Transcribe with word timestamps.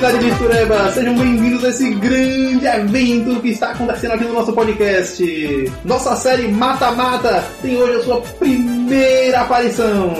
da 0.00 0.10
comunidade 0.10 0.18
de 0.18 0.38
Tureba, 0.38 0.92
sejam 0.92 1.14
bem-vindos 1.14 1.64
a 1.64 1.68
esse 1.70 1.90
grande 1.94 2.66
evento 2.66 3.40
que 3.40 3.48
está 3.48 3.70
acontecendo 3.70 4.12
aqui 4.12 4.24
no 4.24 4.34
nosso 4.34 4.52
podcast. 4.52 5.72
Nossa 5.84 6.14
série 6.16 6.48
Mata 6.48 6.90
Mata 6.90 7.42
tem 7.62 7.76
hoje 7.76 8.00
a 8.00 8.04
sua 8.04 8.20
primeira 8.20 9.40
aparição. 9.40 10.12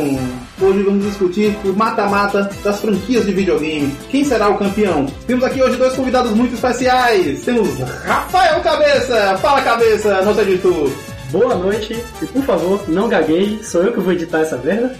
Hoje 0.60 0.82
vamos 0.82 1.04
discutir 1.04 1.54
o 1.64 1.74
mata-mata 1.74 2.48
das 2.64 2.80
franquias 2.80 3.26
de 3.26 3.32
videogame. 3.32 3.94
Quem 4.10 4.24
será 4.24 4.48
o 4.48 4.56
campeão? 4.56 5.04
Temos 5.26 5.44
aqui 5.44 5.62
hoje 5.62 5.76
dois 5.76 5.94
convidados 5.94 6.32
muito 6.32 6.54
especiais. 6.54 7.42
Temos 7.42 7.78
Rafael 7.78 8.60
Cabeça. 8.62 9.36
Fala, 9.42 9.60
Cabeça, 9.60 10.22
nosso 10.22 10.40
editor. 10.40 10.90
Boa 11.30 11.54
noite 11.54 12.02
e 12.22 12.26
por 12.26 12.42
favor, 12.44 12.80
não 12.88 13.08
gagueje, 13.08 13.62
sou 13.62 13.82
eu 13.82 13.92
que 13.92 14.00
vou 14.00 14.12
editar 14.14 14.40
essa 14.40 14.56
merda. 14.56 14.96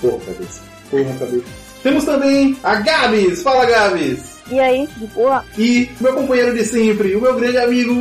Porra, 0.00 0.18
Cabeça. 0.26 0.60
Porra, 0.90 1.14
Cabeça. 1.20 1.67
Temos 1.82 2.04
também 2.04 2.56
a 2.62 2.76
Gabs. 2.76 3.42
Fala, 3.42 3.64
Gabs. 3.66 4.38
E 4.50 4.58
aí, 4.58 4.88
de 4.96 5.06
boa? 5.08 5.44
E 5.58 5.90
meu 6.00 6.14
companheiro 6.14 6.54
de 6.54 6.64
sempre, 6.64 7.14
o 7.14 7.20
meu 7.20 7.36
grande 7.36 7.58
amigo 7.58 7.92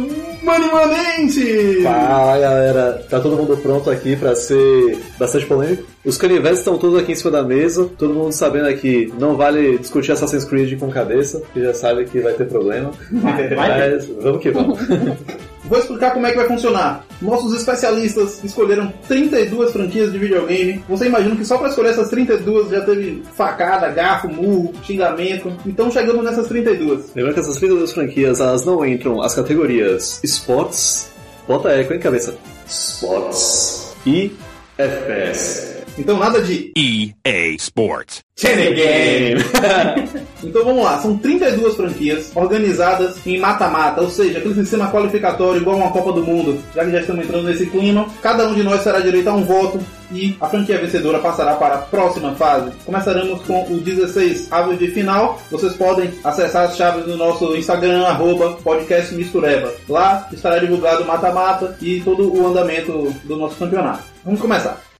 Mano 0.41 0.71
Manente! 0.71 1.81
Fala 1.83 2.39
galera, 2.39 3.05
tá 3.09 3.19
todo 3.19 3.35
mundo 3.35 3.57
pronto 3.57 3.89
aqui 3.89 4.15
pra 4.15 4.33
ser 4.33 4.97
bastante 5.19 5.45
polêmico? 5.45 5.83
Os 6.05 6.17
canivetes 6.17 6.59
estão 6.59 6.77
todos 6.77 6.97
aqui 6.97 7.11
em 7.11 7.15
cima 7.15 7.31
da 7.31 7.43
mesa, 7.43 7.89
todo 7.97 8.13
mundo 8.13 8.31
sabendo 8.31 8.69
aqui, 8.69 9.13
não 9.19 9.35
vale 9.35 9.77
discutir 9.77 10.13
Assassin's 10.13 10.45
Creed 10.45 10.79
com 10.79 10.89
cabeça, 10.89 11.41
que 11.53 11.61
já 11.61 11.73
sabe 11.73 12.05
que 12.05 12.21
vai 12.21 12.31
ter 12.31 12.45
problema. 12.45 12.91
Mas 13.11 14.05
vamos 14.21 14.41
que 14.41 14.49
vamos. 14.49 14.79
Vou 15.67 15.79
explicar 15.79 16.11
como 16.11 16.25
é 16.25 16.31
que 16.31 16.37
vai 16.37 16.47
funcionar. 16.47 17.05
Nossos 17.21 17.55
especialistas 17.55 18.43
escolheram 18.43 18.91
32 19.07 19.71
franquias 19.71 20.11
de 20.11 20.17
videogame. 20.17 20.83
Você 20.87 21.05
imagina 21.07 21.35
que 21.35 21.45
só 21.45 21.57
para 21.57 21.69
escolher 21.69 21.89
essas 21.89 22.09
32 22.09 22.69
já 22.69 22.81
teve 22.81 23.23
facada, 23.35 23.89
garfo, 23.89 24.27
murro, 24.27 24.73
xingamento. 24.83 25.51
Então 25.65 25.91
chegamos 25.91 26.23
nessas 26.23 26.47
32. 26.47 27.11
Lembrando 27.15 27.33
que 27.33 27.39
essas 27.41 27.57
32 27.57 27.91
franquias, 27.91 28.39
elas 28.39 28.65
não 28.65 28.85
entram 28.85 29.21
as 29.21 29.35
categorias 29.35 30.19
Sports, 30.23 31.09
bota 31.47 31.69
eco 31.69 31.93
em 31.93 31.99
cabeça, 31.99 32.35
Sports 32.65 33.95
e 34.05 34.31
FPS. 34.77 35.76
Então 35.97 36.17
nada 36.17 36.41
de 36.41 36.71
EA 36.75 37.55
Sports. 37.55 38.21
Game. 38.39 39.41
então 40.43 40.63
vamos 40.63 40.83
lá, 40.83 40.99
são 40.99 41.17
32 41.17 41.75
franquias 41.75 42.31
organizadas 42.35 43.17
em 43.25 43.39
mata-mata, 43.39 44.01
ou 44.01 44.09
seja, 44.09 44.37
aquele 44.37 44.53
sistema 44.53 44.91
qualificatório 44.91 45.59
igual 45.59 45.77
uma 45.77 45.91
Copa 45.91 46.13
do 46.13 46.23
Mundo. 46.23 46.61
Já 46.75 46.85
que 46.85 46.91
já 46.91 46.99
estamos 46.99 47.25
entrando 47.25 47.47
nesse 47.47 47.65
clima, 47.65 48.07
cada 48.21 48.47
um 48.47 48.53
de 48.53 48.61
nós 48.61 48.83
terá 48.83 48.99
direito 48.99 49.27
a 49.27 49.33
um 49.33 49.43
voto 49.43 49.79
e 50.11 50.37
a 50.39 50.47
franquia 50.47 50.77
vencedora 50.77 51.19
passará 51.19 51.55
para 51.55 51.75
a 51.75 51.79
próxima 51.79 52.35
fase. 52.35 52.71
Começaremos 52.85 53.41
com 53.41 53.63
o 53.73 53.79
16 53.79 54.51
aves 54.51 54.77
de 54.77 54.89
final. 54.89 55.41
Vocês 55.49 55.73
podem 55.73 56.11
acessar 56.23 56.65
as 56.65 56.77
chaves 56.77 57.07
no 57.07 57.17
nosso 57.17 57.55
Instagram, 57.55 58.03
arroba 58.03 58.53
podcast 58.63 59.15
Mistureba. 59.15 59.73
Lá 59.89 60.27
estará 60.31 60.59
divulgado 60.59 61.03
o 61.03 61.07
mata-mata 61.07 61.75
e 61.81 62.01
todo 62.01 62.31
o 62.31 62.47
andamento 62.47 63.13
do 63.23 63.35
nosso 63.35 63.55
campeonato. 63.55 64.03
Vamos 64.23 64.39
começar. 64.39 64.96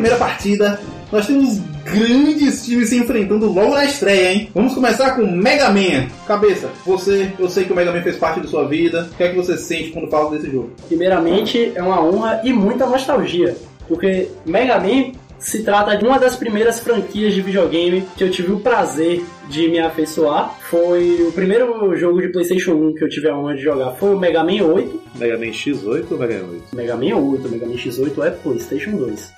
Primeira 0.00 0.16
partida, 0.16 0.80
nós 1.12 1.26
temos 1.26 1.58
grandes 1.84 2.64
times 2.64 2.88
se 2.88 2.96
enfrentando 2.96 3.52
logo 3.52 3.74
na 3.74 3.84
estreia, 3.84 4.32
hein? 4.32 4.50
Vamos 4.54 4.72
começar 4.72 5.14
com 5.14 5.26
Mega 5.26 5.68
Man. 5.68 6.06
Cabeça, 6.26 6.70
você, 6.86 7.30
eu 7.38 7.50
sei 7.50 7.64
que 7.64 7.72
o 7.72 7.76
Mega 7.76 7.92
Man 7.92 8.00
fez 8.00 8.16
parte 8.16 8.40
da 8.40 8.48
sua 8.48 8.66
vida. 8.66 9.10
O 9.12 9.16
que 9.16 9.24
é 9.24 9.28
que 9.28 9.36
você 9.36 9.58
sente 9.58 9.90
quando 9.90 10.08
fala 10.08 10.30
desse 10.30 10.50
jogo? 10.50 10.70
Primeiramente, 10.88 11.72
é 11.74 11.82
uma 11.82 12.02
honra 12.02 12.40
e 12.42 12.50
muita 12.50 12.86
nostalgia, 12.86 13.54
porque 13.86 14.28
Mega 14.46 14.80
Man 14.80 15.12
se 15.38 15.62
trata 15.62 15.96
de 15.96 16.04
uma 16.04 16.18
das 16.18 16.34
primeiras 16.34 16.80
franquias 16.80 17.34
de 17.34 17.42
videogame 17.42 18.04
que 18.16 18.24
eu 18.24 18.30
tive 18.30 18.52
o 18.52 18.60
prazer 18.60 19.22
de 19.50 19.68
me 19.68 19.80
afeiçoar. 19.80 20.54
Foi 20.70 21.26
o 21.28 21.32
primeiro 21.32 21.94
jogo 21.96 22.22
de 22.22 22.28
PlayStation 22.28 22.72
1 22.72 22.94
que 22.94 23.04
eu 23.04 23.08
tive 23.10 23.28
a 23.28 23.36
honra 23.36 23.54
de 23.54 23.62
jogar. 23.62 23.92
Foi 23.92 24.14
o 24.14 24.18
Mega 24.18 24.42
Man 24.42 24.64
8. 24.64 25.02
Mega 25.16 25.36
Man 25.36 25.46
X8 25.46 26.06
ou 26.10 26.18
Mega 26.18 26.38
Man 26.38 26.52
8? 26.52 26.76
Mega 26.76 26.96
Man 26.96 27.16
8, 27.16 27.48
Mega 27.50 27.66
Man 27.66 27.74
X8 27.74 28.26
é 28.26 28.30
PlayStation 28.30 28.92
2. 28.92 29.32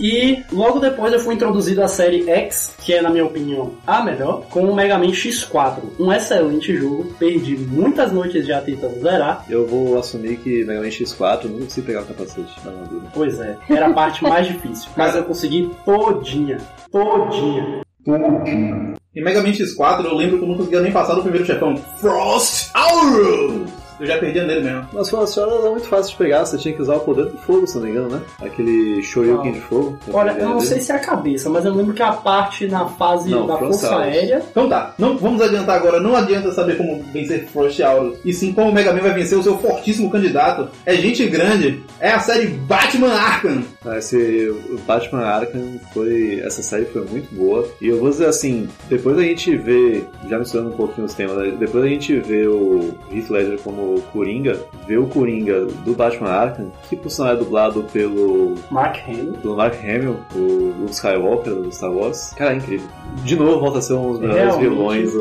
E 0.00 0.42
logo 0.52 0.78
depois 0.78 1.12
eu 1.12 1.20
fui 1.20 1.34
introduzido 1.34 1.82
à 1.82 1.88
série 1.88 2.28
X, 2.28 2.74
que 2.80 2.92
é, 2.92 3.00
na 3.00 3.10
minha 3.10 3.24
opinião, 3.24 3.72
a 3.86 4.02
melhor, 4.02 4.42
com 4.50 4.64
o 4.64 4.74
Mega 4.74 4.98
Man 4.98 5.08
X4. 5.08 5.78
Um 5.98 6.12
excelente 6.12 6.76
jogo, 6.76 7.12
perdi 7.18 7.56
muitas 7.56 8.12
noites 8.12 8.46
já 8.46 8.60
tentando 8.60 9.00
zerar. 9.00 9.44
Eu 9.48 9.66
vou 9.66 9.98
assumir 9.98 10.36
que 10.38 10.64
Mega 10.64 10.80
Man 10.80 10.88
X4 10.88 11.44
eu 11.44 11.50
não 11.50 11.60
consegui 11.60 11.86
pegar 11.86 12.02
o 12.02 12.06
capacete 12.06 12.60
da 12.64 12.70
armadura. 12.70 13.06
Pois 13.12 13.40
é, 13.40 13.56
era 13.70 13.86
a 13.86 13.92
parte 13.92 14.22
mais 14.22 14.46
difícil, 14.46 14.88
mas 14.96 15.14
eu 15.14 15.24
consegui 15.24 15.70
todinha, 15.84 16.58
todinha. 16.90 17.82
Em 18.06 19.24
Mega 19.24 19.42
Man 19.42 19.48
X4, 19.48 20.04
eu 20.04 20.14
lembro 20.14 20.38
que 20.38 20.44
eu 20.44 20.48
não 20.48 20.56
conseguia 20.56 20.80
nem 20.80 20.92
passar 20.92 21.14
do 21.14 21.22
primeiro 21.22 21.46
chefão. 21.46 21.76
Frost 21.98 22.70
Aurus! 22.74 23.85
Eu 23.98 24.06
já 24.06 24.18
perdia 24.18 24.44
nele 24.44 24.60
mesmo. 24.60 24.86
Mas 24.92 25.10
foi 25.10 25.20
era 25.36 25.70
muito 25.70 25.88
fácil 25.88 26.12
de 26.12 26.18
pegar, 26.18 26.44
você 26.44 26.58
tinha 26.58 26.74
que 26.74 26.82
usar 26.82 26.96
o 26.96 27.00
poder 27.00 27.26
do 27.26 27.38
fogo, 27.38 27.66
se 27.66 27.76
não 27.76 27.84
me 27.84 27.90
engano, 27.90 28.08
né? 28.08 28.20
Aquele 28.42 29.02
Shoryuken 29.02 29.52
de 29.52 29.60
fogo. 29.60 29.98
Olha, 30.12 30.32
eu 30.32 30.48
não 30.50 30.60
sei 30.60 30.80
se 30.80 30.92
é 30.92 30.96
a 30.96 30.98
cabeça, 30.98 31.48
mas 31.50 31.64
eu 31.64 31.74
lembro 31.74 31.94
que 31.94 32.02
a 32.02 32.12
parte 32.12 32.66
na 32.66 32.86
fase 32.86 33.30
Não, 33.30 33.46
da 33.46 33.56
Frost 33.56 33.80
Força 33.80 33.94
Aurus. 33.94 34.06
Aérea. 34.08 34.42
Então 34.50 34.68
tá, 34.68 34.94
não, 34.98 35.16
vamos 35.16 35.40
adiantar 35.40 35.76
agora. 35.76 36.00
Não 36.00 36.16
adianta 36.16 36.52
saber 36.52 36.76
como 36.76 37.02
vencer 37.12 37.46
Frost 37.46 37.80
Aurus. 37.80 38.18
E 38.24 38.32
sim 38.32 38.52
como 38.52 38.70
o 38.70 38.72
Mega 38.72 38.92
Man 38.92 39.00
vai 39.00 39.14
vencer 39.14 39.38
o 39.38 39.42
seu 39.42 39.58
fortíssimo 39.58 40.10
candidato. 40.10 40.68
É 40.84 40.94
gente 40.96 41.26
grande. 41.26 41.82
É 42.00 42.10
a 42.10 42.20
série 42.20 42.46
Batman 42.46 43.12
Arkham. 43.12 43.62
Ah, 43.84 43.98
Esse 43.98 44.54
Batman 44.86 45.24
Arkham 45.24 45.80
foi. 45.92 46.40
Essa 46.40 46.62
série 46.62 46.86
foi 46.86 47.04
muito 47.04 47.34
boa. 47.34 47.66
E 47.80 47.88
eu 47.88 47.98
vou 47.98 48.10
dizer 48.10 48.26
assim, 48.26 48.68
depois 48.88 49.16
da 49.16 49.22
gente 49.22 49.56
ver, 49.56 50.06
já 50.28 50.38
misturando 50.38 50.70
um 50.70 50.76
pouquinho 50.76 51.06
os 51.06 51.14
temas, 51.14 51.36
né? 51.36 51.54
depois 51.58 51.84
da 51.84 51.90
gente 51.90 52.18
ver 52.20 52.48
o 52.48 52.94
Heath 53.12 53.30
Ledger 53.30 53.58
como 53.60 53.85
Coringa, 54.12 54.58
ver 54.86 54.98
o 54.98 55.06
Coringa 55.06 55.66
do 55.66 55.94
Batman 55.94 56.30
Arkham, 56.30 56.72
que 56.88 56.96
por 56.96 57.10
sinal 57.10 57.32
é 57.32 57.36
dublado 57.36 57.84
pelo, 57.92 58.54
Mark 58.70 58.96
Hamill. 59.06 59.32
pelo 59.34 59.56
Mark 59.56 59.74
Hamill, 59.82 60.16
o 60.34 60.74
Luke 60.80 60.92
Skywalker 60.92 61.54
do 61.54 61.72
Star 61.72 61.92
Wars. 61.92 62.32
Cara, 62.34 62.52
é 62.52 62.56
incrível. 62.56 62.88
De 63.24 63.36
novo 63.36 63.60
volta 63.60 63.78
a 63.78 63.82
ser 63.82 63.94
um 63.94 64.12
dos 64.12 64.20
melhores 64.20 64.56
Realmente. 64.56 64.68
vilões 64.68 65.12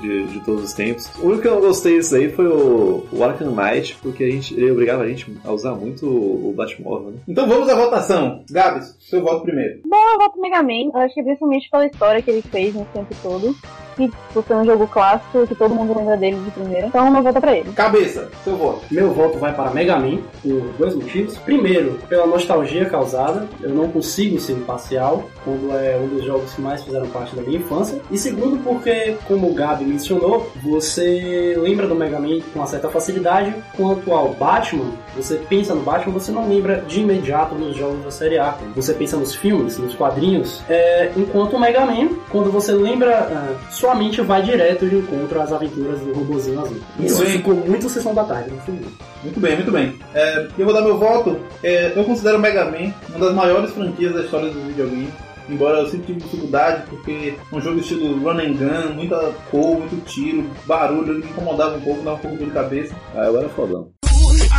de, 0.00 0.26
de 0.26 0.40
todos 0.40 0.64
os 0.64 0.72
tempos. 0.72 1.10
O 1.18 1.26
único 1.26 1.42
que 1.42 1.48
eu 1.48 1.54
não 1.54 1.60
gostei 1.60 1.98
disso 1.98 2.16
aí 2.16 2.30
foi 2.30 2.46
o, 2.46 3.04
o 3.12 3.24
Arkham 3.24 3.52
Knight, 3.52 3.96
porque 4.02 4.24
a 4.24 4.30
gente, 4.30 4.54
ele 4.54 4.70
obrigava 4.70 5.02
a 5.02 5.08
gente 5.08 5.32
a 5.44 5.52
usar 5.52 5.74
muito 5.74 6.06
o 6.06 6.52
Batmóvel, 6.56 7.12
né? 7.12 7.18
Então 7.28 7.46
vamos 7.46 7.68
à 7.68 7.74
votação. 7.74 8.42
Gabs, 8.50 8.96
seu 9.00 9.22
voto 9.22 9.42
primeiro. 9.42 9.80
Bom, 9.86 9.96
eu 10.14 10.18
voto 10.18 10.40
Mega 10.40 10.62
Man. 10.62 10.90
Eu 10.94 11.00
acho 11.00 11.14
que 11.14 11.22
principalmente 11.22 11.68
pela 11.70 11.86
história 11.86 12.22
que 12.22 12.30
ele 12.30 12.42
fez 12.42 12.74
nesse 12.74 12.90
tempo 12.90 13.14
todo. 13.22 13.54
Que 14.00 14.10
por 14.32 14.42
ser 14.44 14.54
um 14.54 14.64
jogo 14.64 14.86
clássico, 14.86 15.46
que 15.46 15.54
todo 15.54 15.74
mundo 15.74 15.94
lembra 15.94 16.16
dele 16.16 16.40
de 16.42 16.50
primeira. 16.52 16.86
Então 16.86 17.10
meu 17.10 17.22
voto 17.22 17.36
é 17.36 17.40
pra 17.40 17.54
ele. 17.54 17.70
Cabeça, 17.72 18.30
seu 18.42 18.56
voto. 18.56 18.82
Meu 18.90 19.12
voto 19.12 19.38
vai 19.38 19.54
para 19.54 19.70
Mega 19.72 19.98
Man 19.98 20.20
por 20.42 20.62
dois 20.78 20.94
motivos. 20.94 21.36
Primeiro, 21.36 21.98
pela 22.08 22.26
nostalgia 22.26 22.86
causada. 22.86 23.46
Eu 23.60 23.70
não 23.70 23.90
consigo 23.90 24.40
ser 24.40 24.54
imparcial 24.54 25.24
quando 25.44 25.72
é 25.72 25.98
um 25.98 26.08
dos 26.08 26.24
jogos 26.24 26.52
que 26.52 26.60
mais 26.60 26.82
fizeram 26.82 27.06
parte 27.08 27.34
da 27.34 27.42
minha 27.42 27.58
infância. 27.58 28.00
E 28.10 28.18
segundo, 28.18 28.58
porque, 28.62 29.16
como 29.26 29.50
o 29.50 29.54
Gabi 29.54 29.84
mencionou, 29.84 30.50
você 30.62 31.54
lembra 31.58 31.86
do 31.86 31.94
Mega 31.94 32.18
Man 32.18 32.40
com 32.52 32.60
uma 32.60 32.66
certa 32.66 32.88
facilidade. 32.88 33.54
Quanto 33.76 34.12
ao 34.12 34.34
Batman, 34.34 34.92
você 35.16 35.36
pensa 35.36 35.74
no 35.74 35.82
Batman, 35.82 36.12
você 36.12 36.32
não 36.32 36.48
lembra 36.48 36.84
de 36.86 37.00
imediato 37.00 37.54
nos 37.54 37.76
jogos 37.76 38.04
da 38.04 38.10
série 38.10 38.38
Arkham. 38.38 38.72
Você 38.74 38.92
pensa 38.94 39.16
nos 39.16 39.34
filmes, 39.34 39.78
nos 39.78 39.94
quadrinhos. 39.94 40.62
É, 40.68 41.12
enquanto 41.16 41.54
o 41.54 41.60
Mega 41.60 41.84
Man, 41.84 42.10
quando 42.30 42.50
você 42.50 42.72
lembra, 42.72 43.18
ah, 43.18 43.70
sua 43.70 43.94
mente 43.94 44.20
vai 44.20 44.42
direto 44.42 44.86
de 44.86 44.96
encontro 44.96 45.40
às 45.40 45.52
aventuras 45.52 46.00
do 46.00 46.12
robozinho 46.12 46.60
azul. 46.60 46.80
Isso 46.98 47.22
bem. 47.22 47.32
ficou 47.32 47.54
muito 47.54 47.88
sessão 47.88 48.14
da 48.14 48.24
tarde 48.24 48.50
no 48.50 48.60
filme. 48.62 48.86
Muito 49.22 49.40
bem, 49.40 49.56
muito 49.56 49.72
bem. 49.72 49.98
É, 50.14 50.48
eu 50.58 50.64
vou 50.64 50.74
dar 50.74 50.82
meu 50.82 50.98
voto. 50.98 51.38
É, 51.62 51.92
eu 51.94 52.04
considero 52.04 52.38
o 52.38 52.40
Mega 52.40 52.64
Man 52.64 52.90
uma 53.10 53.26
das 53.26 53.34
maiores 53.34 53.70
franquias 53.72 54.14
da 54.14 54.22
história 54.22 54.50
do 54.50 54.60
videogame. 54.60 55.08
Embora 55.50 55.80
eu 55.80 55.88
sempre 55.88 56.06
tive 56.06 56.20
dificuldade, 56.20 56.84
porque 56.88 57.34
um 57.52 57.60
jogo 57.60 57.80
estilo 57.80 58.18
run 58.20 58.38
and 58.38 58.52
gun, 58.54 58.94
muita 58.94 59.32
cor, 59.50 59.78
muito 59.78 60.04
tiro, 60.04 60.48
barulho, 60.64 61.12
ele 61.12 61.24
me 61.24 61.30
incomodava 61.30 61.76
um 61.76 61.80
pouco, 61.80 62.02
dava 62.02 62.16
um 62.16 62.20
pouco 62.20 62.36
de 62.36 62.44
dor 62.44 62.48
de 62.48 62.54
cabeça. 62.54 62.94
Ah, 63.14 63.26
agora 63.26 63.46
é 63.46 63.48
fodão. 63.48 63.90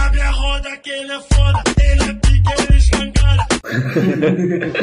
Abre 0.05 0.21
a 0.21 0.31
roda 0.31 0.77
que 0.77 0.89
ele 0.89 1.11
é 1.11 1.19
foda, 1.19 1.63
ele 1.79 2.03
é 2.03 2.13
pique, 2.13 2.53
ele 2.69 2.77
escangalha. 2.77 3.47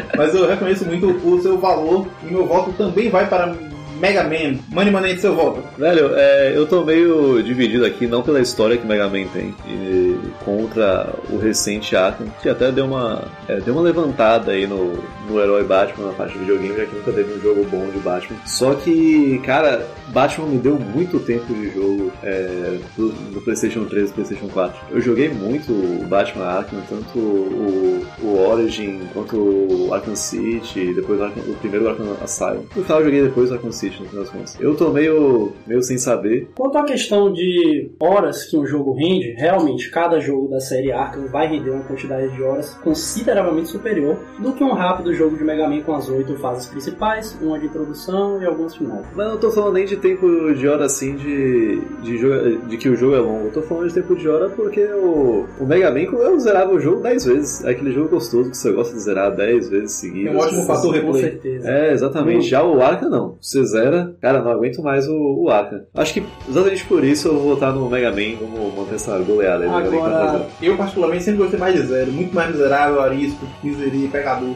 Mas 0.17 0.35
eu 0.35 0.49
reconheço 0.49 0.87
muito 0.87 1.09
o 1.09 1.43
seu 1.43 1.59
valor 1.59 2.07
e 2.23 2.27
meu 2.27 2.47
voto 2.47 2.73
também 2.73 3.11
vai 3.11 3.29
para 3.29 3.55
Mega 3.99 4.25
Man. 4.25 4.59
Money 4.69 4.91
Money, 4.91 5.19
seu 5.19 5.35
voto. 5.35 5.62
Velho, 5.77 6.12
é, 6.15 6.53
eu 6.56 6.67
tô 6.67 6.85
meio 6.85 7.43
dividido 7.43 7.85
aqui, 7.85 8.06
não 8.06 8.23
pela 8.23 8.41
história 8.41 8.77
que 8.77 8.87
Mega 8.87 9.09
Man 9.09 9.27
tem, 9.33 9.55
e 9.67 10.19
contra 10.45 11.15
o 11.31 11.39
recente 11.39 11.97
Arkham, 11.97 12.29
que 12.43 12.49
até 12.49 12.71
deu 12.71 12.87
uma, 12.87 13.25
é, 13.49 13.61
deu 13.61 13.75
uma 13.75 13.83
levantada 13.83 14.53
aí 14.53 14.67
no, 14.67 14.99
no 15.29 15.41
herói 15.41 15.65
Batman 15.65 16.06
na 16.09 16.12
parte 16.12 16.33
de 16.33 16.41
videogame, 16.41 16.77
já 16.77 16.87
que 16.87 16.97
nunca 16.97 17.12
teve 17.12 17.35
um 17.35 17.41
jogo 17.41 17.65
bom 17.65 17.87
de 17.91 17.99
Batman. 17.99 18.39
Só 18.47 18.75
que, 18.75 19.41
cara, 19.45 19.87
Batman 20.09 20.47
me 20.47 20.59
deu 20.59 20.79
muito 20.79 21.21
tempo 21.21 21.53
de 21.53 21.71
jogo 21.75 22.12
é, 22.23 22.79
do, 22.97 23.11
do 23.33 23.41
PlayStation 23.41 23.85
3 23.85 24.11
e 24.11 24.12
PlayStation 24.12 24.49
4. 24.49 24.79
Eu 24.91 25.00
joguei 25.00 25.29
muito 25.29 25.73
o 25.73 26.06
Batman 26.09 26.45
Arkham, 26.45 26.81
tanto 26.89 27.19
o, 27.19 28.06
o 28.23 28.49
Origin 28.50 29.00
quanto 29.12 29.37
o 29.37 29.93
Arkham 29.93 30.17
City, 30.17 30.93
depois 30.95 31.21
o, 31.21 31.25
Arkham, 31.25 31.43
o 31.47 31.55
primeiro 31.55 31.89
Arkham 31.89 32.17
Asylum. 32.23 32.65
No 32.75 32.83
final 32.83 32.99
eu 33.00 33.05
joguei 33.05 33.23
depois 33.23 33.50
o 33.50 33.55
Arkham 33.55 33.73
City, 33.73 33.88
no 34.00 34.08
final 34.08 34.23
das 34.25 34.32
contas. 34.32 34.61
Eu 34.61 34.76
tô 34.76 34.90
meio, 34.90 35.52
meio 35.67 35.82
sem 35.82 35.99
saber. 35.99 36.49
Quanto 36.55 36.79
à 36.79 36.85
questão 36.85 37.32
de 37.32 37.90
horas 37.99 38.44
que 38.44 38.56
um 38.56 38.67
jogo 38.67 38.93
rende, 38.94 39.32
realmente 39.37 39.90
cada 39.90 40.20
jogo 40.20 40.49
da 40.49 40.61
série 40.61 40.93
Arkham 40.93 41.26
vai 41.29 41.49
render 41.49 41.70
uma 41.70 41.85
quantidade 41.85 42.35
de 42.35 42.43
horas 42.43 42.75
consideravelmente 42.82 43.69
superior 43.69 44.19
do 44.38 44.52
que 44.52 44.64
um 44.64 44.73
rápido 44.73 45.12
jogo 45.14 45.37
de 45.37 45.44
Mega 45.44 45.69
Man 45.69 45.82
com 45.82 45.94
as 45.94 46.08
oito 46.08 46.37
fases 46.37 46.67
principais, 46.67 47.37
uma 47.40 47.58
de 47.58 47.67
introdução 47.67 48.40
e 48.43 48.46
algumas 48.46 48.76
finais. 48.76 49.06
Mas 49.14 49.26
eu 49.26 49.32
não 49.32 49.40
tô 49.40 49.50
falando 49.50 49.75
nem 49.75 49.87
de 49.87 49.96
tempo 49.96 50.55
de 50.55 50.69
hora 50.69 50.85
assim 50.85 51.17
de, 51.17 51.81
de, 52.02 52.19
jogo, 52.19 52.67
de 52.67 52.76
que 52.76 52.88
o 52.88 52.96
jogo 52.96 53.14
é 53.14 53.19
longo. 53.19 53.46
Eu 53.46 53.52
tô 53.52 53.62
falando 53.62 53.88
de 53.88 53.94
tempo 53.94 54.14
de 54.17 54.29
hora 54.29 54.49
porque 54.50 54.85
o, 54.85 55.46
o 55.61 55.67
Mega 55.67 55.90
Man 55.90 55.99
eu 56.00 56.38
zerava 56.38 56.73
o 56.73 56.81
jogo 56.81 57.02
10 57.02 57.25
vezes. 57.25 57.64
É 57.64 57.70
aquele 57.70 57.93
jogo 57.93 58.08
gostoso 58.08 58.50
que 58.50 58.56
você 58.56 58.73
gosta 58.73 58.94
de 58.94 59.00
zerar 59.00 59.35
10 59.35 59.69
vezes 59.69 59.93
seguidas. 59.93 60.35
É 60.35 60.37
um 60.37 60.40
ótimo 60.40 60.62
fator 60.64 60.94
Com 60.94 61.06
replay. 61.06 61.23
certeza. 61.23 61.70
É, 61.70 61.93
exatamente. 61.93 62.49
Já 62.49 62.62
o 62.62 62.81
Arca 62.82 63.08
não. 63.08 63.37
Você 63.40 63.64
zera, 63.64 63.78
cara, 64.21 64.43
não 64.43 64.51
aguento 64.51 64.83
mais 64.83 65.09
o, 65.09 65.45
o 65.45 65.51
Arca. 65.51 65.87
Acho 65.95 66.15
que 66.15 66.25
exatamente 66.49 66.85
por 66.85 67.05
isso 67.05 67.29
eu 67.29 67.35
vou 67.39 67.55
votar 67.55 67.73
no 67.73 67.89
Mega 67.89 68.11
Man. 68.11 68.37
Vamos 68.41 68.75
manter 68.75 68.95
essa 68.97 69.19
goleada 69.19 69.65
aí. 69.65 69.71
Agora- 69.71 69.91
4 69.91 70.17
a 70.17 70.27
0. 70.33 70.45
Eu, 70.63 70.77
particularmente, 70.77 71.25
sempre 71.25 71.41
gostei 71.41 71.59
mais 71.59 71.75
de 71.75 71.83
zero. 71.83 72.13
Muito 72.13 72.35
mais 72.35 72.51
miserável, 72.51 73.01
arisco, 73.01 73.47
miseria, 73.63 74.09
pecador. 74.09 74.55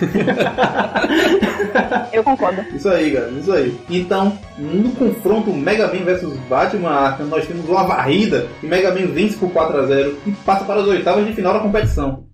Eu 2.12 2.22
concordo. 2.22 2.62
Isso 2.74 2.88
aí, 2.88 3.12
cara, 3.12 3.28
isso 3.30 3.52
aí. 3.52 3.76
Então, 3.90 4.38
no 4.58 4.90
confronto 4.92 5.52
Mega 5.52 5.86
Man 5.88 6.04
vs 6.04 6.36
Batman 6.48 6.90
Arkham, 6.90 7.26
nós 7.26 7.46
temos 7.46 7.68
uma 7.68 7.84
varrida 7.84 8.46
e 8.62 8.66
Mega 8.66 8.90
Man 8.90 9.06
vence 9.06 9.36
por 9.36 9.50
4 9.50 9.78
a 9.80 9.86
0 9.86 10.16
e 10.26 10.30
passa 10.32 10.64
para 10.64 10.80
as 10.80 10.86
oitavas 10.86 11.26
de 11.26 11.32
final 11.32 11.52
da 11.54 11.60
competição. 11.60 12.24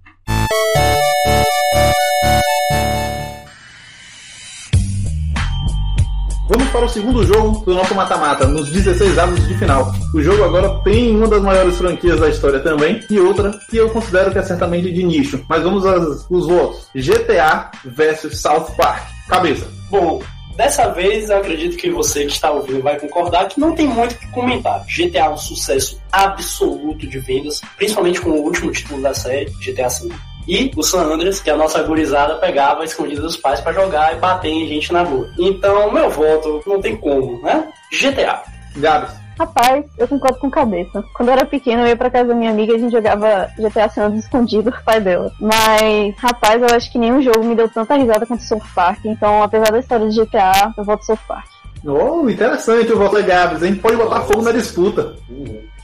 Para 6.71 6.85
o 6.85 6.89
segundo 6.89 7.25
jogo 7.25 7.65
do 7.65 7.75
nosso 7.75 7.95
mata-mata, 7.95 8.47
nos 8.47 8.71
16 8.71 9.19
avos 9.19 9.47
de 9.47 9.55
final. 9.59 9.93
O 10.15 10.23
jogo 10.23 10.45
agora 10.45 10.69
tem 10.85 11.15
uma 11.17 11.27
das 11.27 11.43
maiores 11.43 11.77
franquias 11.77 12.21
da 12.21 12.29
história 12.29 12.61
também, 12.61 13.01
e 13.11 13.19
outra 13.19 13.51
que 13.69 13.77
eu 13.77 13.91
considero 13.91 14.31
que 14.31 14.39
é 14.39 14.43
certamente 14.43 14.93
de 14.93 15.03
nicho. 15.03 15.45
Mas 15.49 15.63
vamos 15.63 15.85
aos 15.85 16.27
os 16.31 16.47
votos. 16.47 16.89
GTA 16.95 17.71
vs 17.85 18.39
South 18.39 18.73
Park. 18.77 19.09
Cabeça. 19.29 19.67
Bom, 19.91 20.23
dessa 20.57 20.89
vez 20.89 21.29
eu 21.31 21.39
acredito 21.39 21.77
que 21.77 21.91
você 21.91 22.25
que 22.25 22.33
está 22.33 22.51
ouvindo 22.51 22.83
vai 22.83 22.99
concordar 22.99 23.49
que 23.49 23.59
não 23.59 23.75
tem 23.75 23.89
muito 23.89 24.13
o 24.13 24.19
que 24.19 24.27
comentar. 24.29 24.85
GTA 24.87 25.19
é 25.19 25.31
um 25.31 25.37
sucesso 25.37 26.01
absoluto 26.13 27.07
de 27.07 27.19
vendas, 27.19 27.61
principalmente 27.77 28.21
com 28.21 28.31
o 28.31 28.45
último 28.45 28.71
título 28.71 29.03
da 29.03 29.13
série, 29.13 29.51
GTA 29.61 29.89
V. 29.89 30.30
E 30.49 30.71
o 30.77 30.83
San 30.83 31.03
Andreas, 31.03 31.41
que 31.41 31.51
a 31.51 31.57
nossa 31.57 31.83
gurizada 31.83 32.37
pegava 32.37 32.85
escondida 32.85 33.23
dos 33.23 33.37
pais 33.37 33.61
pra 33.61 33.73
jogar 33.73 34.17
e 34.17 34.19
bater 34.19 34.49
em 34.49 34.67
gente 34.67 34.93
na 34.93 35.03
rua. 35.03 35.29
Então, 35.39 35.93
meu 35.93 36.11
voto 36.11 36.63
não 36.67 36.81
tem 36.81 36.97
como, 36.97 37.41
né? 37.43 37.69
GTA. 37.93 38.43
Gabs. 38.77 39.21
Rapaz, 39.39 39.87
eu 39.97 40.07
concordo 40.07 40.39
com 40.39 40.51
cabeça. 40.51 41.03
Quando 41.15 41.31
eu 41.31 41.33
era 41.33 41.47
pequena, 41.47 41.83
eu 41.83 41.87
ia 41.87 41.97
pra 41.97 42.11
casa 42.11 42.29
da 42.29 42.35
minha 42.35 42.51
amiga 42.51 42.73
e 42.73 42.77
a 42.77 42.79
gente 42.79 42.93
jogava 42.93 43.49
GTA 43.57 43.89
San 43.89 44.05
Andreas 44.05 44.25
escondido 44.25 44.71
com 44.71 44.79
o 44.79 44.85
pai 44.85 45.01
dela. 45.01 45.33
Mas, 45.41 46.15
rapaz, 46.19 46.61
eu 46.61 46.77
acho 46.77 46.93
que 46.93 46.99
nenhum 46.99 47.23
jogo 47.23 47.43
me 47.43 47.55
deu 47.55 47.67
tanta 47.67 47.97
risada 47.97 48.27
quanto 48.27 48.43
South 48.43 48.61
Park. 48.75 48.99
Então, 49.07 49.43
apesar 49.43 49.71
da 49.71 49.79
história 49.79 50.09
de 50.11 50.21
GTA, 50.21 50.75
eu 50.77 50.85
voto 50.85 51.07
South 51.07 51.19
Park. 51.27 51.47
Oh, 51.87 52.29
interessante 52.29 52.93
o 52.93 52.99
voto 52.99 53.17
é 53.17 53.23
Gabs, 53.23 53.63
hein? 53.63 53.75
Pode 53.77 53.97
botar 53.97 54.21
fogo 54.21 54.43
na 54.43 54.53
disputa. 54.53 55.15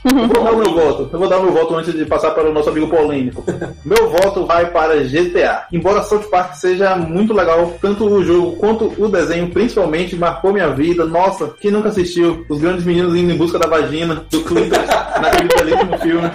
Eu 0.06 0.28
vou 0.28 0.44
dar 0.44 0.52
o 0.52 0.56
meu 0.56 0.74
voto. 0.74 1.10
Eu 1.12 1.18
vou 1.18 1.28
dar 1.28 1.38
o 1.38 1.42
meu 1.42 1.52
voto 1.52 1.74
antes 1.74 1.92
de 1.92 2.04
passar 2.04 2.30
para 2.30 2.48
o 2.48 2.52
nosso 2.52 2.68
amigo 2.70 2.88
polêmico. 2.88 3.44
Meu 3.84 4.08
voto 4.08 4.46
vai 4.46 4.70
para 4.70 5.02
GTA. 5.02 5.66
Embora 5.72 6.02
South 6.02 6.28
Park 6.30 6.54
seja 6.54 6.94
muito 6.96 7.34
legal, 7.34 7.74
tanto 7.80 8.06
o 8.06 8.24
jogo 8.24 8.56
quanto 8.56 8.92
o 8.98 9.08
desenho, 9.08 9.50
principalmente, 9.50 10.16
marcou 10.16 10.52
minha 10.52 10.68
vida. 10.70 11.04
Nossa, 11.04 11.54
quem 11.60 11.70
nunca 11.70 11.88
assistiu 11.88 12.44
Os 12.48 12.60
Grandes 12.60 12.84
Meninos 12.84 13.16
Indo 13.16 13.32
em 13.32 13.36
Busca 13.36 13.58
da 13.58 13.66
Vagina, 13.66 14.24
do 14.30 14.40
Clinton, 14.42 14.76
naquele 15.20 15.48
belíssimo 15.48 15.98
filme. 15.98 16.30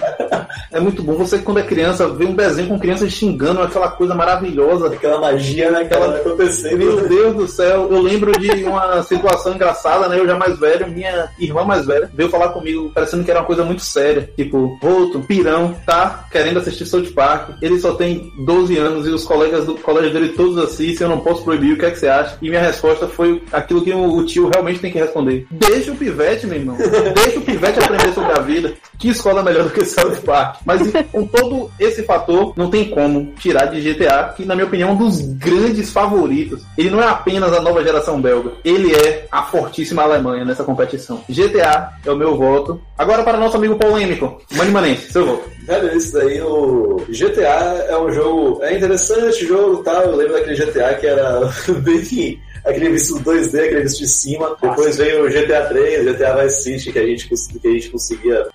É 0.72 0.80
muito 0.80 1.04
bom. 1.04 1.16
Você, 1.16 1.40
quando 1.40 1.60
é 1.60 1.64
criança, 1.64 2.08
vê 2.08 2.26
um 2.26 2.34
desenho 2.34 2.70
com 2.70 2.80
crianças 2.80 3.12
xingando 3.12 3.62
aquela 3.62 3.90
coisa 3.90 4.16
maravilhosa. 4.16 4.88
Aquela 4.88 5.20
magia, 5.20 5.72
né, 5.72 5.86
que 5.86 5.94
ela 5.94 6.16
acontecendo. 6.16 6.78
Meu 6.78 7.08
Deus 7.08 7.36
do 7.36 7.48
céu, 7.48 7.88
eu 7.92 8.02
lembro 8.02 8.32
de 8.40 8.64
uma 8.64 9.04
situação 9.04 9.54
engraçada, 9.54 10.08
né? 10.08 10.20
Eu 10.20 10.28
já 10.28 10.38
mais 10.38 10.58
velho, 10.58 10.90
minha 10.90 11.30
irmã 11.40 11.64
mais 11.64 11.86
velha 11.86 12.10
veio 12.14 12.30
falar 12.30 12.50
comigo, 12.50 12.92
parecendo 12.94 13.24
que 13.24 13.32
era 13.32 13.40
uma 13.42 13.46
coisa 13.46 13.61
muito 13.63 13.81
séria. 13.81 14.30
Tipo, 14.36 14.78
Roto, 14.81 15.19
Pirão, 15.22 15.75
tá 15.86 16.25
querendo 16.31 16.60
assistir 16.60 16.86
South 16.86 17.12
Park. 17.13 17.58
Ele 17.62 17.80
só 17.80 17.94
tem 17.94 18.31
12 18.46 18.78
anos 18.78 19.08
e 19.08 19.10
os 19.10 19.24
colegas 19.24 19.66
do 19.66 19.75
colégio 19.75 20.13
dele 20.13 20.30
todos 20.30 20.58
assistem, 20.58 21.06
eu 21.06 21.10
não 21.10 21.22
posso 21.22 21.44
proibir, 21.44 21.74
o 21.74 21.78
que 21.78 21.86
é 21.86 21.92
que 21.92 22.00
você 22.00 22.08
acha? 22.08 22.38
E 22.42 22.50
minha 22.50 22.62
resposta 22.62 23.08
foi 23.08 23.44
aquilo 23.52 23.84
que 23.84 23.94
o 23.94 24.25
tio 24.25 24.50
realmente 24.50 24.80
tem 24.80 24.92
que 24.92 25.00
responder. 25.00 25.46
Deixa 25.52 25.92
o 25.92 25.96
pivete, 25.96 26.48
meu 26.48 26.60
irmão. 26.60 26.78
Deixa 27.16 27.40
o 27.40 27.42
pivete 27.42 27.80
aprender 27.80 28.13
sobre 28.13 28.31
a 28.31 28.42
vida. 28.42 28.74
Que 28.98 29.10
escola 29.10 29.42
melhor 29.42 29.63
do 29.63 29.72
que 29.72 29.84
South 29.84 30.18
Park? 30.25 30.58
Mas 30.66 30.81
com 31.12 31.25
todo 31.25 31.72
esse 31.80 32.04
fator, 32.04 32.54
não 32.56 32.69
tem 32.69 32.90
como 32.90 33.34
tirar 33.40 33.66
de 33.66 33.81
GTA, 33.81 34.34
que 34.36 34.46
na 34.46 34.56
minha 34.56 34.68
opinião 34.68 34.90
é 34.90 34.92
um 34.92 34.98
dos 34.98 35.22
grandes 35.22 35.92
favoritos. 35.92 36.62
Ele 36.78 36.90
não 36.90 37.02
é 37.02 37.08
apenas 37.08 37.52
a 37.54 37.62
nova 37.62 37.84
geração 37.84 38.22
belga, 38.22 38.52
ele 38.63 38.94
é 38.94 39.28
a 39.31 39.44
fortíssima 39.44 40.04
Alemanha 40.04 40.46
nessa 40.46 40.63
competição. 40.63 41.24
GTA 41.28 41.94
é 42.06 42.12
o 42.12 42.16
meu 42.16 42.38
voto. 42.38 42.80
Agora 42.98 43.24
para 43.24 43.38
nosso 43.42 43.58
amigo 43.58 43.76
polêmico, 43.76 44.42
Mani 44.52 44.72
Manense, 44.72 45.12
seu 45.12 45.26
voto. 45.26 45.50
Velho, 45.64 45.98
isso 45.98 46.14
daí, 46.14 46.42
o 46.42 47.06
GTA 47.10 47.86
é 47.88 47.98
um 47.98 48.12
jogo. 48.12 48.64
É 48.64 48.76
interessante 48.76 49.46
o 49.46 49.48
jogo 49.48 49.82
e 49.82 49.84
tal. 49.84 50.02
Eu 50.04 50.16
lembro 50.16 50.34
daquele 50.34 50.56
GTA 50.56 50.94
que 50.96 51.08
era 51.08 51.40
bem. 51.82 52.40
Aquele 52.66 52.90
visto 52.90 53.20
2D, 53.20 53.66
aquele 53.66 53.82
visto 53.82 54.00
de 54.00 54.08
cima. 54.08 54.56
Depois 54.62 54.98
veio 54.98 55.25
o 55.25 55.30
GTA 55.30 55.65
3, 55.65 56.06
GTA 56.06 56.44
Vice 56.44 56.63
City, 56.63 56.92
que 56.92 57.00
a 57.00 57.06
gente, 57.06 57.27
que 57.27 57.68
a 57.68 57.72
gente 57.72 57.89
conseguia. 57.89 58.48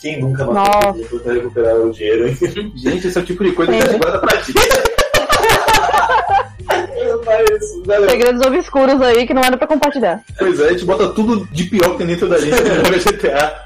Quem 0.00 0.20
nunca 0.20 0.44
matou 0.44 0.64
Nossa. 0.64 0.92
dinheiro 0.92 1.20
pra 1.20 1.32
recuperar 1.32 1.76
o 1.76 1.90
dinheiro, 1.90 2.28
hein? 2.28 2.36
Gente, 2.76 3.08
esse 3.08 3.18
é 3.18 3.20
o 3.20 3.24
tipo 3.24 3.42
de 3.42 3.52
coisa 3.52 3.72
que 3.72 3.78
a 3.78 3.86
gente 3.86 3.98
guarda 3.98 4.18
pra 4.18 4.36
ti. 4.42 4.52
Mas, 7.24 7.86
velho, 7.86 8.10
Segredos 8.10 8.46
obscuros 8.46 9.00
aí 9.02 9.26
que 9.26 9.34
não 9.34 9.42
era 9.42 9.56
pra 9.56 9.66
compartilhar. 9.66 10.22
Pois 10.38 10.60
é, 10.60 10.68
a 10.68 10.72
gente 10.72 10.84
bota 10.84 11.08
tudo 11.08 11.46
de 11.50 11.64
pior 11.64 11.92
que 11.92 11.98
tem 11.98 12.06
dentro 12.08 12.28
da 12.28 12.38
gente 12.38 12.56
quando 12.56 12.84
joga 12.84 12.98
GTA. 12.98 13.65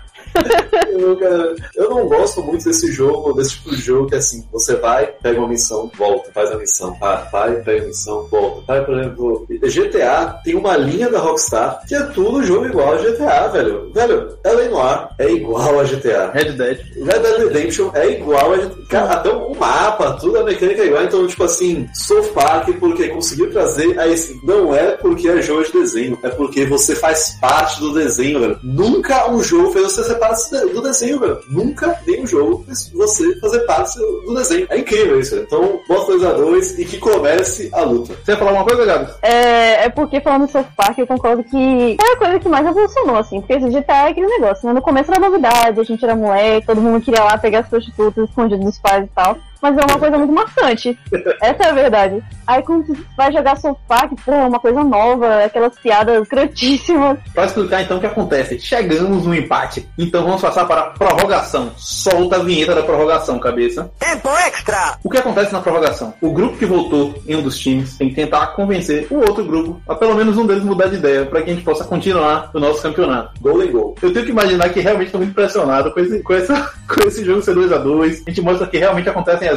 Eu, 0.90 1.16
cara, 1.16 1.54
eu 1.76 1.90
não 1.90 2.08
gosto 2.08 2.42
muito 2.42 2.64
desse 2.64 2.90
jogo, 2.92 3.32
desse 3.32 3.56
tipo 3.56 3.70
de 3.70 3.82
jogo 3.82 4.08
que 4.08 4.14
é 4.14 4.18
assim, 4.18 4.44
você 4.52 4.76
vai, 4.76 5.06
pega 5.22 5.38
uma 5.38 5.49
missão, 5.49 5.90
volta, 5.96 6.30
faz 6.32 6.50
a 6.50 6.56
missão, 6.56 6.96
vai, 6.99 7.28
vai, 7.30 7.62
pega 7.62 7.84
a 7.84 7.87
missão, 7.87 8.26
volta. 8.28 8.62
Vai, 8.66 8.84
por 8.84 8.99
exemplo, 8.99 9.46
GTA 9.49 10.40
tem 10.44 10.54
uma 10.54 10.76
linha 10.76 11.08
da 11.08 11.18
Rockstar 11.18 11.80
que 11.87 11.94
é 11.94 12.02
tudo 12.04 12.42
jogo 12.42 12.66
igual 12.66 12.94
a 12.94 12.96
GTA, 12.96 13.49
velho. 13.49 13.92
Velho, 13.92 14.38
LA 14.44 14.68
Noir 14.68 15.08
é 15.18 15.30
igual 15.30 15.80
a 15.80 15.84
GTA. 15.84 16.30
Red 16.32 16.52
Dead. 16.52 16.78
Red 16.96 17.18
Dead 17.20 17.38
Redemption 17.38 17.90
é 17.94 18.10
igual 18.10 18.52
a 18.52 18.56
GTA. 18.56 18.87
Cara, 18.88 19.12
até 19.12 19.30
o 19.30 19.54
mapa, 19.54 20.12
tudo 20.20 20.38
a 20.38 20.44
mecânica 20.44 20.82
é 20.82 20.87
igual. 20.87 21.04
Então, 21.04 21.26
tipo 21.26 21.44
assim, 21.44 21.88
South 21.94 22.32
Park, 22.34 22.68
porque 22.78 23.08
conseguiu 23.08 23.50
trazer 23.50 23.99
a 23.99 24.08
esse. 24.08 24.40
Não 24.44 24.75
é 24.75 24.92
porque 24.92 25.28
é 25.28 25.42
jogo 25.42 25.64
de 25.64 25.72
desenho, 25.72 26.18
é 26.22 26.28
porque 26.28 26.64
você 26.64 26.94
faz 26.94 27.37
parte 27.40 27.80
do 27.80 27.94
desenho, 27.94 28.40
velho. 28.40 28.58
Nunca 28.62 29.30
um 29.30 29.42
jogo 29.42 29.72
fez 29.72 29.84
você 29.84 30.04
parte 30.20 30.50
do 30.50 30.82
desenho, 30.82 31.18
velho. 31.18 31.40
Nunca 31.48 31.98
nenhum 32.06 32.26
jogo 32.26 32.62
fez 32.64 32.90
você 32.92 33.40
fazer 33.40 33.60
parte 33.60 33.98
do 33.98 34.34
desenho. 34.34 34.66
É 34.70 34.78
incrível 34.78 35.18
isso, 35.18 35.34
velho. 35.34 35.44
Então, 35.46 35.80
bota 35.88 36.12
2x2 36.12 36.78
e 36.78 36.84
que 36.84 36.98
comece 36.98 37.70
a 37.72 37.80
luta. 37.82 38.14
Você 38.22 38.32
ia 38.32 38.36
falar 38.36 38.52
uma 38.52 38.64
coisa, 38.64 38.84
Gabs? 38.84 39.14
É, 39.22 39.86
é 39.86 39.88
porque 39.88 40.20
falando 40.20 40.46
do 40.46 40.52
South 40.52 40.66
Park, 40.76 40.98
eu 40.98 41.06
concordo 41.06 41.42
que 41.42 41.96
é 42.00 42.12
a 42.12 42.16
coisa 42.16 42.38
que 42.38 42.48
mais 42.48 42.66
evolucionou, 42.66 43.16
assim, 43.16 43.40
porque 43.40 43.54
esse 43.54 43.68
GTA 43.68 44.06
é 44.06 44.10
aquele 44.10 44.26
negócio, 44.26 44.66
né? 44.66 44.72
No 44.72 44.82
começo 44.82 45.10
era 45.10 45.20
novidade, 45.20 45.80
a 45.80 45.84
gente 45.84 46.04
era 46.04 46.14
moleque, 46.14 46.66
todo 46.66 46.80
mundo 46.80 47.02
queria 47.02 47.24
lá 47.24 47.38
pegar 47.38 47.60
as 47.60 47.68
prostitutas 47.68 48.28
escondidas 48.28 48.64
dos 48.64 48.78
pais 48.78 49.04
e 49.04 49.08
tal. 49.14 49.36
Mas 49.61 49.76
é 49.76 49.81
uma 49.81 49.99
coisa 49.99 50.19
muito 50.19 50.33
maçante. 50.33 50.99
Essa 51.43 51.62
é 51.64 51.69
a 51.69 51.73
verdade. 51.73 52.23
Aí 52.47 52.62
quando 52.62 52.87
você 52.87 53.00
vai 53.17 53.33
jogar 53.33 53.57
South 53.57 53.79
Park, 53.87 54.12
pô, 54.25 54.33
é 54.33 54.47
uma 54.47 54.59
coisa 54.59 54.83
nova, 54.83 55.45
aquelas 55.45 55.79
piadas 55.79 56.23
escrotíssimas. 56.23 57.19
Pra 57.33 57.45
explicar 57.45 57.83
então 57.83 57.99
o 57.99 58.00
que 58.00 58.07
acontece, 58.07 58.59
chegamos 58.59 59.25
no 59.25 59.35
empate. 59.35 59.88
Então 59.97 60.25
vamos 60.25 60.40
passar 60.40 60.64
para 60.64 60.81
a 60.81 60.90
prorrogação. 60.90 61.71
Solta 61.76 62.37
a 62.37 62.43
vinheta 62.43 62.75
da 62.75 62.83
prorrogação, 62.83 63.38
cabeça. 63.38 63.90
Tempo 63.99 64.29
extra! 64.47 64.99
O 65.05 65.11
que 65.11 65.19
acontece 65.19 65.52
na 65.52 65.61
prorrogação? 65.61 66.14
O 66.21 66.33
grupo 66.33 66.57
que 66.57 66.67
votou 66.67 67.14
em 67.26 67.37
um 67.37 67.43
dos 67.43 67.59
times 67.59 67.97
tem 67.97 68.09
que 68.09 68.14
tentar 68.14 68.49
convencer 68.49 69.07
o 69.11 69.17
outro 69.17 69.45
grupo 69.45 69.81
a 69.88 69.95
pelo 69.95 70.14
menos 70.14 70.37
um 70.37 70.47
deles 70.47 70.64
mudar 70.64 70.88
de 70.88 70.97
ideia 70.97 71.26
para 71.26 71.43
que 71.43 71.50
a 71.50 71.55
gente 71.55 71.64
possa 71.64 71.85
continuar 71.85 72.50
o 72.55 72.61
nosso 72.61 72.83
campeonato. 72.83 73.40
Golden 73.40 73.71
Goal. 73.71 73.95
Eu 74.02 74.12
tenho 74.12 74.25
que 74.25 74.33
imaginar 74.33 74.69
que 74.71 74.81
realmente 74.81 75.07
estou 75.07 75.21
muito 75.21 75.33
impressionado 75.33 75.93
com 75.93 76.00
esse, 76.00 76.21
com, 76.23 76.35
essa, 76.35 76.73
com 76.88 77.07
esse 77.07 77.25
jogo 77.25 77.43
ser 77.43 77.55
2x2. 77.55 78.23
A 78.26 78.31
gente 78.31 78.43
mostra 78.43 78.67
que 78.67 78.79
realmente 78.79 79.09
acontecem 79.09 79.49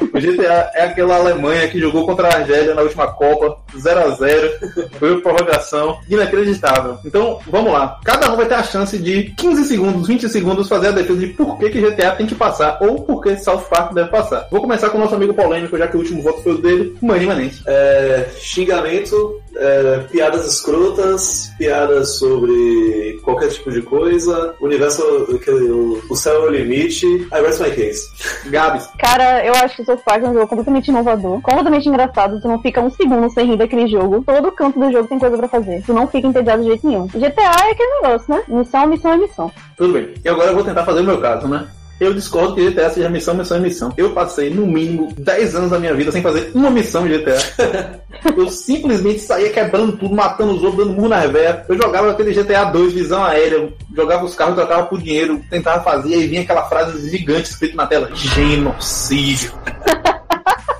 O 0.00 0.20
GTA 0.20 0.70
é 0.74 0.84
aquela 0.84 1.16
Alemanha 1.16 1.68
que 1.68 1.78
jogou 1.78 2.06
contra 2.06 2.28
a 2.28 2.36
Argélia 2.36 2.74
na 2.74 2.82
última 2.82 3.06
Copa, 3.08 3.56
0x0. 3.76 4.90
Foi 4.98 5.12
uma 5.12 5.20
prorrogação 5.20 5.98
inacreditável. 6.08 6.98
Então, 7.04 7.38
vamos 7.46 7.72
lá. 7.72 8.00
Cada 8.04 8.32
um 8.32 8.36
vai 8.36 8.46
ter 8.46 8.54
a 8.54 8.62
chance 8.62 8.98
de 8.98 9.32
15 9.36 9.64
segundos, 9.64 10.06
20 10.06 10.28
segundos 10.28 10.68
fazer 10.68 10.88
a 10.88 10.92
defesa 10.92 11.20
de 11.20 11.26
por 11.28 11.58
que, 11.58 11.70
que 11.70 11.80
GTA 11.80 12.12
tem 12.12 12.26
que 12.26 12.34
passar 12.34 12.78
ou 12.80 13.02
por 13.02 13.22
que 13.22 13.36
South 13.36 13.64
Park 13.70 13.92
deve 13.92 14.10
passar. 14.10 14.48
Vou 14.50 14.60
começar 14.60 14.90
com 14.90 14.98
o 14.98 15.00
nosso 15.00 15.14
amigo 15.14 15.34
polêmico, 15.34 15.76
já 15.78 15.86
que 15.86 15.96
o 15.96 16.00
último 16.00 16.22
voto 16.22 16.42
foi 16.42 16.52
o 16.52 16.58
dele, 16.58 16.96
Mani 17.00 17.26
Manense. 17.26 17.62
É, 17.66 18.28
xingamento, 18.38 19.41
é, 19.56 19.98
piadas 20.10 20.46
escrotas, 20.46 21.50
piadas 21.58 22.18
sobre 22.18 23.20
qualquer 23.22 23.48
tipo 23.50 23.70
de 23.70 23.82
coisa, 23.82 24.54
universo, 24.60 25.02
aquele, 25.34 25.70
o, 25.70 26.02
o 26.08 26.16
céu 26.16 26.44
é 26.44 26.46
o 26.46 26.50
limite, 26.50 27.06
I 27.06 27.40
rest 27.42 27.60
my 27.60 27.70
case. 27.70 28.02
Gabs. 28.46 28.88
Cara, 28.98 29.44
eu 29.44 29.54
acho 29.54 29.76
que 29.76 29.84
South 29.84 29.98
Park 30.04 30.22
é 30.22 30.28
um 30.28 30.34
jogo 30.34 30.46
completamente 30.46 30.88
inovador, 30.88 31.40
completamente 31.40 31.88
engraçado. 31.88 32.40
Tu 32.40 32.48
não 32.48 32.60
fica 32.60 32.80
um 32.80 32.90
segundo 32.90 33.30
sem 33.30 33.46
rir 33.46 33.56
daquele 33.56 33.86
jogo. 33.86 34.22
Todo 34.24 34.52
canto 34.52 34.78
do 34.78 34.90
jogo 34.90 35.08
tem 35.08 35.18
coisa 35.18 35.36
pra 35.36 35.48
fazer. 35.48 35.82
Tu 35.84 35.92
não 35.92 36.06
fica 36.06 36.26
entediado 36.26 36.62
de 36.62 36.68
jeito 36.68 36.86
nenhum. 36.86 37.06
GTA 37.06 37.66
é 37.66 37.70
aquele 37.70 38.00
negócio, 38.00 38.34
né? 38.34 38.42
Missão, 38.48 38.86
missão 38.86 39.12
é 39.12 39.16
missão. 39.16 39.52
Tudo 39.76 39.92
bem. 39.92 40.14
E 40.24 40.28
agora 40.28 40.50
eu 40.50 40.54
vou 40.54 40.64
tentar 40.64 40.84
fazer 40.84 41.00
o 41.00 41.04
meu 41.04 41.20
caso, 41.20 41.48
né? 41.48 41.66
Eu 42.02 42.12
discordo 42.12 42.56
que 42.56 42.68
GTA 42.68 42.90
seja 42.90 43.08
missão, 43.08 43.32
missão 43.32 43.58
e 43.58 43.60
missão. 43.60 43.94
Eu 43.96 44.10
passei, 44.10 44.50
no 44.50 44.66
mínimo, 44.66 45.14
10 45.16 45.54
anos 45.54 45.70
da 45.70 45.78
minha 45.78 45.94
vida 45.94 46.10
sem 46.10 46.20
fazer 46.20 46.50
uma 46.52 46.68
missão 46.68 47.06
de 47.06 47.16
GTA. 47.16 48.00
eu 48.36 48.48
simplesmente 48.48 49.20
saía 49.20 49.50
quebrando 49.50 49.96
tudo, 49.96 50.12
matando 50.12 50.52
os 50.52 50.64
outros, 50.64 50.84
dando 50.84 50.96
murro 50.96 51.10
na 51.10 51.20
reversa. 51.20 51.64
Eu 51.68 51.76
jogava 51.76 52.10
aquele 52.10 52.32
GTA 52.34 52.64
2, 52.64 52.92
visão 52.92 53.22
aérea, 53.22 53.72
jogava 53.94 54.24
os 54.24 54.34
carros, 54.34 54.56
trocava 54.56 54.86
por 54.86 55.00
dinheiro, 55.00 55.40
tentava 55.48 55.84
fazer, 55.84 56.16
e 56.16 56.26
vinha 56.26 56.42
aquela 56.42 56.64
frase 56.64 57.08
gigante 57.08 57.50
escrita 57.50 57.76
na 57.76 57.86
tela: 57.86 58.10
genocídio. 58.12 59.52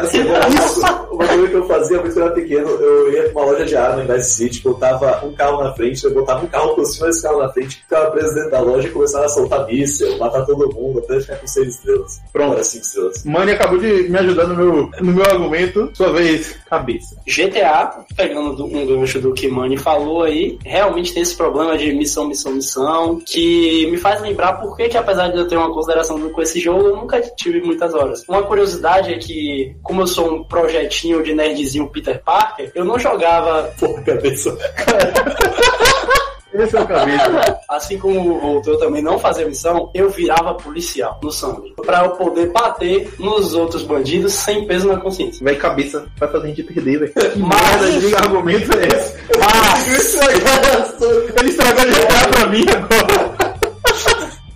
Cara, 0.00 0.48
isso, 0.48 0.80
uma 1.10 1.26
coisa 1.26 1.48
que 1.48 1.54
eu 1.54 1.66
fazia 1.66 2.00
muito 2.00 2.14
quando 2.14 2.18
eu 2.18 2.24
era 2.26 2.34
pequeno, 2.34 2.68
eu 2.70 3.12
ia 3.12 3.22
pra 3.30 3.42
uma 3.42 3.50
loja 3.52 3.64
de 3.64 3.76
arma 3.76 4.02
em 4.02 4.06
Vice 4.06 4.30
City, 4.32 4.62
botava 4.62 5.24
um 5.26 5.32
carro 5.32 5.62
na 5.64 5.72
frente, 5.74 6.04
eu 6.04 6.14
botava 6.14 6.44
um 6.44 6.48
carro 6.48 6.74
por 6.74 6.84
cima 6.86 7.06
desse 7.06 7.22
carro 7.22 7.38
na 7.40 7.48
frente, 7.52 7.76
ficava 7.76 8.10
preso 8.10 8.34
dentro 8.34 8.50
da 8.50 8.60
loja 8.60 8.88
e 8.88 8.90
começava 8.90 9.24
a 9.24 9.28
soltar 9.28 9.66
míssil, 9.66 10.18
matar 10.18 10.44
todo 10.46 10.72
mundo, 10.74 10.98
até 11.00 11.20
ficar 11.20 11.36
com 11.36 11.46
seis 11.46 11.74
estrelas. 11.74 12.20
Pronto. 12.32 12.54
Era 12.54 12.64
cinco 12.64 12.84
estrelas. 12.84 13.24
Mani 13.24 13.52
acabou 13.52 13.78
de 13.78 14.08
me 14.08 14.18
ajudar 14.18 14.46
no 14.46 14.56
meu, 14.56 14.90
no 15.00 15.12
meu 15.12 15.24
argumento. 15.24 15.90
Sua 15.94 16.12
vez, 16.12 16.56
cabeça. 16.68 17.16
GTA, 17.26 18.04
pegando 18.16 18.54
do- 18.56 18.64
um 18.66 18.86
gancho 18.86 19.20
do 19.20 19.32
que 19.32 19.48
Mani 19.48 19.76
falou 19.76 20.22
aí, 20.22 20.58
realmente 20.64 21.12
tem 21.12 21.22
esse 21.22 21.36
problema 21.36 21.76
de 21.76 21.92
missão, 21.92 22.26
missão, 22.26 22.52
missão, 22.52 23.20
que 23.26 23.86
me 23.90 23.96
faz 23.96 24.20
lembrar 24.20 24.54
por 24.54 24.76
que, 24.76 24.88
que 24.88 24.96
apesar 24.96 25.28
de 25.28 25.38
eu 25.38 25.48
ter 25.48 25.56
uma 25.56 25.72
consideração 25.72 26.18
com 26.30 26.42
esse 26.42 26.60
jogo, 26.60 26.88
eu 26.88 26.96
nunca 26.96 27.20
tive 27.20 27.60
muitas 27.60 27.94
horas. 27.94 28.24
Uma 28.28 28.42
curiosidade 28.42 29.12
é 29.12 29.18
que, 29.18 29.74
como 29.88 30.02
eu 30.02 30.06
sou 30.06 30.34
um 30.34 30.44
projetinho 30.44 31.22
de 31.22 31.34
nerdzinho 31.34 31.88
Peter 31.88 32.22
Parker, 32.22 32.70
eu 32.74 32.84
não 32.84 32.98
jogava, 32.98 33.72
Porra, 33.80 34.02
cabeça. 34.02 34.56
Esse 36.52 36.76
é 36.76 36.80
o 36.80 36.86
cabeça. 36.86 37.58
assim 37.68 37.98
como 37.98 38.36
o 38.36 38.40
Voltou 38.40 38.78
também 38.78 39.02
não 39.02 39.18
fazia 39.18 39.46
missão, 39.46 39.90
eu 39.94 40.08
virava 40.10 40.54
policial 40.54 41.18
no 41.22 41.30
sangue, 41.30 41.74
pra 41.84 42.04
eu 42.04 42.10
poder 42.12 42.50
bater 42.50 43.12
nos 43.18 43.54
outros 43.54 43.82
bandidos 43.82 44.32
sem 44.32 44.66
peso 44.66 44.88
na 44.88 44.98
consciência. 44.98 45.44
Vai 45.44 45.54
cabeça, 45.56 46.06
vai 46.18 46.28
fazer 46.30 46.44
a 46.44 46.48
gente 46.48 46.62
perder, 46.62 46.98
velho. 47.00 47.12
Mas- 47.36 48.00
de 48.00 48.14
argumento 48.14 48.70
é 48.78 48.86
esse? 48.88 49.14
Ele 51.38 51.48
estragou 51.50 51.84
o 51.84 51.86
GTA 51.88 52.28
pra 52.30 52.46
mim 52.46 52.64
agora. 52.70 53.17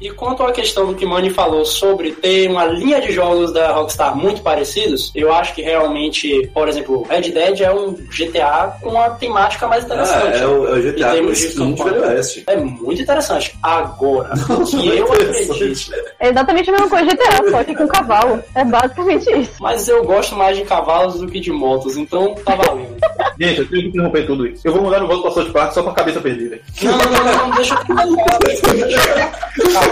E 0.03 0.11
quanto 0.11 0.43
à 0.43 0.51
questão 0.51 0.87
do 0.87 0.97
que 0.97 1.07
Mani 1.07 1.31
falou 1.31 1.65
sobre 1.65 2.11
ter 2.11 2.51
uma 2.51 2.65
linha 2.65 3.01
de 3.01 3.13
jogos 3.13 3.53
da 3.53 3.71
Rockstar 3.71 4.17
muito 4.17 4.43
parecidos, 4.43 5.13
eu 5.15 5.33
acho 5.33 5.55
que 5.55 5.63
realmente, 5.63 6.51
por 6.53 6.69
exemplo, 6.69 7.07
Red 7.09 7.31
Dead 7.31 7.61
é 7.61 7.73
um 7.73 7.93
GTA 7.93 8.77
com 8.83 8.91
uma 8.91 9.11
temática 9.11 9.69
mais 9.69 9.85
Ah, 9.85 9.87
interessante. 9.87 10.43
é 10.43 10.47
o, 10.47 10.67
é 10.67 10.71
o 10.73 10.79
Em 10.79 10.83
GTA 10.93 11.23
com 11.23 11.31
skin 11.31 11.75
de 11.75 11.83
Oeste. 11.83 12.43
É 12.49 12.57
muito 12.57 13.01
interessante. 13.01 13.57
Agora, 13.63 14.31
o 14.51 14.65
que 14.67 14.89
eu 14.89 15.13
acredito, 15.13 15.93
É 16.19 16.31
exatamente 16.31 16.69
a 16.71 16.73
mesma 16.73 16.89
coisa 16.89 17.07
de 17.07 17.15
GTA, 17.17 17.51
só 17.51 17.63
que 17.65 17.75
com 17.77 17.87
cavalo. 17.87 18.43
É 18.57 18.65
basicamente 18.65 19.31
isso. 19.39 19.53
mas 19.61 19.87
eu 19.87 20.03
gosto 20.05 20.35
mais 20.35 20.57
de 20.57 20.65
cavalos 20.65 21.21
do 21.21 21.29
que 21.29 21.39
de 21.39 21.53
motos, 21.53 21.97
então 21.97 22.35
tá 22.45 22.57
valendo. 22.57 22.97
Gente, 23.41 23.61
eu 23.61 23.69
tenho 23.69 23.83
que 23.83 23.89
interromper 23.89 24.27
tudo 24.27 24.47
isso. 24.49 24.67
Eu 24.67 24.73
vou 24.73 24.83
mudar 24.83 24.99
no 25.01 25.07
voto 25.07 25.23
pra 25.23 25.31
South 25.31 25.53
Park 25.53 25.73
só 25.73 25.83
com 25.83 25.91
a 25.91 25.95
cabeça 25.95 26.21
perdida. 26.21 26.59
Não, 26.83 26.93
não, 26.99 27.25
não, 27.25 27.49
não, 27.49 27.57
deixa 27.57 27.75
eu 27.75 27.79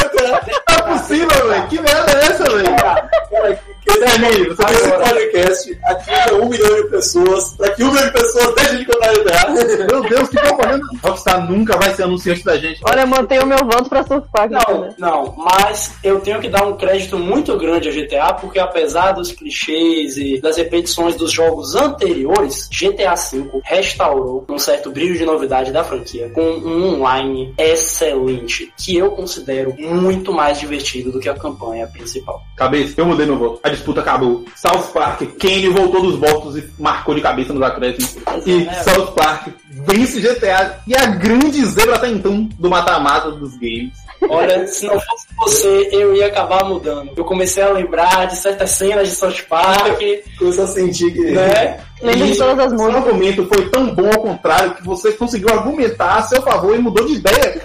Não 0.27 0.75
é 0.75 0.81
possível, 0.81 1.47
velho. 1.47 1.67
Que 1.67 1.81
merda 1.81 2.11
é 2.11 2.25
essa, 2.25 2.43
velho? 2.43 3.71
Termine, 4.01 4.47
você 4.47 4.63
Esse 4.63 4.81
tem 4.81 4.99
podcast 4.99 5.79
atinge 5.83 6.33
um 6.41 6.49
milhão 6.49 6.75
de 6.75 6.89
pessoas. 6.89 7.55
Daqui 7.57 7.83
um 7.83 7.91
milhão 7.91 8.05
de 8.07 8.13
pessoas, 8.13 8.55
deixa 8.55 8.77
de 8.77 8.85
contar 8.85 9.13
GTA. 9.13 9.87
Meu 9.91 10.01
Deus, 10.01 10.29
que 10.29 10.39
propaganda. 10.39 10.85
Rockstar 11.03 11.51
nunca 11.51 11.77
vai 11.77 11.93
ser 11.93 12.03
anunciante 12.03 12.43
da 12.43 12.57
gente. 12.57 12.81
Olha, 12.83 13.01
eu 13.01 13.07
mantenho 13.07 13.43
o 13.43 13.45
meu 13.45 13.59
voto 13.59 13.89
pra 13.89 14.03
South 14.03 14.23
Park. 14.31 14.51
Não, 14.51 14.59
entendeu? 14.59 14.93
não, 14.97 15.35
mas 15.37 15.93
eu 16.03 16.19
tenho 16.19 16.39
que 16.39 16.49
dar 16.49 16.65
um 16.65 16.77
crédito 16.77 17.17
muito 17.17 17.55
grande 17.57 17.89
a 17.89 17.91
GTA, 17.91 18.33
porque 18.33 18.59
apesar 18.59 19.11
dos 19.11 19.31
clichês 19.31 20.17
e 20.17 20.39
das 20.41 20.57
repetições 20.57 21.15
dos 21.15 21.31
jogos 21.31 21.75
anteriores, 21.75 22.69
GTA 22.71 23.15
V 23.15 23.61
restaurou 23.63 24.45
um 24.49 24.57
certo 24.57 24.89
brilho 24.89 25.17
de 25.17 25.25
novidade 25.25 25.71
da 25.71 25.83
franquia, 25.83 26.29
com 26.29 26.41
um 26.41 26.95
online 26.95 27.53
excelente, 27.57 28.73
que 28.77 28.97
eu 28.97 29.11
considero 29.11 29.75
muito 29.77 30.10
mais 30.31 30.59
divertido 30.59 31.11
do 31.11 31.19
que 31.19 31.29
a 31.29 31.33
campanha 31.33 31.87
principal. 31.87 32.41
Cabeça, 32.55 32.93
eu 32.97 33.05
mudei 33.05 33.25
meu 33.25 33.37
voto. 33.37 33.59
A 33.63 33.69
disputa 33.69 34.01
acabou. 34.01 34.45
South 34.55 34.91
Park, 34.93 35.21
Kane 35.39 35.69
voltou 35.69 36.01
dos 36.01 36.15
votos 36.15 36.57
e 36.57 36.69
marcou 36.79 37.15
de 37.15 37.21
cabeça 37.21 37.53
nos 37.53 37.61
acréscimos. 37.61 38.17
E 38.45 38.67
É. 38.67 38.73
South 38.83 39.13
Park 39.13 39.47
vence 39.69 40.19
GTA. 40.19 40.79
E 40.87 40.95
a 40.95 41.05
grande 41.05 41.65
zebra 41.65 41.95
até 41.95 42.09
então 42.09 42.49
do 42.59 42.69
mata-mata 42.69 43.31
dos 43.31 43.57
games. 43.57 43.93
Olha, 44.29 44.67
se 44.67 44.85
não 44.85 44.99
fosse 44.99 45.27
você, 45.37 45.89
eu 45.91 46.15
ia 46.15 46.27
acabar 46.27 46.63
mudando. 46.65 47.11
Eu 47.17 47.25
comecei 47.25 47.63
a 47.63 47.69
lembrar 47.71 48.27
de 48.27 48.35
certas 48.35 48.71
cenas 48.71 49.09
de 49.09 49.15
South 49.15 49.43
Park, 49.49 49.99
Começou 50.37 50.65
a 50.65 50.67
sentir 50.67 51.11
que. 51.11 51.31
né? 51.31 51.79
Lembra 52.01 52.27
de 52.27 52.37
todas 52.37 52.73
as 52.73 52.79
Seu 52.79 52.91
argumento 52.95 53.45
foi 53.45 53.69
tão 53.69 53.93
bom 53.93 54.07
ao 54.07 54.21
contrário 54.21 54.75
que 54.75 54.83
você 54.83 55.11
conseguiu 55.11 55.49
argumentar 55.49 56.17
a 56.17 56.21
seu 56.23 56.41
favor 56.41 56.75
e 56.75 56.79
mudou 56.79 57.05
de 57.05 57.13
ideia. 57.13 57.61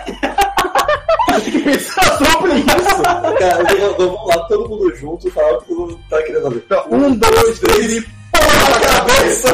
Tem 1.41 1.53
que 1.53 1.59
pensar 1.61 2.19
sobre 2.19 2.55
isso. 2.55 3.03
Cara, 3.39 3.75
eu 3.79 3.97
vamos 3.97 4.27
lá, 4.27 4.39
todo 4.45 4.69
mundo 4.69 4.95
junto, 4.97 5.31
falar 5.31 5.53
o 5.53 5.61
que 5.61 5.69
todo 5.69 5.81
mundo 5.81 6.01
tá 6.09 6.23
querendo 6.23 6.51
ver. 6.51 6.63
Então, 6.67 6.85
um, 6.91 7.15
dois, 7.15 7.59
três 7.59 7.97
e 7.97 8.03
porra 8.33 8.71
na 8.71 8.81
cabeça! 8.81 9.49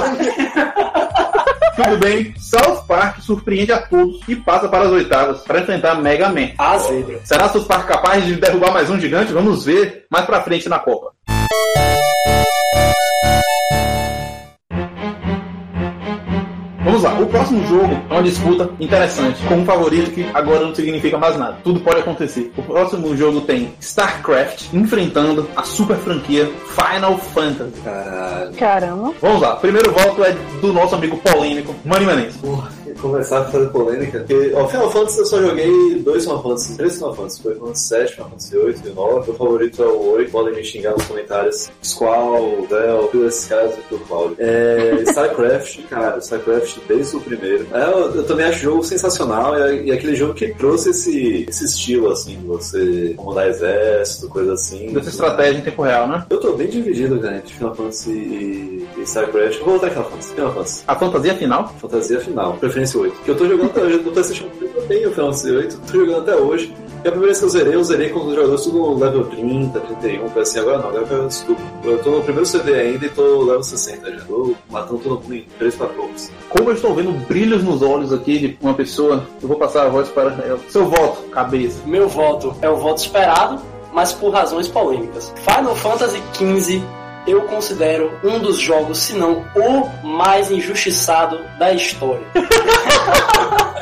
Tudo 1.75 1.97
bem, 1.99 2.35
South 2.39 2.85
Park 2.87 3.21
surpreende 3.21 3.73
a 3.73 3.81
todos 3.81 4.21
e 4.29 4.37
passa 4.37 4.69
para 4.69 4.85
as 4.85 4.91
oitavas 4.91 5.41
para 5.41 5.61
enfrentar 5.61 5.95
Mega 6.01 6.29
Man. 6.29 6.51
A 6.59 6.79
zebra. 6.79 7.21
Será 7.25 7.49
South 7.49 7.65
Park 7.65 7.89
capaz 7.89 8.25
de 8.25 8.37
derrubar 8.37 8.73
mais 8.73 8.91
um 8.91 9.01
gigante? 9.01 9.33
Vamos 9.33 9.65
ver 9.65 10.05
mais 10.11 10.27
pra 10.27 10.43
frente 10.43 10.69
na 10.69 10.79
Copa. 10.79 11.13
Vamos 16.85 17.03
lá, 17.05 17.15
o 17.15 17.27
próximo 17.27 17.65
jogo 17.69 17.95
é 18.11 18.13
uma 18.13 18.23
disputa 18.23 18.69
interessante, 18.81 19.41
com 19.47 19.55
um 19.57 19.65
favorito 19.65 20.11
que 20.11 20.29
agora 20.35 20.67
não 20.67 20.75
significa 20.75 21.17
mais 21.17 21.39
nada. 21.39 21.59
Tudo 21.63 21.79
pode 21.81 22.01
acontecer. 22.01 22.53
O 22.57 22.63
próximo 22.63 23.17
jogo 23.17 23.43
tem 23.43 23.73
StarCraft 23.81 24.73
enfrentando 24.73 25.49
a 25.55 25.63
super 25.63 25.97
franquia 25.97 26.51
Final 26.67 27.19
Fantasy. 27.19 27.81
Caralho. 27.83 28.55
Caramba. 28.55 29.13
Vamos 29.21 29.41
lá, 29.41 29.57
primeiro 29.57 29.93
voto 29.93 30.25
é 30.25 30.35
do 30.61 30.73
nosso 30.73 30.97
amigo 30.97 31.17
polêmico, 31.19 31.73
Mani 31.85 32.05
Manense. 32.05 32.39
Porra, 32.39 32.69
começar 33.01 33.41
a 33.41 33.45
fazer 33.45 33.67
polêmica. 33.69 34.19
Porque, 34.21 34.53
ó, 34.55 34.67
Final 34.69 34.91
Fantasy 34.91 35.19
eu 35.19 35.27
só 35.27 35.41
joguei 35.41 35.95
dois 36.03 36.25
Final 36.25 36.43
Fantasy, 36.43 36.77
três 36.77 36.95
Final 36.95 37.15
Fantasy. 37.15 37.43
Foi 37.43 37.53
Final 37.55 37.67
Fantasy 37.67 37.89
7, 37.89 38.15
Final 38.15 38.31
Fantasy 38.31 38.57
8 38.57 38.89
e 38.89 38.91
9. 38.91 39.27
Meu 39.27 39.35
favorito 39.39 39.83
é 39.83 39.87
o 39.87 40.13
8. 40.13 40.31
Podem 40.31 40.55
me 40.55 40.65
xingar 40.65 40.93
nos 40.93 41.05
comentários. 41.05 41.71
Squall, 41.83 42.67
Del, 42.69 43.09
todos 43.09 43.27
esses 43.29 43.47
caras 43.47 43.75
com 44.09 44.15
áudio. 44.15 44.37
É, 44.39 45.03
StarCraft, 45.07 45.83
cara, 45.89 46.19
StarCraft 46.19 46.79
desde 46.89 47.17
o 47.17 47.21
primeiro. 47.21 47.67
É, 47.73 47.85
eu, 47.85 48.15
eu 48.15 48.25
também 48.25 48.47
acho 48.47 48.59
o 48.59 48.63
jogo 48.63 48.85
sensacional 48.85 49.57
e, 49.59 49.87
e 49.87 49.93
aquele 49.93 50.15
jogo 50.15 50.35
que 50.35 50.55
trouxe 50.55 50.91
esse, 50.91 51.47
esse 51.49 51.65
estilo, 51.65 52.11
assim, 52.11 52.39
você 52.47 53.15
comandar 53.17 53.49
exército, 53.49 54.29
coisa 54.29 54.55
assim. 54.55 54.93
Dessa 54.93 55.11
estratégia 55.11 55.59
em 55.59 55.63
tempo 55.63 55.83
real, 55.83 56.09
né? 56.09 56.25
Eu 56.31 56.41
tô 56.41 56.53
bem 56.53 56.69
dividido, 56.69 57.21
cara, 57.21 57.37
entre 57.37 57.55
Final 57.55 57.75
Fantasy 57.75 58.11
e, 58.11 58.89
e 58.97 59.03
StarCraft. 59.03 59.59
Eu 59.59 59.65
vou 59.65 59.79
voltar 59.79 59.89
em 59.89 59.91
Final 59.91 60.11
Fantasy. 60.11 60.35
Final 60.35 60.53
Fantasy. 60.53 60.85
A 60.87 60.95
fantasia 60.95 61.35
final. 61.35 61.75
Fantasia 61.81 62.21
final, 62.21 62.57
preferência 62.83 63.01
8. 63.01 63.21
Que 63.25 63.31
eu 63.31 63.37
tô 63.37 63.47
jogando 63.47 63.71
até 63.71 63.83
hoje, 63.83 63.99
no 63.99 64.13
PlayStation 64.13 64.49
3 64.59 64.75
eu 64.75 64.83
tenho 64.83 65.09
o 65.09 65.13
Final 65.13 65.33
Fantasy 65.33 65.51
8, 65.51 65.81
tô 65.81 65.99
jogando 65.99 66.21
até 66.21 66.37
hoje. 66.37 66.75
E 67.05 67.09
a 67.09 67.11
primeira 67.11 67.27
vez 67.27 67.39
que 67.39 67.45
eu 67.45 67.49
zerei, 67.49 67.75
eu 67.75 67.85
zerei 67.85 68.09
com 68.11 68.21
os 68.21 68.35
jogadores 68.35 68.63
tudo 68.63 68.79
no 68.79 68.99
level 68.99 69.25
30, 69.25 69.81
31, 69.81 70.29
foi 70.29 70.43
assim, 70.43 70.59
agora 70.61 70.79
não, 70.79 70.89
agora 70.89 71.07
eu 71.11 71.27
isso 71.27 71.47
tudo. 71.47 71.61
Eu 71.85 71.99
tô 72.03 72.11
no 72.11 72.23
primeiro 72.23 72.47
CD 72.47 72.75
ainda 72.75 73.07
e 73.07 73.09
tô 73.09 73.43
level 73.43 73.63
60 73.63 74.13
já, 74.13 74.25
tô 74.25 74.55
matando 74.71 74.99
todo 75.01 75.21
mundo 75.21 75.35
em 75.35 75.45
3 75.59 75.75
4 75.75 75.97
poucos. 75.97 76.31
Como 76.49 76.71
eu 76.71 76.75
estou 76.75 76.95
vendo 76.95 77.13
brilhos 77.27 77.65
nos 77.65 77.83
olhos 77.83 78.13
aqui 78.13 78.39
de 78.39 78.59
uma 78.61 78.75
pessoa, 78.75 79.27
eu 79.41 79.49
vou 79.49 79.59
passar 79.59 79.87
a 79.87 79.89
voz 79.89 80.09
para 80.09 80.33
ela. 80.45 80.61
Seu 80.69 80.87
voto, 80.87 81.23
cabeça. 81.31 81.81
Meu 81.87 82.09
voto 82.09 82.55
é 82.63 82.71
o 82.71 82.77
voto 82.77 82.99
esperado, 82.99 83.61
mas 83.93 84.13
por 84.13 84.31
razões 84.31 84.69
polêmicas. 84.69 85.33
Final 85.45 85.75
Fantasy 85.75 86.23
XV 86.35 86.83
eu 87.27 87.43
considero 87.43 88.13
um 88.23 88.39
dos 88.39 88.59
jogos, 88.59 88.99
se 88.99 89.15
não 89.15 89.45
o 89.55 90.07
mais 90.07 90.51
injustiçado 90.51 91.41
da 91.59 91.73
história. 91.73 92.27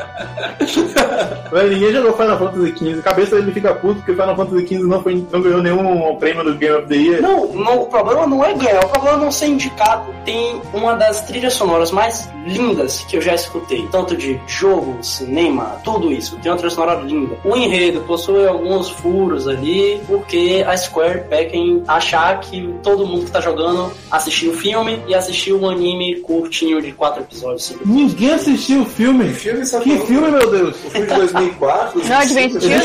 Velho, 1.51 1.69
ninguém 1.69 1.91
jogou 1.91 2.13
Final 2.13 2.37
Fantasy 2.39 2.77
XV. 2.77 3.01
Cabeça 3.01 3.35
ele 3.35 3.51
fica 3.51 3.73
puto 3.75 3.95
porque 3.95 4.13
Final 4.13 4.35
Fantasy 4.35 4.67
XV 4.67 4.83
não, 4.83 5.03
foi, 5.03 5.27
não 5.31 5.41
ganhou 5.41 5.61
nenhum 5.61 6.15
prêmio 6.15 6.43
do 6.43 6.55
Game 6.55 6.75
of 6.75 6.87
the 6.87 6.95
Year. 6.95 7.21
Não, 7.21 7.47
não, 7.47 7.81
o 7.81 7.85
problema 7.87 8.25
não 8.25 8.43
é 8.43 8.53
ganhar, 8.53 8.85
o 8.85 8.89
problema 8.89 9.17
é 9.17 9.21
não 9.21 9.31
ser 9.31 9.47
indicado. 9.47 10.13
Tem 10.23 10.61
uma 10.73 10.95
das 10.95 11.21
trilhas 11.21 11.53
sonoras 11.53 11.91
mais 11.91 12.29
lindas 12.45 13.01
que 13.01 13.17
eu 13.17 13.21
já 13.21 13.35
escutei, 13.35 13.87
tanto 13.91 14.15
de 14.15 14.39
jogo, 14.47 14.97
cinema, 15.03 15.77
tudo 15.83 16.11
isso. 16.11 16.37
Tem 16.37 16.51
uma 16.51 16.57
trilha 16.57 16.73
sonora 16.73 17.01
linda. 17.01 17.35
O 17.43 17.55
enredo 17.55 18.01
possui 18.01 18.47
alguns 18.47 18.89
furos 18.89 19.47
ali, 19.47 20.01
porque 20.07 20.63
a 20.65 20.75
Square 20.77 21.25
peca 21.29 21.55
em 21.55 21.83
achar 21.87 22.39
que 22.39 22.73
todo 22.81 23.05
mundo 23.05 23.25
tá 23.31 23.41
jogando 23.41 23.91
assistiu 24.09 24.51
o 24.51 24.53
filme 24.55 25.01
e 25.07 25.15
assistiu 25.15 25.59
um 25.59 25.69
anime 25.69 26.19
curtinho 26.21 26.81
de 26.81 26.91
quatro 26.91 27.21
episódios. 27.21 27.63
cinco 27.63 27.81
Ninguém 27.85 28.33
assistiu 28.33 28.81
o 28.81 28.85
filme. 28.85 29.25
Que 29.27 29.33
filme 29.33 29.61
Que 29.81 29.99
filme, 29.99 30.31
meu 30.31 30.49
Deus? 30.51 30.75
O 30.85 30.89
filme 30.89 31.07
de 31.07 31.13
2004? 31.15 32.07
Não, 32.07 32.17
Advent 32.17 32.51
Children? 32.51 32.81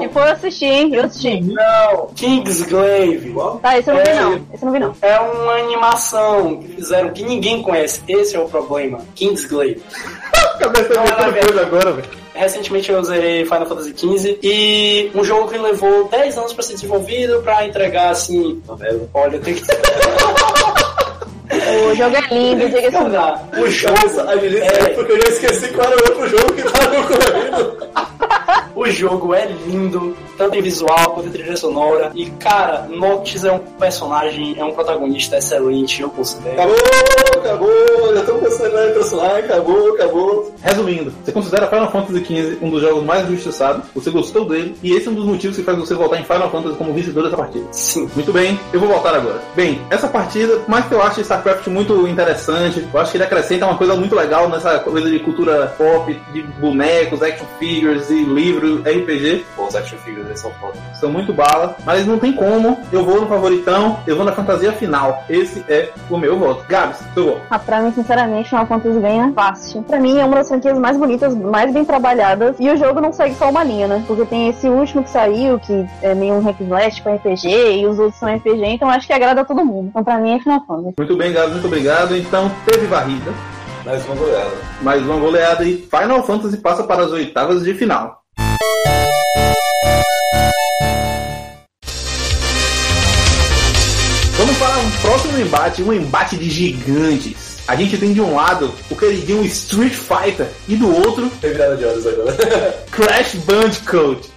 Se 0.00 0.08
for 0.08 0.26
eu 0.26 0.32
assisti, 0.32 0.64
hein? 0.64 0.94
Eu 0.94 1.04
assisti. 1.04 1.40
Não, 1.40 2.06
Kingsglaive. 2.14 3.34
Tá, 3.62 3.78
esse 3.78 3.90
eu 3.90 3.94
não 3.94 4.02
vi 4.02 4.10
É. 4.10 4.14
não. 4.20 4.34
Esse 4.52 4.62
eu 4.62 4.66
não 4.66 4.72
vi 4.72 4.78
não. 4.78 4.96
É 5.02 5.18
uma 5.20 5.52
animação 5.54 6.56
que 6.56 6.68
fizeram 6.76 7.10
que 7.10 7.22
ninguém 7.22 7.62
conhece. 7.62 8.02
Esse 8.08 8.36
é 8.36 8.40
o 8.40 8.48
problema. 8.48 9.00
Kingsglaive. 9.14 9.82
Cabeça 10.58 10.94
Não, 10.94 11.04
não, 11.04 11.32
coisa 11.32 11.60
agora, 11.62 11.92
velho. 11.92 12.23
Recentemente 12.34 12.90
eu 12.90 13.02
zerei 13.04 13.44
Final 13.44 13.66
Fantasy 13.66 13.94
XV 13.96 14.38
e 14.42 15.10
um 15.14 15.22
jogo 15.22 15.48
que 15.50 15.56
levou 15.58 16.08
10 16.08 16.36
anos 16.36 16.52
pra 16.52 16.62
ser 16.64 16.74
desenvolvido 16.74 17.40
pra 17.42 17.64
entregar 17.66 18.10
assim. 18.10 18.60
Olha, 19.14 19.38
tem 19.38 19.54
que 19.54 19.62
O 21.90 21.94
jogo 21.94 22.16
é 22.16 22.34
lindo, 22.34 22.66
diga 22.66 22.78
assim. 22.88 22.90
jogar. 22.90 23.48
O 23.56 23.66
jogo, 23.70 23.94
Cabeça, 23.94 24.22
agiliza 24.30 24.64
É. 24.64 24.88
porque 24.94 25.12
eu 25.12 25.22
já 25.22 25.28
esqueci 25.28 25.68
qual 25.68 25.86
era 25.92 25.96
o 25.96 26.08
outro 26.08 26.28
jogo 26.28 26.52
que 26.54 26.62
tava 26.62 26.96
concorrendo. 26.96 27.76
O 28.84 28.90
jogo 28.90 29.34
é 29.34 29.46
lindo, 29.46 30.14
tanto 30.36 30.56
em 30.56 30.62
visual 30.62 31.12
quanto 31.12 31.28
em 31.28 31.32
trilha 31.32 31.56
sonora. 31.56 32.12
E 32.14 32.26
cara, 32.30 32.86
Noctis 32.90 33.44
é 33.44 33.52
um 33.52 33.58
personagem, 33.58 34.54
é 34.58 34.64
um 34.64 34.72
protagonista 34.72 35.38
excelente, 35.38 36.02
eu 36.02 36.10
considero. 36.10 36.54
Acabou, 36.54 36.76
acabou, 37.40 38.14
já 38.14 38.20
estamos 38.20 38.42
pensando 38.42 38.78
em 38.78 38.92
personagem, 38.92 39.44
acabou, 39.44 39.94
acabou. 39.94 40.54
Resumindo, 40.62 41.12
você 41.24 41.32
considera 41.32 41.66
Final 41.66 41.90
Fantasy 41.90 42.24
XV 42.24 42.58
um 42.60 42.70
dos 42.70 42.82
jogos 42.82 43.04
mais 43.04 43.28
injustiçados, 43.28 43.84
você 43.94 44.10
gostou 44.10 44.44
dele, 44.44 44.76
e 44.82 44.92
esse 44.92 45.08
é 45.08 45.10
um 45.10 45.14
dos 45.14 45.24
motivos 45.24 45.56
que 45.56 45.62
faz 45.62 45.78
você 45.78 45.94
voltar 45.94 46.20
em 46.20 46.24
Final 46.24 46.50
Fantasy 46.50 46.76
como 46.76 46.92
vencedor 46.92 47.24
dessa 47.24 47.36
partida. 47.36 47.66
Sim. 47.72 48.08
Muito 48.14 48.32
bem, 48.32 48.58
eu 48.72 48.80
vou 48.80 48.88
voltar 48.88 49.14
agora. 49.14 49.40
Bem, 49.54 49.80
essa 49.90 50.08
partida, 50.08 50.56
por 50.58 50.68
mais 50.68 50.86
que 50.86 50.94
eu 50.94 51.02
ache 51.02 51.22
StarCraft 51.22 51.66
muito 51.68 52.06
interessante, 52.06 52.86
eu 52.92 53.00
acho 53.00 53.10
que 53.10 53.16
ele 53.16 53.24
acrescenta 53.24 53.66
uma 53.66 53.78
coisa 53.78 53.94
muito 53.94 54.14
legal 54.14 54.48
nessa 54.48 54.78
coisa 54.80 55.08
de 55.08 55.18
cultura 55.20 55.74
pop, 55.78 56.20
de 56.32 56.42
bonecos, 56.42 57.22
action 57.22 57.46
figures 57.58 58.10
e 58.10 58.24
RPG. 58.82 59.44
Pô, 59.56 59.66
os 59.66 59.74
action 59.76 59.98
figures 59.98 60.40
são 60.40 60.50
foda. 60.52 60.78
São 61.00 61.10
muito 61.10 61.32
bala, 61.32 61.76
mas 61.84 62.06
não 62.06 62.18
tem 62.18 62.32
como. 62.32 62.78
Eu 62.92 63.04
vou 63.04 63.20
no 63.20 63.26
favoritão, 63.26 63.98
eu 64.06 64.16
vou 64.16 64.24
na 64.24 64.32
fantasia 64.32 64.72
final. 64.72 65.22
Esse 65.28 65.64
é 65.68 65.90
o 66.10 66.16
meu 66.16 66.38
voto. 66.38 66.64
Gabs, 66.68 66.98
seu 67.14 67.24
voto. 67.26 67.40
Ah, 67.50 67.58
pra 67.58 67.80
mim, 67.80 67.92
sinceramente, 67.92 68.48
Final 68.48 68.66
Fantasy 68.66 68.98
ganha 69.00 69.32
fácil. 69.34 69.82
Pra 69.82 69.98
mim, 70.00 70.18
é 70.18 70.24
uma 70.24 70.36
das 70.36 70.48
franquias 70.48 70.78
mais 70.78 70.96
bonitas, 70.96 71.34
mais 71.34 71.72
bem 71.72 71.84
trabalhadas. 71.84 72.56
E 72.58 72.70
o 72.70 72.76
jogo 72.76 73.00
não 73.00 73.12
segue 73.12 73.34
só 73.34 73.50
uma 73.50 73.64
linha, 73.64 73.86
né? 73.88 74.04
Porque 74.06 74.24
tem 74.24 74.48
esse 74.48 74.68
último 74.68 75.02
que 75.02 75.10
saiu, 75.10 75.58
que 75.58 75.84
é 76.02 76.14
meio 76.14 76.34
um 76.34 76.40
hack 76.42 76.60
slash 76.60 77.02
com 77.02 77.14
RPG, 77.14 77.48
e 77.80 77.86
os 77.86 77.98
outros 77.98 78.18
são 78.18 78.34
RPG, 78.34 78.64
então 78.66 78.88
acho 78.88 79.06
que 79.06 79.12
agrada 79.12 79.40
a 79.42 79.44
todo 79.44 79.64
mundo. 79.64 79.88
Então, 79.88 80.02
pra 80.04 80.18
mim, 80.18 80.34
é 80.34 80.38
Final 80.40 80.64
Fantasy. 80.66 80.94
Muito 80.96 81.16
bem, 81.16 81.32
Gabs, 81.32 81.52
muito 81.52 81.66
obrigado. 81.66 82.16
Então, 82.16 82.50
teve 82.66 82.86
varrida, 82.86 83.32
Mais 83.84 84.04
uma 84.06 84.14
goleada. 84.14 84.50
mais 84.82 85.02
uma 85.02 85.16
goleada 85.16 85.64
e 85.64 85.76
Final 85.76 86.22
Fantasy 86.22 86.56
passa 86.58 86.84
para 86.84 87.04
as 87.04 87.12
oitavas 87.12 87.62
de 87.62 87.74
final. 87.74 88.23
Vamos 94.36 94.58
para 94.58 94.78
um 94.78 94.90
próximo 95.00 95.38
embate, 95.38 95.82
um 95.82 95.92
embate 95.92 96.36
de 96.36 96.50
gigantes. 96.50 97.54
A 97.66 97.74
gente 97.76 97.96
tem 97.96 98.12
de 98.12 98.20
um 98.20 98.34
lado 98.34 98.74
o 98.90 98.96
queridinho 98.96 99.42
Street 99.44 99.94
Fighter 99.94 100.46
e 100.68 100.76
do 100.76 100.94
outro 100.94 101.30
Tem 101.40 101.50
virada 101.50 101.76
de 101.76 101.84
olhos 101.84 102.06
agora. 102.06 102.32
Crash 102.92 103.36
Bandicoot. 103.36 104.28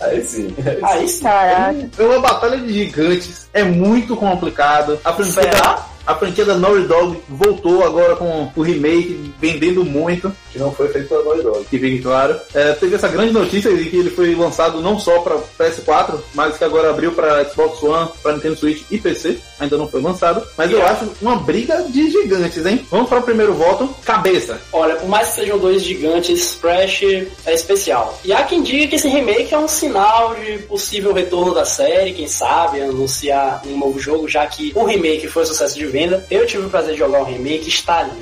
Aí 0.00 0.22
sim. 0.24 0.54
Aí 0.84 1.08
sim. 1.08 1.24
Caraca. 1.24 1.90
É 1.98 2.02
uma 2.02 2.20
batalha 2.20 2.58
de 2.58 2.72
gigantes, 2.72 3.48
é 3.52 3.64
muito 3.64 4.14
complicado. 4.14 5.00
A 5.04 5.12
franquia, 5.12 5.50
da, 5.50 5.86
a 6.06 6.14
franquia 6.14 6.44
da 6.44 6.54
Naughty 6.54 6.86
Dog 6.86 7.18
voltou 7.28 7.84
agora 7.84 8.14
com 8.14 8.48
o 8.54 8.62
remake, 8.62 9.32
vendendo 9.40 9.84
muito. 9.84 10.32
Que 10.56 10.62
não 10.62 10.72
foi 10.72 10.88
feito 10.88 11.08
pela 11.08 11.22
Naughty 11.22 11.42
Dog. 11.42 11.64
que 11.66 11.78
fique 11.78 12.02
claro. 12.02 12.40
É, 12.54 12.72
teve 12.72 12.94
essa 12.96 13.08
grande 13.08 13.32
notícia 13.32 13.74
de 13.76 13.84
que 13.90 13.96
ele 13.98 14.10
foi 14.10 14.34
lançado 14.34 14.80
não 14.80 14.98
só 14.98 15.18
para 15.20 15.36
PS4, 15.58 16.18
mas 16.34 16.56
que 16.56 16.64
agora 16.64 16.88
abriu 16.90 17.12
para 17.12 17.44
Xbox 17.48 17.82
One, 17.82 18.08
para 18.22 18.32
Nintendo 18.32 18.56
Switch 18.56 18.82
e 18.90 18.98
PC. 18.98 19.38
Ainda 19.60 19.76
não 19.76 19.86
foi 19.88 20.00
lançado. 20.00 20.42
Mas 20.56 20.70
eu 20.70 20.76
Yeah. 20.78 20.94
acho 20.94 21.10
uma 21.22 21.36
briga 21.36 21.82
de 21.88 22.10
gigantes, 22.10 22.64
hein? 22.66 22.86
Vamos 22.90 23.08
para 23.08 23.18
o 23.20 23.22
primeiro 23.22 23.54
voto. 23.54 23.88
Cabeça. 24.04 24.60
Olha, 24.72 24.94
por 24.96 25.08
mais 25.08 25.28
que 25.28 25.34
sejam 25.36 25.58
dois 25.58 25.82
gigantes, 25.82 26.56
Crash 26.60 27.02
é 27.46 27.54
especial. 27.54 28.18
E 28.24 28.32
há 28.32 28.42
quem 28.44 28.62
diga 28.62 28.86
que 28.88 28.96
esse 28.96 29.08
remake 29.08 29.52
é 29.54 29.58
um 29.58 29.68
sinal 29.68 30.34
de 30.34 30.58
possível 30.64 31.12
retorno 31.12 31.54
da 31.54 31.64
série, 31.64 32.12
quem 32.12 32.26
sabe, 32.26 32.80
anunciar 32.82 33.62
um 33.66 33.78
novo 33.78 33.98
jogo, 33.98 34.28
já 34.28 34.46
que 34.46 34.72
o 34.74 34.84
remake 34.84 35.28
foi 35.28 35.42
um 35.42 35.46
sucesso 35.46 35.74
de 35.76 35.86
venda. 35.86 36.24
Eu 36.30 36.46
tive 36.46 36.64
o 36.66 36.70
prazer 36.70 36.92
de 36.92 36.98
jogar 36.98 37.20
o 37.20 37.24
remake, 37.24 37.68
está 37.68 38.02
lindo, 38.02 38.16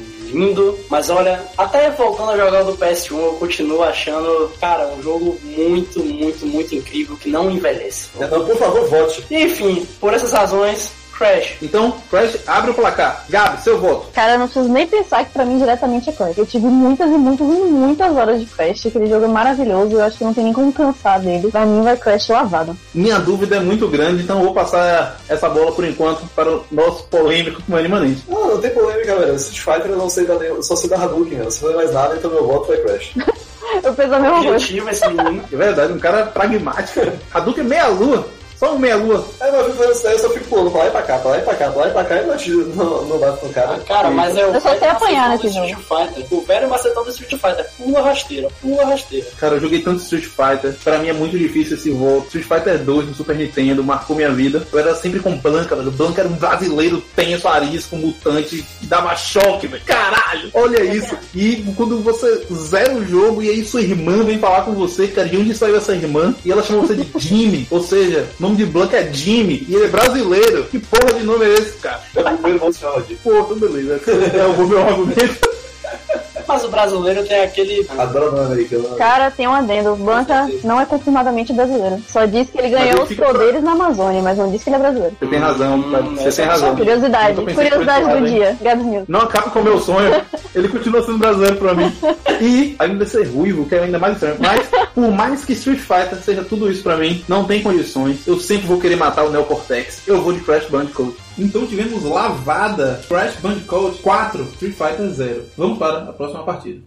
mas 0.88 1.10
olha, 1.10 1.40
até 1.56 1.90
voltando 1.90 2.32
a 2.32 2.36
jogar 2.36 2.62
o 2.62 2.72
do 2.72 2.78
PS1, 2.78 3.10
eu 3.16 3.32
continuo 3.34 3.82
achando, 3.82 4.50
cara, 4.60 4.88
um 4.88 5.02
jogo 5.02 5.38
muito, 5.44 6.02
muito, 6.02 6.46
muito 6.46 6.74
incrível, 6.74 7.16
que 7.16 7.30
não 7.30 7.50
envelhece. 7.50 8.10
Então, 8.16 8.44
por 8.44 8.56
favor, 8.56 8.88
vote. 8.88 9.24
Enfim, 9.30 9.86
por 10.00 10.12
essas 10.12 10.32
razões, 10.32 10.92
Crash. 11.16 11.56
Então, 11.62 11.94
Crash 12.10 12.38
abre 12.46 12.70
o 12.70 12.74
placar. 12.74 13.24
Gabi, 13.28 13.62
seu 13.62 13.78
voto. 13.78 14.08
Cara, 14.12 14.34
eu 14.34 14.38
não 14.38 14.46
preciso 14.46 14.68
nem 14.68 14.86
pensar 14.86 15.24
que 15.24 15.32
pra 15.32 15.44
mim 15.44 15.58
diretamente 15.58 16.10
é 16.10 16.12
Crash. 16.12 16.38
Eu 16.38 16.46
tive 16.46 16.66
muitas 16.66 17.08
e 17.10 17.16
muitas 17.16 17.46
e 17.46 17.52
muitas 17.52 18.16
horas 18.16 18.40
de 18.40 18.46
Crash. 18.46 18.86
Aquele 18.86 19.06
jogo 19.06 19.24
é 19.24 19.28
maravilhoso. 19.28 19.92
Eu 19.92 20.02
acho 20.02 20.18
que 20.18 20.24
não 20.24 20.34
tem 20.34 20.44
nem 20.44 20.52
como 20.52 20.72
cansar 20.72 21.20
dele. 21.20 21.50
Pra 21.50 21.64
mim 21.64 21.82
vai 21.82 21.96
Crash 21.96 22.28
lavado. 22.28 22.76
Minha 22.92 23.18
dúvida 23.18 23.56
é 23.56 23.60
muito 23.60 23.88
grande, 23.88 24.22
então 24.22 24.38
eu 24.38 24.44
vou 24.44 24.54
passar 24.54 25.18
essa 25.28 25.48
bola 25.48 25.72
por 25.72 25.84
enquanto 25.84 26.26
para 26.34 26.50
o 26.50 26.64
nosso 26.70 27.04
polêmico 27.04 27.62
Mano 27.68 27.86
Imanente. 27.86 28.24
Não, 28.28 28.48
não 28.48 28.60
tem 28.60 28.70
polêmica, 28.70 29.16
velho. 29.16 29.34
Street 29.36 29.60
Fighter 29.60 29.92
eu 29.92 29.98
não 29.98 30.10
sei 30.10 30.26
da, 30.26 30.34
eu 30.34 30.62
só 30.62 30.76
sei 30.76 30.90
da 30.90 30.96
Hadouken, 30.96 31.38
eu 31.38 31.44
não 31.44 31.50
sei 31.50 31.74
mais 31.74 31.92
nada, 31.92 32.16
então 32.16 32.30
meu 32.30 32.46
voto 32.46 32.68
vai 32.68 32.78
Crash. 32.78 33.12
Eu 33.82 33.92
penso 33.92 34.14
a 34.14 34.20
mesma 34.20 34.36
coisa. 34.36 34.50
Objetivo 34.50 34.90
esse 34.90 35.08
menino. 35.08 35.44
É 35.52 35.56
verdade, 35.56 35.92
um 35.92 35.98
cara 35.98 36.26
pragmático. 36.26 37.00
Hadouken 37.32 37.64
é 37.64 37.66
meia 37.66 37.88
lua. 37.88 38.28
Só 38.58 38.74
um 38.74 38.78
meia 38.78 38.96
lua. 38.96 39.26
Aí 39.40 39.50
uma 39.50 39.62
vez 39.64 39.76
fazendo 39.76 39.92
isso 39.94 40.02
daí, 40.04 40.12
eu 40.14 40.18
só 40.18 40.30
fico 40.30 40.44
pulando 40.46 40.70
pra 40.70 40.80
lá 40.82 40.86
e 40.86 40.90
pra 40.90 41.02
cá, 41.02 41.18
pra 41.18 41.30
lá 41.32 41.38
e 41.38 41.42
pra 41.42 41.54
cá, 41.54 41.70
pra 41.70 41.82
lá 41.82 41.88
e 41.88 41.92
pra 41.92 42.04
cá 42.04 42.16
e 42.22 42.26
não, 42.26 42.34
atiro- 42.34 42.72
não, 42.74 43.02
não 43.04 43.18
bato 43.18 43.46
no 43.46 43.52
cara. 43.52 43.74
Ah, 43.74 43.80
cara, 43.80 44.10
mas 44.10 44.36
é 44.36 44.46
o 44.46 44.54
Eu 44.54 44.60
só 44.60 44.76
sei 44.78 44.88
apanhar 44.88 45.28
macetão 45.30 45.30
nesse 45.30 45.58
do 45.60 45.66
Street 45.66 46.08
Fighter. 46.14 46.26
O 46.38 46.40
velho 46.42 46.68
macetão 46.68 47.04
do 47.04 47.10
Street 47.10 47.30
Fighter. 47.32 47.66
Pula 47.76 48.02
rasteira, 48.02 48.48
pula 48.60 48.84
rasteira. 48.84 49.26
Cara, 49.38 49.54
eu 49.56 49.60
joguei 49.60 49.82
tanto 49.82 50.02
Street 50.02 50.24
Fighter. 50.24 50.74
Pra 50.84 50.98
mim 50.98 51.08
é 51.08 51.12
muito 51.12 51.36
difícil 51.38 51.76
esse 51.76 51.90
voto. 51.90 52.26
Street 52.26 52.46
Fighter 52.46 52.78
2 52.78 53.08
no 53.08 53.14
Super 53.14 53.36
Nintendo 53.36 53.82
marcou 53.84 54.16
minha 54.16 54.30
vida. 54.30 54.66
Eu 54.72 54.78
era 54.78 54.94
sempre 54.94 55.20
com 55.20 55.36
Blanca, 55.36 55.74
velho. 55.76 55.90
Blanca 55.90 56.20
era 56.22 56.28
um 56.30 56.34
brasileiro 56.36 57.02
tenso, 57.14 57.48
arisco, 57.48 57.96
mutante, 57.96 58.64
que 58.80 58.86
dava 58.86 59.14
choque, 59.16 59.66
velho. 59.66 59.82
Caralho! 59.84 60.50
Olha 60.54 60.82
isso. 60.84 61.16
E 61.34 61.64
quando 61.76 62.00
você 62.02 62.46
zera 62.52 62.94
o 62.94 63.04
jogo 63.04 63.42
e 63.42 63.50
aí 63.50 63.64
sua 63.64 63.82
irmã 63.82 64.22
vem 64.24 64.38
falar 64.38 64.62
com 64.62 64.72
você, 64.72 65.08
cara, 65.08 65.28
de 65.28 65.36
onde 65.36 65.54
saiu 65.54 65.76
essa 65.76 65.94
irmã? 65.94 66.34
E 66.44 66.50
ela 66.52 66.62
chama 66.62 66.82
você 66.82 66.94
de 66.94 67.06
Jimmy. 67.18 67.66
Ou 67.70 67.82
seja, 67.82 68.26
nome 68.44 68.56
de 68.56 68.66
Blanca 68.66 68.98
é 68.98 69.12
Jimmy. 69.12 69.66
E 69.68 69.74
ele 69.74 69.86
é 69.86 69.88
brasileiro. 69.88 70.64
Que 70.64 70.78
porra 70.78 71.18
de 71.18 71.24
nome 71.24 71.46
é 71.46 71.54
esse, 71.54 71.78
cara? 71.78 72.00
Eu 72.14 72.38
meu 72.38 72.54
irmão 72.54 72.72
se 72.72 72.80
chama 72.80 73.00
de. 73.02 73.14
Pô, 73.16 73.42
beleza. 73.54 74.00
É 74.34 74.46
o 74.46 74.66
meu 74.66 74.78
argumento. 74.78 75.53
Mas 76.46 76.64
o 76.64 76.68
brasileiro 76.68 77.24
tem 77.24 77.42
aquele. 77.42 77.86
Adoro 77.98 78.34
o 78.36 78.40
americano. 78.40 78.88
Cara, 78.96 79.30
tem 79.30 79.46
um 79.48 79.54
adendo. 79.54 79.96
Blanca 79.96 80.48
não 80.62 80.80
é 80.80 80.86
confirmadamente 80.86 81.52
brasileiro. 81.52 82.00
Só 82.08 82.24
diz 82.24 82.48
que 82.50 82.58
ele 82.58 82.70
ganhou 82.70 82.88
ele 82.90 83.00
os 83.02 83.08
fica- 83.08 83.24
poderes 83.26 83.62
na 83.62 83.72
Amazônia, 83.72 84.22
mas 84.22 84.38
não 84.38 84.50
diz 84.50 84.62
que 84.62 84.68
ele 84.70 84.76
é 84.76 84.78
brasileiro. 84.80 85.16
Você 85.20 85.26
tem 85.26 85.38
razão, 85.38 85.82
você 85.82 86.28
essa 86.28 86.36
tem 86.36 86.44
é 86.44 86.48
razão. 86.48 86.76
Curiosidade, 86.76 87.34
curiosidade 87.42 88.20
do 88.20 88.26
dia. 88.26 88.56
Gabs 88.60 88.84
News. 88.86 89.04
Não 89.08 89.20
acaba 89.20 89.50
com 89.50 89.60
o 89.60 89.64
meu 89.64 89.80
sonho. 89.80 90.22
Ele 90.54 90.68
continua 90.68 91.02
sendo 91.02 91.18
brasileiro 91.18 91.56
pra 91.56 91.74
mim. 91.74 91.92
E 92.40 92.74
ainda 92.78 93.04
ser 93.06 93.24
ruivo, 93.28 93.66
que 93.66 93.74
é 93.74 93.80
ainda 93.84 93.98
mais 93.98 94.14
estranho. 94.14 94.36
Mas, 94.38 94.68
por 94.94 95.10
mais 95.10 95.44
que 95.44 95.52
Street 95.52 95.78
Fighter 95.80 96.18
seja 96.22 96.42
tudo 96.44 96.70
isso 96.70 96.82
pra 96.82 96.96
mim, 96.96 97.24
não 97.28 97.44
tem 97.44 97.62
condições. 97.62 98.26
Eu 98.26 98.38
sempre 98.38 98.66
vou 98.66 98.78
querer 98.80 98.96
matar 98.96 99.24
o 99.24 99.30
Neo 99.30 99.44
Cortex. 99.44 100.02
Eu 100.06 100.20
vou 100.22 100.32
de 100.32 100.40
Crash 100.40 100.66
Bandicoot. 100.68 101.14
Então 101.36 101.66
tivemos 101.66 102.04
lavada 102.04 103.02
Crash 103.08 103.36
Bandicoot 103.40 104.00
4, 104.00 104.42
Street 104.52 104.74
Fighter 104.74 105.10
0. 105.10 105.44
Vamos 105.56 105.78
para 105.78 106.10
a 106.10 106.12
próxima 106.12 106.44
partida. 106.44 106.80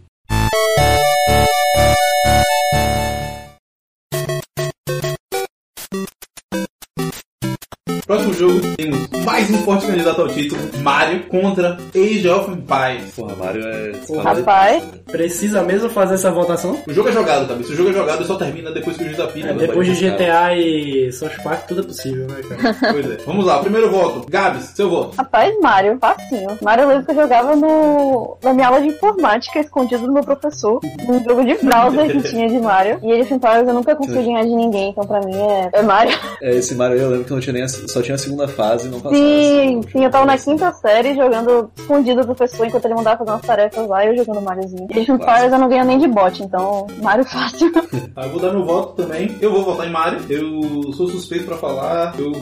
Próximo 8.08 8.32
jogo, 8.32 8.60
temos 8.78 9.06
mais 9.22 9.50
um 9.50 9.58
forte 9.58 9.86
candidato 9.86 10.22
ao 10.22 10.28
título, 10.28 10.58
Mario 10.80 11.24
contra 11.28 11.76
Age 11.94 12.26
of 12.30 12.50
Empires. 12.52 13.12
Porra, 13.14 13.36
Mario 13.36 13.62
é. 13.68 13.92
Rapaz. 14.22 14.82
Precisa 15.12 15.62
mesmo 15.62 15.90
fazer 15.90 16.14
essa 16.14 16.30
votação? 16.30 16.78
O 16.88 16.92
jogo 16.94 17.10
é 17.10 17.12
jogado, 17.12 17.46
tá? 17.46 17.54
Se 17.62 17.70
o 17.72 17.76
jogo 17.76 17.90
é 17.90 17.92
jogado, 17.92 18.24
só 18.24 18.36
termina 18.36 18.70
depois 18.70 18.96
que 18.96 19.02
o 19.02 19.06
juiz 19.06 19.20
apita. 19.20 19.48
É, 19.48 19.52
depois 19.52 19.86
de 19.86 20.08
GTA 20.10 20.54
e 20.56 21.12
South 21.12 21.28
Park, 21.44 21.66
tudo 21.68 21.82
é 21.82 21.84
possível, 21.84 22.26
né, 22.28 22.36
cara? 22.48 22.74
Pois 22.92 23.10
é. 23.10 23.16
Vamos 23.26 23.44
lá, 23.44 23.58
primeiro 23.58 23.90
voto. 23.90 24.26
Gabs, 24.30 24.64
seu 24.74 24.88
voto. 24.88 25.14
Rapaz, 25.18 25.54
Mario, 25.60 25.98
facinho. 26.00 26.58
Mario 26.62 26.84
eu 26.84 26.88
lembro 26.88 27.04
que 27.04 27.10
eu 27.10 27.14
jogava 27.16 27.54
no, 27.56 28.38
na 28.42 28.54
minha 28.54 28.68
aula 28.68 28.80
de 28.80 28.88
informática, 28.88 29.60
escondido 29.60 30.06
do 30.06 30.12
meu 30.14 30.22
professor, 30.24 30.80
num 31.06 31.22
jogo 31.22 31.44
de 31.44 31.54
browser 31.62 32.10
que 32.10 32.22
tinha 32.30 32.48
de 32.48 32.58
Mario. 32.58 32.98
E 33.02 33.20
of 33.20 33.34
Empires 33.34 33.68
eu 33.68 33.74
nunca 33.74 33.94
consegui 33.94 34.24
ganhar 34.24 34.44
de 34.44 34.54
ninguém, 34.54 34.88
então 34.90 35.06
pra 35.06 35.20
mim 35.20 35.36
é, 35.36 35.68
é 35.74 35.82
Mario. 35.82 36.16
É, 36.40 36.54
esse 36.56 36.74
Mario 36.74 36.96
aí 36.96 37.02
eu 37.02 37.10
lembro 37.10 37.24
que 37.26 37.32
não 37.32 37.40
tinha 37.40 37.52
nem 37.52 37.62
a- 37.64 37.68
só 37.98 38.02
tinha 38.02 38.14
a 38.14 38.18
segunda 38.18 38.48
fase 38.48 38.86
e 38.86 38.90
não 38.90 39.00
passava. 39.00 39.16
Sim, 39.16 39.78
assim. 39.78 39.90
sim, 39.90 40.04
eu 40.04 40.10
tava 40.10 40.26
na 40.26 40.38
quinta 40.38 40.72
série 40.72 41.14
jogando 41.14 41.70
escondido 41.76 42.20
do 42.20 42.34
professor 42.34 42.66
enquanto 42.66 42.84
ele 42.84 42.94
mandava 42.94 43.18
fazer 43.18 43.30
umas 43.30 43.42
tarefas 43.42 43.88
lá 43.88 44.04
e 44.04 44.08
eu 44.08 44.16
jogando 44.16 44.42
Mariozinho. 44.42 44.86
E 44.90 45.00
of 45.00 45.12
Empires 45.12 45.52
eu 45.52 45.58
não 45.58 45.68
ganho 45.68 45.84
nem 45.84 45.98
de 45.98 46.08
bot, 46.08 46.42
então 46.42 46.86
Mario 47.02 47.24
fácil. 47.24 47.72
Tá, 47.72 47.82
eu 48.24 48.30
vou 48.30 48.40
dar 48.40 48.52
meu 48.52 48.64
voto 48.64 49.02
também. 49.02 49.36
Eu 49.40 49.52
vou 49.52 49.64
votar 49.64 49.86
em 49.86 49.90
Mario. 49.90 50.20
Eu 50.28 50.92
sou 50.92 51.08
suspeito 51.08 51.44
pra 51.44 51.56
falar. 51.56 52.14
Eu 52.18 52.32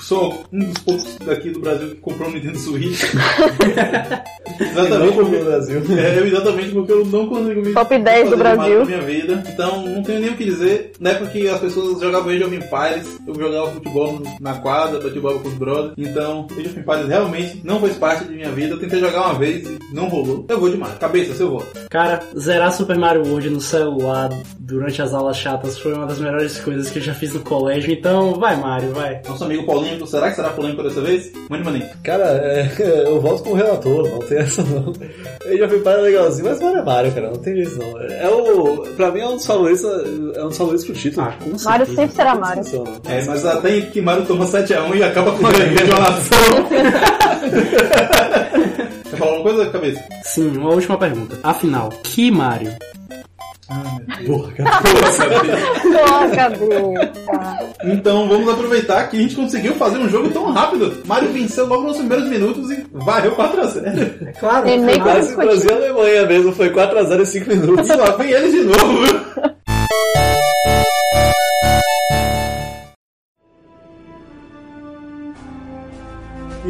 sou 0.00 0.44
um 0.52 0.58
dos 0.58 0.78
poucos 0.78 1.18
daqui 1.24 1.50
do 1.50 1.60
Brasil 1.60 1.88
que 1.88 1.96
comprou 1.96 2.28
um 2.28 2.32
Nintendo 2.32 2.58
Switch. 2.58 3.02
exatamente 4.60 5.06
Não 5.06 5.12
porque 5.12 5.36
no 5.36 5.44
Brasil. 5.44 5.82
É, 5.98 6.18
exatamente 6.18 6.70
porque 6.70 6.92
eu 6.92 7.04
não 7.06 7.26
consigo 7.28 7.60
me 7.60 7.72
Top 7.72 7.98
10 7.98 8.30
do 8.30 8.36
Brasil. 8.36 8.78
na 8.80 8.84
minha 8.84 9.02
vida. 9.02 9.42
Então 9.48 9.84
não 9.86 10.02
tenho 10.02 10.20
nem 10.20 10.30
o 10.30 10.36
que 10.36 10.44
dizer. 10.44 10.92
Na 11.00 11.10
época 11.10 11.30
que 11.30 11.48
as 11.48 11.60
pessoas 11.60 12.00
jogavam 12.00 12.30
Age 12.30 12.44
of 12.44 12.54
Empires, 12.54 13.18
eu 13.26 13.34
jogava 13.34 13.70
futebol 13.70 14.20
na 14.40 14.54
quadra, 14.54 14.99
batia 15.02 15.20
bola 15.20 15.38
com 15.40 15.48
os 15.48 15.54
brothers. 15.54 15.94
Então 15.96 16.46
Age 16.52 16.68
of 16.68 16.78
Empires 16.78 17.08
realmente 17.08 17.60
não 17.64 17.80
fez 17.80 17.96
parte 17.96 18.24
de 18.24 18.34
minha 18.34 18.50
vida. 18.50 18.74
Eu 18.74 18.78
tentei 18.78 19.00
jogar 19.00 19.26
uma 19.26 19.38
vez 19.38 19.66
e 19.66 19.78
não 19.92 20.08
rolou. 20.08 20.46
Eu 20.48 20.60
vou 20.60 20.70
de 20.70 20.76
Mario. 20.76 20.96
Cabeça, 20.98 21.34
seu 21.34 21.50
voto. 21.50 21.66
Cara, 21.88 22.20
zerar 22.38 22.72
Super 22.72 22.96
Mario 22.96 23.26
World 23.26 23.50
no 23.50 23.60
celular 23.60 24.30
durante 24.58 25.02
as 25.02 25.12
aulas 25.12 25.36
chatas 25.36 25.78
foi 25.78 25.92
uma 25.92 26.06
das 26.06 26.18
melhores 26.18 26.60
coisas 26.60 26.90
que 26.90 26.98
eu 26.98 27.02
já 27.02 27.14
fiz 27.14 27.34
no 27.34 27.40
colégio, 27.40 27.92
então 27.92 28.34
vai 28.34 28.56
Mario, 28.56 28.92
vai. 28.92 29.20
Nosso 29.28 29.44
amigo 29.44 29.64
polêmico, 29.64 30.06
será 30.06 30.30
que 30.30 30.36
será 30.36 30.50
polêmico 30.50 30.82
dessa 30.82 31.00
vez? 31.00 31.32
Mande 31.48 31.64
maninho. 31.64 31.88
Cara, 32.04 32.24
é, 32.24 32.70
eu 33.06 33.20
voto 33.20 33.42
com 33.42 33.50
o 33.50 33.54
relator, 33.54 34.08
não 34.08 34.18
tem 34.20 34.38
essa 34.38 34.62
não. 34.62 34.92
Ele 35.44 35.58
já 35.58 35.68
foi 35.68 35.80
para 35.80 36.00
legalzinho, 36.00 36.48
mas 36.48 36.60
Mario 36.60 36.78
é 36.78 36.84
Mario, 36.84 37.12
cara, 37.12 37.26
não 37.28 37.36
tem 37.36 37.56
jeito 37.56 37.78
não. 37.78 38.00
É 38.00 38.28
o. 38.28 38.82
Pra 38.96 39.10
mim 39.10 39.20
é 39.20 39.28
um 39.28 39.36
dos 39.36 39.46
favoritos, 39.46 39.84
é 39.84 40.44
um 40.44 40.48
dos 40.48 40.56
favoritos 40.56 40.86
pro 40.86 40.94
título. 40.94 41.26
Ah, 41.26 41.32
com 41.32 41.58
certeza. 41.58 41.70
Mario 41.70 41.86
sempre 41.86 42.14
será 42.14 42.34
Mario. 42.34 42.62
É, 43.08 43.24
mas 43.24 43.44
até 43.44 43.80
que 43.80 44.00
Mario 44.00 44.26
toma 44.26 44.46
7x1 44.46 44.89
e 44.94 45.02
acaba 45.02 45.32
com 45.32 45.46
a 45.46 45.50
nação. 45.50 46.38
Quer 49.10 49.16
falar 49.16 49.32
alguma 49.32 49.54
coisa, 49.54 49.70
cabeça? 49.70 50.04
Sim, 50.22 50.56
uma 50.56 50.70
última 50.70 50.96
pergunta. 50.98 51.38
Afinal, 51.42 51.88
que 52.02 52.30
Mario? 52.30 52.72
Porra, 54.26 54.50
cara. 54.58 54.80
Boa, 55.84 56.28
cabeça. 56.36 57.12
Então 57.84 58.28
vamos 58.28 58.48
aproveitar 58.52 59.08
que 59.08 59.16
a 59.16 59.20
gente 59.20 59.36
conseguiu 59.36 59.74
fazer 59.76 59.98
um 59.98 60.08
jogo 60.08 60.28
tão 60.30 60.50
rápido. 60.52 61.00
Mario 61.06 61.32
venceu 61.32 61.66
logo 61.66 61.84
nos 61.84 61.96
primeiros 61.98 62.28
minutos 62.28 62.68
e 62.70 62.84
varreu 62.92 63.32
4x0. 63.36 64.26
É 64.26 64.32
claro, 64.32 64.64
Tem 64.64 64.78
nem 64.80 64.96
afinal- 64.96 65.14
Quase 65.14 65.36
Brasil 65.36 65.70
e 65.70 65.74
Alemanha 65.74 66.26
mesmo, 66.26 66.52
foi 66.52 66.70
4x0 66.70 67.20
em 67.20 67.24
5 67.24 67.48
minutos. 67.48 67.88
E 67.88 67.94
lá 67.94 68.10
vem 68.16 68.30
eles 68.30 68.52
de 68.52 68.62
novo. 68.64 69.30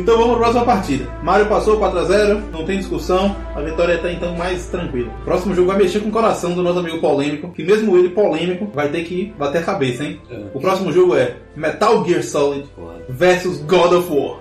Então 0.01 0.17
vamos 0.17 0.37
para 0.39 0.49
a 0.49 0.51
próxima 0.51 0.65
partida. 0.65 1.09
Mario 1.23 1.47
passou 1.47 1.79
4x0, 1.79 2.41
não 2.51 2.65
tem 2.65 2.79
discussão. 2.79 3.37
A 3.55 3.61
vitória 3.61 3.95
está 3.95 4.11
então 4.11 4.35
mais 4.35 4.67
tranquila. 4.67 5.13
O 5.21 5.25
próximo 5.25 5.55
jogo 5.55 5.69
vai 5.69 5.77
mexer 5.77 6.01
com 6.01 6.09
o 6.09 6.13
coração 6.13 6.55
do 6.55 6.63
nosso 6.63 6.79
amigo 6.79 6.99
polêmico, 6.99 7.51
que 7.53 7.63
mesmo 7.63 7.97
ele 7.97 8.09
polêmico 8.09 8.67
vai 8.75 8.89
ter 8.89 9.05
que 9.05 9.35
bater 9.39 9.59
a 9.59 9.63
cabeça, 9.63 10.05
hein? 10.05 10.21
É. 10.31 10.41
O 10.55 10.61
próximo 10.61 10.91
jogo 10.91 11.15
é 11.15 11.37
Metal 11.55 12.05
Gear 12.07 12.23
Solid 12.23 12.65
versus 13.09 13.59
God 13.59 13.93
of 13.93 14.09
War. 14.11 14.41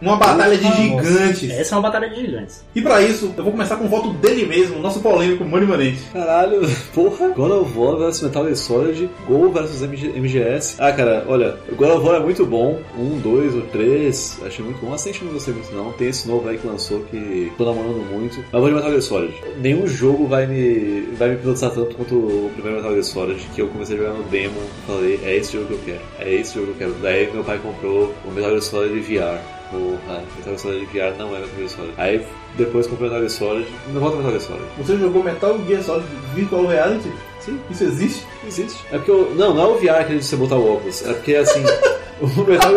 Uma 0.00 0.16
batalha 0.16 0.56
de 0.56 0.70
gigantes. 0.70 1.50
Essa 1.50 1.74
é 1.74 1.78
uma 1.78 1.82
batalha 1.82 2.08
de 2.10 2.20
gigantes. 2.20 2.64
E 2.74 2.80
pra 2.80 3.02
isso, 3.02 3.32
eu 3.36 3.42
vou 3.42 3.52
começar 3.52 3.76
com 3.76 3.86
o 3.86 3.88
voto 3.88 4.10
dele 4.10 4.46
mesmo, 4.46 4.78
nosso 4.78 5.00
polêmico 5.00 5.44
Money 5.44 5.66
Manente. 5.66 6.02
Caralho, 6.12 6.60
porra. 6.94 7.28
God 7.30 7.50
of 7.50 7.78
War 7.78 7.96
vs 7.96 8.22
Metal 8.22 8.44
Gear 8.44 8.56
Solid, 8.56 9.10
Gol 9.26 9.50
vs 9.50 9.82
MG 9.82 10.08
MGS. 10.20 10.76
Ah, 10.78 10.92
cara, 10.92 11.24
olha, 11.26 11.56
God 11.76 11.90
of 11.90 12.06
War 12.06 12.16
é 12.16 12.20
muito 12.20 12.44
bom. 12.46 12.78
Um, 12.96 13.18
dois 13.18 13.54
ou 13.54 13.62
três, 13.62 14.38
achei 14.44 14.64
muito 14.68 14.84
bom. 14.84 14.92
Assente 14.92 15.24
não 15.24 15.32
gostei 15.32 15.54
muito 15.54 15.74
não. 15.74 15.92
Tem 15.92 16.08
esse 16.08 16.28
novo 16.28 16.48
aí 16.48 16.58
que 16.58 16.66
lançou 16.66 17.00
que 17.04 17.52
tô 17.56 17.64
namorando 17.64 18.04
muito. 18.10 18.38
Mas 18.38 18.54
eu 18.54 18.60
vou 18.60 18.68
de 18.68 18.74
Metal 18.74 18.90
Gear 18.90 19.02
Solid. 19.02 19.34
Nenhum 19.58 19.86
jogo 19.86 20.26
vai 20.26 20.46
me, 20.46 21.02
vai 21.16 21.30
me 21.30 21.34
hipnotizar 21.34 21.70
tanto 21.70 21.96
quanto 21.96 22.14
o 22.14 22.50
primeiro 22.54 22.76
Metal 22.76 22.92
Gear 22.92 23.04
Solid, 23.04 23.48
que 23.54 23.62
eu 23.62 23.68
comecei 23.68 23.96
a 23.96 23.98
jogar 23.98 24.14
no 24.14 24.24
demo 24.24 24.60
e 24.60 24.86
falei, 24.86 25.20
é 25.24 25.36
esse 25.36 25.52
jogo 25.52 25.66
que 25.66 25.72
eu 25.72 25.80
quero. 25.84 26.00
É 26.18 26.34
esse 26.34 26.54
jogo 26.54 26.66
que 26.66 26.72
eu 26.72 26.88
quero. 26.88 27.02
Daí 27.02 27.30
meu 27.32 27.44
pai 27.44 27.58
comprou 27.58 28.14
o 28.24 28.30
Metal 28.30 28.50
Gear 28.50 28.62
Solid 28.62 29.00
VR. 29.00 29.38
Porra, 29.70 30.22
Metal 30.36 30.56
Gear 30.56 30.58
Solid 30.58 30.86
VR 30.86 31.18
não 31.18 31.36
é 31.36 31.40
Metal 31.40 31.56
Gear 31.56 31.68
Solid. 31.68 31.94
Aí 31.96 32.26
depois 32.56 32.86
comprei 32.86 33.08
o 33.08 33.12
Metal 33.12 33.28
Gear 33.28 33.38
Solid. 33.38 33.68
Não 33.92 34.00
volta 34.00 34.16
Metal 34.16 34.32
Gear 34.32 34.42
Solid. 34.42 34.64
Você 34.78 34.96
jogou 34.98 35.22
Metal 35.22 35.58
Gear 35.66 35.82
Solid 35.82 36.06
Virtual 36.34 36.66
Reality? 36.66 37.12
Sim. 37.40 37.58
Isso 37.70 37.84
existe? 37.84 38.26
Existe. 38.46 38.84
É 38.90 38.96
porque 38.96 39.10
eu, 39.10 39.32
não, 39.34 39.54
não 39.54 39.62
é 39.62 39.66
o 39.66 39.74
VR 39.78 40.06
que 40.06 40.22
você 40.22 40.36
botar 40.36 40.56
o 40.56 40.74
óculos. 40.74 41.04
É 41.06 41.12
porque 41.14 41.34
assim, 41.34 41.62
o 42.20 42.26
Metal, 42.26 42.72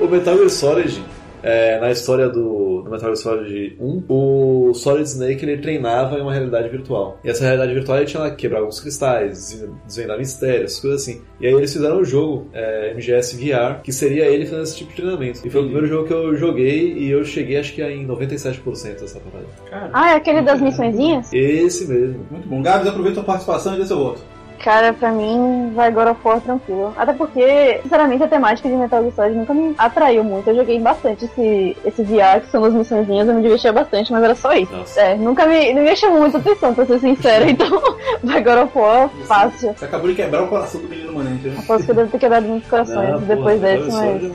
o 0.00 0.08
Metal 0.08 0.36
Gear 0.36 0.50
Solid, 0.50 1.02
é, 1.42 1.80
na 1.80 1.90
história 1.90 2.28
do, 2.28 2.82
do 2.82 2.90
Metal 2.90 3.14
Gear 3.14 3.16
Solid 3.16 3.76
1, 3.80 4.04
o 4.08 4.72
Solid 4.74 5.04
Snake 5.08 5.42
ele 5.44 5.56
treinava 5.58 6.18
em 6.18 6.20
uma 6.20 6.32
realidade 6.32 6.68
virtual. 6.68 7.18
E 7.24 7.30
essa 7.30 7.42
realidade 7.44 7.72
virtual 7.72 7.96
ele 7.98 8.06
tinha 8.06 8.22
lá 8.22 8.30
que 8.30 8.36
quebrar 8.36 8.58
alguns 8.58 8.78
cristais, 8.78 9.48
des- 9.50 9.68
desvendar 9.86 10.18
mistérios, 10.18 10.78
coisas 10.78 11.02
assim. 11.02 11.22
E 11.40 11.46
aí 11.46 11.52
eles 11.54 11.72
fizeram 11.72 11.98
o 12.00 12.04
jogo 12.04 12.46
é, 12.52 12.92
MGS 12.94 13.36
VR, 13.36 13.80
que 13.82 13.90
seria 13.90 14.26
ele 14.26 14.44
fazendo 14.44 14.64
esse 14.64 14.76
tipo 14.76 14.90
de 14.90 14.96
treinamento. 14.96 15.40
E 15.46 15.48
foi 15.48 15.60
o 15.62 15.64
primeiro 15.64 15.86
jogo 15.86 16.06
que 16.06 16.12
eu 16.12 16.36
joguei 16.36 16.92
e 16.98 17.10
eu 17.10 17.24
cheguei 17.24 17.56
acho 17.56 17.72
que 17.74 17.82
em 17.82 18.06
97% 18.06 19.00
dessa 19.00 19.18
parada. 19.20 19.48
Cara, 19.70 19.90
Ah, 19.94 20.10
é 20.12 20.16
aquele 20.16 20.42
das 20.42 20.60
missõezinhas? 20.60 21.32
Esse 21.32 21.86
mesmo. 21.86 22.26
Muito 22.30 22.46
bom. 22.48 22.60
Gabs, 22.60 22.86
aproveita 22.86 23.20
a 23.20 23.24
participação 23.24 23.74
e 23.74 23.78
dê 23.78 23.86
seu 23.86 23.96
voto. 23.98 24.20
Cara, 24.62 24.92
pra 24.92 25.10
mim 25.10 25.72
vai 25.74 25.90
God 25.90 26.08
of 26.08 26.20
War 26.22 26.40
tranquilo. 26.40 26.92
Até 26.96 27.14
porque, 27.14 27.80
sinceramente, 27.82 28.22
a 28.22 28.28
temática 28.28 28.68
de 28.68 28.74
Metal 28.74 29.00
Gear 29.02 29.14
Solid 29.14 29.36
nunca 29.36 29.54
me 29.54 29.74
atraiu 29.78 30.22
muito. 30.22 30.48
Eu 30.48 30.56
joguei 30.56 30.78
bastante 30.78 31.24
esse, 31.24 31.76
esse 31.84 32.02
VR, 32.02 32.40
que 32.42 32.50
são 32.50 32.62
as 32.64 32.74
missõezinhas, 32.74 33.26
eu 33.26 33.34
me 33.34 33.42
divertia 33.42 33.72
bastante, 33.72 34.12
mas 34.12 34.22
era 34.22 34.34
só 34.34 34.52
isso. 34.52 34.72
Nossa. 34.72 35.00
É, 35.00 35.14
nunca 35.16 35.46
me, 35.46 35.72
não 35.72 35.82
me 35.82 35.96
chamou 35.96 36.20
muita 36.20 36.38
atenção, 36.38 36.74
pra 36.74 36.84
ser 36.86 36.98
sincera. 37.00 37.40
Então, 37.50 37.82
vai 38.22 38.42
God 38.42 38.58
of 38.58 38.78
War 38.78 39.08
fácil. 39.26 39.74
Você 39.76 39.84
acabou 39.84 40.08
de 40.08 40.14
quebrar 40.14 40.42
o 40.42 40.48
coração 40.48 40.80
do 40.80 40.88
menino 40.88 41.12
manente, 41.12 41.48
né? 41.48 41.56
Aposto 41.58 41.84
que 41.84 41.90
eu 41.90 41.94
devo 41.94 42.10
ter 42.10 42.18
quebrado 42.18 42.46
muitos 42.46 42.70
corações 42.70 43.10
Não, 43.10 43.18
depois 43.20 43.60
porra, 43.60 43.76
desse, 43.76 43.92
mas. 43.92 44.24
É. 44.24 44.30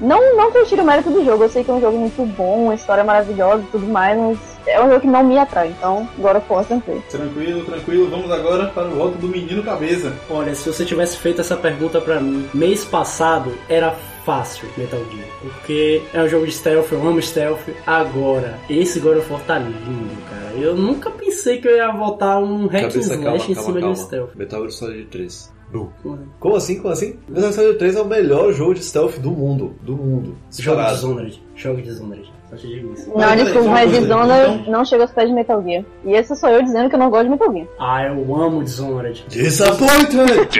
Não, 0.00 0.36
não 0.36 0.50
que 0.50 0.58
eu 0.58 0.66
tire 0.66 0.80
o 0.80 0.84
mérito 0.84 1.10
do 1.10 1.24
jogo, 1.24 1.44
eu 1.44 1.48
sei 1.48 1.62
que 1.62 1.70
é 1.70 1.74
um 1.74 1.80
jogo 1.80 1.98
muito 1.98 2.24
bom, 2.36 2.64
uma 2.64 2.74
história 2.74 3.04
maravilhosa 3.04 3.62
e 3.62 3.66
tudo 3.66 3.86
mais, 3.86 4.16
mas 4.18 4.53
é 4.66 4.82
um 4.82 4.88
jogo 4.88 5.00
que 5.00 5.06
não 5.06 5.24
me 5.24 5.38
atrai. 5.38 5.68
Então, 5.76 6.08
God 6.18 6.36
of 6.36 6.46
War 6.52 6.64
tranquilo. 6.64 7.02
Tranquilo, 7.10 7.64
tranquilo. 7.64 8.10
Vamos 8.10 8.30
agora 8.30 8.66
para 8.68 8.88
o 8.88 8.94
voto 8.96 9.18
do 9.18 9.28
menino 9.28 9.62
cabeça. 9.62 10.12
olha, 10.30 10.54
se 10.54 10.70
você 10.70 10.84
tivesse 10.84 11.16
feito 11.18 11.40
essa 11.40 11.56
pergunta 11.56 12.00
pra 12.00 12.20
mim 12.20 12.48
mês 12.54 12.84
passado, 12.84 13.52
era 13.68 13.92
fácil 14.24 14.66
Metal 14.76 15.00
Gear. 15.10 15.28
Porque 15.42 16.02
é 16.14 16.22
um 16.22 16.28
jogo 16.28 16.46
de 16.46 16.52
stealth, 16.52 16.90
eu 16.92 17.06
amo 17.06 17.20
stealth. 17.20 17.60
Agora, 17.86 18.58
esse 18.70 18.98
God 19.00 19.18
of 19.18 19.30
War 19.32 19.42
tá 19.42 19.58
lindo, 19.58 20.22
cara. 20.30 20.54
Eu 20.56 20.74
nunca 20.74 21.10
pensei 21.10 21.58
que 21.60 21.68
eu 21.68 21.76
ia 21.76 21.92
botar 21.92 22.38
um 22.38 22.66
hack 22.66 22.84
and 22.84 22.88
Cabeça, 22.88 23.18
calma, 23.18 23.36
slash 23.36 23.52
em 23.52 23.54
calma, 23.54 23.66
cima 23.66 23.74
de 23.74 23.80
calma. 23.80 23.92
um 23.92 23.96
stealth. 23.96 24.30
Metal 24.34 24.60
Gear 24.60 24.72
Solid 24.72 25.04
3. 25.06 25.54
Como 26.38 26.54
assim? 26.56 26.78
Como 26.80 26.92
assim? 26.92 27.18
Metal 27.28 27.42
Gear 27.42 27.52
Solid 27.52 27.78
3 27.78 27.96
é 27.96 28.00
o 28.02 28.04
melhor 28.06 28.52
jogo 28.52 28.74
de 28.74 28.84
stealth 28.84 29.18
do 29.18 29.30
mundo. 29.30 29.74
Do 29.82 29.96
mundo. 29.96 30.36
Jogo. 30.58 30.82
Dishonored. 30.84 31.42
Jogo 31.54 31.82
Dishonored. 31.82 32.32
Faixa 32.54 32.66
de. 32.66 32.82
Não, 32.82 33.16
Mas, 33.16 33.42
desculpa, 33.44 33.68
mas 33.70 33.90
Dishonored 33.90 34.54
então- 34.60 34.72
não 34.72 34.84
chega 34.84 35.02
aos 35.04 35.12
pés 35.12 35.28
de 35.28 35.34
Metal 35.34 35.62
Gear. 35.62 35.84
E 36.04 36.12
esse 36.12 36.36
sou 36.36 36.48
eu 36.48 36.62
dizendo 36.62 36.88
que 36.88 36.94
eu 36.94 36.98
não 36.98 37.10
gosto 37.10 37.24
de 37.24 37.30
Metal 37.30 37.52
Gear. 37.52 37.66
Ah, 37.78 38.04
eu 38.04 38.34
amo 38.36 38.62
Dishonored. 38.62 39.24
Disappointed! 39.28 40.50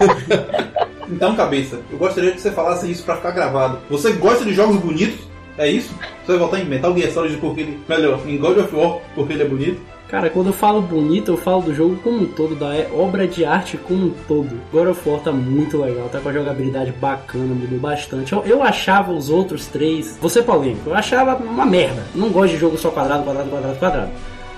Então, 1.12 1.34
cabeça, 1.34 1.80
eu 1.90 1.98
gostaria 1.98 2.30
que 2.30 2.40
você 2.40 2.52
falasse 2.52 2.88
isso 2.88 3.04
pra 3.04 3.16
ficar 3.16 3.32
gravado. 3.32 3.78
Você 3.90 4.12
gosta 4.12 4.44
de 4.44 4.54
jogos 4.54 4.76
bonitos? 4.76 5.18
É 5.58 5.68
isso? 5.68 5.92
Você 6.24 6.32
vai 6.32 6.38
votar 6.38 6.60
em 6.60 6.64
Metal 6.64 6.96
Gear 6.96 7.10
Solid 7.10 7.36
porque 7.38 7.62
ele. 7.62 7.80
Melhor, 7.88 8.20
em 8.26 8.38
God 8.38 8.58
of 8.58 8.74
War 8.76 8.98
porque 9.14 9.32
ele 9.32 9.42
é 9.42 9.46
bonito? 9.46 9.80
Cara, 10.10 10.28
quando 10.28 10.48
eu 10.48 10.52
falo 10.52 10.82
bonito, 10.82 11.30
eu 11.30 11.36
falo 11.36 11.62
do 11.62 11.72
jogo 11.72 11.96
como 12.02 12.22
um 12.22 12.26
todo, 12.26 12.56
da 12.56 12.74
é- 12.74 12.90
obra 12.92 13.28
de 13.28 13.44
arte 13.44 13.76
como 13.76 14.06
um 14.06 14.14
todo. 14.26 14.60
God 14.72 14.88
of 14.88 15.08
War 15.08 15.20
tá 15.20 15.30
muito 15.30 15.80
legal, 15.80 16.08
tá 16.08 16.18
com 16.18 16.28
a 16.28 16.32
jogabilidade 16.32 16.90
bacana, 16.90 17.54
mudou 17.54 17.78
bastante. 17.78 18.32
Eu, 18.32 18.42
eu 18.44 18.60
achava 18.62 19.12
os 19.12 19.30
outros 19.30 19.66
três, 19.66 20.18
ser 20.28 20.42
polêmico, 20.42 20.90
eu 20.90 20.94
achava 20.94 21.36
uma 21.36 21.64
merda. 21.64 22.02
Não 22.12 22.28
gosto 22.28 22.54
de 22.54 22.58
jogo 22.58 22.76
só 22.76 22.90
quadrado, 22.90 23.22
quadrado, 23.22 23.50
quadrado, 23.50 23.78
quadrado. 23.78 24.10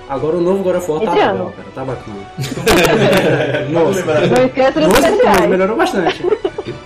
Agora 0.08 0.36
o 0.36 0.40
novo 0.40 0.62
God 0.62 0.76
of 0.76 0.90
War 0.90 1.00
tá 1.02 1.12
legal, 1.12 1.34
ano. 1.36 1.52
cara, 1.52 1.68
tá 1.74 1.84
bacana. 1.84 2.16
Nossa, 3.70 4.04
Não 4.80 4.88
dos 4.88 4.98
especiais. 4.98 5.48
melhorou 5.50 5.76
bastante. 5.76 6.26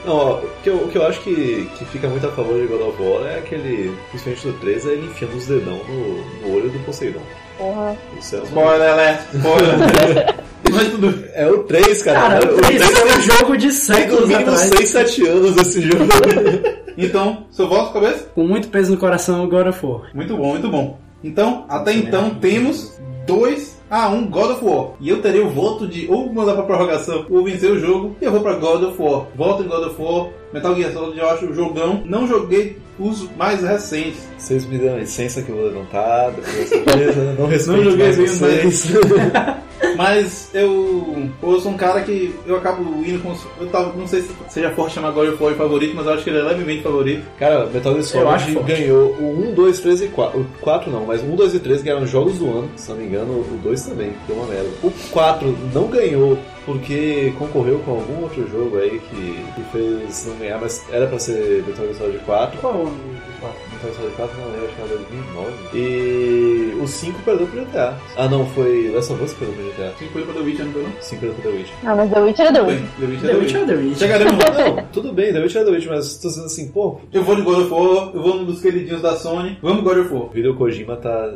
Não, 0.05 0.13
ó, 0.17 0.39
o 0.39 0.49
que, 0.63 0.71
eu, 0.71 0.77
o 0.77 0.89
que 0.89 0.99
eu 0.99 1.07
acho 1.07 1.21
que, 1.21 1.69
que 1.79 1.85
fica 1.87 2.09
muito 2.09 2.27
a 2.27 2.33
favor 2.33 2.61
de 2.61 2.67
God 2.67 2.81
of 2.83 3.01
War 3.03 3.27
é 3.27 3.39
aquele, 3.39 3.97
principalmente 4.11 4.47
do 4.49 4.53
3, 4.55 4.87
é 4.87 4.89
ele 4.91 5.07
enfiando 5.07 5.37
os 5.37 5.47
dedão 5.47 5.81
no, 5.89 6.49
no 6.49 6.55
olho 6.57 6.69
do 6.69 6.79
Poseidon. 6.85 7.21
Porra. 7.59 7.97
É, 8.15 8.19
Spoiler, 8.19 8.91
alert! 8.91 9.21
Spoiler! 9.35 10.35
Mas 10.71 10.89
tudo. 10.89 11.25
é 11.33 11.47
o 11.47 11.63
3, 11.65 12.03
cara. 12.03 12.21
Cara, 12.41 12.53
o 12.53 12.57
3 12.57 12.83
é 12.83 13.05
um 13.05 13.21
jogo 13.23 13.57
de 13.57 13.69
Tem 13.69 13.69
no 13.69 13.73
séculos 13.73 14.29
mínimo 14.29 14.41
atrás. 14.51 14.61
6, 14.61 14.89
7 14.91 15.27
anos 15.27 15.57
esse 15.57 15.81
jogo. 15.83 16.05
Então, 16.99 17.45
seu 17.51 17.69
voto, 17.69 17.93
cabeça? 17.93 18.31
Com 18.35 18.47
muito 18.47 18.69
peso 18.69 18.91
no 18.91 18.97
coração, 18.97 19.47
of 19.69 19.87
War. 19.87 20.09
Muito 20.15 20.35
bom, 20.35 20.49
muito 20.53 20.71
bom. 20.71 20.99
Então, 21.23 21.67
até 21.69 21.93
então, 21.93 22.31
temos 22.37 22.99
2 23.27 23.76
a 23.91 24.09
1 24.09 24.27
God 24.27 24.51
of 24.53 24.65
War. 24.65 24.91
E 25.01 25.09
eu 25.09 25.21
terei 25.21 25.41
o 25.41 25.51
voto 25.51 25.87
de 25.87 26.07
ou 26.09 26.33
mandar 26.33 26.55
pra 26.55 26.65
prorrogação 26.65 27.27
ou 27.31 27.45
vencer 27.45 27.71
o 27.71 27.79
jogo. 27.79 28.17
E 28.21 28.25
eu 28.25 28.33
vou 28.33 28.41
pra 28.41 28.55
God 28.55 28.83
of 28.83 29.01
War. 29.01 29.27
Voto 29.35 29.63
em 29.63 29.69
God 29.69 29.87
of 29.87 30.01
War. 30.01 30.29
Metal 30.53 30.75
Gear 30.75 30.93
Solid 30.93 31.19
eu 31.19 31.29
acho 31.29 31.55
jogão. 31.55 32.03
Não 32.05 32.27
joguei 32.27 32.79
os 32.99 33.29
mais 33.37 33.63
recentes. 33.63 34.27
Vocês 34.39 34.67
me 34.67 34.79
dão 34.79 34.99
licença 34.99 35.43
que 35.43 35.51
eu 35.51 35.57
vou 35.57 35.67
levantar, 35.67 36.31
depois 36.31 36.85
beleza, 36.85 37.35
não 37.39 37.47
respeito 37.49 37.77
Não 37.77 37.91
joguei 37.91 38.07
mais 38.07 38.17
vocês. 38.17 38.93
Mas 39.97 40.51
eu, 40.55 41.29
eu 41.43 41.61
sou 41.61 41.73
um 41.73 41.77
cara 41.77 42.03
que 42.03 42.35
eu 42.47 42.57
acabo 42.57 42.83
indo 43.05 43.23
com. 43.23 43.35
Eu 43.61 43.69
tava, 43.69 43.93
não 43.97 44.07
sei 44.07 44.23
se 44.23 44.31
seja 44.49 44.71
forte 44.71 44.95
chamar 44.95 45.11
God 45.11 45.31
of 45.31 45.43
War 45.43 45.53
de 45.53 45.59
favorito, 45.59 45.95
mas 45.95 46.07
eu 46.07 46.13
acho 46.13 46.25
que 46.25 46.31
ele 46.31 46.39
é 46.39 46.43
levemente 46.43 46.83
favorito. 46.83 47.25
Cara, 47.39 47.67
Metal 47.67 48.03
Gear 48.03 48.23
Eu 48.23 48.31
acho 48.31 48.53
Solid 48.53 48.73
ganhou 48.73 49.11
o 49.13 49.51
1, 49.51 49.55
2, 49.55 49.81
3 49.81 50.03
e 50.03 50.09
4. 50.09 50.41
O 50.41 50.45
4 50.61 50.91
não, 50.91 51.07
mas 51.07 51.23
o 51.23 51.27
1, 51.27 51.37
2 51.37 51.55
e 51.55 51.61
3 51.61 51.83
ganharam 51.83 52.07
jogos 52.07 52.39
do 52.39 52.47
ano, 52.47 52.71
se 52.77 52.91
não 52.91 52.97
me 52.97 53.07
engano, 53.07 53.33
o 53.33 53.61
2 53.63 53.83
também, 53.87 54.13
deu 54.27 54.37
uma 54.37 54.47
merda. 54.47 54.69
O 54.83 54.91
4 55.11 55.57
não 55.73 55.89
ganhou 55.89 56.39
porque 56.67 57.33
concorreu 57.39 57.79
com 57.79 57.93
algum 57.93 58.23
outro 58.23 58.47
jogo 58.51 58.77
aí 58.79 58.99
que, 58.99 59.45
que 59.55 59.63
fez 59.73 60.27
não 60.27 60.37
ganhar, 60.37 60.61
mas 60.61 60.85
era 60.91 61.07
pra 61.07 61.19
ser 61.19 61.65
Metal 61.65 61.85
Gear 61.87 61.95
Solid 61.95 62.19
4. 62.19 62.61
Qual? 62.61 62.85
Metal 62.85 63.53
Gear 63.83 63.95
Solid 63.95 64.17
4 64.17 64.41
não 64.41 64.51
lembro, 64.51 64.67
acho 64.67 64.75
que 64.75 64.83
era 64.83 64.89
2009. 64.89 65.53
E 65.75 66.79
o 66.83 66.87
5 66.87 67.19
perdeu 67.23 67.47
pro 67.47 67.65
GTA. 67.65 67.97
Ah 68.17 68.29
não, 68.29 68.45
foi 68.47 68.91
Last 68.93 69.13
of 69.13 69.23
Us 69.23 69.33
que 69.33 69.39
perdeu 69.39 69.57
pro 69.57 69.73
GTA. 69.73 69.93
Sim, 69.99 70.09
foi 70.13 70.23
pra 70.23 70.35
The 70.35 70.41
Witcher, 70.41 70.65
não 70.67 70.73
foi 70.73 70.83
não? 70.83 70.93
5 71.01 71.21
perdeu 71.21 71.35
pro 71.41 71.51
The 71.51 71.57
Witch. 71.57 71.71
Ah, 71.85 71.95
mas 71.95 72.11
The 72.11 72.21
Witcher 72.21 72.47
é 72.47 72.53
The 72.53 72.63
Bem, 72.63 72.77
Witcher. 72.77 72.91
The 72.99 73.07
Witcher 73.37 73.61
é 73.61 73.65
The 73.65 73.73
The 73.73 73.79
Witcher 73.79 74.11
é. 74.11 74.19
The 74.19 74.25
lá. 74.25 74.77
Não, 74.77 74.87
tudo 74.93 75.13
bem, 75.13 75.33
The 75.33 75.41
Witch 75.41 75.57
é 75.57 75.65
The 75.65 75.71
Witch, 75.71 75.87
mas 75.87 76.17
tô 76.17 76.29
dizendo 76.29 76.47
assim, 76.47 76.69
pô, 76.69 77.01
Eu 77.13 77.23
vou 77.23 77.37
de 77.37 77.43
God 77.43 77.59
of 77.61 77.71
War, 77.71 78.11
eu 78.13 78.23
vou 78.23 78.35
num 78.35 78.45
dos 78.45 78.61
queridinhos 78.61 79.01
da 79.01 79.17
Sony. 79.17 79.57
Vamos 79.63 79.85
God 79.85 79.99
of 79.99 80.13
War. 80.13 80.25
o 80.25 80.31
Hideo 80.35 80.57
Kojima 80.57 80.97
tá, 80.97 81.33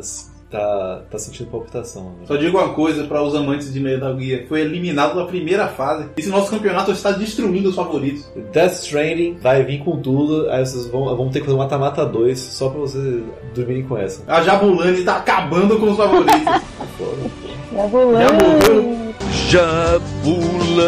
tá, 0.51 1.03
tá 1.11 1.19
sentindo 1.19 1.51
palpitação. 1.51 2.05
Né? 2.05 2.27
Só 2.27 2.37
digo 2.37 2.59
uma 2.59 2.71
coisa 2.75 3.05
para 3.05 3.23
os 3.23 3.35
amantes 3.35 3.73
de 3.73 3.81
Metal 3.81 4.19
Gear. 4.19 4.47
Foi 4.49 4.61
eliminado 4.61 5.15
na 5.15 5.25
primeira 5.25 5.69
fase. 5.69 6.07
Esse 6.17 6.29
nosso 6.29 6.51
campeonato 6.51 6.91
está 6.91 7.13
destruindo 7.13 7.69
os 7.69 7.75
favoritos. 7.75 8.31
Death 8.53 8.73
Stranding 8.73 9.39
vai 9.41 9.63
vir 9.65 9.85
com 9.85 9.99
tudo, 9.99 10.51
aí 10.51 10.67
vocês 10.67 10.87
vão, 10.87 11.17
vão 11.17 11.31
ter 11.31 11.41
que 11.41 11.47
fazer 11.47 11.57
um 11.57 11.61
mata-mata 11.61 12.05
2 12.05 12.39
só 12.39 12.69
pra 12.69 12.81
vocês 12.81 13.23
dormirem 13.55 13.85
com 13.85 13.97
essa. 13.97 14.23
A 14.27 14.43
Jabulani 14.43 14.99
está 14.99 15.17
acabando 15.17 15.79
com 15.79 15.91
os 15.91 15.97
favoritos. 15.97 16.43
Já 16.43 17.89
morreu. 18.33 19.01
Jabulani. 19.49 20.81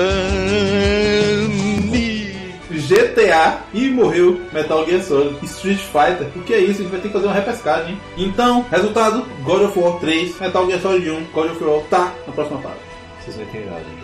GTA 2.86 3.60
e 3.72 3.88
morreu 3.88 4.40
Metal 4.52 4.84
Gear 4.86 5.02
Solid, 5.02 5.42
Street 5.44 5.78
Fighter. 5.78 6.28
O 6.36 6.42
que 6.42 6.54
é 6.54 6.60
isso? 6.60 6.80
A 6.80 6.84
gente 6.84 6.90
vai 6.90 7.00
ter 7.00 7.08
que 7.08 7.14
fazer 7.14 7.26
uma 7.26 7.34
repescagem. 7.34 8.00
Então, 8.16 8.64
resultado: 8.70 9.26
God 9.42 9.62
of 9.62 9.78
War 9.78 9.98
3, 10.00 10.40
Metal 10.40 10.66
Gear 10.66 10.80
Solid 10.80 11.10
1, 11.10 11.24
God 11.32 11.50
of 11.50 11.64
War 11.64 11.82
tá 11.90 12.12
na 12.26 12.32
próxima 12.32 12.60
fase. 12.60 12.76
Vocês 13.20 13.36
não 13.36 13.44
entendem 13.44 13.70
nada, 13.70 13.84
gente. 13.84 14.02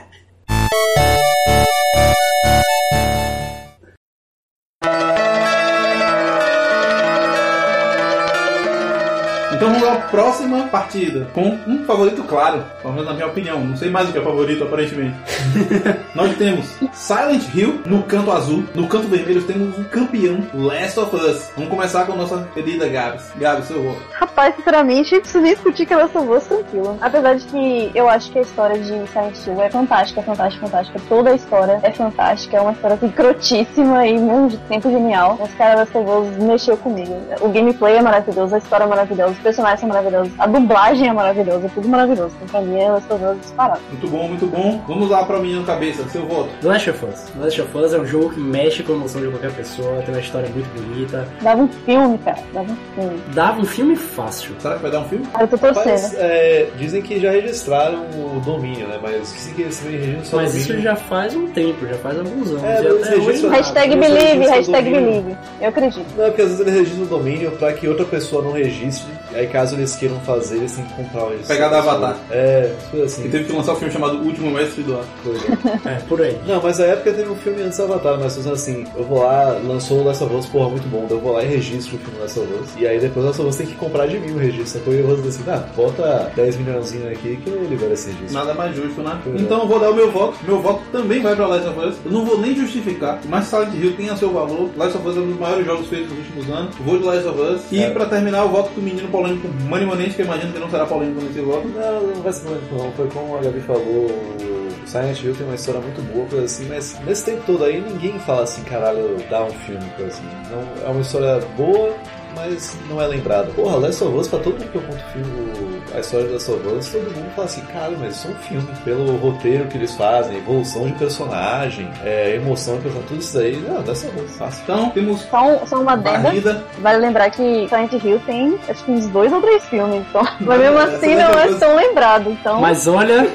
próxima 10.10 10.68
partida, 10.68 11.28
com 11.34 11.58
um 11.68 11.84
favorito 11.86 12.24
claro, 12.24 12.64
pelo 12.82 12.94
menos 12.94 13.08
na 13.08 13.14
minha 13.14 13.28
opinião. 13.28 13.60
Não 13.60 13.76
sei 13.76 13.90
mais 13.90 14.10
o 14.10 14.12
que 14.12 14.20
é 14.20 14.22
favorito, 14.22 14.64
aparentemente. 14.64 15.16
Nós 16.14 16.36
temos 16.38 16.66
Silent 16.94 17.44
Hill 17.54 17.82
no 17.86 18.04
canto 18.04 18.32
azul, 18.32 18.64
no 18.74 18.88
canto 18.88 19.08
vermelho 19.08 19.42
temos 19.44 19.78
um 19.78 19.84
campeão, 19.86 20.44
Last 20.54 21.00
of 21.00 21.16
Us. 21.16 21.52
Vamos 21.56 21.70
começar 21.70 22.06
com 22.06 22.14
a 22.14 22.16
nossa 22.16 22.48
querida 22.54 22.88
Gabs. 22.88 23.32
Gabs, 23.38 23.66
seu 23.66 23.82
voto. 23.82 24.02
Rapaz, 24.14 24.56
sinceramente, 24.56 25.20
preciso 25.20 25.42
nem 25.42 25.54
discutir 25.54 25.86
que 25.86 25.94
ela 25.94 26.08
salvou 26.08 26.40
tranquilo. 26.40 26.98
Apesar 27.02 27.36
de 27.36 27.46
que 27.46 27.92
eu 27.94 28.10
acho 28.10 28.32
que 28.32 28.40
a 28.40 28.42
história 28.42 28.78
de 28.78 29.08
Silent 29.08 29.46
Hill 29.46 29.62
é 29.62 29.70
fantástica, 29.70 30.22
fantástica, 30.22 30.66
fantástica. 30.66 31.02
Toda 31.08 31.32
a 31.32 31.36
história 31.36 31.80
é 31.84 31.92
fantástica, 31.92 32.58
é 32.58 32.62
uma 32.62 32.72
história 32.72 32.96
assim, 32.96 33.10
crotíssima 33.10 34.06
e 34.06 34.18
de 34.48 34.58
tempo 34.70 34.90
genial. 34.90 35.38
Os 35.42 35.54
caras 35.56 35.78
Last 35.78 35.98
of 35.98 36.10
Us 36.10 36.44
mexeu 36.44 36.78
comigo. 36.78 37.16
O 37.42 37.50
gameplay 37.50 37.98
é 37.98 38.02
maravilhoso, 38.02 38.56
a 38.56 38.58
história 38.58 38.84
é 38.84 38.88
maravilhosa, 38.88 39.32
os 39.32 39.40
personagens 39.40 39.80
são 39.80 39.90
maravilhosos, 39.90 39.97
a 40.40 40.48
dublagem 40.48 41.08
é 41.10 41.14
maravilhosa, 41.14 41.70
tudo 41.74 41.88
maravilhoso. 41.88 42.32
Então 42.42 42.48
pra 42.48 42.62
mim 42.62 42.80
é 42.80 42.90
Last 42.90 43.12
of 43.14 43.24
Us 43.24 43.38
disparado. 43.42 43.80
Muito 43.90 44.08
bom, 44.08 44.28
muito 44.28 44.46
bom. 44.48 44.84
Vamos 44.88 45.10
lá 45.10 45.26
para 45.26 45.38
o 45.38 45.42
menino 45.42 45.64
cabeça, 45.64 46.04
seu 46.10 46.26
voto. 46.26 46.50
The 46.62 46.68
Last 46.68 46.90
of 46.90 47.06
Us. 47.06 47.20
The 47.36 47.44
Last 47.44 47.62
of 47.62 47.78
Us 47.78 47.94
é 47.94 48.00
um 48.00 48.06
jogo 48.06 48.30
que 48.32 48.40
mexe 48.40 48.84
com 48.84 48.94
a 48.94 48.96
emoção 48.96 49.22
de 49.22 49.28
qualquer 49.28 49.52
pessoa, 49.54 50.02
tem 50.02 50.14
uma 50.14 50.22
história 50.22 50.50
muito 50.50 50.68
bonita. 50.80 51.28
Dava 51.42 51.62
um 51.62 51.68
filme, 51.68 52.18
cara, 52.20 52.38
dava 52.54 52.72
um 52.72 52.78
filme. 52.96 53.22
Dava 53.34 53.62
um 53.62 53.66
filme 53.66 53.96
fácil. 53.96 54.52
Será 54.60 54.76
que 54.76 54.82
vai 54.82 54.92
dar 54.92 55.00
um 55.02 55.06
filme? 55.10 55.26
Cara, 55.28 55.44
eu 55.44 55.48
tô 55.48 55.58
torcendo. 55.58 55.86
Mas, 55.88 56.14
é, 56.16 56.68
dizem 56.78 57.02
que 57.02 57.20
já 57.20 57.32
registraram 57.32 58.02
o 58.14 58.42
domínio, 58.46 58.88
né? 58.88 58.98
Mas 59.02 59.34
dizem 59.34 59.54
que 59.54 59.62
esse 59.64 59.88
registro 59.88 60.26
só 60.26 60.38
Mas 60.38 60.52
domínio. 60.54 60.74
isso 60.74 60.82
já 60.82 60.96
faz 60.96 61.36
um 61.36 61.48
tempo, 61.48 61.86
já 61.88 61.96
faz 61.96 62.18
alguns 62.20 62.50
anos. 62.52 62.64
É, 62.64 62.82
registro- 63.16 63.50
nada. 63.50 63.62
Hashtag 63.62 63.96
believe, 63.96 64.44
se 64.46 64.52
é 64.52 64.56
hashtag 64.56 64.90
domínio. 64.90 65.22
believe. 65.22 65.38
Eu 65.62 65.70
acredito. 65.70 66.06
Não, 66.18 66.26
porque 66.26 66.42
às 66.42 66.48
vezes 66.50 66.60
eles 66.62 66.74
registram 66.74 67.04
o 67.06 67.08
domínio 67.08 67.52
pra 67.52 67.74
que 67.74 67.88
outra 67.88 68.06
pessoa 68.06 68.42
não 68.44 68.52
registre. 68.52 69.12
Aí 69.34 69.48
caso 69.48 69.76
eles 69.76 69.87
queiram 69.96 70.20
fazer, 70.22 70.58
eles 70.58 70.72
têm 70.74 70.86
que 70.86 70.94
comprar 70.94 71.24
o 71.24 71.30
registro. 71.30 71.48
Pegar 71.56 71.70
da 71.70 71.78
Avatar. 71.80 72.18
É, 72.32 72.74
coisa 72.92 73.06
Que 73.16 73.22
assim. 73.22 73.30
teve 73.30 73.44
que 73.46 73.54
lançar 73.54 73.74
um 73.74 73.76
filme 73.76 73.94
chamado 73.94 74.18
O 74.18 74.26
Último 74.26 74.52
Mestre 74.52 74.84
do 74.84 74.96
Ar. 74.98 75.04
Coisa. 75.24 75.46
É, 75.86 75.96
por 76.08 76.22
aí. 76.22 76.38
Não, 76.48 76.62
mas 76.62 76.78
na 76.80 76.86
época 76.86 77.14
teve 77.14 77.30
um 77.30 77.36
filme 77.36 77.62
antes 77.62 77.78
do 77.78 77.84
Avatar, 77.84 78.18
mas 78.20 78.46
assim, 78.48 78.86
eu 78.96 79.04
vou 79.04 79.24
lá, 79.24 79.58
lançou 79.64 80.00
o 80.00 80.04
Last 80.04 80.24
of 80.24 80.34
Us, 80.36 80.46
porra, 80.48 80.70
muito 80.70 80.88
bom, 80.90 81.06
daí 81.08 81.18
eu 81.18 81.22
vou 81.22 81.34
lá 81.34 81.44
e 81.44 81.48
registro 81.48 81.96
o 81.96 82.00
filme 82.00 82.20
Last 82.20 82.40
of 82.40 82.48
Us. 82.62 82.70
E 82.78 82.88
aí 82.88 83.00
depois 83.00 83.24
o 83.26 83.28
Last 83.28 83.42
of 83.42 83.50
Us 83.50 83.56
tem 83.56 83.68
que 83.68 83.76
comprar 83.76 84.08
de 84.08 84.20
mim 84.20 84.32
o 84.34 84.38
registro. 84.38 84.68
Sacou? 84.80 84.94
E 84.94 85.00
eu 85.00 85.08
vou 85.08 85.16
dizer 85.16 85.30
assim, 85.30 85.44
ah, 85.50 85.64
bota 85.76 86.32
10 86.36 86.58
milhãozinho 86.58 87.10
aqui 87.10 87.38
que 87.38 87.50
eu 87.50 87.64
libero 87.64 87.94
esse 87.94 88.08
registro. 88.12 88.34
Nada 88.34 88.54
mais 88.54 88.76
justo, 88.76 89.02
né? 89.02 89.20
Pois 89.24 89.36
é. 89.36 89.40
Então 89.40 89.62
eu 89.62 89.68
vou 89.68 89.80
dar 89.80 89.92
o 89.92 89.96
meu 89.96 90.12
voto. 90.12 90.38
Meu 90.46 90.60
voto 90.62 90.82
também 90.92 91.22
vai 91.22 91.36
pra 91.36 91.48
Last 91.48 91.68
of 91.68 91.80
Us. 91.80 91.96
Eu 92.06 92.12
não 92.12 92.26
vou 92.26 92.40
nem 92.40 92.56
justificar, 92.56 93.20
mas 93.30 93.46
Silent 93.48 93.74
Hill 93.74 93.96
tem 93.96 94.10
a 94.10 94.16
seu 94.16 94.30
valor. 94.32 94.70
Last 94.76 94.98
of 94.98 95.08
Us 95.08 95.18
é 95.18 95.20
um 95.20 95.28
dos 95.28 95.40
maiores 95.40 95.66
jogos 95.66 95.88
feitos 95.88 96.10
nos 96.10 96.20
últimos 96.20 96.50
anos. 96.50 96.76
Vou 96.80 96.98
de 96.98 97.04
Last 97.06 97.28
of 97.28 97.40
Us. 97.42 97.62
E 97.72 97.80
É. 97.82 97.90
pra 97.90 98.06
terminar, 98.06 98.40
eu 98.44 98.50
voto 98.50 98.70
do 98.74 98.82
menino 98.82 99.08
polêmico 99.10 99.48
Mani 99.78 99.86
Manente, 99.86 100.16
que 100.16 100.22
eu 100.22 100.26
imagino 100.26 100.54
que 100.54 100.60
não 100.60 100.70
será 100.70 100.86
polêmico 100.86 101.22
nesse 101.22 101.42
voto. 101.42 101.68
Não, 101.68 102.02
não 102.02 102.22
vai 102.24 102.34
ser 102.34 102.46
polêmico 102.46 102.76
não. 102.76 102.92
Foi 102.94 103.08
como 103.10 103.38
a 103.38 103.42
Gabi 103.42 103.60
falou, 103.62 103.84
o 103.84 104.88
Silent 104.88 105.22
Hill 105.22 105.36
tem 105.36 105.46
uma 105.46 105.56
história 105.56 105.82
muito 105.82 106.02
boa, 106.14 106.26
coisa 106.26 106.46
assim, 106.46 106.68
mas 106.68 106.98
nesse 107.06 107.26
tempo 107.26 107.44
todo 107.46 107.64
aí 107.64 107.80
ninguém 107.80 108.18
fala 108.20 108.44
assim, 108.44 108.64
caralho, 108.64 109.18
dá 109.30 109.44
um 109.44 109.52
filme, 109.52 109.86
coisa 109.96 110.12
assim. 110.12 110.26
Não, 110.50 110.88
é 110.88 110.92
uma 110.92 111.02
história 111.02 111.40
boa 111.56 111.96
mas 112.38 112.78
não 112.88 113.02
é 113.02 113.08
lembrado. 113.08 113.54
Porra, 113.56 113.78
Last 113.78 114.04
of 114.04 114.16
Us, 114.16 114.28
pra 114.28 114.40
todo 114.40 114.54
mundo 114.54 114.72
que 114.72 114.76
eu 114.76 114.82
conto 114.84 115.04
o 115.04 115.12
filme, 115.12 115.77
a 115.96 116.00
história 116.00 116.28
of 116.50 116.68
Us, 116.68 116.90
todo 116.92 117.04
mundo 117.16 117.32
fala 117.36 117.46
assim, 117.48 117.62
cara, 117.62 117.92
mas 118.00 118.16
isso 118.16 118.28
é 118.28 118.32
um 118.32 118.36
filme. 118.36 118.68
Pelo 118.84 119.16
roteiro 119.18 119.66
que 119.68 119.78
eles 119.78 119.94
fazem, 119.96 120.38
evolução 120.38 120.86
de 120.88 120.94
personagem, 120.94 121.90
é, 122.04 122.36
emoção 122.36 122.76
de 122.78 122.82
personagem, 122.84 123.08
tudo 123.10 123.20
isso 123.22 123.38
aí, 123.40 123.56
não, 123.68 123.82
of 124.08 124.20
Us, 124.22 124.36
fácil. 124.38 124.62
Então, 124.64 124.90
temos 124.92 125.22
Só, 125.22 125.44
um- 125.44 125.66
só 125.68 125.80
uma. 125.82 125.96
Barrida. 125.98 126.64
Vale 126.80 127.00
lembrar 127.00 127.30
que 127.32 127.68
Silent 127.70 127.94
Hill 127.94 128.20
tem 128.26 128.58
acho 128.70 128.84
que 128.84 128.92
uns 128.92 129.08
dois 129.08 129.32
ou 129.34 129.42
três 129.42 129.64
filmes, 129.66 130.06
então. 130.10 130.22
Mas 130.42 130.60
mesmo 130.60 130.78
Essa 130.80 130.96
assim 130.98 131.16
não 131.16 131.32
é 131.40 131.54
tão 131.60 131.76
lembrado. 131.76 132.30
Então, 132.30 132.62
Mas 132.62 132.88
olha, 132.88 133.28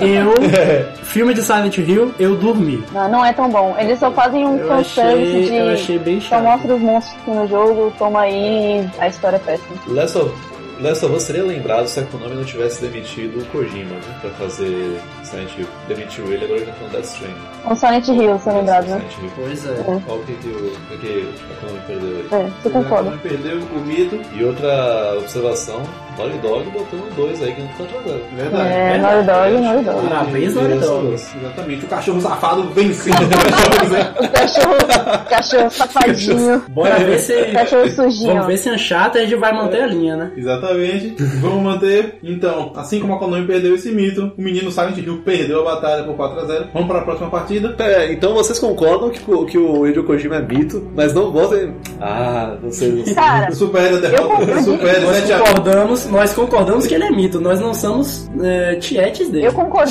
eu. 0.00 0.34
Filme 1.10 1.34
de 1.34 1.42
Silent 1.42 1.76
Hill, 1.78 2.14
eu 2.20 2.36
dormi. 2.36 2.84
não, 2.92 3.08
não 3.08 3.24
é 3.24 3.32
tão 3.32 3.48
bom. 3.50 3.74
Eles 3.78 3.98
só 3.98 4.10
fazem 4.12 4.46
um 4.46 4.58
fanservice 4.66 5.48
de. 5.48 5.54
eu 5.56 5.68
achei 5.70 5.98
bem 5.98 6.20
Só 6.20 6.28
chato. 6.36 6.42
mostra 6.44 6.74
os 6.76 6.80
monstros 6.80 7.16
no 7.26 7.48
jogo, 7.48 7.92
toma 7.98 8.20
aí, 8.20 8.88
a 8.98 9.08
história 9.08 9.36
é 9.36 9.40
péssima. 9.40 9.74
Last 9.88 10.18
of, 10.18 10.32
Last 10.80 11.04
of 11.04 11.14
Us 11.14 11.24
seria 11.24 11.44
lembrado 11.44 11.86
se 11.88 12.00
a 12.00 12.04
Konami 12.04 12.36
não 12.36 12.44
tivesse 12.44 12.80
demitido 12.80 13.40
o 13.40 13.44
Kojima, 13.46 13.96
né, 13.96 14.18
pra 14.20 14.30
fazer 14.30 14.98
Silent 15.30 15.50
Hill. 15.58 15.66
Demitiu 15.88 16.32
ele, 16.32 16.44
agora 16.44 16.60
ele 16.60 16.66
tá 16.66 16.72
falando 16.74 16.92
Death 16.92 17.04
Stranding. 17.04 17.34
Um 17.70 17.76
Silent 17.76 18.08
Hill, 18.08 18.38
se 18.38 18.48
eu 18.48 18.56
lembrado, 18.56 18.86
né? 18.86 18.96
Silent 19.00 19.18
Hill. 19.22 19.30
Pois 19.36 19.66
é. 19.66 20.00
Qual 20.06 20.18
que, 20.20 20.32
que, 20.34 20.48
o, 20.48 20.98
que 20.98 21.28
a 21.50 21.60
Konami 21.60 21.80
perdeu 21.86 22.16
aí? 22.16 22.26
É, 22.32 22.50
você 22.62 22.70
concorda. 22.70 23.10
Não 23.10 23.18
perdeu 23.18 23.58
o 23.58 23.80
mito. 23.80 24.20
E 24.34 24.44
outra 24.44 25.16
observação, 25.18 25.82
Naughty 26.18 26.38
Dog 26.38 26.70
botando 26.70 27.16
dois 27.16 27.42
aí 27.42 27.54
que 27.54 27.62
não 27.62 27.68
tá 27.68 27.84
jogando. 27.84 28.36
Verdade. 28.36 28.68
É, 28.68 28.98
Naughty 28.98 29.26
Dog, 29.26 29.60
Naughty 29.64 29.84
Dog. 29.84 30.08
Parabéns, 30.08 30.54
Naughty 30.54 30.78
Dog. 30.78 31.14
Exatamente. 31.14 31.84
O 31.84 31.88
cachorro 31.88 32.20
safado 32.20 32.62
vencendo 32.70 33.20
né? 33.20 34.14
O 34.20 34.28
cachorro, 34.28 35.26
cachorro 35.28 35.70
safadinho, 35.70 36.62
Bora 36.68 36.98
ver 36.98 37.18
se. 37.18 37.44
cachorro 37.52 37.88
sujinho. 37.90 38.32
Vamos 38.34 38.46
ver 38.46 38.56
se 38.58 38.70
Uncharted 38.70 39.34
vai 39.36 39.52
manter 39.52 39.82
a 39.82 39.86
linha, 39.86 40.16
né? 40.16 40.32
Exatamente. 40.36 41.14
Vamos 41.40 41.62
manter. 41.62 42.18
Então, 42.22 42.72
assim 42.76 43.00
como 43.00 43.14
a 43.14 43.18
Konami 43.18 43.46
perdeu 43.46 43.74
esse 43.74 43.90
mito, 43.90 44.32
o 44.36 44.42
menino 44.42 44.70
Silent 44.70 44.96
Hill 44.98 45.19
perdeu 45.24 45.60
a 45.60 45.74
batalha 45.74 46.04
por 46.04 46.14
4x0. 46.16 46.66
Vamos 46.72 46.88
para 46.88 46.98
a 46.98 47.02
próxima 47.02 47.30
partida. 47.30 47.74
É, 47.78 48.12
então 48.12 48.34
vocês 48.34 48.58
concordam 48.58 49.10
que, 49.10 49.30
o- 49.30 49.44
que 49.46 49.58
o 49.58 49.86
Hideo 49.86 50.04
Kojima 50.04 50.36
é 50.36 50.42
mito, 50.42 50.86
mas 50.94 51.12
não 51.14 51.30
votem. 51.32 51.74
Ah, 52.00 52.56
não 52.62 52.70
sei. 52.70 53.04
Não. 53.06 53.14
Cara, 53.14 53.50
Supera 53.60 53.96
a 53.96 54.00
derrota. 54.00 54.62
Supera 54.62 55.00
Nós 55.00 55.16
7 55.16 55.32
a 55.32 55.36
1. 55.36 55.38
concordamos, 55.44 56.06
nós 56.10 56.32
concordamos 56.34 56.86
que 56.86 56.94
ele 56.94 57.04
é 57.04 57.10
mito, 57.10 57.40
nós 57.40 57.60
não 57.60 57.74
somos 57.74 58.28
é, 58.42 58.76
tietes 58.76 59.28
dele. 59.28 59.46
eu 59.46 59.52
concordei. 59.52 59.90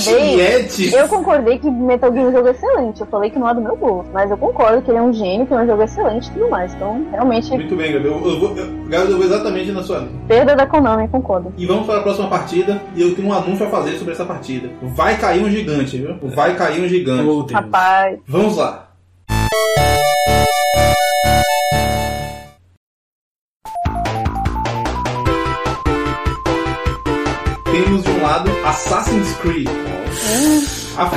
Tiete. 0.70 0.94
Eu 0.96 1.08
concordei 1.08 1.58
que 1.60 1.70
Metal 1.70 2.12
Gear 2.12 2.26
é 2.26 2.30
um 2.30 2.32
jogo 2.32 2.48
excelente. 2.50 3.02
Eu 3.02 3.08
falei 3.08 3.30
que 3.30 3.38
não 3.40 3.50
é 3.50 3.54
do 3.54 3.62
meu 3.62 3.76
gosto, 3.76 4.10
mas 4.14 4.30
eu 4.32 4.38
concordo 4.38 4.82
que 4.82 4.92
ele 4.92 4.98
é 4.98 5.02
um 5.02 5.14
gênio, 5.14 5.46
que 5.46 5.54
é 5.54 5.58
um 5.58 5.66
jogo 5.68 5.84
excelente 5.84 6.28
e 6.28 6.32
tudo 6.32 6.50
mais. 6.50 6.74
Então, 6.74 7.06
realmente, 7.12 7.50
Muito 7.52 7.76
bem, 7.76 7.92
Gabriel. 7.94 8.20
Eu 8.24 8.30
eu, 8.30 8.40
Gabriel, 8.56 9.04
eu 9.10 9.18
vou 9.18 9.26
exatamente 9.26 9.72
na 9.72 9.84
sua 9.84 10.00
linha. 10.00 10.12
perda 10.28 10.56
da 10.56 10.66
Konami, 10.66 11.08
concordo. 11.08 11.54
E 11.58 11.66
vamos 11.66 11.86
para 11.86 12.00
a 12.00 12.02
próxima 12.04 12.28
partida. 12.28 12.82
E 12.96 13.02
eu 13.02 13.16
tenho 13.16 13.28
um 13.28 13.34
anúncio 13.34 13.66
a 13.66 13.70
fazer 13.70 13.98
sobre 13.98 14.14
essa 14.14 14.26
partida. 14.26 14.70
Vai 14.82 15.16
cair 15.20 15.44
um 15.44 15.52
gigante, 15.52 15.98
viu? 15.98 16.18
Vai 16.30 16.56
cair 16.56 16.82
um 16.82 16.88
gigante. 16.88 17.28
Oh. 17.28 17.46
Rapaz, 17.52 18.20
Vamos 18.28 18.56
lá. 18.56 18.88
Temos 27.72 28.04
de 28.04 28.10
um 28.10 28.24
lado 28.24 28.50
Assassin's 28.66 29.34
Creed. 29.38 29.70
A 31.00 31.10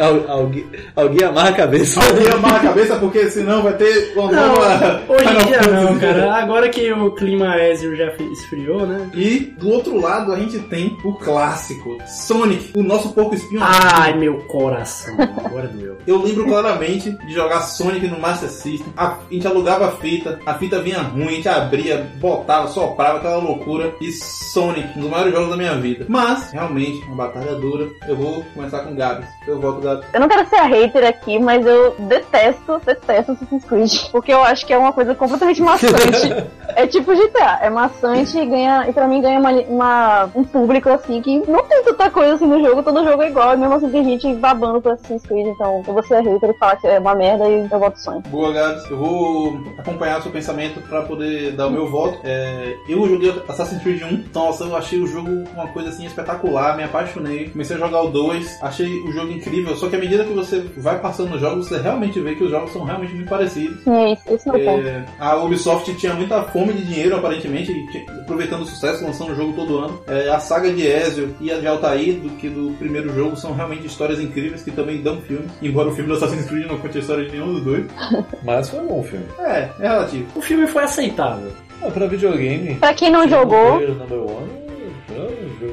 Ah, 0.00 0.06
Al- 0.06 0.30
alguém, 0.30 0.64
alguém 0.96 1.26
amarra 1.26 1.48
a 1.50 1.52
cabeça. 1.52 2.00
Alguém 2.02 2.28
amarra 2.32 2.56
a 2.56 2.60
cabeça 2.60 2.96
porque 2.96 3.28
senão 3.28 3.62
vai 3.62 3.74
ter 3.74 4.12
uma 4.16 4.30
não, 4.32 4.48
nova. 4.54 5.02
hoje 5.08 5.24
em 5.28 5.46
dia 5.46 5.60
não, 5.62 5.98
cara. 5.98 6.34
Agora 6.36 6.68
que 6.70 6.90
o 6.92 7.10
clima 7.10 7.56
Ezio 7.58 7.94
já 7.96 8.10
esfriou, 8.32 8.86
né? 8.86 9.10
E 9.14 9.40
do 9.58 9.68
outro 9.68 10.00
lado 10.00 10.32
a 10.32 10.38
gente 10.38 10.58
tem 10.60 10.96
o 11.04 11.12
clássico 11.14 11.98
Sonic, 12.06 12.72
o 12.78 12.82
nosso 12.82 13.12
porco 13.12 13.34
espinho. 13.34 13.60
Ai, 13.62 14.16
meu 14.16 14.38
coração. 14.44 15.14
Agora 15.44 15.68
doeu. 15.68 15.98
Eu 16.06 16.22
lembro 16.22 16.46
claramente 16.46 17.10
de 17.26 17.34
jogar 17.34 17.60
Sonic 17.62 18.06
no 18.08 18.18
Master 18.18 18.48
System. 18.48 18.90
A, 18.96 19.06
a 19.08 19.16
gente 19.30 19.46
alugava 19.46 19.88
a 19.88 19.92
fita, 19.92 20.38
a 20.46 20.54
fita 20.54 20.80
vinha 20.80 21.00
ruim, 21.00 21.26
a 21.28 21.30
gente 21.32 21.48
abria, 21.48 22.10
botava, 22.16 22.68
soprava, 22.68 23.18
aquela 23.18 23.36
loucura. 23.36 23.92
E 24.00 24.10
Sonic, 24.12 24.96
um 24.96 25.02
dos 25.02 25.10
maiores 25.10 25.32
jogos 25.34 25.50
da 25.50 25.56
minha 25.56 25.74
vida. 25.76 26.06
Mas, 26.08 26.50
realmente, 26.52 27.04
uma 27.06 27.26
batalha 27.26 27.54
dura. 27.56 27.86
Eu 28.08 28.16
vou 28.16 28.42
começar 28.54 28.80
com 28.80 28.94
Gabs. 29.00 29.26
Eu 29.46 29.58
voto 29.60 29.80
Gabs. 29.80 30.06
eu 30.12 30.20
não 30.20 30.28
quero 30.28 30.46
ser 30.48 30.56
a 30.56 30.64
hater 30.66 31.06
aqui, 31.06 31.38
mas 31.38 31.64
eu 31.66 31.94
detesto, 31.98 32.80
detesto 32.84 33.32
Assassin's 33.32 33.64
Creed. 33.64 33.92
Porque 34.12 34.32
eu 34.32 34.42
acho 34.44 34.66
que 34.66 34.72
é 34.72 34.78
uma 34.78 34.92
coisa 34.92 35.14
completamente 35.14 35.62
maçante. 35.62 36.34
é 36.76 36.86
tipo 36.86 37.14
GTA, 37.14 37.58
é 37.62 37.70
maçante 37.70 38.38
e 38.38 38.46
ganha. 38.46 38.86
E 38.88 38.92
pra 38.92 39.08
mim 39.08 39.20
ganha 39.22 39.38
uma, 39.40 39.50
uma- 39.52 40.30
um 40.34 40.44
público 40.44 40.88
assim 40.90 41.20
que 41.22 41.38
não 41.48 41.62
tem 41.64 41.82
tanta 41.84 42.10
coisa 42.10 42.34
assim 42.34 42.46
no 42.46 42.60
jogo, 42.64 42.82
todo 42.82 43.04
jogo 43.04 43.22
é 43.22 43.28
igual, 43.28 43.56
mesmo 43.56 43.74
assim 43.74 43.90
tem 43.90 44.04
gente 44.04 44.34
babando 44.34 44.80
pro 44.80 44.92
Assassin's 44.92 45.22
Creed, 45.26 45.46
então 45.48 45.82
eu 45.86 45.94
vou 45.94 46.02
ser 46.02 46.14
a 46.16 46.20
hater 46.20 46.50
e 46.50 46.58
falar 46.58 46.76
que 46.76 46.86
é 46.86 46.98
uma 46.98 47.14
merda 47.14 47.48
e 47.48 47.66
eu 47.70 47.78
voto 47.78 47.98
Sonic. 47.98 48.28
Boa, 48.28 48.52
Gabs. 48.52 48.90
Eu 48.90 48.96
vou 48.98 49.60
acompanhar 49.78 50.18
o 50.18 50.22
seu 50.22 50.30
pensamento 50.32 50.80
pra 50.88 51.02
poder 51.02 51.52
dar 51.52 51.66
o 51.66 51.70
meu 51.70 51.90
voto. 51.90 52.18
É, 52.24 52.76
eu 52.88 53.06
joguei 53.08 53.30
Assassin's 53.48 53.82
Creed 53.82 54.02
1. 54.02 54.24
Nossa, 54.34 54.64
eu 54.64 54.76
achei 54.76 55.00
o 55.00 55.06
jogo 55.06 55.30
uma 55.54 55.66
coisa 55.68 55.88
assim 55.88 56.04
espetacular. 56.06 56.76
Me 56.76 56.84
apaixonei. 56.84 57.48
Comecei 57.50 57.76
a 57.76 57.78
jogar 57.78 58.02
o 58.02 58.08
2. 58.08 58.58
Achei 58.62 58.89
o 59.00 59.12
jogo 59.12 59.32
incrível. 59.32 59.76
Só 59.76 59.88
que 59.88 59.96
à 59.96 59.98
medida 59.98 60.24
que 60.24 60.32
você 60.32 60.64
vai 60.76 60.98
passando 60.98 61.30
nos 61.30 61.40
jogos, 61.40 61.68
você 61.68 61.78
realmente 61.78 62.20
vê 62.20 62.34
que 62.34 62.44
os 62.44 62.50
jogos 62.50 62.72
são 62.72 62.84
realmente 62.84 63.14
muito 63.14 63.28
parecidos. 63.28 63.82
Sim, 63.84 63.90
é 63.92 64.34
esse 64.34 64.48
é 64.48 64.52
o. 64.52 64.56
É, 64.56 65.04
a 65.18 65.36
Ubisoft 65.36 65.94
tinha 65.94 66.14
muita 66.14 66.42
fome 66.44 66.72
de 66.72 66.84
dinheiro, 66.84 67.16
aparentemente, 67.16 67.72
aproveitando 68.20 68.62
o 68.62 68.66
sucesso, 68.66 69.04
lançando 69.04 69.32
o 69.32 69.36
jogo 69.36 69.52
todo 69.54 69.78
ano. 69.78 70.00
É, 70.06 70.28
a 70.28 70.40
saga 70.40 70.72
de 70.72 70.86
Ezio 70.86 71.34
e 71.40 71.50
a 71.50 71.58
de 71.58 71.66
Altair, 71.66 72.14
do 72.14 72.30
que 72.30 72.48
do 72.48 72.74
primeiro 72.78 73.14
jogo, 73.14 73.36
são 73.36 73.52
realmente 73.52 73.86
histórias 73.86 74.20
incríveis 74.20 74.62
que 74.62 74.70
também 74.70 75.02
dão 75.02 75.20
filme. 75.22 75.46
Embora 75.62 75.88
o 75.88 75.94
filme 75.94 76.08
do 76.08 76.16
Assassin's 76.16 76.46
Creed 76.46 76.66
não 76.66 76.78
conte 76.78 76.98
a 76.98 77.00
história 77.00 77.24
de 77.24 77.32
nenhum 77.32 77.54
dos 77.54 77.64
dois. 77.64 77.84
Mas 78.44 78.68
foi 78.68 78.80
um 78.80 78.86
bom 78.86 79.02
filme. 79.02 79.26
É, 79.38 79.68
é 79.78 79.88
relativo. 79.88 80.26
O 80.34 80.40
filme 80.40 80.66
foi 80.66 80.84
aceitável. 80.84 81.50
Ah, 81.82 81.90
pra 81.90 82.06
videogame. 82.06 82.74
Pra 82.74 82.92
quem 82.92 83.10
não 83.10 83.26
jogou, 83.26 83.76
Player 83.76 83.94
Number 83.94 84.18
one, 84.18 84.48
jogo. 84.48 84.69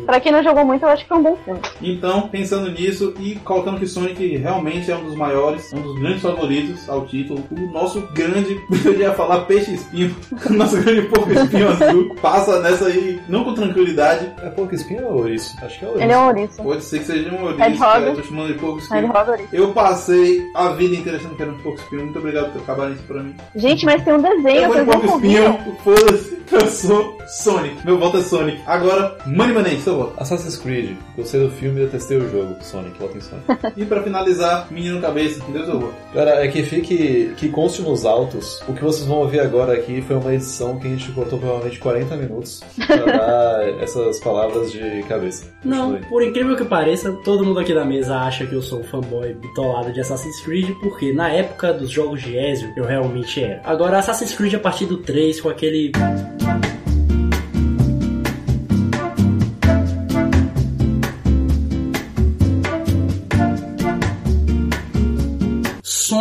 Pra 0.07 0.19
quem 0.19 0.31
não 0.31 0.41
jogou 0.41 0.65
muito, 0.65 0.81
eu 0.83 0.89
acho 0.89 1.03
que 1.03 1.09
foi 1.09 1.17
um 1.17 1.23
bom 1.23 1.37
filme. 1.45 1.59
Então, 1.81 2.27
pensando 2.29 2.71
nisso 2.71 3.13
e 3.19 3.35
colocando 3.35 3.77
que 3.79 3.85
Sonic 3.85 4.37
realmente 4.37 4.89
é 4.91 4.95
um 4.97 5.03
dos 5.03 5.15
maiores, 5.15 5.71
é 5.71 5.75
um 5.77 5.81
dos 5.81 5.99
grandes 5.99 6.21
favoritos 6.23 6.89
ao 6.89 7.05
título, 7.05 7.43
o 7.51 7.71
nosso 7.71 8.01
grande, 8.13 8.59
eu 8.85 8.93
ia 8.93 9.13
falar 9.13 9.41
peixe 9.41 9.73
espinho, 9.75 10.15
o 10.49 10.53
nosso 10.53 10.77
grande 10.81 11.03
porco 11.03 11.31
espinho 11.31 11.69
azul, 11.69 12.15
passa 12.21 12.59
nessa 12.61 12.85
aí, 12.87 13.19
não 13.29 13.43
com 13.43 13.53
tranquilidade, 13.53 14.31
É 14.41 14.49
pouco 14.49 14.73
espinho 14.73 15.05
ou 15.07 15.17
ouriço? 15.19 15.55
Acho 15.61 15.77
que 15.79 15.85
é 15.85 15.87
ouriço. 15.89 16.03
Ele 16.05 16.13
é 16.13 16.17
um 16.17 16.25
ouriço. 16.27 16.63
pode 16.63 16.83
ser 16.83 16.99
que 16.99 17.05
seja 17.05 17.29
um 17.29 17.43
ouriço, 17.43 17.61
Hedgehog. 17.61 17.79
cara, 17.79 18.05
eu 18.07 18.15
tô 18.15 18.23
chamando 18.23 18.47
de 18.47 18.53
porco 18.59 18.77
Ele 18.77 18.83
espinho. 18.83 19.07
roda 19.11 19.31
ouriço. 19.31 19.49
Eu 19.55 19.73
passei 19.73 20.41
a 20.55 20.69
vida 20.69 20.95
inteira 20.95 21.17
achando 21.17 21.35
que 21.35 21.41
era 21.41 21.51
um 21.51 21.57
porco 21.59 21.79
espinho, 21.79 22.03
muito 22.03 22.17
obrigado 22.19 22.51
por 22.53 22.61
acabarem 22.61 22.93
isso 22.93 23.03
pra 23.03 23.21
mim. 23.21 23.35
Gente, 23.55 23.85
mas 23.85 24.03
tem 24.03 24.13
um 24.13 24.21
desenho, 24.21 24.61
Eu 24.63 24.67
vou 24.69 24.77
de 24.77 24.85
vocês 24.85 24.87
não 24.87 24.93
porco 24.93 25.07
conviram. 25.11 25.55
espinho, 25.55 25.75
foda-se, 25.83 26.37
eu 26.51 26.67
sou 26.67 27.17
Sonic, 27.27 27.75
meu 27.85 27.97
voto 27.99 28.17
é 28.17 28.21
Sonic. 28.21 28.61
Agora, 28.65 29.17
Money 29.25 29.53
Money, 29.53 29.81
seu 29.81 29.96
Assassin's 30.17 30.55
Creed. 30.57 30.95
Gostei 31.15 31.41
do 31.41 31.49
filme 31.51 31.81
e 31.81 31.85
detestei 31.85 32.17
o 32.17 32.29
jogo. 32.29 32.55
Sonic, 32.61 32.97
volta 32.99 33.17
em 33.17 33.21
Sonic. 33.21 33.45
E 33.77 33.85
pra 33.85 34.01
finalizar, 34.01 34.67
Menino 34.71 34.99
Cabeça, 35.01 35.41
Deus 35.51 35.67
eu 35.67 35.79
vou. 35.79 35.93
Cara, 36.13 36.43
é 36.43 36.47
que 36.47 36.63
fique 36.63 37.33
que 37.37 37.49
conste 37.49 37.81
nos 37.81 38.05
autos. 38.05 38.61
O 38.67 38.73
que 38.73 38.83
vocês 38.83 39.05
vão 39.07 39.19
ouvir 39.19 39.39
agora 39.39 39.73
aqui 39.73 40.01
foi 40.01 40.15
uma 40.15 40.33
edição 40.33 40.79
que 40.79 40.87
a 40.87 40.89
gente 40.89 41.11
cortou 41.11 41.37
provavelmente 41.37 41.79
40 41.79 42.15
minutos 42.15 42.63
pra 42.85 42.95
dar 43.05 43.69
essas 43.81 44.19
palavras 44.19 44.71
de 44.71 45.03
cabeça. 45.07 45.45
Não, 45.63 45.91
Continue. 45.91 46.09
por 46.09 46.23
incrível 46.23 46.55
que 46.55 46.65
pareça, 46.65 47.11
todo 47.23 47.45
mundo 47.45 47.59
aqui 47.59 47.73
da 47.73 47.85
mesa 47.85 48.17
acha 48.17 48.45
que 48.47 48.53
eu 48.53 48.61
sou 48.61 48.79
um 48.79 48.83
fanboy 48.83 49.33
bitolado 49.33 49.91
de 49.93 49.99
Assassin's 49.99 50.39
Creed, 50.41 50.69
porque 50.81 51.13
na 51.13 51.29
época 51.29 51.73
dos 51.73 51.89
jogos 51.91 52.21
de 52.21 52.35
Ezio 52.37 52.71
eu 52.75 52.85
realmente 52.85 53.43
era. 53.43 53.61
Agora, 53.63 53.99
Assassin's 53.99 54.33
Creed 54.33 54.53
a 54.55 54.59
partir 54.59 54.85
do 54.85 54.97
3, 54.97 55.39
com 55.41 55.49
aquele. 55.49 55.91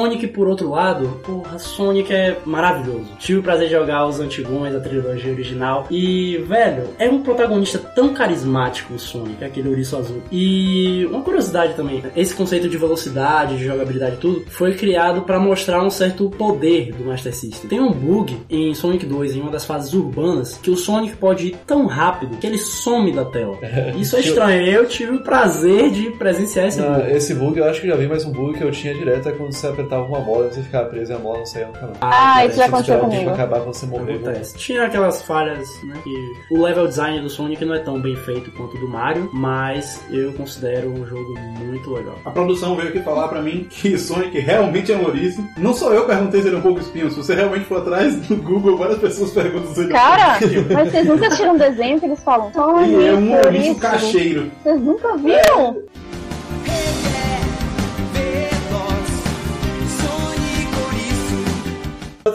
Sonic, 0.06 0.28
por 0.28 0.46
outro 0.46 0.70
lado, 0.70 1.20
porra, 1.24 1.58
Sonic 1.58 2.12
é 2.12 2.38
maravilhoso. 2.44 3.06
Tive 3.18 3.40
o 3.40 3.42
prazer 3.42 3.66
de 3.66 3.74
jogar 3.74 4.06
os 4.06 4.20
antigões, 4.20 4.72
a 4.72 4.78
trilogia 4.78 5.32
original. 5.32 5.84
E, 5.90 6.36
velho, 6.46 6.84
é 6.96 7.08
um 7.08 7.22
protagonista 7.22 7.76
tão 7.76 8.14
carismático 8.14 8.94
o 8.94 8.98
Sonic, 9.00 9.44
aquele 9.44 9.68
ouriço 9.68 9.96
azul. 9.96 10.22
E 10.30 11.04
uma 11.06 11.22
curiosidade 11.22 11.74
também, 11.74 12.04
esse 12.14 12.32
conceito 12.34 12.68
de 12.68 12.78
velocidade, 12.78 13.58
de 13.58 13.64
jogabilidade 13.64 14.14
e 14.14 14.18
tudo, 14.18 14.44
foi 14.48 14.74
criado 14.74 15.22
pra 15.22 15.40
mostrar 15.40 15.82
um 15.82 15.90
certo 15.90 16.30
poder 16.30 16.92
do 16.92 17.04
Master 17.04 17.34
System. 17.34 17.68
Tem 17.68 17.80
um 17.80 17.90
bug 17.90 18.36
em 18.48 18.72
Sonic 18.74 19.04
2, 19.04 19.34
em 19.34 19.40
uma 19.40 19.50
das 19.50 19.64
fases 19.64 19.92
urbanas, 19.92 20.56
que 20.62 20.70
o 20.70 20.76
Sonic 20.76 21.16
pode 21.16 21.48
ir 21.48 21.56
tão 21.66 21.86
rápido 21.86 22.36
que 22.36 22.46
ele 22.46 22.58
some 22.58 23.12
da 23.12 23.24
tela. 23.24 23.58
Isso 23.98 24.14
é 24.14 24.20
estranho. 24.20 24.64
Eu 24.64 24.86
tive 24.86 25.16
o 25.16 25.22
prazer 25.24 25.90
de 25.90 26.10
presenciar 26.12 26.68
esse 26.68 26.80
bug. 26.80 27.10
esse 27.10 27.34
bug 27.34 27.58
eu 27.58 27.64
acho 27.64 27.80
que 27.80 27.88
já 27.88 27.96
vi, 27.96 28.06
mas 28.06 28.24
um 28.24 28.30
bug 28.30 28.56
que 28.56 28.62
eu 28.62 28.70
tinha 28.70 28.94
direto 28.94 29.28
é 29.28 29.32
quando 29.32 29.52
você 29.52 29.66
apertava 29.96 30.04
uma 30.04 30.20
mola, 30.20 30.48
você 30.50 30.62
ficava 30.62 30.88
preso 30.88 31.12
e 31.12 31.14
a 31.14 31.18
mola 31.18 31.38
não 31.38 31.46
saía 31.46 31.66
nunca 31.66 31.80
mais. 31.82 31.96
Ah, 32.00 32.46
isso 32.46 32.56
já 32.56 32.66
aconteceu 32.66 32.94
esperar 32.94 32.98
o 33.06 33.10
tempo 33.10 33.24
comigo. 33.24 33.30
acabar 33.30 33.58
você 33.60 33.86
morrer. 33.86 34.14
Acontece. 34.14 34.56
Tinha 34.58 34.84
aquelas 34.84 35.22
falhas, 35.22 35.68
né? 35.84 35.94
Que 36.02 36.54
o 36.54 36.62
level 36.62 36.86
design 36.86 37.20
do 37.20 37.28
Sonic 37.30 37.64
não 37.64 37.74
é 37.74 37.78
tão 37.78 38.00
bem 38.00 38.16
feito 38.16 38.50
quanto 38.52 38.76
o 38.76 38.80
do 38.80 38.88
Mario, 38.88 39.30
mas 39.32 40.00
eu 40.10 40.32
considero 40.34 40.90
um 40.90 41.06
jogo 41.06 41.34
muito 41.64 41.92
legal. 41.92 42.14
A 42.24 42.30
produção 42.30 42.76
veio 42.76 42.88
aqui 42.90 43.00
falar 43.00 43.28
pra 43.28 43.40
mim 43.42 43.66
que 43.70 43.98
Sonic 43.98 44.38
realmente 44.38 44.92
é 44.92 44.96
Maurício. 44.96 45.44
Não 45.56 45.72
sou 45.72 45.92
eu 45.92 46.02
que 46.02 46.08
perguntei 46.08 46.42
se 46.42 46.48
ele 46.48 46.56
é 46.56 46.58
um 46.58 46.62
pouco 46.62 46.80
espinho. 46.80 47.10
Se 47.10 47.16
você 47.16 47.34
realmente 47.34 47.64
for 47.64 47.78
atrás 47.78 48.16
do 48.26 48.36
Google, 48.36 48.76
várias 48.76 48.98
pessoas 48.98 49.30
perguntam 49.32 49.74
se 49.74 49.80
ele 49.80 49.92
é 49.92 49.96
Cara, 49.96 50.38
mas 50.72 50.90
vocês 50.90 51.06
nunca 51.06 51.26
assistiram 51.26 51.54
um 51.54 51.58
desenho 51.58 51.98
que 52.00 52.06
eles 52.06 52.22
falam 52.22 52.52
Sonic, 52.52 52.90
E 52.92 53.06
é 53.06 53.14
um 53.14 53.30
Maurício. 53.30 53.74
cacheiro. 53.76 54.50
Vocês 54.62 54.80
nunca 54.80 55.16
viram? 55.16 55.82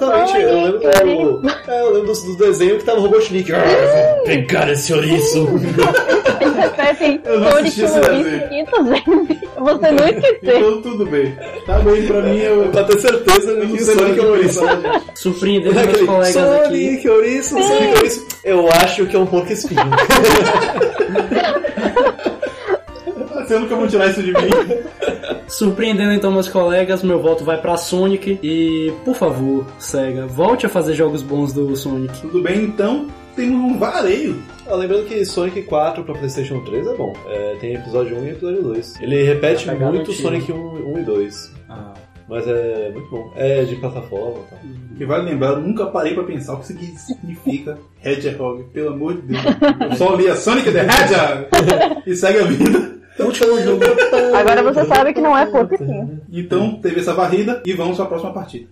Exatamente, 0.02 0.42
eu 0.42 0.64
lembro, 0.64 0.82
é, 0.84 1.04
o, 1.04 1.42
é, 1.72 1.82
eu 1.82 1.94
lembro 1.94 2.12
do, 2.14 2.22
do 2.22 2.36
desenho 2.38 2.78
que 2.80 2.84
tava 2.84 2.98
o 3.00 3.02
Robotnik. 3.04 3.52
Ah, 3.54 3.62
pegar 4.26 4.68
esse 4.72 4.92
ouriço. 4.94 5.46
Repetem 6.56 7.22
Eu 7.26 7.40
não 7.40 7.52
Sonic 7.52 7.60
assisti 7.60 7.82
esse 7.84 8.00
desenho. 8.00 8.50
500 8.50 8.88
vezes. 8.88 9.04
Você 9.58 9.92
não 9.92 10.08
esqueceu. 10.08 10.58
Então 10.58 10.82
tudo 10.82 11.06
bem. 11.06 11.38
Tá 11.68 11.78
bem 11.80 12.08
pra 12.08 12.22
mim, 12.22 12.40
eu. 12.40 12.70
Pra 12.70 12.84
ter 12.84 13.00
certeza 13.00 13.54
que 13.54 13.68
não 13.68 13.76
o 13.76 13.80
Sonic 13.80 14.02
é 14.02 14.06
o 14.06 14.12
o 14.12 14.14
que 14.14 14.20
ouriço. 14.22 14.62
Surpreendendo 15.14 15.76
meus 15.76 16.02
colegas 16.02 16.38
aqui. 16.38 16.64
Sonic, 16.64 17.10
ouriço, 17.10 17.50
Sonic, 17.50 17.96
ouriço. 17.98 18.28
Eu 18.44 18.68
acho 18.70 19.06
que 19.06 19.16
é 19.16 19.20
um 19.20 19.28
porco 19.28 19.54
espinho. 19.54 19.82
Você 23.48 23.60
nunca 23.60 23.76
vão 23.76 23.88
tirar 23.88 24.10
isso 24.10 24.22
de 24.24 24.32
mim. 24.32 24.50
Surpreendendo 25.48 26.14
então 26.14 26.32
meus 26.32 26.48
colegas, 26.48 27.04
meu 27.04 27.22
voto 27.22 27.44
vai 27.44 27.60
pra 27.60 27.76
Sonic. 27.78 28.40
E, 28.42 28.92
por 29.04 29.16
favor, 29.16 29.66
SEGA, 29.80 30.26
volte 30.28 30.66
a 30.66 30.70
fazer 30.70 30.94
jogos 30.94 31.22
bons 31.22 31.52
do 31.52 31.76
Sonic. 31.76 32.22
Tudo 32.22 32.42
bem, 32.42 32.64
então 32.64 33.08
temos 33.36 33.60
um 33.74 33.78
vareio. 33.78 34.42
Ah, 34.68 34.76
lembrando 34.76 35.06
que 35.08 35.26
Sonic 35.26 35.64
4 35.64 36.04
pra 36.04 36.14
Playstation 36.16 36.62
3 36.62 36.88
é 36.88 36.96
bom. 36.96 37.14
É, 37.28 37.56
tem 37.60 37.74
episódio 37.74 38.18
1 38.18 38.26
e 38.26 38.30
episódio 38.30 38.64
2. 38.64 39.02
Ele 39.02 39.24
repete 39.24 39.70
muito. 39.72 40.14
Sonic 40.14 40.52
1, 40.52 40.56
1 40.94 41.00
e 41.00 41.04
2. 41.04 41.52
Ah, 41.70 41.94
Mas 42.30 42.48
é 42.48 42.90
muito 42.94 43.10
bom. 43.10 43.34
É 43.36 43.64
de 43.66 43.76
plataforma 43.76 44.40
e 44.40 44.50
tal. 44.50 44.60
E 45.00 45.06
vale 45.06 45.32
lembrar, 45.32 45.50
eu 45.50 45.60
nunca 45.62 45.88
parei 45.88 46.14
pra 46.14 46.24
pensar 46.24 46.54
o 46.54 46.60
que 46.60 46.68
significa 46.68 47.78
Hedgehog, 48.06 48.64
pelo 48.72 48.94
amor 48.94 49.16
de 49.16 49.22
Deus. 49.24 49.42
Eu 49.90 49.96
só 49.98 50.16
li 50.16 50.30
a 50.30 50.36
Sonic 50.36 50.72
the 50.72 50.82
Hedgehog 50.82 51.48
e 52.06 52.16
segue 52.16 52.40
a 52.40 52.44
vida. 52.44 52.91
Último 53.20 53.60
jogo. 53.62 53.84
Agora 54.36 54.64
você 54.64 54.86
sabe 54.86 55.14
que 55.14 55.22
não 55.22 55.38
é 55.38 55.46
pouco 55.46 55.78
sim. 55.78 56.20
Então 56.32 56.76
teve 56.76 57.00
essa 57.00 57.14
varrida 57.14 57.62
e 57.66 57.74
vamos 57.74 57.96
para 57.98 58.06
a 58.06 58.10
próxima 58.10 58.34
partida. 58.34 58.68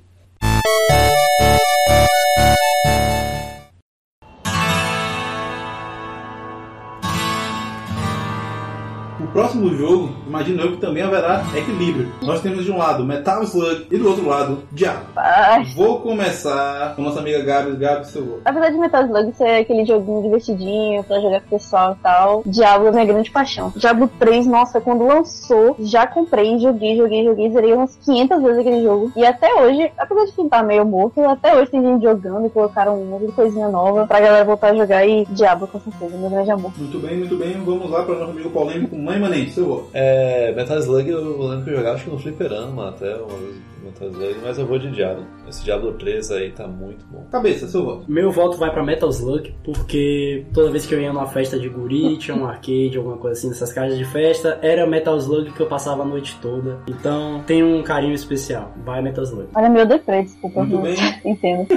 Próximo 9.40 9.74
jogo, 9.74 10.10
imagino 10.28 10.62
eu 10.62 10.72
que 10.74 10.82
também 10.82 11.02
haverá 11.02 11.42
equilíbrio. 11.56 12.12
Nós 12.22 12.42
temos 12.42 12.66
de 12.66 12.72
um 12.72 12.78
lado 12.78 13.06
Metal 13.06 13.42
Slug 13.44 13.88
e 13.90 13.98
do 13.98 14.10
outro 14.10 14.28
lado 14.28 14.64
Diablo. 14.70 15.06
Ai. 15.16 15.64
Vou 15.76 16.02
começar 16.02 16.94
com 16.94 17.02
nossa 17.02 17.22
amiga 17.22 17.42
Gabi. 17.42 17.78
Gabi, 17.78 18.06
seu 18.08 18.26
voto. 18.26 18.42
Apesar 18.44 18.70
de 18.70 18.78
Metal 18.78 19.06
Slug 19.06 19.34
ser 19.38 19.62
aquele 19.62 19.86
joguinho 19.86 20.24
divertidinho 20.24 21.04
pra 21.06 21.22
jogar 21.22 21.40
com 21.40 21.48
o 21.48 21.50
pessoal 21.52 21.96
e 21.98 22.04
tal, 22.04 22.44
Diablo 22.46 22.90
é 22.90 22.92
minha 22.92 23.06
grande 23.06 23.32
paixão. 23.32 23.72
Diablo 23.78 24.10
3, 24.20 24.46
nossa, 24.46 24.82
quando 24.82 25.06
lançou, 25.06 25.78
já 25.80 26.06
comprei, 26.06 26.60
joguei, 26.60 26.98
joguei, 26.98 27.24
joguei, 27.24 27.50
zerei 27.50 27.72
umas 27.72 27.96
500 27.96 28.42
vezes 28.44 28.60
aquele 28.60 28.84
jogo. 28.84 29.10
E 29.16 29.26
até 29.26 29.56
hoje, 29.56 29.90
apesar 29.98 30.26
de 30.26 30.34
ficar 30.34 30.64
meio 30.64 30.86
morto, 30.86 31.22
até 31.22 31.56
hoje 31.56 31.72
tem 31.72 31.82
gente 31.82 32.04
jogando 32.04 32.46
e 32.46 32.50
colocaram 32.50 33.02
um 33.02 33.06
monte 33.06 33.28
de 33.28 33.32
coisinha 33.32 33.70
nova 33.70 34.06
pra 34.06 34.20
galera 34.20 34.44
voltar 34.44 34.72
a 34.72 34.76
jogar 34.76 35.08
e 35.08 35.26
Diablo 35.30 35.66
com 35.66 35.80
certeza, 35.80 36.18
meu 36.18 36.30
grande 36.30 36.52
amor. 36.52 36.74
Muito 36.78 37.00
bem, 37.00 37.20
muito 37.20 37.38
bem. 37.38 37.54
Vamos 37.64 37.90
lá 37.90 38.04
para 38.04 38.16
o 38.16 38.20
nosso 38.20 38.32
amigo 38.32 38.50
polêmico 38.50 38.98
Mãe 38.98 39.29
Manente, 39.30 39.52
seu 39.52 39.66
voto. 39.66 39.90
É, 39.94 40.52
Metal 40.54 40.80
Slug 40.80 41.10
eu 41.10 41.42
lembro 41.48 41.64
que 41.64 41.70
eu 41.72 41.78
jogava 41.78 41.96
acho 41.96 42.06
que 42.06 42.10
no 42.10 42.20
Fliperama 42.20 42.90
até 42.90 43.16
uma 43.16 43.38
vez 43.38 43.56
Metal 43.84 44.10
Slug, 44.10 44.36
mas 44.44 44.58
eu 44.58 44.66
vou 44.66 44.80
de 44.80 44.92
Diablo. 44.92 45.26
Esse 45.48 45.64
Diablo 45.64 45.94
3 45.94 46.32
aí 46.32 46.52
tá 46.52 46.68
muito 46.68 47.06
bom. 47.10 47.26
Cabeça, 47.32 47.68
seu 47.68 47.84
voto. 47.84 48.06
Meu 48.08 48.32
voto 48.32 48.58
vai 48.58 48.72
pra 48.72 48.84
Metal 48.84 49.10
Slug, 49.10 49.54
porque 49.64 50.46
toda 50.54 50.72
vez 50.72 50.86
que 50.86 50.94
eu 50.94 51.02
ia 51.02 51.12
numa 51.12 51.28
festa 51.28 51.60
de 51.60 51.70
guri, 51.70 52.18
tinha 52.18 52.36
um 52.36 52.46
arcade, 52.46 52.98
alguma 52.98 53.18
coisa 53.18 53.38
assim, 53.38 53.50
nessas 53.50 53.72
casas 53.74 53.98
de 53.98 54.06
festa, 54.06 54.60
era 54.62 54.86
Metal 54.88 55.18
Slug 55.18 55.52
que 55.52 55.60
eu 55.60 55.68
passava 55.68 56.04
a 56.04 56.06
noite 56.06 56.38
toda. 56.42 56.80
Então 56.88 57.44
tem 57.46 57.64
um 57.64 57.82
carinho 57.84 58.14
especial. 58.14 58.74
Vai 58.86 59.02
Metal 59.02 59.24
Slug. 59.24 59.50
Olha, 59.56 59.70
meu 59.70 59.86
deprê, 59.86 60.24
desculpa. 60.24 60.64
Muito 60.64 60.82
bem. 60.82 60.96
Entendo. 61.26 61.68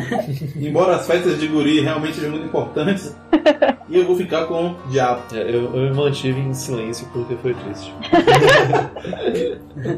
Embora 0.56 0.96
as 0.96 1.06
festas 1.06 1.38
de 1.38 1.46
guri 1.46 1.80
realmente 1.80 2.14
sejam 2.14 2.30
muito 2.30 2.46
importantes, 2.46 3.16
e 3.88 3.98
eu 3.98 4.06
vou 4.06 4.16
ficar 4.16 4.46
com 4.46 4.74
Diablo. 4.90 5.24
É, 5.32 5.42
eu, 5.42 5.74
eu 5.74 5.90
me 5.90 5.94
mantive 5.94 6.40
em 6.40 6.54
silêncio 6.54 7.06
porque 7.12 7.34
foi 7.36 7.54
triste. 7.54 7.92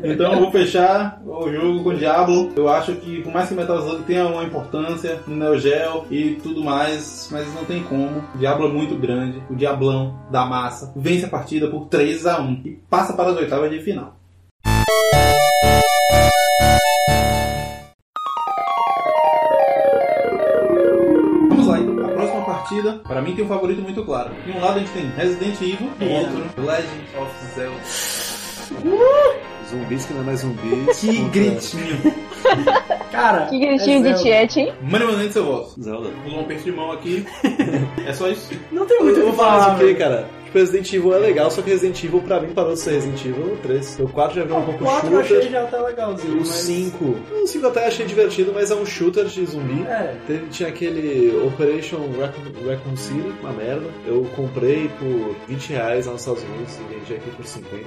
Então 0.02 0.32
eu 0.32 0.40
vou 0.40 0.50
fechar 0.50 1.20
o 1.44 1.52
jogo 1.52 1.82
com 1.82 1.94
Diablo. 1.94 2.52
Eu 2.56 2.68
acho 2.68 2.94
que 2.96 3.22
por 3.22 3.32
mais 3.32 3.48
que 3.48 3.54
Metal 3.54 3.78
Slug 3.78 4.02
tenha 4.04 4.26
uma 4.26 4.44
importância 4.44 5.20
no 5.26 5.36
Neo 5.36 5.58
Geo 5.58 6.06
e 6.10 6.38
tudo 6.42 6.64
mais, 6.64 7.28
mas 7.30 7.52
não 7.54 7.64
tem 7.64 7.82
como. 7.82 8.24
O 8.34 8.38
Diablo 8.38 8.68
é 8.68 8.72
muito 8.72 8.96
grande. 8.96 9.42
O 9.50 9.54
Diablão 9.54 10.18
da 10.30 10.46
massa 10.46 10.92
vence 10.96 11.26
a 11.26 11.28
partida 11.28 11.68
por 11.68 11.86
3 11.86 12.26
a 12.26 12.40
1 12.40 12.62
e 12.64 12.70
passa 12.88 13.12
para 13.12 13.30
as 13.30 13.36
oitavas 13.36 13.70
de 13.70 13.80
final. 13.80 14.16
Vamos 21.48 21.66
lá, 21.66 21.78
então. 21.78 22.04
A 22.04 22.08
próxima 22.08 22.44
partida, 22.44 22.92
para 23.06 23.20
mim, 23.20 23.34
tem 23.34 23.44
um 23.44 23.48
favorito 23.48 23.82
muito 23.82 24.02
claro. 24.04 24.30
De 24.44 24.52
um 24.52 24.60
lado 24.60 24.76
a 24.76 24.78
gente 24.78 24.92
tem 24.92 25.08
Resident 25.10 25.60
Evil, 25.60 25.90
do 25.98 26.10
outro 26.10 26.64
Legend 26.64 27.04
of 27.18 27.30
Zelda. 27.54 27.80
Zumbis 29.74 30.06
que 30.06 30.14
não 30.14 30.20
é 30.20 30.24
mais 30.24 30.40
zumbis. 30.40 30.98
Que 31.00 31.16
contra 31.18 31.30
gritinho! 31.30 32.14
Cara, 33.10 33.46
Que 33.46 33.58
gritinho 33.58 34.06
é 34.06 34.12
de 34.12 34.22
tiete, 34.22 34.60
hein? 34.60 34.72
Mano, 34.82 35.06
mandando 35.06 35.32
seu 35.32 35.44
voto. 35.44 35.80
Zelda. 35.82 36.10
Usou 36.26 36.40
um 36.40 36.44
peixe 36.44 36.64
de 36.64 36.72
mão 36.72 36.92
aqui. 36.92 37.24
É 38.06 38.12
só 38.12 38.28
isso. 38.28 38.50
Não 38.70 38.84
tem 38.86 39.00
muito 39.02 39.18
Eu 39.18 39.22
o 39.22 39.26
vou 39.26 39.32
que 39.32 39.36
falar 39.38 39.52
falar, 39.52 39.66
assim, 39.66 39.70
porque, 39.78 39.84
velho. 39.94 39.98
cara, 39.98 40.28
tipo, 40.54 40.58
Resident 40.58 40.92
Evil 40.92 41.14
é 41.14 41.18
legal, 41.18 41.50
só 41.50 41.60
que 41.62 41.70
Resident 41.70 42.02
Evil 42.04 42.20
pra 42.22 42.40
mim 42.40 42.52
parou 42.54 42.72
de 42.74 42.80
ser 42.80 42.92
Resident 42.92 43.24
Evil 43.24 43.46
no 43.46 43.56
3. 43.56 43.98
O 44.00 44.08
4 44.08 44.36
já 44.36 44.42
virou 44.44 44.58
um 44.58 44.62
O 44.62 44.64
pouco 44.66 44.84
4 44.84 45.10
eu 45.12 45.20
achei 45.20 45.36
shooter. 45.36 45.52
já 45.52 45.62
até 45.64 45.80
legalzinho, 45.80 46.34
O 46.34 46.38
mas... 46.38 46.48
5. 46.48 47.04
O 47.42 47.46
5 47.46 47.66
até 47.66 47.86
achei 47.86 48.06
divertido, 48.06 48.52
mas 48.54 48.70
é 48.70 48.74
um 48.74 48.86
shooter 48.86 49.24
de 49.26 49.44
zumbi. 49.46 49.82
É, 49.82 50.14
Teve- 50.26 50.46
tinha 50.48 50.68
aquele 50.68 51.36
Operation 51.46 51.98
Raccoon, 52.18 52.68
Raccoon 52.68 52.96
City, 52.96 53.32
uma 53.40 53.52
merda. 53.52 53.86
Eu 54.06 54.24
comprei 54.36 54.88
por 54.98 55.34
20 55.48 55.70
reais 55.70 56.06
lá 56.06 56.12
nos 56.12 56.22
Estados 56.22 56.42
Unidos 56.42 56.76
e 56.78 56.94
vendi 56.94 57.14
aqui 57.14 57.30
por 57.36 57.44
50. 57.46 57.84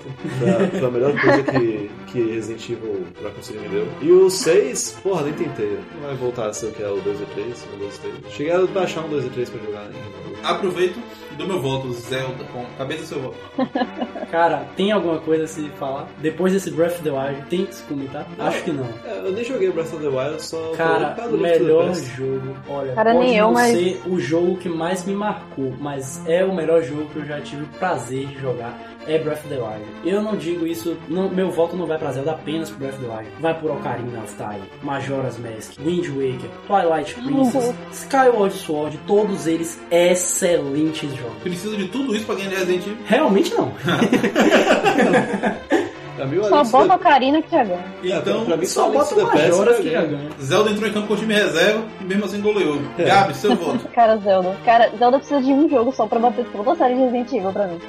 Foi 0.79 0.87
a 0.87 0.91
melhor 0.91 1.19
coisa 1.21 1.43
que, 1.43 1.89
que 2.07 2.21
Resident 2.33 2.69
Evil 2.69 3.03
Raccoon 3.23 3.43
City 3.43 3.59
me 3.59 3.69
deu. 3.69 3.87
E 4.01 4.11
o 4.11 4.29
6, 4.29 4.99
porra, 5.01 5.23
nem 5.23 5.33
tentei. 5.33 5.77
Não 5.95 6.07
vai 6.07 6.15
voltar 6.15 6.47
a 6.47 6.53
ser 6.53 6.67
o 6.67 6.71
que 6.71 6.83
é 6.83 6.89
o 6.89 6.97
2 6.99 7.21
e 7.21 7.25
3, 7.25 7.65
o 7.73 7.77
2 7.77 7.95
e 7.95 7.99
3. 7.99 8.15
Cheguei 8.31 8.51
a 8.53 8.65
baixar 8.65 9.01
um 9.05 9.09
2 9.09 9.25
e 9.25 9.29
3 9.29 9.49
pra 9.49 9.59
jogar 9.65 9.81
ainda. 9.81 10.27
Aproveito 10.43 10.97
e 11.31 11.35
dou 11.35 11.47
meu 11.47 11.59
voto, 11.61 11.91
Zelda, 11.93 12.43
com 12.65 12.77
cabeça 12.77 13.05
seu 13.05 13.33
cara, 14.31 14.65
tem 14.75 14.91
alguma 14.91 15.19
coisa 15.19 15.43
a 15.45 15.47
se 15.47 15.67
falar? 15.79 16.07
Depois 16.21 16.53
desse 16.53 16.71
Breath 16.71 16.93
of 16.95 17.03
the 17.03 17.11
Wild, 17.11 17.41
tem 17.49 17.65
que 17.65 17.75
se 17.75 17.83
comentar? 17.83 18.25
Acho 18.39 18.63
que 18.63 18.71
não. 18.71 18.85
É, 19.05 19.19
eu 19.19 19.31
nem 19.31 19.43
joguei 19.43 19.71
Breath 19.71 19.93
of 19.93 20.01
the 20.01 20.07
Wild, 20.09 20.41
só 20.43 20.71
Cara, 20.75 21.15
o 21.27 21.37
melhor 21.37 21.93
jogo, 21.93 22.55
olha, 22.69 22.93
Cara, 22.93 23.13
pode 23.13 23.25
nem 23.25 23.37
eu, 23.37 23.45
não 23.45 23.53
mas- 23.53 23.71
ser 23.77 24.01
o 24.05 24.19
jogo 24.19 24.57
que 24.57 24.69
mais 24.69 25.05
me 25.05 25.13
marcou, 25.13 25.73
mas 25.79 26.21
é 26.27 26.43
o 26.43 26.53
melhor 26.53 26.81
jogo 26.83 27.05
que 27.07 27.17
eu 27.19 27.25
já 27.25 27.39
tive 27.41 27.63
o 27.63 27.67
prazer 27.79 28.27
de 28.27 28.39
jogar, 28.39 28.77
é 29.07 29.17
Breath 29.19 29.39
of 29.39 29.47
the 29.49 29.55
Wild. 29.55 29.85
Eu 30.05 30.21
não 30.21 30.35
digo 30.35 30.65
isso, 30.67 30.97
não- 31.07 31.29
meu 31.29 31.49
voto 31.51 31.75
não 31.75 31.85
vai 31.85 31.97
pra 31.97 32.11
Zelda 32.11 32.31
apenas 32.31 32.69
pro 32.69 32.79
Breath 32.79 32.95
of 32.95 33.05
the 33.05 33.11
Wild, 33.11 33.29
vai 33.39 33.59
por 33.59 33.71
Ocarina 33.71 34.19
of 34.23 34.33
Time, 34.35 34.61
Majora's 34.83 35.37
Mask, 35.37 35.73
Wind 35.83 36.07
Waker, 36.09 36.49
Twilight 36.67 37.15
Princess, 37.15 37.73
Skyward 37.91 38.53
Sword, 38.55 38.99
todos 39.07 39.47
eles 39.47 39.79
excelentes 39.91 41.13
jogos. 41.15 41.37
Preciso 41.43 41.77
de 41.77 41.87
tudo 41.87 42.15
isso 42.15 42.25
pra 42.25 42.35
ganhar 42.35 42.49
de 42.49 42.55
Resident 42.55 42.85
Evil. 42.87 42.97
Realmente 43.05 43.53
não. 43.53 43.71
Mim, 46.25 46.37
o 46.39 46.43
Só 46.45 46.55
Alex 46.55 46.71
bota 46.71 46.93
a 46.93 46.97
Karina 46.99 47.41
que 47.41 47.51
já 47.51 47.63
ganha. 47.63 47.85
É, 48.03 48.07
Então, 48.17 48.45
pra 48.45 48.57
mim, 48.57 48.65
Só 48.65 48.83
Alex 48.85 49.13
bota 49.13 49.25
Majoras 49.35 49.75
pra 49.75 49.83
que 49.83 49.91
já 49.91 50.01
ganha. 50.01 50.29
Zelda 50.41 50.69
entrou 50.71 50.89
em 50.89 50.93
campo 50.93 51.07
com 51.07 51.13
o 51.13 51.17
time 51.17 51.33
reserva 51.33 51.83
e 52.01 52.03
mesmo 52.03 52.25
assim 52.25 52.41
goleou. 52.41 52.77
Gabi, 52.97 53.33
seu 53.35 53.53
voto. 53.57 53.87
Cara, 53.93 54.17
Zelda. 54.17 54.55
Cara, 54.65 54.91
Zelda 54.97 55.17
precisa 55.19 55.41
de 55.41 55.51
um 55.53 55.69
jogo 55.69 55.91
só 55.91 56.05
pra 56.07 56.19
bater 56.19 56.45
toda 56.51 56.71
a 56.71 56.75
série 56.75 56.95
de 56.95 57.01
Resident 57.01 57.31
Evil 57.33 57.51
pra 57.51 57.67
mim. 57.67 57.79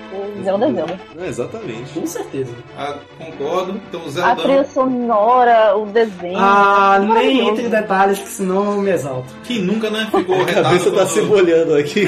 Zelda 0.45 0.67
é 0.69 0.73
Zelda. 0.73 1.01
É, 1.21 1.27
exatamente. 1.29 1.93
Com 1.95 2.07
certeza. 2.07 2.53
Ah, 2.77 2.95
concordo. 3.19 3.81
Então, 3.89 4.01
A 4.07 4.11
Zelda. 4.11 4.43
trilha 4.43 4.65
sonora, 4.65 5.77
o 5.77 5.87
desenho. 5.87 6.37
Ah, 6.39 6.99
nem 7.01 7.49
entre 7.49 7.65
em 7.67 7.69
detalhes 7.71 8.19
que 8.19 8.29
senão 8.29 8.73
eu 8.73 8.79
me 8.83 8.91
exalto. 8.91 9.29
Que 9.45 9.59
nunca, 9.59 9.91
né? 9.91 10.09
Ficou 10.11 10.41
A 10.43 10.45
cabeça 10.47 10.91
tá 10.91 11.07
se 11.07 11.21
molhando 11.23 11.75
aqui. 11.77 12.05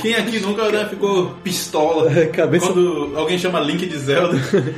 Quem 0.00 0.14
aqui 0.14 0.40
nunca 0.40 0.70
né, 0.70 0.86
ficou 0.90 1.30
pistola 1.44 2.10
Cabeça 2.32 2.66
quando 2.72 3.12
alguém 3.16 3.38
chama 3.38 3.60
Link 3.60 3.86
de 3.86 3.96
Zelda? 3.96 4.36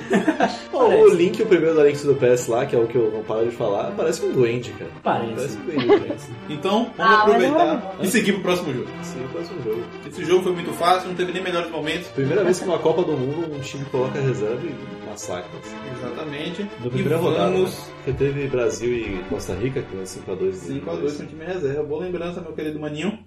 O 0.72 1.08
Link, 1.14 1.42
o 1.42 1.46
primeiro 1.46 1.76
da 1.76 1.84
Link 1.84 1.98
the 2.00 2.14
Past 2.14 2.50
lá, 2.50 2.64
que 2.64 2.74
é 2.74 2.78
o 2.78 2.86
que 2.86 2.96
eu 2.96 3.10
não 3.10 3.22
paro 3.22 3.44
de 3.44 3.50
falar, 3.54 3.90
parece 3.96 4.24
um 4.24 4.32
duende, 4.32 4.70
cara. 4.72 4.90
Parece. 5.02 5.34
Parece 5.34 5.58
um 5.58 5.64
duende. 5.64 5.86
parece. 6.06 6.28
Então, 6.48 6.90
vamos 6.96 6.98
Ah, 6.98 7.12
é 7.12 7.16
aproveitar 7.22 7.56
maravilhoso. 7.66 7.96
e 8.02 8.06
seguir 8.08 8.32
pro 8.34 8.42
próximo 8.42 8.72
jogo. 8.72 8.86
Sim, 9.02 9.26
parece 9.32 9.52
um 9.52 9.62
jogo. 9.62 9.82
Esse 10.08 10.24
jogo 10.24 10.42
foi 10.42 10.52
muito 10.52 10.72
fácil, 10.72 11.08
não 11.08 11.14
teve 11.16 11.32
nem 11.32 11.42
melhores 11.42 11.70
momentos. 11.70 12.08
Primeira 12.08 12.42
vez 12.44 12.58
que 12.58 12.64
numa 12.64 12.78
Copa 12.78 13.02
do 13.02 13.12
Mundo 13.12 13.54
um 13.54 13.60
time 13.60 13.84
coloca 13.86 14.18
reserva 14.20 14.60
e 14.66 15.08
massacra. 15.08 15.50
assim. 15.62 15.76
Exatamente. 15.98 16.62
E 16.84 16.88
primeira 16.88 17.18
rodada, 17.18 17.50
né? 17.50 17.56
vamos 17.56 17.74
Porque 18.04 18.12
teve 18.12 18.48
Brasil 18.48 18.92
e 18.94 19.24
Costa 19.28 19.54
Rica, 19.54 19.82
que 19.82 19.96
foi 19.96 20.04
5x2. 20.04 20.52
5x2 20.82 21.16
com 21.18 21.26
time 21.26 21.44
reserva. 21.44 21.82
Boa 21.82 22.04
lembrança, 22.04 22.40
meu 22.40 22.52
querido 22.52 22.80
maninho. 22.80 23.18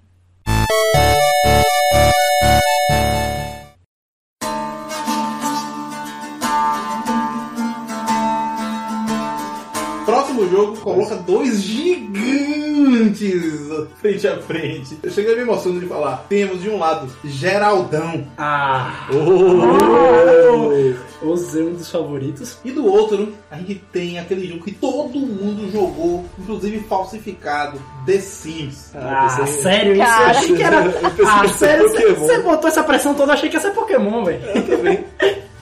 Jogo 10.54 10.78
coloca 10.78 11.16
dois 11.16 11.62
gigantes 11.64 13.44
frente 14.02 14.28
a 14.28 14.38
frente. 14.42 14.98
Eu 15.04 15.12
cheguei 15.12 15.36
me 15.36 15.42
emocionando 15.42 15.82
de 15.82 15.88
falar. 15.88 16.26
Temos 16.30 16.62
de 16.62 16.70
um 16.70 16.78
lado 16.80 17.08
Geraldão 17.24 18.26
Ah, 18.38 19.08
Oh! 19.12 20.94
os 21.26 21.56
um 21.56 21.74
dos 21.74 21.90
favoritos. 21.90 22.58
e 22.66 22.72
do 22.72 22.86
outro 22.86 23.34
a 23.50 23.56
gente 23.58 23.76
tem 23.94 24.20
aquele 24.20 24.46
jogo 24.48 24.64
que 24.66 24.72
todo 24.74 25.18
mundo 25.20 25.72
jogou, 25.72 26.26
inclusive 26.38 26.82
falsificado, 26.82 27.82
The 28.06 28.20
Sims. 28.20 28.92
Ah, 28.94 29.28
eu 29.40 29.46
pensei- 29.46 29.62
sério? 29.62 29.94
Isso? 29.94 30.02
Eu 30.02 30.06
Cara. 30.08 30.30
achei 30.32 30.56
que 30.56 30.64
era. 30.64 30.84
Eu 31.18 31.28
Ah, 31.28 31.48
sério? 31.48 31.90
Você 31.90 32.40
botou 32.42 32.68
essa 32.68 32.84
pressão 32.84 33.14
toda, 33.14 33.32
eu 33.32 33.36
achei 33.36 33.50
que 33.50 33.56
ia 33.56 33.62
ser 33.62 33.72
Pokémon, 33.72 34.24
velho. 34.26 34.42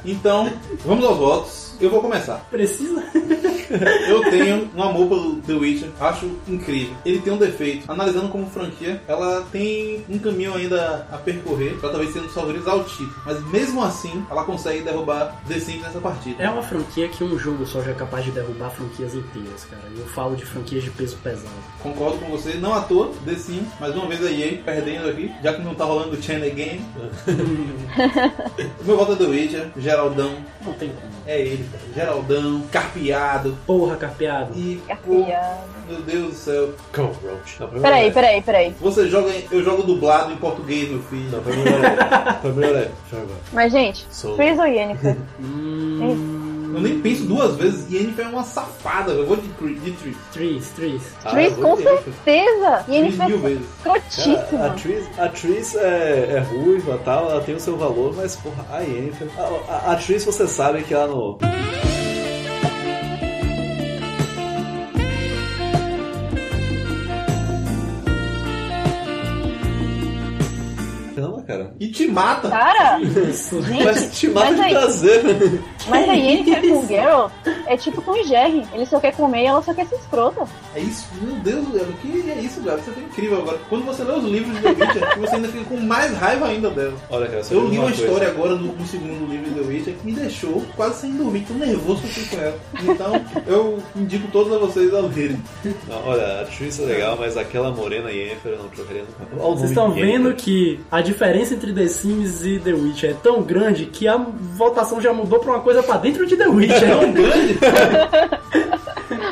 Então, 0.03 0.51
vamos 0.85 1.05
aos 1.05 1.17
votos. 1.17 1.73
Eu 1.79 1.89
vou 1.91 2.01
começar. 2.01 2.43
Precisa? 2.49 3.03
Eu 4.07 4.29
tenho 4.29 4.69
um 4.75 4.83
amor 4.83 5.07
pelo 5.07 5.35
The 5.37 5.53
Witcher, 5.53 5.89
acho 5.99 6.29
incrível. 6.47 6.95
Ele 7.05 7.19
tem 7.19 7.33
um 7.33 7.37
defeito. 7.37 7.89
Analisando 7.91 8.29
como 8.29 8.49
franquia, 8.49 9.01
ela 9.07 9.45
tem 9.51 10.03
um 10.09 10.17
caminho 10.19 10.53
ainda 10.55 11.07
a 11.11 11.17
percorrer 11.17 11.75
pra 11.79 11.89
talvez 11.89 12.11
ser 12.13 12.19
um 12.19 12.23
dos 12.23 12.33
favoritos 12.33 12.67
ao 12.67 12.83
título. 12.83 13.13
Mas 13.25 13.43
mesmo 13.47 13.83
assim, 13.83 14.25
ela 14.29 14.43
consegue 14.43 14.81
derrubar 14.81 15.35
The 15.47 15.59
Sims 15.59 15.81
nessa 15.81 15.99
partida. 15.99 16.43
É 16.43 16.49
uma 16.49 16.63
franquia 16.63 17.07
que 17.09 17.23
um 17.23 17.37
jogo 17.37 17.65
só 17.65 17.81
já 17.81 17.91
é 17.91 17.93
capaz 17.93 18.25
de 18.25 18.31
derrubar 18.31 18.69
franquias 18.71 19.13
inteiras, 19.15 19.65
cara. 19.69 19.83
E 19.95 19.99
eu 19.99 20.05
falo 20.07 20.35
de 20.35 20.45
franquias 20.45 20.83
de 20.83 20.89
peso 20.91 21.17
pesado. 21.17 21.47
Concordo 21.81 22.17
com 22.19 22.31
você, 22.31 22.53
não 22.55 22.73
à 22.73 22.81
toa, 22.81 23.11
The 23.25 23.35
Sims, 23.35 23.67
mais 23.79 23.95
uma 23.95 24.07
vez 24.07 24.25
a 24.25 24.31
EA 24.31 24.57
perdendo 24.63 25.09
aqui, 25.09 25.31
já 25.43 25.53
que 25.53 25.61
não 25.61 25.73
tá 25.75 25.85
rolando 25.85 26.15
o 26.15 26.21
Channel 26.21 26.53
Game. 26.53 26.81
o 27.27 28.83
meu 28.85 28.97
voto 28.97 29.13
é 29.13 29.15
The 29.15 29.23
Witcher, 29.25 29.67
Geraldão, 29.77 30.35
Não 30.63 30.73
tem 30.73 30.89
como. 30.89 31.11
é 31.25 31.41
ele, 31.41 31.65
cara. 31.71 31.83
Geraldão, 31.95 32.61
carpeado. 32.71 33.57
Porra, 33.65 33.95
carpeado. 33.95 34.51
E, 34.57 34.81
pô, 35.05 35.15
Carpeado. 35.23 35.59
meu 35.89 36.01
Deus 36.01 36.27
do 36.27 36.33
céu. 36.33 36.69
Go, 36.95 37.03
Roach. 37.23 37.81
Peraí, 37.81 38.11
peraí, 38.11 38.41
peraí. 38.41 38.75
Você 38.81 39.07
joga, 39.07 39.29
em- 39.31 39.45
eu 39.51 39.63
jogo 39.63 39.83
dublado 39.83 40.31
em 40.33 40.37
português, 40.37 40.89
meu 40.89 41.01
filho. 41.03 41.29
Não, 41.31 41.41
foi 41.41 41.55
melhor 41.57 41.83
é. 41.83 42.49
Melhor 42.49 42.75
é. 42.75 42.91
Mas, 43.53 43.71
gente, 43.71 44.05
Sou- 44.11 44.35
Freeze 44.35 44.59
ou 44.59 44.65
Yennefer? 44.67 45.17
Hum. 45.39 46.71
Eu 46.73 46.79
nem 46.79 47.01
penso 47.01 47.25
duas 47.25 47.57
vezes. 47.57 47.91
Yennefer 47.91 48.25
é 48.25 48.29
uma 48.29 48.43
safada. 48.45 49.11
Eu 49.11 49.25
vou 49.27 49.35
de. 49.35 49.49
Ah, 51.25 51.29
Tris, 51.31 51.51
eu 51.51 51.61
vou 51.61 51.75
com 51.75 51.83
certeza! 51.83 52.85
Yennefer 52.87 53.27
mil 53.27 53.37
é 53.37 53.39
vezes. 53.41 53.65
Cara, 53.83 53.95
a 53.95 53.97
escrotíssima. 53.97 54.69
Tris, 54.71 55.19
a 55.19 55.27
Tris 55.27 55.75
é, 55.75 56.35
é 56.37 56.39
ruiva 56.39 56.95
e 56.95 57.03
tal, 57.03 57.29
ela 57.29 57.41
tem 57.41 57.55
o 57.55 57.59
seu 57.59 57.75
valor, 57.75 58.13
mas 58.15 58.37
porra, 58.37 58.65
a 58.71 58.79
Yennefer. 58.79 59.27
A, 59.37 59.41
a, 59.73 59.91
a 59.91 59.95
Tris 59.97 60.23
você 60.23 60.47
sabe 60.47 60.83
que 60.83 60.93
ela 60.93 61.07
no. 61.07 61.37
Cara. 71.51 71.73
E 71.79 71.87
te 71.87 72.07
mata. 72.07 72.49
Cara, 72.49 72.99
Isso. 73.01 73.61
gente, 73.61 73.83
Mas 73.83 74.19
te 74.19 74.27
mata 74.29 74.47
mas 74.47 74.55
de 74.55 74.61
aí, 74.63 74.71
prazer. 74.73 75.61
mas 75.87 76.09
a 76.09 76.13
Yennefer 76.13 76.61
com 76.69 76.79
o 76.79 76.87
Geralt 76.87 77.31
é 77.67 77.77
tipo 77.77 78.01
com 78.01 78.11
o 78.11 78.23
Jerry. 78.23 78.63
Ele 78.73 78.85
só 78.85 78.99
quer 78.99 79.13
comer 79.15 79.43
e 79.43 79.45
ela 79.47 79.61
só 79.61 79.73
quer 79.73 79.85
ser 79.87 79.95
escrota. 79.95 80.45
É 80.75 80.79
isso. 80.79 81.05
Meu 81.21 81.35
Deus, 81.37 81.65
o 81.67 81.93
que 82.01 82.29
é 82.29 82.35
isso, 82.39 82.61
cara? 82.61 82.77
Você 82.77 82.91
foi 82.91 83.03
incrível 83.03 83.39
agora. 83.39 83.57
Quando 83.69 83.85
você 83.85 84.03
lê 84.03 84.13
os 84.13 84.23
livros 84.23 84.55
de 84.55 84.61
The 84.61 84.69
Witcher, 84.69 85.19
você 85.19 85.35
ainda 85.35 85.47
fica 85.49 85.63
com 85.65 85.77
mais 85.77 86.15
raiva 86.17 86.47
ainda 86.47 86.69
dela. 86.69 86.93
Olha, 87.09 87.27
cara, 87.27 87.41
Eu 87.51 87.67
li 87.67 87.77
uma 87.77 87.87
coisa. 87.87 88.03
história 88.05 88.27
agora 88.29 88.55
no, 88.55 88.73
no 88.73 88.85
segundo 88.85 89.29
livro 89.29 89.49
de 89.51 89.59
The 89.59 89.67
Witcher 89.67 89.93
que 89.95 90.05
me 90.05 90.13
deixou 90.13 90.61
quase 90.75 91.01
sem 91.01 91.11
dormir, 91.15 91.41
tão 91.47 91.57
nervoso 91.57 92.01
que 92.01 92.07
eu 92.07 92.11
fiquei 92.11 92.37
com 92.39 92.45
ela. 92.45 92.59
Então, 92.83 93.25
eu 93.47 93.79
indico 93.95 94.27
todos 94.31 94.53
a 94.53 94.57
vocês 94.57 94.93
a 94.93 94.99
lerem. 95.01 95.41
Não, 95.87 96.07
olha, 96.07 96.41
a 96.41 96.45
Tris 96.45 96.79
é 96.79 96.83
legal, 96.85 97.17
mas 97.19 97.35
aquela 97.37 97.71
morena 97.71 98.11
Yennefer 98.11 98.53
eu 98.53 98.59
não 98.59 98.69
trocaria 98.69 99.03
nunca. 99.03 99.35
Vocês 99.55 99.69
estão 99.71 99.91
vendo 99.91 100.33
que 100.33 100.79
a 100.91 101.01
diferença 101.01 101.40
entre 101.49 101.71
The 101.71 101.87
Sims 101.87 102.43
e 102.45 102.59
The 102.59 102.73
Witcher 102.73 103.11
é 103.11 103.13
tão 103.13 103.41
grande 103.41 103.85
que 103.85 104.05
a 104.07 104.17
votação 104.17 104.99
já 104.99 105.13
mudou 105.13 105.39
pra 105.39 105.53
uma 105.53 105.61
coisa 105.61 105.81
pra 105.81 105.95
dentro 105.97 106.27
de 106.27 106.35
The 106.35 106.47
Witcher. 106.47 106.89
Tão 106.89 107.11
grande. 107.13 107.57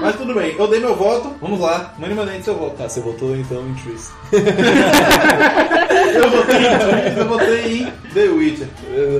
Mas 0.02 0.16
tudo 0.16 0.34
bem, 0.34 0.56
eu 0.58 0.68
dei 0.68 0.80
meu 0.80 0.96
voto. 0.96 1.36
Vamos 1.42 1.60
lá, 1.60 1.94
mandei 2.16 2.42
seu 2.42 2.56
voto. 2.56 2.78
Tá, 2.78 2.88
você 2.88 3.02
votou 3.02 3.36
então 3.36 3.62
em 3.68 3.74
Tris. 3.76 4.12
Eu 6.16 6.30
votei 6.32 6.58
em 6.58 6.80
Trees, 6.80 7.18
eu 7.18 7.28
votei 7.28 7.82
em 7.82 7.92
The 8.14 8.24
Witcher. 8.30 8.68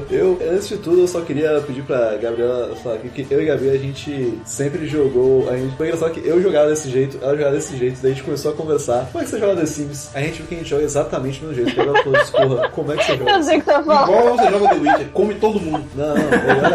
Eu, 0.10 0.38
antes 0.52 0.68
de 0.68 0.78
tudo, 0.78 1.02
eu 1.02 1.08
só 1.08 1.22
queria 1.22 1.62
pedir 1.62 1.84
pra 1.84 2.16
Gabriela 2.18 2.76
falar 2.78 2.96
aqui 2.96 3.10
que 3.10 3.34
eu 3.34 3.42
e 3.42 3.50
a 3.50 3.54
Gabi, 3.54 3.70
a 3.70 3.78
gente 3.78 4.40
sempre 4.46 4.88
jogou. 4.88 5.50
A 5.50 5.56
gente, 5.56 5.76
foi 5.76 5.88
engraçado 5.88 6.12
que 6.12 6.28
eu 6.28 6.42
jogava 6.42 6.70
desse 6.70 6.90
jeito, 6.90 7.18
ela 7.22 7.36
jogava 7.36 7.56
desse 7.56 7.78
jeito, 7.78 8.00
daí 8.02 8.12
a 8.12 8.16
gente 8.16 8.24
começou 8.24 8.52
a 8.52 8.56
conversar. 8.56 9.08
Como 9.12 9.22
é 9.22 9.26
que 9.26 9.30
você 9.30 9.40
joga 9.40 9.56
The 9.56 9.66
Sims? 9.66 10.16
A 10.16 10.22
gente 10.22 10.38
viu 10.38 10.48
que 10.48 10.56
a 10.56 10.58
gente 10.58 10.70
joga 10.70 10.84
exatamente 10.84 11.40
do 11.40 11.48
mesmo 11.48 11.66
jeito. 11.66 11.80
Ela 11.80 12.04
falou, 12.04 12.56
porra, 12.56 12.70
como 12.70 12.92
é 12.94 12.98
que 12.98 13.04
você 13.06 13.18
joga? 13.18 13.32
Eu 13.32 13.44
sei 13.44 13.58
o 13.58 13.60
que 13.60 13.66
você 13.66 13.74
vai 13.74 13.84
falar. 13.84 14.04
Igual 14.04 14.38
você 14.38 14.50
joga 14.50 14.70
The 14.70 14.76
Witcher, 14.76 15.10
come 15.12 15.36
todo 15.36 15.60
mundo. 15.60 15.86
Não, 15.96 16.08
não, 16.08 16.16
melhor 16.16 16.72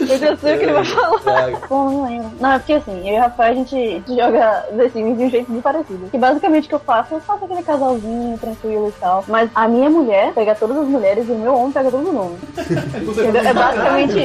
Eu 0.00 0.18
já 0.18 0.36
sei 0.36 0.54
o 0.54 0.58
que 0.58 0.64
ele 0.64 0.72
vai 0.72 0.84
falar. 0.84 1.50
é. 1.50 1.56
Pô, 1.68 1.74
não 1.84 2.04
lembro. 2.04 2.30
Não, 2.40 2.52
é 2.52 2.58
porque 2.58 2.72
assim, 2.74 3.08
eu 3.08 3.14
e 3.14 3.18
o 3.18 3.20
Rafael 3.20 3.52
a 3.52 3.54
gente 3.54 4.02
joga 4.06 4.66
The 4.76 4.88
Sims 4.90 5.18
de 5.18 5.24
um 5.24 5.30
jeito 5.30 5.50
muito 5.50 5.64
parecido. 5.64 6.08
Que 6.10 6.18
basicamente 6.18 6.66
o 6.66 6.68
que 6.68 6.74
eu 6.74 6.80
faço, 6.80 7.14
eu 7.14 7.20
faço 7.20 7.44
aquele 7.44 7.62
casalzinho 7.62 8.38
tranquilo 8.38 8.88
e 8.88 9.00
tal. 9.00 9.24
Mas 9.26 9.50
a 9.54 9.66
minha 9.68 9.90
mulher 9.90 10.32
pega 10.32 10.54
todas 10.54 10.76
as 10.78 10.86
mulheres 10.86 11.23
e 11.28 11.32
o 11.32 11.38
meu 11.38 11.54
homem 11.54 11.72
pega 11.72 11.90
todo 11.90 12.12
mundo. 12.12 12.38
É 13.44 13.52
basicamente 13.52 14.18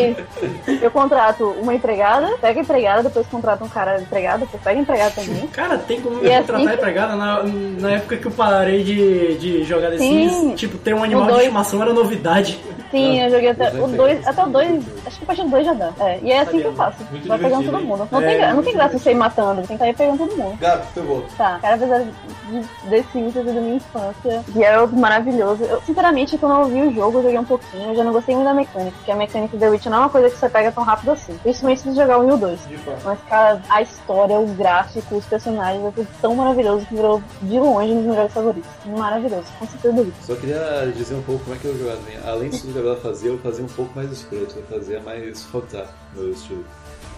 isso. 0.68 0.84
Eu 0.84 0.91
contrato 0.91 1.45
uma 1.62 1.74
empregada, 1.74 2.28
pega 2.41 2.60
a 2.60 2.64
empregada, 2.64 3.04
depois 3.04 3.28
contrato 3.28 3.64
um 3.64 3.70
cara 3.70 4.00
empregado, 4.02 4.41
depois 4.41 4.62
pega 4.64 4.80
a 4.80 4.82
empregada 4.82 5.12
também. 5.12 5.47
Cara, 5.47 5.78
tem 5.78 6.02
como 6.02 6.24
E 6.24 6.28
eu 6.28 6.34
assim 6.34 6.41
contratar 6.47 6.68
que- 6.68 6.74
empregada 6.74 7.16
na, 7.16 7.43
na 7.43 7.91
época 7.91 8.18
que 8.18 8.26
eu 8.26 8.32
parei 8.32 8.84
de, 8.84 9.38
de 9.38 9.64
jogar 9.64 9.91
Sim. 9.97 10.54
Tipo, 10.56 10.78
ter 10.78 10.93
um 10.93 11.04
animal 11.04 11.24
de 11.26 11.30
dois. 11.32 11.41
estimação 11.43 11.82
era 11.82 11.93
novidade. 11.93 12.60
Sim, 12.91 13.22
eu 13.22 13.30
joguei 13.30 13.50
até 13.50 13.70
o 13.72 13.88
2, 13.88 14.28
até 14.28 14.43
o 14.43 14.50
2, 14.50 14.84
acho 15.06 15.18
que 15.20 15.24
a 15.24 15.28
partir 15.28 15.43
do 15.43 15.50
2 15.50 15.64
já 15.66 15.74
dá. 15.74 15.91
É, 16.00 16.20
e 16.24 16.32
é 16.32 16.39
assim 16.39 16.60
que 16.60 16.66
eu 16.66 16.74
faço. 16.74 16.97
Muito 17.12 17.28
Vai 17.28 17.38
pegando 17.38 17.66
todo 17.72 17.84
mundo. 17.84 18.08
Não, 18.12 18.22
É, 18.22 18.28
tem, 18.28 18.38
gra- 18.38 18.54
não 18.54 18.64
tem 18.64 18.74
graça 18.74 18.97
você 18.97 19.12
ir 19.12 19.16
matando, 19.16 19.62
tem 19.68 19.78
que 19.78 19.84
ir 19.84 19.95
pegando 19.95 20.18
todo 20.18 20.36
mundo. 20.38 20.58
Seu 20.93 21.04
voto. 21.04 21.26
Tá, 21.38 21.60
cara, 21.62 21.76
apesar 21.76 22.00
de 22.00 22.89
The 22.89 23.04
Sims 23.12 23.34
da 23.36 23.43
minha 23.43 23.76
infância, 23.76 24.43
Geralt 24.56 24.91
maravilhoso. 24.93 25.64
Eu, 25.66 25.80
sinceramente, 25.82 26.36
quando 26.39 26.62
eu 26.62 26.66
vi 26.66 26.82
o 26.82 26.89
jogo, 26.94 27.20
eu 27.20 27.24
joguei 27.24 27.40
um 27.40 27.46
pouquinho, 27.46 27.90
eu 27.90 27.96
já 27.96 28.04
não 28.04 28.12
gostei 28.12 28.36
muito 28.36 28.48
da 28.48 28.54
mecânica, 28.54 28.96
porque 28.98 29.12
a 29.12 29.16
mecânica 29.16 29.58
do 29.58 29.60
The 29.60 29.70
Witch 29.70 29.86
não 29.86 29.98
é 29.98 30.00
uma 30.02 30.10
coisa 30.10 30.30
que 30.30 30.38
você 30.38 30.50
pega 30.50 30.72
tão 30.72 30.84
rápido 30.84 31.12
assim. 31.12 31.38
Principalmente 31.38 31.82
se 31.82 31.90
você 31.90 31.96
jogar 31.96 32.18
o 32.18 32.26
1 32.26 32.30
e 32.30 32.34
o 32.34 32.38
2. 32.38 32.68
De 32.68 32.78
fato. 32.78 33.02
Mas, 33.06 33.20
cara, 33.28 33.62
a 33.70 33.82
história, 33.82 34.40
o 34.40 34.48
gráfico, 34.48 35.16
os 35.16 35.26
personagens, 35.26 35.84
é 35.84 35.92
tudo 35.92 36.08
tão 36.22 36.36
maravilhoso 36.36 36.86
que 36.86 36.96
virou 36.96 37.22
de 37.42 37.60
longe 37.60 37.92
um 37.92 37.96
dos 37.96 38.06
meus 38.06 38.16
jogos 38.16 38.34
favoritos. 38.34 38.72
Maravilhoso, 38.86 39.46
com 39.58 39.68
certeza. 39.68 40.08
Só 40.22 40.36
queria 40.36 40.92
dizer 40.96 41.16
um 41.16 41.24
pouco 41.24 41.44
como 41.44 41.56
é 41.56 41.60
que 41.60 41.66
eu 41.66 41.78
jogava. 41.78 42.00
Além 42.26 42.50
disso 42.50 42.64
que 42.64 42.72
a 42.72 42.74
Gabriela 42.74 43.00
fazia, 43.00 43.30
eu 43.30 43.38
fazia 43.40 43.66
um 43.66 43.70
pouco 43.70 43.92
mais 43.96 44.12
escroto, 44.12 44.56
eu 44.58 44.64
fazia 44.64 45.00
mais 45.02 45.48
up 45.54 45.78
no 46.16 46.22
meu 46.22 46.32
estilo. 46.32 46.64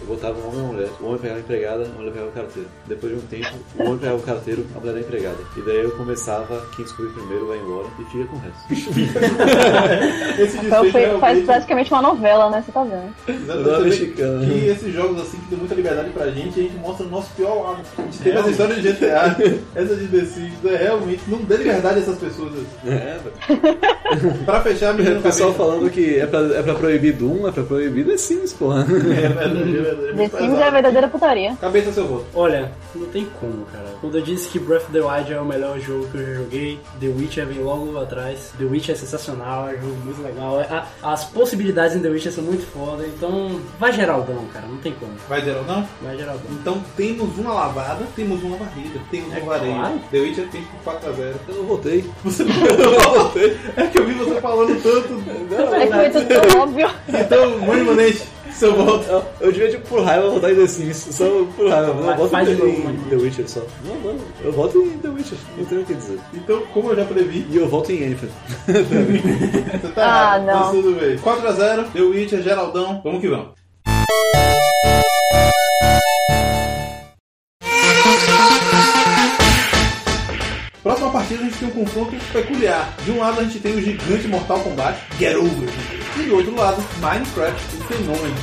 Eu 0.02 0.08
botava 0.08 0.34
um 0.38 0.48
homem 0.48 0.58
e 0.58 0.62
uma 0.62 0.72
mulher, 0.72 0.88
o 1.00 1.06
homem 1.06 1.18
pegava 1.18 1.36
a 1.38 1.40
empregada, 1.40 1.84
a 1.84 1.88
mulher 1.98 2.10
pegava 2.12 2.28
o 2.28 2.32
carteiro. 2.32 2.68
Depois 2.88 3.12
de 3.12 3.18
um 3.18 3.22
tempo, 3.28 3.50
o 3.78 3.82
homem 3.84 3.98
pegava 3.98 4.18
o 4.18 4.22
carteiro, 4.22 4.66
a 4.74 4.78
mulher 4.80 4.90
era 4.90 4.98
a 4.98 5.02
empregada. 5.02 5.36
E 5.56 5.60
daí 5.62 5.76
eu 5.82 5.90
começava, 5.92 6.66
quem 6.74 6.84
descobrir 6.84 7.12
primeiro 7.12 7.46
vai 7.46 7.58
embora 7.58 7.86
e 8.00 8.04
fica 8.06 8.24
com 8.24 8.36
o 8.36 8.40
resto. 8.40 8.62
Esse 10.42 10.56
Então 10.58 10.80
foi, 10.90 10.90
faz 10.90 11.20
realmente... 11.20 11.44
praticamente 11.46 11.92
uma 11.92 12.02
novela, 12.02 12.50
né? 12.50 12.62
Você 12.64 12.72
tá 12.72 12.82
vendo? 12.84 13.14
Exatamente. 13.28 13.82
Mexicana. 13.84 14.46
Que 14.46 14.66
esses 14.68 14.92
jogos 14.94 15.22
assim 15.22 15.38
que 15.38 15.50
dão 15.50 15.58
muita 15.60 15.74
liberdade 15.74 16.10
pra 16.10 16.30
gente, 16.30 16.58
a 16.60 16.62
gente 16.62 16.76
mostra 16.76 17.06
o 17.06 17.08
nosso 17.10 17.30
pior 17.34 17.62
lado. 17.62 17.82
A 17.98 18.02
gente 18.02 18.18
teve 18.18 18.38
essa 18.38 18.50
história 18.50 18.74
de 18.76 18.92
GTA, 18.92 19.36
essa 19.74 19.96
de 19.96 20.08
The 20.08 20.24
Sims, 20.24 20.64
é 20.64 20.76
realmente 20.76 21.22
não 21.28 21.38
dê 21.38 21.56
liberdade 21.58 21.98
a 21.98 22.02
essas 22.02 22.18
pessoas. 22.18 22.52
É, 22.86 23.18
velho. 23.18 23.72
Pra 24.44 24.60
fechar, 24.60 24.92
menino 24.94 25.20
O 25.20 25.22
pessoal 25.22 25.52
cabeça. 25.52 25.70
falando 25.70 25.90
que 25.90 26.18
é 26.18 26.26
pra, 26.26 26.40
é 26.40 26.62
pra 26.62 26.74
proibir 26.74 27.14
Doom, 27.14 27.48
é 27.48 27.52
pra 27.52 27.62
proibir 27.62 28.04
The 28.04 28.16
Sims, 28.16 28.52
porra. 28.52 28.82
É 28.82 28.84
verdade, 28.84 29.78
é 29.78 29.80
velho. 29.82 29.91
É 29.92 30.28
The 30.28 30.28
Sims 30.38 30.58
é 30.58 30.62
a 30.64 30.70
verdadeira 30.70 31.08
putaria. 31.08 31.56
Cabeça 31.60 31.92
seu 31.92 32.06
voto. 32.06 32.26
Olha, 32.34 32.72
não 32.94 33.06
tem 33.08 33.26
como, 33.40 33.64
cara. 33.66 33.84
Quando 34.00 34.18
eu 34.18 34.22
disse 34.22 34.48
que 34.48 34.58
Breath 34.58 34.82
of 34.84 34.92
the 34.92 35.00
Wild 35.00 35.32
é 35.32 35.40
o 35.40 35.44
melhor 35.44 35.78
jogo 35.80 36.06
que 36.08 36.18
eu 36.18 36.26
já 36.26 36.34
joguei, 36.34 36.80
The 37.00 37.06
Witcher 37.08 37.46
vem 37.46 37.58
logo 37.58 37.98
atrás. 37.98 38.52
The 38.58 38.64
Witcher 38.64 38.94
é 38.94 38.98
sensacional, 38.98 39.68
é 39.68 39.74
um 39.74 39.80
jogo 39.82 39.96
muito 40.04 40.22
legal. 40.22 40.60
É- 40.60 40.64
a- 40.70 40.86
as 41.12 41.24
possibilidades 41.24 41.96
em 41.96 42.00
The 42.00 42.08
Witcher 42.08 42.32
são 42.32 42.44
muito 42.44 42.66
foda, 42.72 43.04
então 43.06 43.60
vai 43.78 43.92
Geraldão, 43.92 44.44
cara, 44.52 44.66
não 44.66 44.78
tem 44.78 44.92
como. 44.92 45.12
Vai 45.28 45.40
geral 45.42 45.64
não? 45.64 45.86
Vai 46.02 46.16
Geraldão. 46.16 46.42
Então 46.50 46.82
temos 46.96 47.38
uma 47.38 47.52
lavada, 47.52 48.04
temos 48.16 48.42
uma 48.42 48.56
varrida, 48.56 48.98
temos 49.10 49.34
É 49.34 49.40
um 49.40 49.44
varejo. 49.46 49.74
claro. 49.74 50.00
The 50.10 50.18
Witcher 50.20 50.48
tem 50.48 50.62
por 50.62 50.92
4x0. 50.94 51.34
Eu 51.48 51.54
não 51.56 51.64
votei. 51.64 52.04
Você 52.24 52.44
não 52.44 53.24
votei. 53.24 53.56
É 53.76 53.86
que 53.86 53.98
eu 53.98 54.06
vi 54.06 54.14
você 54.14 54.40
falando 54.40 54.82
tanto. 54.82 55.22
É 55.74 55.86
que 55.86 55.92
foi 55.92 56.10
tudo 56.10 56.28
tão 56.50 56.62
óbvio. 56.62 56.90
Então, 57.08 57.58
Mãe 57.60 57.82
Manete, 57.82 58.22
voto. 58.60 59.04
Eu, 59.08 59.24
eu 59.40 59.52
devia, 59.52 59.70
tipo, 59.70 59.88
por 59.88 60.02
raiva, 60.04 60.28
votar 60.30 60.52
em 60.52 60.56
The 60.56 60.66
Sims. 60.66 60.96
Só 61.10 61.24
por 61.56 61.68
raiva. 61.68 62.16
Eu 62.18 62.28
faz 62.28 62.48
em, 62.48 62.54
novo, 62.54 62.90
em. 62.90 62.96
The 63.08 63.16
Witcher 63.16 63.48
só. 63.48 63.60
Não, 63.84 63.94
não. 64.12 64.20
Eu 64.44 64.52
voto 64.52 64.78
em 64.78 64.98
The 64.98 65.08
Witcher. 65.08 65.38
Não 65.56 65.64
tenho 65.64 65.80
o 65.80 65.84
que 65.84 65.94
dizer. 65.94 66.18
Então, 66.34 66.62
como 66.72 66.90
eu 66.90 66.96
já 66.96 67.04
previ, 67.04 67.46
E 67.50 67.56
eu 67.56 67.68
voto 67.68 67.90
em 67.92 68.14
você 68.14 68.28
tá 69.94 70.02
Ah, 70.04 70.36
errado. 70.38 70.46
não. 70.46 70.60
Mas 70.60 70.70
tudo 70.70 71.00
bem. 71.00 71.16
4x0, 71.18 71.92
The 71.92 72.00
Witcher, 72.00 72.42
Geraldão. 72.42 73.00
Vamos 73.02 73.20
que 73.20 73.28
vamos. 73.28 73.48
Próxima 80.82 81.10
partida 81.12 81.40
a 81.42 81.44
gente 81.44 81.58
tem 81.58 81.68
um 81.68 81.70
confronto 81.70 82.16
peculiar. 82.32 82.92
De 83.04 83.12
um 83.12 83.20
lado 83.20 83.40
a 83.40 83.44
gente 83.44 83.60
tem 83.60 83.74
o 83.76 83.80
gigante 83.80 84.26
Mortal 84.26 84.58
Kombat, 84.60 84.98
Get 85.18 85.36
Over. 85.36 85.68
E 86.16 86.22
do 86.24 86.36
outro 86.36 86.54
lado, 86.56 86.84
Minecraft, 87.00 87.76
o 87.76 87.84
fenômeno. 87.84 88.36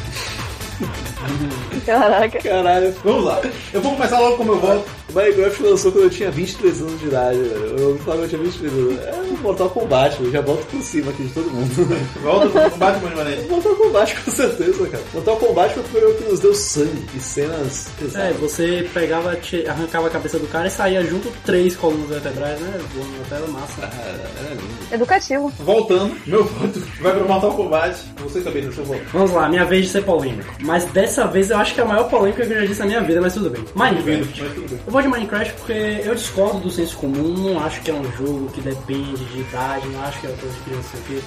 Caraca. 1.86 2.39
Caralho. 2.39 2.95
Vamos 3.03 3.26
lá. 3.26 3.41
Eu 3.74 3.82
vou 3.82 3.93
começar 3.95 4.20
logo 4.20 4.38
com 4.38 4.43
o 4.43 4.45
meu 4.45 4.59
voto. 4.59 4.99
Minecraft 5.14 5.64
lançou 5.64 5.91
quando 5.91 6.03
eu 6.05 6.10
tinha 6.10 6.32
23 6.32 6.82
anos 6.82 6.99
de 6.99 7.07
idade, 7.07 7.38
velho. 7.39 7.78
Eu 7.80 7.88
ouvi 7.89 7.99
falar 8.03 8.18
que 8.18 8.24
eu 8.24 8.30
tinha 8.30 8.41
23 8.43 8.74
anos. 8.74 8.99
É 9.05 9.16
um 9.22 9.38
Mortal 9.39 9.70
Kombat, 9.70 10.22
eu 10.24 10.32
já 10.32 10.41
boto 10.41 10.66
por 10.66 10.82
cima 10.82 11.12
aqui 11.12 11.24
de 11.24 11.34
todo 11.34 11.49
mundo. 11.49 11.70
Volta 12.22 12.47
pro 12.49 12.72
combate, 12.72 13.03
Mãe 13.03 13.16
Manete. 13.16 13.47
Mortal 13.49 13.76
Kombat, 13.76 14.16
com 14.22 14.32
certeza, 14.32 14.88
cara. 14.88 15.03
Mortal 15.14 15.38
Kombat 15.38 15.74
foi 15.74 15.82
o 15.84 15.86
primeiro 15.86 16.16
que 16.18 16.24
nos 16.30 16.39
deu 16.39 16.53
sangue 16.53 17.05
e 17.16 17.20
cenas 17.20 17.88
É, 17.88 18.01
pesadas. 18.03 18.38
você 18.38 18.89
pegava, 18.93 19.38
arrancava 19.68 20.07
a 20.07 20.10
cabeça 20.10 20.38
do 20.39 20.47
cara 20.47 20.68
e 20.68 20.72
saía 20.72 21.03
junto 21.03 21.32
três 21.45 21.76
colunas 21.76 22.10
vertebrais, 22.10 22.60
né? 22.60 22.80
Voando 22.93 23.18
na 23.18 23.24
tela, 23.30 23.47
massa. 23.47 23.82
Ah, 23.84 24.16
era 24.43 24.49
lindo. 24.49 24.64
Educativo. 24.91 25.51
Voltando, 25.60 26.16
meu 26.28 26.43
voto 26.43 26.80
vai 27.01 27.14
pro 27.16 27.28
Mortal 27.28 27.53
Kombat. 27.53 27.97
Você 28.24 28.41
também 28.41 28.64
no 28.66 28.74
seu 28.74 28.84
voto. 28.84 29.01
Vamos 29.14 29.32
lá, 29.32 29.47
minha 29.49 29.66
vez 29.66 29.86
de 29.86 29.91
ser 29.91 30.03
polêmico. 30.03 30.53
Mas 30.62 30.86
dessa 30.86 31.26
vez 31.28 31.49
eu 31.49 31.57
acho 31.57 31.74
que 31.74 31.80
é 31.82 31.84
a 31.84 31.88
maior 31.88 32.10
polêmica 32.10 32.45
que 32.45 32.51
eu 32.53 32.60
já 32.62 32.66
disse 32.66 32.80
na 32.82 32.86
minha 32.86 33.01
vida, 33.01 33.22
mas 33.22 33.34
tudo 33.34 33.49
bem. 33.49 33.64
Minecraft. 33.76 34.41
Mas 34.43 34.53
tudo 34.53 34.70
bem. 34.70 34.80
Vou 35.00 35.04
de 35.04 35.18
Minecraft 35.18 35.54
porque 35.54 36.02
eu 36.04 36.14
discordo 36.14 36.60
do 36.60 36.70
senso 36.70 36.97
comum, 36.97 37.54
não 37.54 37.64
acho 37.64 37.82
que 37.82 37.89
é 37.89 37.93
um 37.93 38.04
jogo 38.18 38.52
que 38.52 38.60
depende 38.60 39.24
de 39.24 39.39
idade, 39.39 39.88
não 39.88 40.02
acho 40.04 40.20
que 40.20 40.28
é 40.28 40.30
uma 40.30 40.38
coisa 40.38 40.54
de 40.58 40.62
criança 40.64 40.97
aqui. 40.97 41.24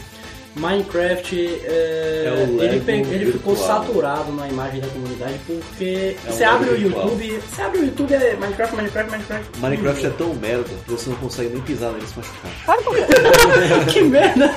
Minecraft, 0.56 1.60
é, 1.64 2.24
É 2.26 2.42
ele, 2.64 3.14
ele 3.14 3.32
ficou 3.32 3.56
saturado 3.56 4.32
na 4.32 4.48
imagem 4.48 4.80
da 4.80 4.86
comunidade 4.88 5.34
porque 5.46 6.16
É 6.26 6.30
você 6.30 6.44
um 6.44 6.48
abre 6.50 6.70
o. 6.70 6.76
YouTube, 6.80 7.40
você 7.48 7.62
abre 7.62 7.78
o 7.80 7.84
YouTube 7.86 8.14
é 8.14 8.36
Minecraft, 8.36 8.76
Minecraft, 8.76 9.10
Minecraft. 9.12 9.58
Minecraft 9.60 10.06
é 10.06 10.10
tão 10.10 10.34
merda 10.34 10.64
que 10.84 10.90
você 10.90 11.10
não 11.10 11.16
consegue 11.16 11.50
nem 11.50 11.62
pisar 11.62 11.90
nele 11.92 12.04
e 12.04 12.08
se 12.08 12.14
machucar. 12.18 13.86
Que 13.92 14.02
merda! 14.02 14.50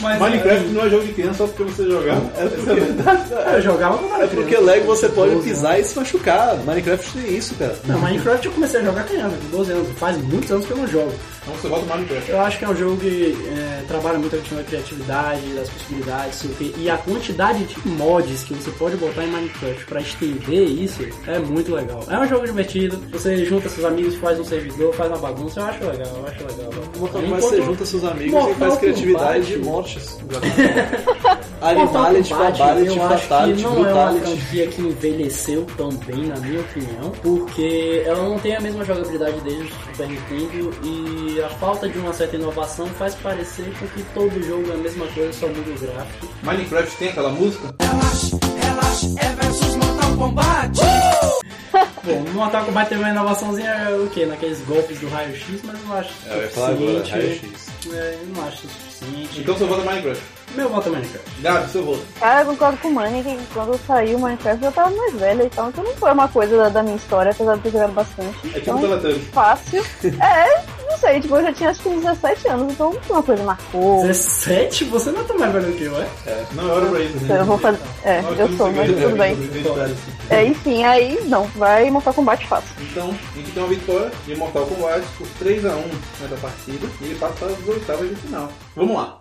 Mas, 0.00 0.18
Minecraft 0.20 0.68
não 0.68 0.86
é 0.86 0.90
jogo 0.90 1.04
de 1.06 1.12
criança 1.12 1.38
só 1.38 1.46
porque 1.46 1.64
você 1.64 1.84
jogava. 1.84 2.30
É 2.36 2.42
a 2.42 2.46
verdade. 2.74 3.34
é, 3.34 3.56
eu 3.56 3.62
jogava 3.62 3.98
quando 3.98 4.14
era 4.14 4.24
É 4.24 4.26
porque. 4.28 4.56
Lego 4.58 4.86
você 4.86 5.08
pode 5.08 5.34
12 5.34 5.48
pisar 5.48 5.78
e 5.80 5.84
se 5.84 5.96
machucar. 5.98 6.56
Minecraft 6.64 7.10
tem 7.12 7.36
isso, 7.36 7.54
cara. 7.54 7.76
Não, 7.84 7.98
Minecraft 8.00 8.46
eu 8.46 8.52
comecei 8.52 8.80
a 8.80 8.84
jogar 8.84 9.04
criança, 9.04 9.36
com 9.36 9.56
12 9.56 9.72
anos. 9.72 9.88
Faz 9.98 10.16
muitos 10.18 10.50
anos 10.50 10.66
que 10.66 10.70
eu 10.72 10.76
não 10.78 10.86
jogo. 10.88 11.12
Então 11.48 11.60
você 11.60 11.68
vota 11.68 11.86
Minecraft. 11.96 12.30
Eu 12.30 12.40
acho 12.40 12.58
que 12.58 12.64
é 12.64 12.68
um 12.68 12.76
jogo 12.76 12.96
que 12.98 13.36
é, 13.56 13.82
trabalha 13.88 14.18
muito 14.18 14.36
a 14.36 14.38
questão 14.38 14.58
da 14.58 14.64
criatividade, 14.64 15.40
das 15.54 15.68
possibilidades, 15.70 16.34
sei 16.36 16.50
o 16.50 16.54
quê. 16.54 16.72
e 16.76 16.90
a 16.90 16.98
quantidade 16.98 17.64
de 17.64 17.88
mods 17.88 18.42
que 18.44 18.54
você 18.54 18.70
pode 18.72 18.96
botar 18.96 19.24
em 19.24 19.28
Minecraft 19.30 19.84
pra 19.86 20.00
estender 20.00 20.68
isso 20.68 21.06
é 21.26 21.38
muito 21.38 21.74
legal. 21.74 22.04
É 22.10 22.18
um 22.18 22.28
jogo 22.28 22.44
divertido, 22.46 22.98
você 23.10 23.44
junta 23.46 23.68
seus 23.68 23.86
amigos, 23.86 24.14
faz 24.16 24.38
um 24.38 24.44
servidor, 24.44 24.92
faz 24.94 25.10
uma 25.10 25.18
bagunça, 25.18 25.60
eu 25.60 25.64
acho 25.66 25.84
legal, 25.84 26.16
eu 26.16 26.26
acho 26.26 26.40
legal. 26.40 26.70
Mortal 26.98 27.22
Enquanto- 27.22 27.22
Kombat 27.24 27.42
você 27.42 27.62
junta 27.62 27.86
seus 27.86 28.04
amigos 28.04 28.32
Mortal 28.32 28.50
e 28.50 28.54
faz 28.56 28.78
criatividade 28.78 29.46
de 29.46 29.58
mortes. 29.58 30.18
Animality, 31.60 32.28
Fatality, 32.32 32.96
Fatality, 32.98 33.62
não 33.62 33.72
é 33.72 33.74
uma 33.74 33.84
Brutality. 34.12 34.26
franquia 34.40 34.66
que 34.68 34.80
envelheceu 34.80 35.66
tão 35.76 35.88
bem, 35.90 36.26
na 36.26 36.36
minha 36.36 36.60
opinião, 36.60 37.10
porque 37.20 38.02
ela 38.06 38.22
não 38.28 38.38
tem 38.38 38.54
a 38.56 38.60
mesma 38.60 38.84
jogabilidade 38.84 39.40
desde 39.40 39.64
o 39.64 39.68
Super 39.68 40.08
Nintendo 40.08 40.70
e 40.84 41.37
a 41.42 41.48
falta 41.48 41.88
de 41.88 41.98
uma 41.98 42.12
certa 42.12 42.36
inovação 42.36 42.86
faz 42.88 43.14
parecer 43.16 43.72
com 43.78 43.86
que 43.88 44.02
todo 44.14 44.42
jogo 44.42 44.70
é 44.70 44.74
a 44.74 44.78
mesma 44.78 45.06
coisa, 45.08 45.32
só 45.32 45.46
muda 45.48 45.70
o 45.70 45.78
gráfico. 45.78 46.28
Minecraft 46.42 46.96
tem 46.96 47.08
aquela 47.08 47.30
música? 47.30 47.74
Relaxa, 47.80 48.36
relaxa, 48.62 49.06
é 49.18 49.28
versus 49.42 49.76
Mortal 49.76 50.16
Kombat. 50.16 50.80
Bom, 52.04 52.20
no 52.22 52.32
Mortal 52.32 52.64
Kombat 52.64 52.88
teve 52.88 53.02
uma 53.02 53.10
inovaçãozinha 53.10 53.70
é 53.70 53.94
o 53.96 54.06
quê? 54.08 54.24
Naqueles 54.24 54.60
golpes 54.62 54.98
do 55.00 55.08
raio-x, 55.08 55.60
mas 55.64 55.78
eu 55.80 55.86
não 55.86 55.96
acho 55.96 56.10
É, 56.26 56.34
eu 56.36 56.42
ia 56.42 56.48
falar 56.48 56.68
agora, 56.70 57.04
raio-x. 57.08 57.68
É, 57.92 58.18
eu 58.22 58.28
não 58.34 58.44
acho 58.48 58.56
suficiente. 58.68 59.40
Então 59.40 59.54
você 59.54 59.64
vota 59.64 59.82
Minecraft. 59.84 60.22
Meu 60.54 60.68
voto 60.70 60.88
é 60.88 60.92
Minecraft. 60.92 61.30
Gabi, 61.42 61.70
seu 61.70 61.84
voto. 61.84 62.02
Cara, 62.18 62.40
eu 62.40 62.46
concordo 62.46 62.78
com 62.78 62.88
o 62.88 62.94
Manny 62.94 63.22
que 63.22 63.38
quando 63.52 63.78
saiu 63.86 64.16
o 64.16 64.20
Minecraft 64.22 64.64
eu 64.64 64.72
tava 64.72 64.90
mais 64.90 65.14
velha, 65.14 65.42
então 65.44 65.68
isso 65.70 65.82
não 65.82 65.94
foi 65.96 66.12
uma 66.12 66.28
coisa 66.28 66.56
da, 66.56 66.68
da 66.70 66.82
minha 66.82 66.96
história, 66.96 67.30
apesar 67.32 67.56
de 67.56 67.62
ter 67.62 67.70
jogado 67.72 67.92
bastante. 67.92 68.38
É 68.56 68.60
tipo 68.60 68.78
Então, 68.78 69.20
fácil. 69.32 69.84
É, 70.20 70.77
não 70.88 70.98
sei, 70.98 71.20
tipo, 71.20 71.36
eu 71.36 71.42
já 71.42 71.52
tinha 71.52 71.70
acho 71.70 71.82
que 71.82 71.88
uns 71.88 72.02
17 72.02 72.48
anos, 72.48 72.72
então 72.72 72.96
uma 73.10 73.22
coisa 73.22 73.42
marcou. 73.42 74.02
17? 74.02 74.84
Você 74.84 75.10
não 75.10 75.20
é 75.20 75.24
tão 75.24 75.38
mais 75.38 75.52
velho 75.52 75.72
que 75.72 75.84
eu, 75.84 75.96
é? 75.96 76.08
Não 76.52 76.68
é 76.68 76.72
hora 76.72 76.86
pra 76.86 77.00
isso. 77.00 77.16
Então 77.22 77.36
eu 77.36 77.44
vou 77.44 77.58
fazer. 77.58 77.78
É, 78.04 78.22
Nós 78.22 78.38
eu 78.38 78.52
sou, 78.56 78.72
mas 78.72 78.86
tudo 78.90 79.08
né, 79.10 79.28
bem. 79.28 79.32
identitário. 79.44 79.96
É, 80.30 80.44
enfim, 80.44 80.84
aí 80.84 81.18
não, 81.26 81.44
vai 81.56 81.90
Mortal 81.90 82.14
Kombat 82.14 82.46
fácil. 82.46 82.70
Então, 82.80 83.14
a 83.34 83.38
gente 83.38 83.52
tem 83.52 83.62
uma 83.62 83.68
vitória 83.68 84.10
de 84.26 84.36
Mortal 84.36 84.66
Kombat 84.66 85.06
por 85.16 85.26
3x1 85.40 85.84
nessa 86.20 86.36
partida 86.40 86.86
e 87.00 87.04
ele 87.04 87.14
passa 87.16 87.34
para 87.34 87.48
as 87.48 87.68
oitavas 87.68 88.08
de 88.08 88.16
final. 88.16 88.48
Vamos 88.76 88.96
lá. 88.96 89.18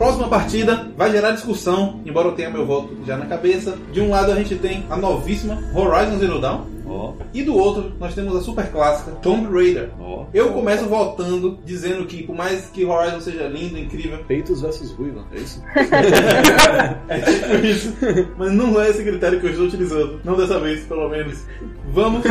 Próxima 0.00 0.28
partida 0.28 0.88
vai 0.96 1.10
gerar 1.12 1.32
discussão, 1.32 2.00
embora 2.06 2.28
eu 2.28 2.32
tenha 2.32 2.48
meu 2.48 2.64
voto 2.64 2.96
já 3.06 3.18
na 3.18 3.26
cabeça. 3.26 3.76
De 3.92 4.00
um 4.00 4.08
lado 4.08 4.32
a 4.32 4.34
gente 4.34 4.56
tem 4.56 4.82
a 4.88 4.96
novíssima 4.96 5.62
Horizon 5.74 6.18
Zero 6.18 6.40
Dawn 6.40 6.62
Ó, 6.86 7.12
e 7.34 7.42
do 7.42 7.54
outro 7.54 7.92
nós 8.00 8.14
temos 8.14 8.34
a 8.34 8.40
super 8.40 8.66
clássica 8.72 9.10
Tomb 9.20 9.54
Raider. 9.54 9.90
ó. 10.00 10.24
Eu 10.32 10.54
começo 10.54 10.86
votando 10.86 11.58
dizendo 11.66 12.06
que 12.06 12.22
por 12.22 12.34
mais 12.34 12.64
que 12.70 12.82
Horizon 12.82 13.20
seja 13.20 13.46
lindo, 13.46 13.76
incrível, 13.78 14.24
Peitos 14.26 14.62
versus 14.62 14.90
ruiva, 14.92 15.22
é 15.34 15.36
isso? 15.36 15.62
É 17.10 17.20
tipo 17.20 17.66
isso. 17.66 17.94
Mas 18.38 18.52
não 18.52 18.80
é 18.80 18.88
esse 18.88 19.04
critério 19.04 19.38
que 19.38 19.48
eu 19.48 19.50
estou 19.50 19.66
utilizando. 19.66 20.18
Não 20.24 20.34
dessa 20.34 20.58
vez, 20.58 20.80
pelo 20.86 21.10
menos. 21.10 21.44
Vamos 21.92 22.22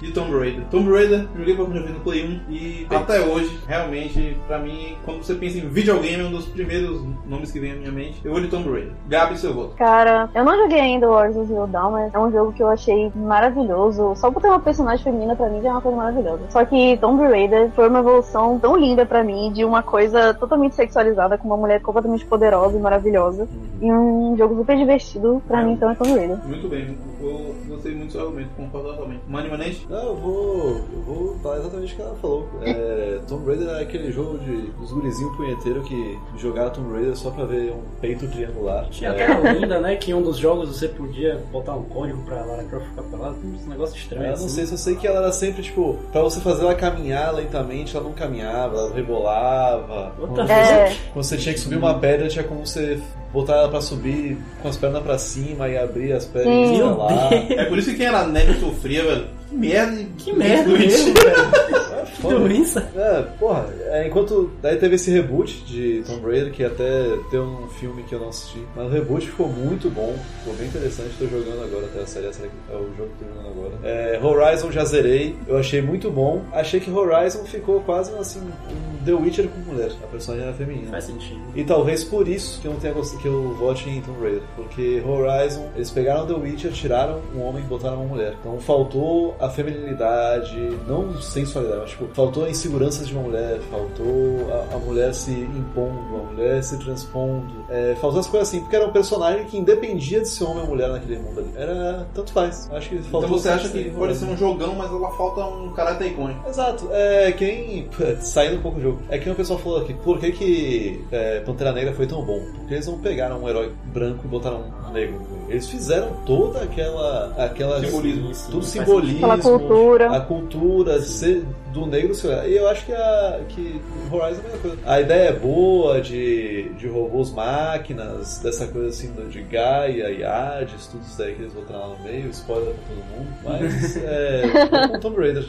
de 0.00 0.12
Tomb 0.12 0.36
Raider. 0.38 0.64
Tomb 0.70 0.90
Raider, 0.90 1.26
joguei 1.36 1.54
pela 1.54 1.68
primeira 1.68 1.86
vez 1.86 1.98
no 1.98 2.04
Play 2.04 2.24
1 2.24 2.52
e 2.52 2.86
até 2.90 3.20
hoje, 3.20 3.58
realmente, 3.66 4.36
pra 4.46 4.58
mim, 4.58 4.96
quando 5.04 5.22
você 5.22 5.34
pensa 5.34 5.58
em 5.58 5.68
videogame, 5.68 6.22
é 6.22 6.26
um 6.26 6.30
dos 6.30 6.46
primeiros 6.46 7.02
nomes 7.26 7.50
que 7.50 7.60
vem 7.60 7.72
à 7.72 7.74
minha 7.74 7.92
mente. 7.92 8.20
Eu 8.24 8.32
vou 8.32 8.40
de 8.40 8.48
Tomb 8.48 8.70
Raider. 8.70 8.92
Gabi, 9.08 9.38
seu 9.38 9.54
voto. 9.54 9.74
Cara, 9.76 10.28
eu 10.34 10.44
não 10.44 10.56
joguei 10.56 10.80
ainda 10.80 11.08
o 11.08 11.12
Horizon 11.12 11.44
Zero 11.44 11.66
Dawn, 11.66 11.90
mas 11.92 12.14
é 12.14 12.18
um 12.18 12.30
jogo 12.30 12.52
que 12.52 12.62
eu 12.62 12.68
achei 12.68 13.10
maravilhoso. 13.14 14.14
Só 14.16 14.30
por 14.30 14.40
ter 14.42 14.48
uma 14.48 14.60
personagem 14.60 15.04
feminina 15.04 15.34
pra 15.34 15.48
mim 15.48 15.62
já 15.62 15.68
é 15.68 15.72
uma 15.72 15.80
coisa 15.80 15.96
maravilhosa. 15.96 16.42
Só 16.50 16.64
que 16.64 16.96
Tomb 16.98 17.22
Raider 17.22 17.70
foi 17.72 17.88
uma 17.88 18.00
evolução 18.00 18.58
tão 18.58 18.76
linda 18.76 19.06
pra 19.06 19.24
mim 19.24 19.52
de 19.52 19.64
uma 19.64 19.82
coisa 19.82 20.34
totalmente 20.34 20.74
sexualizada 20.74 21.38
com 21.38 21.46
uma 21.46 21.56
mulher 21.56 21.80
completamente 21.80 22.24
poderosa 22.26 22.76
e 22.76 22.80
maravilhosa. 22.80 23.48
E 23.80 23.92
um 23.92 24.34
jogo 24.36 24.56
super 24.56 24.76
divertido 24.76 25.42
pra 25.46 25.62
mim, 25.62 25.72
então 25.72 25.90
é 25.90 25.94
Tomb 25.94 26.14
Raider. 26.14 26.38
Muito 26.46 26.68
bem, 26.68 26.96
eu 27.20 27.54
gostei 27.68 27.94
muito 27.94 28.06
do 28.06 28.12
seu 28.12 28.22
argumento, 28.22 28.50
concordo 28.56 28.88
totalmente. 28.88 29.20
Mani 29.28 29.48
Manente? 29.50 29.85
Não, 29.88 30.02
eu 30.08 30.16
vou. 30.16 30.68
Eu 30.92 31.02
vou 31.06 31.38
falar 31.42 31.58
exatamente 31.58 31.92
o 31.92 31.96
que 31.96 32.02
ela 32.02 32.14
falou. 32.16 32.48
É, 32.62 33.20
Tomb 33.28 33.46
Raider 33.46 33.68
é 33.68 33.82
aquele 33.82 34.10
jogo 34.10 34.38
de, 34.38 34.62
dos 34.72 34.90
gurizinhos 34.90 35.36
punheteiros 35.36 35.86
que 35.86 36.18
jogaram 36.36 36.70
Tomb 36.70 36.92
Raider 36.92 37.16
só 37.16 37.30
pra 37.30 37.44
ver 37.44 37.72
um 37.72 37.82
peito 38.00 38.26
triangular. 38.28 38.88
Tinha 38.90 39.10
É, 39.10 39.12
até 39.12 39.32
a 39.32 39.38
lenda, 39.38 39.80
né, 39.80 39.94
que 39.96 40.10
em 40.10 40.14
um 40.14 40.22
dos 40.22 40.38
jogos 40.38 40.68
você 40.68 40.88
podia 40.88 41.40
botar 41.52 41.74
um 41.74 41.84
código 41.84 42.20
pra 42.24 42.44
Lara 42.44 42.64
Croft 42.64 42.88
ficar 42.88 43.02
pelada. 43.02 43.34
Tem 43.34 43.50
uns 43.50 43.66
negócios 43.66 43.98
estranhos. 43.98 44.24
Eu 44.26 44.30
não 44.38 44.46
assim. 44.46 44.48
sei, 44.48 44.66
só 44.66 44.76
sei 44.76 44.96
que 44.96 45.06
ela 45.06 45.18
era 45.18 45.32
sempre, 45.32 45.62
tipo, 45.62 45.96
pra 46.10 46.22
você 46.22 46.40
fazer 46.40 46.62
ela 46.62 46.74
caminhar 46.74 47.32
lentamente, 47.32 47.96
ela 47.96 48.04
não 48.04 48.12
caminhava, 48.12 48.76
ela 48.76 48.92
rebolava. 48.92 50.12
Outra. 50.20 50.52
É, 50.52 50.96
quando 51.12 51.24
você 51.24 51.36
tinha 51.36 51.54
que 51.54 51.60
subir 51.60 51.76
uma 51.76 51.94
pedra, 51.98 52.28
tinha 52.28 52.42
como 52.44 52.66
você 52.66 53.00
botar 53.32 53.54
ela 53.54 53.68
pra 53.68 53.80
subir 53.80 54.36
com 54.62 54.68
as 54.68 54.76
pernas 54.76 55.02
pra 55.02 55.18
cima 55.18 55.68
e 55.68 55.76
abrir 55.76 56.12
as 56.12 56.24
pernas 56.24 56.52
e 56.52 56.66
Sim. 56.68 56.74
escalar. 56.74 57.32
É 57.32 57.64
por 57.64 57.78
isso 57.78 57.90
que 57.90 57.96
quem 57.96 58.06
era 58.06 58.26
nerd 58.26 58.58
sofria, 58.60 59.04
velho. 59.04 59.26
Que 59.48 59.56
merda. 59.56 60.04
Que 60.18 60.32
merda 60.32 60.70
mesmo, 60.70 61.14
velho. 61.14 62.06
doença. 62.38 62.88
É, 62.96 63.22
porra, 63.38 63.66
é, 63.80 63.85
enquanto. 64.06 64.50
Daí 64.62 64.76
teve 64.76 64.96
esse 64.96 65.10
reboot 65.10 65.64
de 65.64 66.02
Tomb 66.06 66.26
Raider, 66.26 66.52
que 66.52 66.64
até 66.64 67.16
deu 67.30 67.42
um 67.42 67.68
filme 67.68 68.02
que 68.02 68.14
eu 68.14 68.20
não 68.20 68.28
assisti. 68.28 68.62
Mas 68.74 68.86
o 68.86 68.90
reboot 68.90 69.26
ficou 69.26 69.48
muito 69.48 69.90
bom, 69.90 70.14
ficou 70.40 70.54
bem 70.54 70.68
interessante. 70.68 71.10
Tô 71.18 71.26
jogando 71.26 71.62
agora 71.64 71.86
até 71.86 72.00
a 72.00 72.06
série, 72.06 72.26
essa 72.26 72.42
é 72.44 72.74
o 72.74 72.94
jogo 72.96 73.10
que 73.18 73.24
tô 73.24 73.30
jogando 73.34 73.48
agora. 73.48 73.72
É, 73.82 74.20
Horizon 74.22 74.70
já 74.70 74.84
zerei, 74.84 75.36
eu 75.46 75.56
achei 75.56 75.80
muito 75.82 76.10
bom. 76.10 76.42
Achei 76.52 76.80
que 76.80 76.90
Horizon 76.90 77.44
ficou 77.44 77.80
quase 77.80 78.12
assim, 78.14 78.40
um 78.40 79.04
The 79.04 79.12
Witcher 79.12 79.48
com 79.48 79.60
mulher. 79.60 79.92
A 80.02 80.06
personagem 80.06 80.46
era 80.46 80.56
feminina. 80.56 80.90
Faz 80.90 81.04
sentido. 81.04 81.40
E 81.54 81.64
talvez 81.64 82.04
por 82.04 82.26
isso 82.28 82.60
que 82.60 82.66
eu 82.66 82.72
não 82.72 82.80
tenha 82.80 82.92
gostado 82.92 83.22
que 83.22 83.28
eu 83.28 83.54
vote 83.54 83.88
em 83.88 84.00
Tomb 84.02 84.20
Raider. 84.20 84.42
Porque 84.56 85.02
Horizon, 85.06 85.68
eles 85.74 85.90
pegaram 85.90 86.26
The 86.26 86.34
Witcher, 86.34 86.72
tiraram 86.72 87.20
um 87.34 87.42
homem 87.42 87.62
e 87.62 87.66
botaram 87.66 87.98
uma 88.02 88.06
mulher. 88.06 88.34
Então 88.40 88.58
faltou 88.58 89.36
a 89.38 89.48
feminilidade, 89.48 90.56
não 90.86 91.20
sensualidade, 91.20 91.80
mas 91.82 91.90
tipo, 91.90 92.06
faltou 92.14 92.44
a 92.44 92.50
insegurança 92.50 93.04
de 93.04 93.12
uma 93.12 93.22
mulher, 93.22 93.58
faltou 93.76 94.52
a, 94.52 94.74
a 94.74 94.78
mulher 94.78 95.12
se 95.14 95.30
impondo, 95.30 96.16
a 96.16 96.32
mulher 96.32 96.62
se 96.62 96.78
transpondo. 96.78 97.66
É, 97.68 97.94
faltou 98.00 98.20
as 98.20 98.26
coisas 98.26 98.48
assim, 98.48 98.60
porque 98.60 98.76
era 98.76 98.86
um 98.86 98.92
personagem 98.92 99.44
que 99.44 99.58
independia 99.58 100.20
de 100.20 100.28
ser 100.28 100.44
homem 100.44 100.62
ou 100.62 100.68
mulher 100.68 100.88
naquele 100.88 101.18
mundo 101.18 101.40
ali. 101.40 101.50
Era 101.54 102.06
tanto 102.14 102.32
faz. 102.32 102.68
Acho 102.72 102.88
que 102.88 102.98
faltou 103.02 103.24
Então 103.24 103.38
você 103.38 103.48
acha 103.48 103.68
que 103.68 103.90
pode 103.90 104.14
ser 104.14 104.24
um 104.24 104.36
jogão, 104.36 104.74
mas 104.74 104.90
ela 104.90 105.10
falta 105.12 105.44
um 105.44 105.72
caráter 105.72 106.08
icônico. 106.08 106.48
Exato, 106.48 106.88
é 106.90 107.30
que 107.32 107.44
nem. 107.44 107.88
Saindo 108.20 108.58
um 108.58 108.62
pouco 108.62 108.78
do 108.78 108.82
jogo. 108.82 109.02
É 109.08 109.18
que 109.18 109.28
o 109.28 109.34
pessoal 109.34 109.58
falou 109.58 109.82
aqui, 109.82 109.94
por 109.94 110.18
que, 110.18 110.32
que 110.32 111.04
é, 111.10 111.40
Pantera 111.40 111.72
Negra 111.72 111.92
foi 111.92 112.06
tão 112.06 112.24
bom? 112.24 112.40
Porque 112.56 112.74
eles 112.74 112.86
não 112.86 112.98
pegaram 112.98 113.42
um 113.42 113.48
herói 113.48 113.72
branco 113.92 114.22
e 114.24 114.28
botaram 114.28 114.64
um 114.88 114.92
negro. 114.92 115.20
Eles 115.48 115.68
fizeram 115.68 116.12
toda 116.24 116.62
aquela. 116.62 117.34
aquela 117.36 117.80
Simbolismo. 117.80 118.32
Tudo 118.50 118.64
simbolismo. 118.64 119.26
Aquela 119.26 119.38
cultura. 119.38 120.16
A 120.16 120.20
cultura 120.20 120.98
de 120.98 121.06
ser 121.06 121.46
do 121.76 121.86
negro 121.86 122.14
ser. 122.14 122.48
E 122.48 122.56
eu 122.56 122.68
acho 122.68 122.86
que, 122.86 122.92
a, 122.92 123.40
que 123.48 123.80
Horizon 124.10 124.40
é 124.40 124.40
a 124.40 124.42
mesma 124.42 124.58
coisa. 124.58 124.78
A 124.86 125.00
ideia 125.00 125.28
é 125.28 125.32
boa 125.32 126.00
de, 126.00 126.70
de 126.70 126.88
robôs 126.88 127.30
máquinas, 127.32 128.38
dessa 128.38 128.66
coisa 128.66 128.88
assim 128.88 129.12
de 129.28 129.42
Gaia 129.42 130.10
e 130.10 130.24
Hades, 130.24 130.86
tudo 130.86 131.02
isso 131.06 131.18
daí 131.18 131.34
que 131.34 131.42
eles 131.42 131.52
botaram 131.52 131.80
lá 131.80 131.96
no 131.96 132.04
meio, 132.04 132.28
spoiler 132.30 132.74
pra 132.74 132.94
todo 132.94 133.04
mundo. 133.04 133.28
Mas 133.44 133.96
é. 134.02 134.88
com 134.88 135.00
Tomb 135.00 135.20
Raider. 135.20 135.46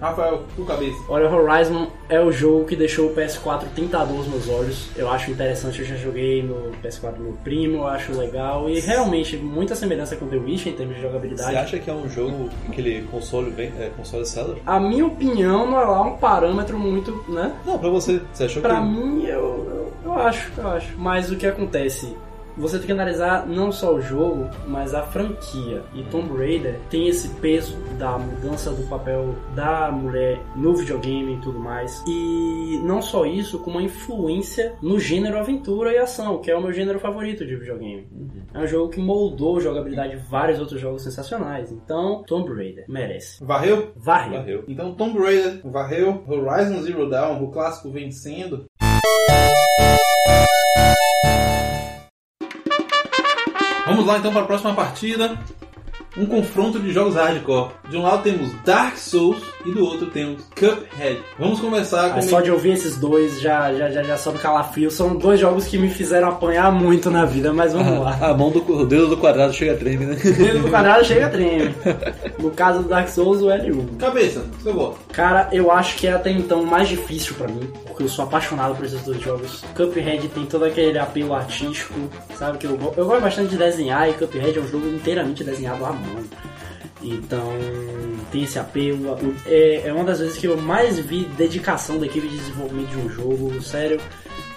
Rafael, 0.00 0.42
tu 0.56 0.64
cabeça. 0.64 0.98
Olha, 1.08 1.30
Horizon 1.30 1.88
é 2.08 2.20
o 2.20 2.32
jogo 2.32 2.64
que 2.64 2.76
deixou 2.76 3.10
o 3.10 3.14
PS4 3.14 3.64
tentador 3.74 4.16
aos 4.18 4.28
meus 4.28 4.48
olhos. 4.48 4.88
Eu 4.96 5.08
acho 5.10 5.30
interessante, 5.30 5.80
eu 5.80 5.86
já 5.86 5.96
joguei 5.96 6.42
no 6.42 6.72
PS4 6.82 7.14
do 7.14 7.22
meu 7.22 7.32
primo, 7.44 7.78
eu 7.78 7.86
acho 7.86 8.12
legal. 8.12 8.68
E 8.68 8.80
realmente, 8.80 9.36
muita 9.36 9.74
semelhança 9.74 10.16
com 10.16 10.26
The 10.26 10.36
Witcher 10.36 10.72
em 10.72 10.76
termos 10.76 10.96
de 10.96 11.00
Você 11.02 11.06
jogabilidade. 11.06 11.56
acha 11.56 11.78
que 11.78 11.88
é 11.88 11.94
um 11.94 12.08
jogo 12.08 12.48
que 12.66 12.72
aquele 12.72 13.02
console 13.10 13.50
vem, 13.50 13.72
é 13.78 13.90
console 13.96 14.26
seller? 14.26 14.56
A 14.66 14.80
minha 14.80 15.06
opinião 15.06 15.59
não 15.66 15.80
é 15.80 15.84
lá 15.84 16.02
um 16.02 16.16
parâmetro 16.16 16.78
muito, 16.78 17.24
né? 17.28 17.52
Não, 17.64 17.78
pra 17.78 17.88
você. 17.88 18.20
Você 18.32 18.44
achou 18.44 18.62
Pra 18.62 18.76
que. 18.76 18.82
mim, 18.82 19.24
eu, 19.24 19.32
eu, 19.34 19.92
eu 20.04 20.12
acho, 20.14 20.50
eu 20.56 20.68
acho. 20.68 20.96
Mas 20.98 21.30
o 21.30 21.36
que 21.36 21.46
acontece? 21.46 22.16
Você 22.60 22.76
tem 22.76 22.86
que 22.86 22.92
analisar 22.92 23.46
não 23.46 23.72
só 23.72 23.94
o 23.94 24.02
jogo, 24.02 24.50
mas 24.68 24.92
a 24.92 25.02
franquia. 25.02 25.82
E 25.94 26.02
Tomb 26.04 26.36
Raider 26.36 26.78
tem 26.90 27.08
esse 27.08 27.28
peso 27.40 27.74
da 27.98 28.18
mudança 28.18 28.70
do 28.70 28.86
papel 28.86 29.34
da 29.54 29.90
mulher 29.90 30.38
no 30.54 30.74
videogame 30.76 31.36
e 31.36 31.40
tudo 31.40 31.58
mais. 31.58 32.04
E 32.06 32.78
não 32.84 33.00
só 33.00 33.24
isso, 33.24 33.58
como 33.60 33.78
a 33.78 33.82
influência 33.82 34.74
no 34.82 35.00
gênero 35.00 35.38
aventura 35.38 35.92
e 35.92 35.98
ação, 35.98 36.38
que 36.38 36.50
é 36.50 36.56
o 36.56 36.60
meu 36.60 36.72
gênero 36.72 37.00
favorito 37.00 37.46
de 37.46 37.56
videogame. 37.56 38.06
É 38.52 38.58
um 38.58 38.66
jogo 38.66 38.90
que 38.90 39.00
moldou 39.00 39.56
a 39.56 39.60
jogabilidade 39.60 40.16
de 40.16 40.22
vários 40.28 40.60
outros 40.60 40.78
jogos 40.78 41.02
sensacionais. 41.02 41.72
Então, 41.72 42.22
Tomb 42.26 42.52
Raider 42.52 42.84
merece. 42.88 43.42
Varreu? 43.42 43.92
Varre. 43.96 44.36
Varreu. 44.36 44.64
Então 44.68 44.94
Tomb 44.94 45.18
Raider 45.18 45.60
varreu, 45.64 46.22
Horizon 46.28 46.82
Zero 46.82 47.08
Dawn, 47.08 47.42
o 47.42 47.50
clássico 47.50 47.90
vencendo. 47.90 48.66
Vamos 54.00 54.14
lá 54.14 54.18
então 54.18 54.32
para 54.32 54.40
a 54.40 54.46
próxima 54.46 54.72
partida. 54.72 55.38
Um 56.20 56.26
confronto 56.26 56.78
de 56.78 56.92
jogos 56.92 57.14
hardcore. 57.14 57.70
De 57.88 57.96
um 57.96 58.02
lado 58.02 58.22
temos 58.22 58.50
Dark 58.62 58.98
Souls 58.98 59.38
e 59.64 59.70
do 59.70 59.82
outro 59.82 60.06
temos 60.08 60.42
Cuphead. 60.54 61.18
Vamos 61.38 61.60
começar 61.60 62.10
com 62.10 62.18
Ah, 62.18 62.22
só 62.22 62.42
de 62.42 62.50
ouvir 62.50 62.72
esses 62.72 62.98
dois 62.98 63.40
já, 63.40 63.72
já, 63.72 63.90
já, 63.90 64.02
já 64.02 64.16
sobe 64.18 64.38
calafrio. 64.38 64.90
São 64.90 65.16
dois 65.16 65.40
jogos 65.40 65.64
que 65.66 65.78
me 65.78 65.88
fizeram 65.88 66.28
apanhar 66.28 66.70
muito 66.70 67.10
na 67.10 67.24
vida, 67.24 67.54
mas 67.54 67.72
vamos 67.72 67.98
lá. 68.00 68.18
A 68.20 68.34
mão 68.34 68.50
do 68.50 68.60
o 68.70 68.84
dedo 68.84 69.08
do 69.08 69.16
quadrado 69.16 69.54
chega 69.54 69.72
a 69.72 69.76
treme, 69.76 70.04
né? 70.04 70.14
Dentro 70.14 70.58
do 70.60 70.68
quadrado 70.68 71.04
chega 71.06 71.28
treme. 71.30 71.74
No 72.38 72.50
caso 72.50 72.82
do 72.82 72.88
Dark 72.88 73.08
Souls, 73.08 73.40
o 73.42 73.46
L1. 73.46 73.96
Cabeça, 73.98 74.44
seu 74.62 74.72
voto. 74.74 74.98
Cara, 75.12 75.48
eu 75.52 75.70
acho 75.70 75.96
que 75.96 76.06
é 76.06 76.12
até 76.12 76.30
então 76.30 76.64
mais 76.64 76.88
difícil 76.88 77.34
pra 77.34 77.48
mim, 77.48 77.70
porque 77.86 78.02
eu 78.02 78.08
sou 78.08 78.24
apaixonado 78.24 78.74
por 78.74 78.84
esses 78.84 79.00
dois 79.02 79.20
jogos. 79.20 79.62
Cuphead 79.74 80.28
tem 80.28 80.46
todo 80.46 80.64
aquele 80.64 80.98
apelo 80.98 81.34
artístico, 81.34 81.94
sabe? 82.38 82.58
Que 82.58 82.66
eu, 82.66 82.78
eu 82.96 83.06
gosto 83.06 83.22
bastante 83.22 83.50
de 83.50 83.56
desenhar 83.56 84.08
e 84.08 84.14
Cuphead 84.14 84.58
é 84.58 84.62
um 84.62 84.68
jogo 84.68 84.88
inteiramente 84.88 85.44
desenhado 85.44 85.84
à 85.84 85.92
mão. 85.92 86.09
Então, 87.02 87.52
tem 88.30 88.44
esse 88.44 88.58
apelo. 88.58 89.16
É, 89.46 89.88
é 89.88 89.92
uma 89.92 90.04
das 90.04 90.20
vezes 90.20 90.36
que 90.36 90.46
eu 90.46 90.56
mais 90.56 90.98
vi 90.98 91.24
dedicação 91.24 91.98
da 91.98 92.06
equipe 92.06 92.28
de 92.28 92.36
desenvolvimento 92.36 92.88
de 92.88 92.98
um 92.98 93.08
jogo, 93.08 93.62
sério. 93.62 94.00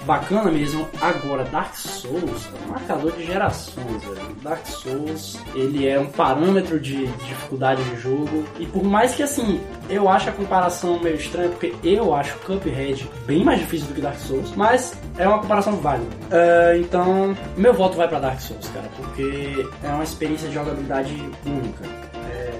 Bacana 0.05 0.51
mesmo. 0.51 0.87
Agora, 1.01 1.43
Dark 1.45 1.73
Souls 1.75 2.47
é 2.47 2.67
um 2.67 2.71
marcador 2.71 3.11
de 3.13 3.25
gerações, 3.25 4.03
velho. 4.03 4.35
Dark 4.41 4.65
Souls, 4.65 5.39
ele 5.55 5.87
é 5.87 5.99
um 5.99 6.07
parâmetro 6.07 6.79
de 6.79 7.07
dificuldade 7.07 7.83
de 7.83 8.01
jogo. 8.01 8.43
E 8.59 8.65
por 8.65 8.83
mais 8.83 9.15
que, 9.15 9.23
assim, 9.23 9.61
eu 9.89 10.09
acho 10.09 10.29
a 10.29 10.31
comparação 10.31 10.99
meio 10.99 11.15
estranha, 11.15 11.49
porque 11.49 11.73
eu 11.83 12.13
acho 12.13 12.37
Cuphead 12.39 13.09
bem 13.25 13.43
mais 13.43 13.59
difícil 13.59 13.87
do 13.87 13.93
que 13.93 14.01
Dark 14.01 14.17
Souls, 14.17 14.53
mas 14.55 14.93
é 15.17 15.27
uma 15.27 15.39
comparação 15.39 15.77
válida. 15.77 16.09
É, 16.31 16.77
então, 16.79 17.35
meu 17.55 17.73
voto 17.73 17.95
vai 17.95 18.07
pra 18.07 18.19
Dark 18.19 18.39
Souls, 18.39 18.67
cara, 18.73 18.89
porque 18.97 19.67
é 19.83 19.89
uma 19.89 20.03
experiência 20.03 20.47
de 20.47 20.53
jogabilidade 20.53 21.13
única. 21.45 22.12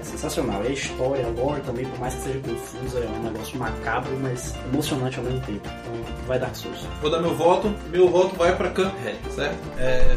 É 0.04 0.06
sensacional. 0.06 0.62
E 0.64 0.68
a 0.68 0.70
história, 0.70 1.26
a 1.26 1.30
lore 1.30 1.62
também, 1.62 1.86
por 1.86 1.98
mais 1.98 2.14
que 2.14 2.20
seja 2.20 2.38
confusa, 2.40 2.98
é 2.98 3.08
um 3.08 3.22
negócio 3.22 3.58
macabro, 3.58 4.16
mas 4.20 4.54
emocionante 4.70 5.18
ao 5.18 5.24
mesmo 5.24 5.40
tempo. 5.40 5.62
Então, 5.64 6.26
vai 6.26 6.38
Dark 6.38 6.54
Souls. 6.54 6.86
Vou 7.00 7.10
dar 7.10 7.20
meu 7.20 7.34
voto. 7.34 7.74
Meu 7.90 8.08
voto 8.08 8.36
vai 8.36 8.54
pra 8.54 8.68
Cuphead, 8.68 9.18
certo? 9.34 9.58
É, 9.78 10.16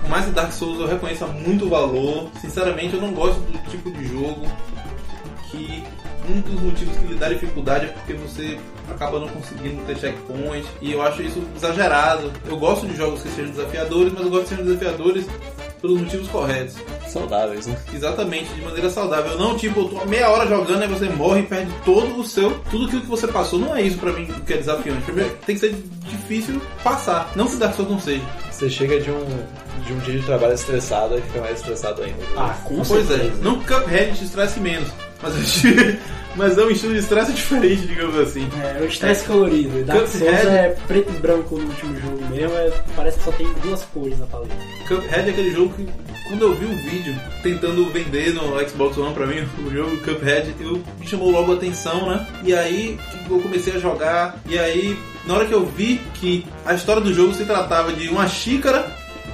por 0.00 0.08
mais 0.08 0.26
que 0.26 0.30
Dark 0.30 0.52
Souls 0.52 0.78
eu 0.78 0.86
reconheça 0.86 1.26
muito 1.26 1.68
valor, 1.68 2.30
sinceramente 2.40 2.94
eu 2.94 3.00
não 3.00 3.12
gosto 3.12 3.40
do 3.40 3.58
tipo 3.68 3.90
de 3.90 4.06
jogo 4.06 4.46
que 5.50 5.82
um 6.28 6.40
dos 6.40 6.60
motivos 6.60 6.96
que 6.96 7.06
lhe 7.06 7.14
dá 7.14 7.28
dificuldade 7.28 7.86
é 7.86 7.88
porque 7.88 8.12
você 8.12 8.58
acaba 8.88 9.18
não 9.18 9.28
conseguindo 9.28 9.82
ter 9.84 9.96
checkpoint 9.96 10.66
e 10.80 10.92
eu 10.92 11.02
acho 11.02 11.22
isso 11.22 11.42
exagerado. 11.56 12.32
Eu 12.46 12.56
gosto 12.56 12.86
de 12.86 12.96
jogos 12.96 13.22
que 13.22 13.28
sejam 13.30 13.50
desafiadores, 13.50 14.12
mas 14.12 14.22
eu 14.22 14.30
gosto 14.30 14.42
de 14.44 14.56
ser 14.56 14.62
desafiadores 14.64 15.26
pelos 15.80 16.00
motivos 16.00 16.28
corretos. 16.28 16.74
Saudáveis, 17.08 17.66
né? 17.66 17.76
Exatamente, 17.94 18.52
de 18.54 18.60
maneira 18.62 18.90
saudável. 18.90 19.38
Não, 19.38 19.56
tipo, 19.56 19.80
eu 19.80 19.88
tô 19.88 20.04
meia 20.06 20.28
hora 20.30 20.46
jogando 20.48 20.84
e 20.84 20.86
você 20.86 21.08
morre 21.08 21.40
e 21.40 21.42
perde 21.44 21.72
todo 21.84 22.18
o 22.20 22.24
seu. 22.24 22.58
Tudo 22.70 22.86
aquilo 22.86 23.00
que 23.02 23.06
você 23.08 23.26
passou. 23.28 23.58
Não 23.58 23.74
é 23.76 23.82
isso 23.82 23.98
pra 23.98 24.12
mim 24.12 24.26
que 24.46 24.52
é 24.52 24.56
desafiante. 24.58 25.02
Primeiro, 25.02 25.30
tem 25.46 25.54
que 25.54 25.60
ser 25.60 25.74
difícil 26.08 26.60
passar. 26.82 27.30
Não 27.36 27.46
que 27.46 27.56
Dark 27.56 27.74
Souls 27.74 27.90
não 27.90 28.00
seja. 28.00 28.22
Você 28.50 28.68
chega 28.70 29.00
de 29.00 29.10
um, 29.10 29.24
de 29.86 29.92
um 29.92 29.98
dia 29.98 30.18
de 30.18 30.26
trabalho 30.26 30.54
estressado 30.54 31.18
e 31.18 31.22
fica 31.22 31.40
mais 31.40 31.58
estressado 31.58 32.02
ainda. 32.02 32.18
Ah, 32.36 32.56
com 32.64 32.82
Pois 32.82 33.10
é, 33.10 33.18
certeza. 33.18 33.42
não 33.42 33.60
que 33.60 33.72
Cuphead 33.74 34.18
te 34.18 34.24
estresse 34.24 34.60
menos. 34.60 34.88
Mas, 35.22 35.34
mas 36.36 36.58
é 36.58 36.62
um 36.62 36.70
estilo 36.70 36.92
de 36.92 37.00
estresse 37.00 37.32
diferente, 37.32 37.86
digamos 37.86 38.16
assim. 38.18 38.48
É, 38.62 38.82
o 38.82 38.86
estresse 38.86 39.24
colorido. 39.24 39.82
Dark 39.84 40.06
Souls 40.08 40.22
é 40.46 40.76
preto 40.86 41.10
e 41.12 41.18
branco 41.18 41.56
no 41.58 41.64
último 41.66 41.98
jogo 42.00 42.24
mesmo, 42.30 42.54
é- 42.56 42.72
parece 42.94 43.18
que 43.18 43.24
só 43.24 43.32
tem 43.32 43.48
duas 43.62 43.82
cores 43.84 44.18
na 44.18 44.26
paleta. 44.26 44.54
Cuphead 44.86 45.28
é 45.28 45.32
aquele 45.32 45.50
jogo 45.50 45.72
que, 45.74 45.86
quando 46.28 46.42
eu 46.42 46.54
vi 46.54 46.66
o 46.66 46.76
vídeo 46.90 47.14
tentando 47.42 47.84
vender 47.90 48.34
no 48.34 48.68
Xbox 48.68 48.96
One 48.98 49.14
pra 49.14 49.26
mim, 49.26 49.46
o 49.66 49.70
jogo 49.70 49.96
Cuphead, 49.98 50.54
eu, 50.60 50.82
me 51.00 51.06
chamou 51.06 51.30
logo 51.30 51.52
a 51.52 51.56
atenção, 51.56 52.08
né? 52.10 52.26
E 52.44 52.54
aí 52.54 52.98
eu 53.28 53.38
comecei 53.40 53.74
a 53.74 53.78
jogar, 53.78 54.38
e 54.46 54.58
aí, 54.58 54.98
na 55.26 55.34
hora 55.34 55.46
que 55.46 55.54
eu 55.54 55.64
vi 55.64 56.00
que 56.14 56.46
a 56.64 56.74
história 56.74 57.00
do 57.00 57.12
jogo 57.14 57.32
se 57.34 57.44
tratava 57.44 57.92
de 57.92 58.08
uma 58.08 58.28
xícara 58.28 58.86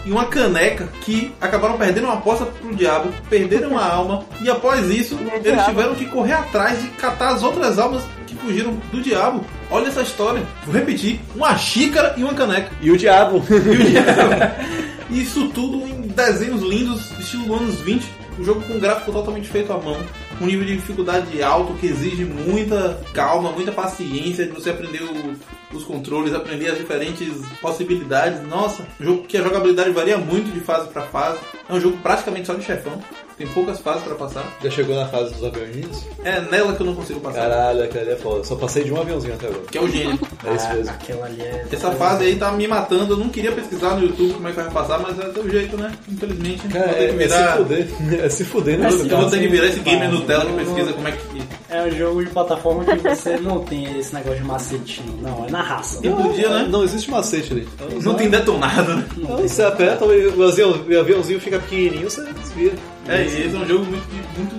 e 0.05 0.11
uma 0.11 0.25
caneca 0.27 0.89
que 1.03 1.33
acabaram 1.41 1.77
perdendo 1.79 2.05
uma 2.05 2.15
aposta 2.15 2.45
pro 2.45 2.75
diabo, 2.75 3.11
perderam 3.31 3.79
a 3.79 3.85
alma, 3.87 4.25
e 4.41 4.51
após 4.51 4.89
isso, 4.91 5.15
E 5.21 5.25
o 5.25 5.29
eles 5.31 5.43
diabo? 5.43 5.65
tiveram 5.71 5.95
que 5.95 6.07
correr 6.07 6.33
atrás 6.33 6.81
de 6.83 6.89
catar 6.89 7.31
as 7.35 7.43
outras 7.43 7.79
almas 7.79 8.03
que 8.27 8.35
fugiram 8.37 8.73
do 8.91 9.01
diabo. 9.01 9.45
Olha 9.71 9.89
essa 9.89 10.03
história. 10.03 10.43
Vou 10.65 10.75
repetir: 10.75 11.21
uma 11.37 11.57
xícara 11.57 12.15
e 12.17 12.25
uma 12.25 12.35
caneca. 12.35 12.71
E 12.81 12.91
o 12.91 12.97
diabo? 12.97 13.43
Isso 15.11 15.49
tudo 15.49 15.87
em 15.87 16.03
desenhos 16.03 16.63
lindos, 16.63 17.11
estilo 17.19 17.55
anos 17.55 17.81
20. 17.81 18.05
Um 18.39 18.45
jogo 18.45 18.63
com 18.63 18.79
gráfico 18.79 19.13
totalmente 19.13 19.49
feito 19.49 19.73
à 19.73 19.79
mão. 19.79 19.97
Um 20.41 20.47
nível 20.47 20.67
de 20.67 20.77
dificuldade 20.77 21.43
alto 21.43 21.75
que 21.75 21.87
exige 21.87 22.25
muita 22.25 23.01
calma, 23.13 23.53
muita 23.53 23.71
paciência 23.71 24.47
de 24.47 24.53
você 24.53 24.71
aprender 24.71 25.03
o, 25.03 25.77
os 25.77 25.85
controles, 25.85 26.35
aprender 26.35 26.71
as 26.71 26.79
diferentes 26.79 27.29
possibilidades. 27.61 28.43
Nossa, 28.47 28.87
um 29.01 29.05
jogo 29.05 29.25
que 29.25 29.37
a 29.37 29.43
jogabilidade 29.43 29.91
varia 29.91 30.19
muito 30.19 30.53
de 30.53 30.61
fase 30.61 30.89
pra 30.89 31.03
fase. 31.03 31.39
É 31.69 31.73
um 31.73 31.81
jogo 31.81 31.97
praticamente 31.99 32.47
só 32.47 32.55
de 32.55 32.65
chefão. 32.65 33.01
Tem 33.39 33.47
poucas 33.49 33.81
fases 33.81 34.03
pra 34.03 34.15
passar. 34.15 34.45
Já 34.63 34.71
chegou 34.71 34.95
na 34.97 35.07
fase 35.09 35.33
dos 35.35 35.45
aviões? 35.45 36.07
É 36.25 36.41
nela 36.41 36.75
que 36.75 36.83
eu 36.83 36.87
não 36.87 36.95
consigo 36.95 37.21
passar. 37.21 37.43
Caralho, 37.43 37.83
aquele 37.85 38.05
ali 38.05 38.13
é 38.13 38.17
foda. 38.17 38.45
Só 38.45 38.55
passei 38.57 38.85
de 38.85 38.93
um 38.93 39.01
aviãozinho 39.01 39.35
até 39.35 39.47
agora. 39.47 39.63
Que 39.71 39.79
é 39.79 39.81
o 39.81 39.89
gênio. 39.89 40.19
É 40.45 40.55
isso 40.55 40.67
Ah, 40.71 40.75
mesmo. 40.75 40.91
Aquela 40.93 41.27
ali 41.27 41.41
é. 41.43 41.67
Essa 41.73 41.91
fase 41.93 42.25
aí 42.25 42.37
tá 42.37 42.53
me 42.53 42.67
matando. 42.69 43.15
Eu 43.15 43.17
não 43.19 43.29
queria 43.29 43.53
pesquisar 43.53 43.97
no 43.97 44.03
YouTube 44.07 44.35
como 44.35 44.49
é 44.49 44.51
que 44.53 44.57
vai 44.61 44.71
passar, 44.71 44.99
mas 44.99 45.19
é 45.19 45.29
do 45.31 45.49
jeito, 45.51 45.77
né? 45.77 45.93
Infelizmente. 46.09 46.69
Cara, 46.69 46.87
vou 46.87 46.95
ter 46.95 47.09
que 47.09 47.23
é, 47.23 47.27
virar. 47.27 47.41
é 47.41 47.49
se 47.49 47.57
fuder. 47.57 47.89
É 48.23 48.29
se 48.29 48.45
fuder, 48.45 48.79
né? 48.79 48.89
Eu 48.91 49.19
vou 49.19 49.31
ter 49.31 49.41
que 49.41 49.49
virar 49.49 49.67
esse 49.67 49.81
gamer 49.81 50.11
Não, 50.11 50.19
Nutella 50.21 50.45
que 50.45 50.53
pesquisa 50.65 50.93
como 50.93 51.09
é 51.09 51.13
que. 51.13 51.32
É 51.69 51.83
um 51.83 51.91
jogo 51.91 52.25
de 52.25 52.31
plataforma 52.31 52.85
que 52.85 52.97
você 52.97 53.37
não 53.39 53.61
tem 53.65 53.99
esse 53.99 54.15
negócio 54.15 54.39
de 54.39 54.45
macete, 54.45 55.03
não. 55.21 55.31
Não, 55.39 55.47
é 55.47 55.51
na 55.51 55.63
raça. 55.63 55.99
E 56.07 56.11
podia, 56.11 56.49
né? 56.49 56.67
Não 56.69 56.85
existe 56.85 57.11
macete 57.11 57.53
ali. 57.53 57.69
Não 58.03 58.15
tem 58.15 58.29
detonado, 58.29 58.97
né? 58.97 59.07
Não, 59.17 59.37
você 59.39 59.63
aperta, 59.63 60.05
o 60.05 60.43
avião- 60.43 60.71
o 60.89 60.99
aviãozinho 61.01 61.41
fica 61.41 61.59
pequenininho, 61.59 62.11
você 62.11 62.23
desvia. 62.33 62.73
É, 63.09 63.25
esse 63.25 63.43
é 63.45 63.59
um 63.59 63.67
jogo 63.67 63.85
muito, 63.85 64.05
muito, 64.37 64.55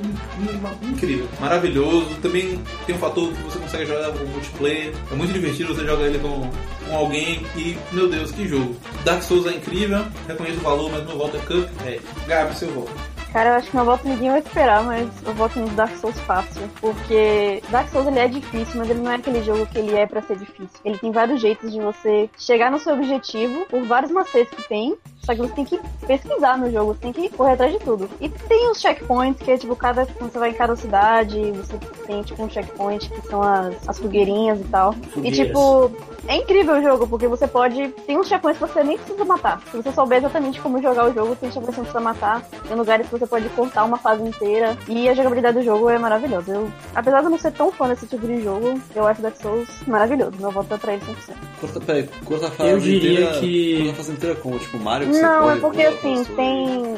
muito 0.82 0.86
incrível, 0.96 1.28
maravilhoso. 1.40 2.08
Também 2.22 2.60
tem 2.86 2.96
um 2.96 3.00
fator 3.00 3.32
que 3.32 3.42
você 3.44 3.60
consegue 3.60 3.86
jogar 3.86 4.12
com 4.12 4.26
multiplayer. 4.26 4.94
É 5.12 5.16
muito 5.16 5.32
divertido 5.32 5.74
você 5.74 5.86
jogar 5.86 6.06
ele 6.06 6.20
com, 6.20 6.50
com 6.90 6.96
alguém. 6.96 7.46
E, 7.56 7.78
meu 7.92 8.10
Deus, 8.10 8.32
que 8.32 8.48
jogo. 8.48 8.76
Dark 9.06 9.22
Souls 9.24 9.46
é 9.46 9.52
incrível, 9.56 10.04
reconheço 10.28 10.58
o 10.60 10.64
valor, 10.64 10.92
mas 10.92 11.06
meu 11.06 11.18
voto 11.18 11.38
é 11.38 11.40
Cuphead. 11.42 12.02
Gabi, 12.28 12.56
seu 12.58 12.70
voto. 12.72 12.92
Cara, 13.34 13.50
eu 13.50 13.54
acho 13.56 13.72
que 13.72 13.76
meu 13.76 13.84
voto 13.84 14.08
ninguém 14.08 14.30
vai 14.30 14.42
esperar, 14.42 14.84
mas 14.84 15.10
eu 15.24 15.34
voto 15.34 15.60
no 15.60 15.68
Dark 15.70 15.98
Souls 15.98 16.20
fácil. 16.20 16.62
Porque 16.80 17.64
Dark 17.72 17.90
Souls 17.90 18.06
ele 18.06 18.20
é 18.20 18.28
difícil, 18.28 18.78
mas 18.78 18.88
ele 18.88 19.02
não 19.02 19.12
é 19.12 19.16
aquele 19.16 19.42
jogo 19.42 19.66
que 19.66 19.80
ele 19.80 19.96
é 19.96 20.06
pra 20.06 20.22
ser 20.22 20.38
difícil. 20.38 20.80
Ele 20.86 21.00
tem 21.00 21.12
vários 21.12 21.42
jeitos 21.42 21.72
de 21.72 21.82
você 21.82 22.30
chegar 22.38 22.70
no 22.70 22.78
seu 22.78 22.94
objetivo, 22.94 23.66
por 23.66 23.84
vários 23.86 24.12
macetes 24.12 24.56
que 24.56 24.70
tem. 24.70 24.96
Só 25.24 25.34
que 25.34 25.42
você 25.42 25.54
tem 25.54 25.66
que 25.66 25.80
pesquisar 26.06 26.58
no 26.58 26.70
jogo, 26.72 26.94
você 26.94 27.00
tem 27.00 27.14
que 27.14 27.30
correr 27.30 27.54
atrás 27.54 27.72
de 27.72 27.80
tudo. 27.80 28.10
E 28.20 28.28
tem 28.30 28.70
os 28.70 28.80
checkpoints, 28.80 29.42
que 29.42 29.52
é 29.52 29.58
tipo, 29.58 29.76
cada, 29.76 30.06
quando 30.06 30.32
você 30.32 30.40
vai 30.40 30.50
em 30.50 30.54
cada 30.54 30.76
cidade, 30.76 31.40
você 31.52 31.78
tem 32.06 32.22
tipo 32.24 32.44
um 32.44 32.50
checkpoint 32.50 33.10
que 33.10 33.28
são 33.28 33.42
as, 33.42 33.88
as 33.88 33.98
fogueirinhas 34.00 34.60
e 34.60 34.64
tal. 34.66 34.94
E 35.24 35.32
tipo, 35.32 35.92
é 36.28 36.36
incrível 36.36 36.76
o 36.78 36.82
jogo, 36.82 37.08
porque 37.08 37.28
você 37.28 37.48
pode. 37.48 37.88
Tem 38.06 38.18
uns 38.20 38.28
checkpoints 38.28 38.62
que 38.62 38.68
você 38.68 38.84
nem 38.84 38.98
precisa 38.98 39.24
matar. 39.24 39.62
Se 39.72 39.78
você 39.78 39.92
souber 39.94 40.18
exatamente 40.18 40.60
como 40.60 40.82
jogar 40.82 41.10
o 41.10 41.14
jogo, 41.14 41.36
tem 41.38 41.50
checkpoints 41.50 41.70
que 41.70 41.76
você 41.76 41.82
precisa 41.82 42.00
matar. 42.02 42.42
Tem 42.68 42.76
lugares 42.76 43.06
que 43.08 43.18
você 43.18 43.26
pode 43.26 43.48
cortar 43.50 43.86
uma 43.86 43.98
fase 43.98 44.24
inteira. 44.24 44.78
E 44.90 45.08
a 45.08 45.14
jogabilidade 45.14 45.58
do 45.60 45.64
jogo 45.64 45.90
é 45.90 45.98
maravilhosa. 45.98 46.54
Eu, 46.54 46.70
apesar 46.94 47.20
de 47.22 47.26
eu 47.28 47.30
não 47.32 47.38
ser 47.40 47.52
tão 47.54 47.72
fã 47.72 47.88
desse 47.88 48.08
tipo 48.08 48.28
de 48.28 48.44
jogo, 48.44 48.80
eu 48.94 49.08
acho 49.08 49.22
Dark 49.22 49.38
Souls 49.38 49.70
maravilhoso. 49.88 50.34
Meu 50.38 50.52
voto 50.52 50.74
é 50.74 50.78
pra 50.78 50.94
ele 50.94 51.02
100%. 51.06 51.34
Corta, 51.62 51.80
peraí, 51.80 52.10
corta 52.26 52.48
a 52.48 52.52
fase 52.52 52.70
Eu 52.70 52.80
diria 52.80 53.12
inteira. 53.22 53.40
que- 53.40 53.78
Corta 53.78 53.92
a 53.92 53.96
fase 53.96 54.12
inteira 54.12 54.36
como? 54.36 54.60
Tipo, 54.60 54.78
Mario 54.80 55.08
que 55.08 55.13
você 55.14 55.22
Não, 55.22 55.52
é 55.52 55.56
porque 55.60 55.82
assim, 55.84 56.24
tem. 56.36 56.96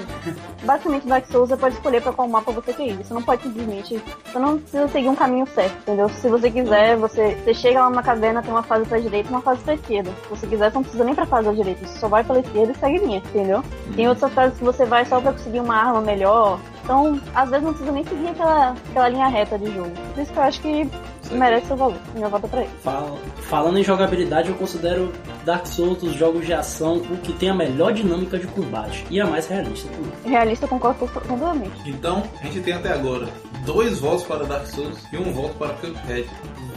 Basicamente, 0.64 1.08
Dark 1.08 1.26
Souls 1.28 1.50
você 1.50 1.58
pode 1.58 1.76
escolher 1.76 2.02
pra 2.02 2.14
qual 2.14 2.28
mapa 2.28 2.52
você 2.52 2.74
quer 2.74 2.88
ir. 2.88 2.98
Você 2.98 3.14
não 3.14 3.22
pode 3.22 3.44
simplesmente. 3.44 4.02
Você 4.26 4.40
não 4.40 4.58
precisa 4.58 4.88
seguir 4.88 5.10
um 5.10 5.16
caminho 5.16 5.46
certo, 5.48 5.78
entendeu? 5.80 6.10
Se 6.10 6.28
você 6.30 6.50
quiser, 6.50 6.98
você, 6.98 7.36
você 7.36 7.54
chega 7.54 7.82
lá 7.82 7.90
numa 7.90 8.04
caverna, 8.04 8.42
tem 8.42 8.52
uma 8.52 8.64
fase 8.64 8.86
pra 8.86 9.00
direita 9.00 9.30
e 9.30 9.32
uma 9.32 9.42
fase 9.42 9.62
pra 9.62 9.76
esquerda. 9.76 10.12
Se 10.24 10.30
você 10.30 10.48
quiser, 10.48 10.72
você 10.72 10.76
não 10.76 10.84
precisa 10.84 11.04
nem 11.04 11.16
pra 11.16 11.26
fase 11.26 11.46
da 11.48 11.54
direita. 11.54 11.86
Você 11.86 12.00
só 12.00 12.08
vai 12.08 12.24
pela 12.24 12.40
esquerda 12.40 12.72
e 12.72 12.76
segue 12.76 12.98
linha, 13.00 13.18
entendeu? 13.18 13.64
Tem 13.96 14.08
outras 14.08 14.34
fases 14.34 14.58
que 14.58 14.64
você 14.64 14.86
vai 14.86 15.06
só 15.06 15.20
pra 15.20 15.34
conseguir 15.34 15.60
uma 15.60 15.76
arma 15.76 16.02
melhor. 16.02 16.60
Então, 16.84 17.20
às 17.34 17.50
vezes 17.50 17.66
não 17.66 17.74
precisa 17.74 17.92
nem 17.92 18.04
seguir 18.04 18.28
aquela, 18.30 18.76
aquela 18.90 19.10
linha 19.10 19.28
reta 19.28 19.58
de 19.58 19.74
jogo. 19.74 19.92
Por 20.14 20.22
isso 20.22 20.32
que 20.32 20.38
eu 20.38 20.44
acho 20.44 20.62
que 20.62 20.90
merece 21.32 21.68
seu 21.68 21.76
valor. 21.78 21.98
Minha 22.14 22.30
volta 22.30 22.46
é 22.48 22.50
pra 22.50 22.62
ele. 22.62 22.70
Fal- 22.84 23.18
Falando 23.50 23.78
em 23.80 23.84
jogabilidade, 23.84 24.50
eu 24.50 24.56
considero 24.56 25.12
Dark 25.46 25.66
Souls 25.68 25.98
dos 26.00 26.14
jogos 26.16 26.46
de 26.46 26.54
ação 26.54 26.98
o 26.98 27.18
que 27.18 27.32
tem 27.34 27.50
a 27.50 27.54
melhor 27.54 27.94
dinâmica 27.94 28.38
de 28.40 28.48
combate 28.48 29.06
e 29.10 29.20
a 29.22 29.26
mais 29.26 29.48
realista 29.48 29.88
também. 29.90 30.12
Realista, 30.26 30.66
eu 30.66 30.70
concordo 30.70 31.00
com- 31.00 31.08
completamente. 31.20 31.90
Então, 31.90 32.24
a 32.42 32.46
gente 32.46 32.62
tem 32.62 32.74
até 32.74 32.92
agora 32.92 33.28
dois 33.66 34.00
votos 34.00 34.24
para 34.24 34.44
Dark 34.46 34.66
Souls 34.68 34.98
e 35.12 35.18
um 35.18 35.32
voto 35.32 35.54
para 35.56 35.70
Cuphead. 35.74 36.28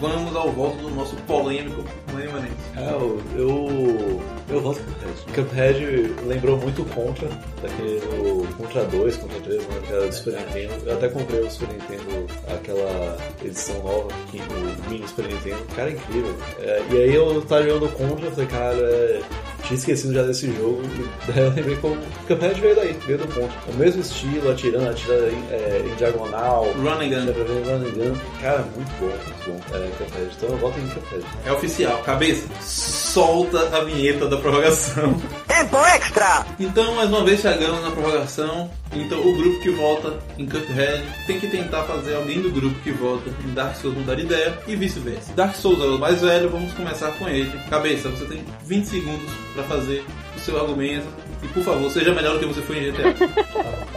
Vamos 0.00 0.36
ao 0.36 0.50
voto 0.52 0.76
do 0.76 0.90
nosso 0.90 1.16
polêmico 1.26 1.82
Mano 2.12 2.30
Manense. 2.30 2.54
É, 2.76 2.88
eu, 2.92 3.20
eu, 3.36 4.20
eu 4.48 4.60
voto 4.60 4.80
Cuphead. 4.80 5.34
Cuphead 5.34 6.14
lembrou 6.24 6.56
muito 6.58 6.84
Contra, 6.94 7.28
daquele 7.60 7.98
o 8.20 8.46
Contra 8.56 8.84
2, 8.84 9.16
Contra 9.16 9.40
3, 9.40 9.66
né, 9.66 10.06
do 10.06 10.12
Super 10.12 10.34
Nintendo. 10.34 10.74
Eu 10.86 10.94
até 10.94 11.08
comprei 11.08 11.40
o 11.40 11.50
Super 11.50 11.68
Nintendo, 11.74 12.26
aquela 12.54 13.16
edição 13.44 13.76
nova, 13.82 14.08
que, 14.30 14.37
o 14.40 14.90
mini 14.90 15.06
Super 15.06 15.26
Nintendo. 15.26 15.64
Cara, 15.74 15.90
é 15.90 15.92
incrível. 15.92 16.34
É, 16.60 16.82
e 16.90 16.96
aí 16.96 17.14
eu 17.14 17.42
tava 17.42 17.62
jogando 17.62 17.92
Contra, 17.92 18.26
eu 18.26 18.30
falei, 18.32 18.46
caralho, 18.46 18.84
é, 18.84 19.20
tinha 19.64 19.78
esquecido 19.78 20.14
já 20.14 20.22
desse 20.22 20.46
jogo. 20.54 20.82
E 20.84 21.32
daí 21.32 21.44
eu 21.44 21.50
lembrei 21.50 21.76
como 21.76 21.96
Cuphead 22.26 22.60
veio 22.60 22.76
daí, 22.76 22.92
veio 23.06 23.18
do 23.18 23.28
Contra. 23.28 23.72
O 23.72 23.74
mesmo 23.76 24.00
estilo, 24.00 24.50
atirando, 24.50 24.88
atirando 24.88 25.28
em, 25.28 25.44
é, 25.50 25.82
em 25.84 25.94
diagonal. 25.96 26.64
Run 26.76 26.90
and 26.90 27.08
Gun. 27.08 27.26
Dá 27.26 27.32
pra 27.32 27.44
ver 27.44 27.64
Run 27.64 27.74
and 27.74 27.90
Gun. 27.90 28.18
Cara, 28.40 28.64
muito 28.74 28.90
bom, 29.00 29.06
muito 29.06 29.46
bom. 29.46 29.76
É, 29.76 29.90
Cuphead. 29.98 30.30
Então 30.36 30.48
eu 30.48 30.56
voto 30.58 30.78
em 30.78 30.88
Cuphead. 30.88 31.24
É 31.44 31.52
oficial. 31.52 31.98
Cabeça, 31.98 32.46
solta 32.60 33.76
a 33.76 33.84
vinheta 33.84 34.26
da 34.26 34.36
prorrogação. 34.36 35.20
Tempo 35.46 35.76
extra! 35.78 36.46
Então, 36.60 36.94
mais 36.94 37.08
uma 37.08 37.24
vez 37.24 37.40
chegamos 37.40 37.82
na 37.82 37.90
prorrogação. 37.90 38.70
Então, 38.92 39.20
o 39.20 39.36
grupo 39.36 39.60
que 39.60 39.70
vota 39.70 40.18
em 40.38 40.46
Cuphead 40.46 41.04
tem 41.26 41.40
que 41.40 41.48
tentar 41.48 41.82
fazer 41.82 42.14
alguém 42.14 42.40
do 42.40 42.50
grupo 42.50 42.78
que 42.80 42.92
vota 42.92 43.28
em 43.44 43.52
Dark 43.54 43.76
Souls 43.76 43.96
mudar 43.96 44.14
de 44.14 44.24
ideia 44.28 44.58
e 44.66 44.76
vice-versa. 44.76 45.32
Dark 45.32 45.54
Souls 45.56 45.80
é 45.80 45.86
o 45.86 45.98
mais 45.98 46.20
velho, 46.20 46.50
vamos 46.50 46.72
começar 46.74 47.10
com 47.12 47.28
ele. 47.28 47.50
Cabeça, 47.70 48.08
você 48.10 48.26
tem 48.26 48.44
20 48.64 48.84
segundos 48.84 49.30
para 49.54 49.64
fazer 49.64 50.04
o 50.36 50.40
seu 50.40 50.60
argumento. 50.60 51.06
E, 51.42 51.48
por 51.48 51.62
favor, 51.62 51.90
seja 51.90 52.14
melhor 52.14 52.34
do 52.34 52.40
que 52.40 52.46
você 52.46 52.60
foi 52.62 52.78
em 52.78 52.92
GTA. 52.92 53.14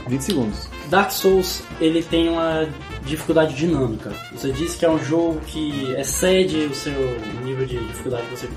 20 0.08 0.22
segundos. 0.24 0.70
Dark 0.90 1.12
Souls, 1.12 1.64
ele 1.80 2.02
tem 2.04 2.30
uma 2.30 2.68
dificuldade 3.04 3.56
dinâmica. 3.56 4.12
Você 4.32 4.52
disse 4.52 4.78
que 4.78 4.86
é 4.86 4.90
um 4.90 5.04
jogo 5.04 5.42
que 5.48 5.94
excede 5.98 6.58
o 6.66 6.76
seu 6.76 7.20
nível 7.44 7.66
de 7.66 7.78
dificuldade 7.80 8.24
que 8.28 8.38
você 8.38 8.48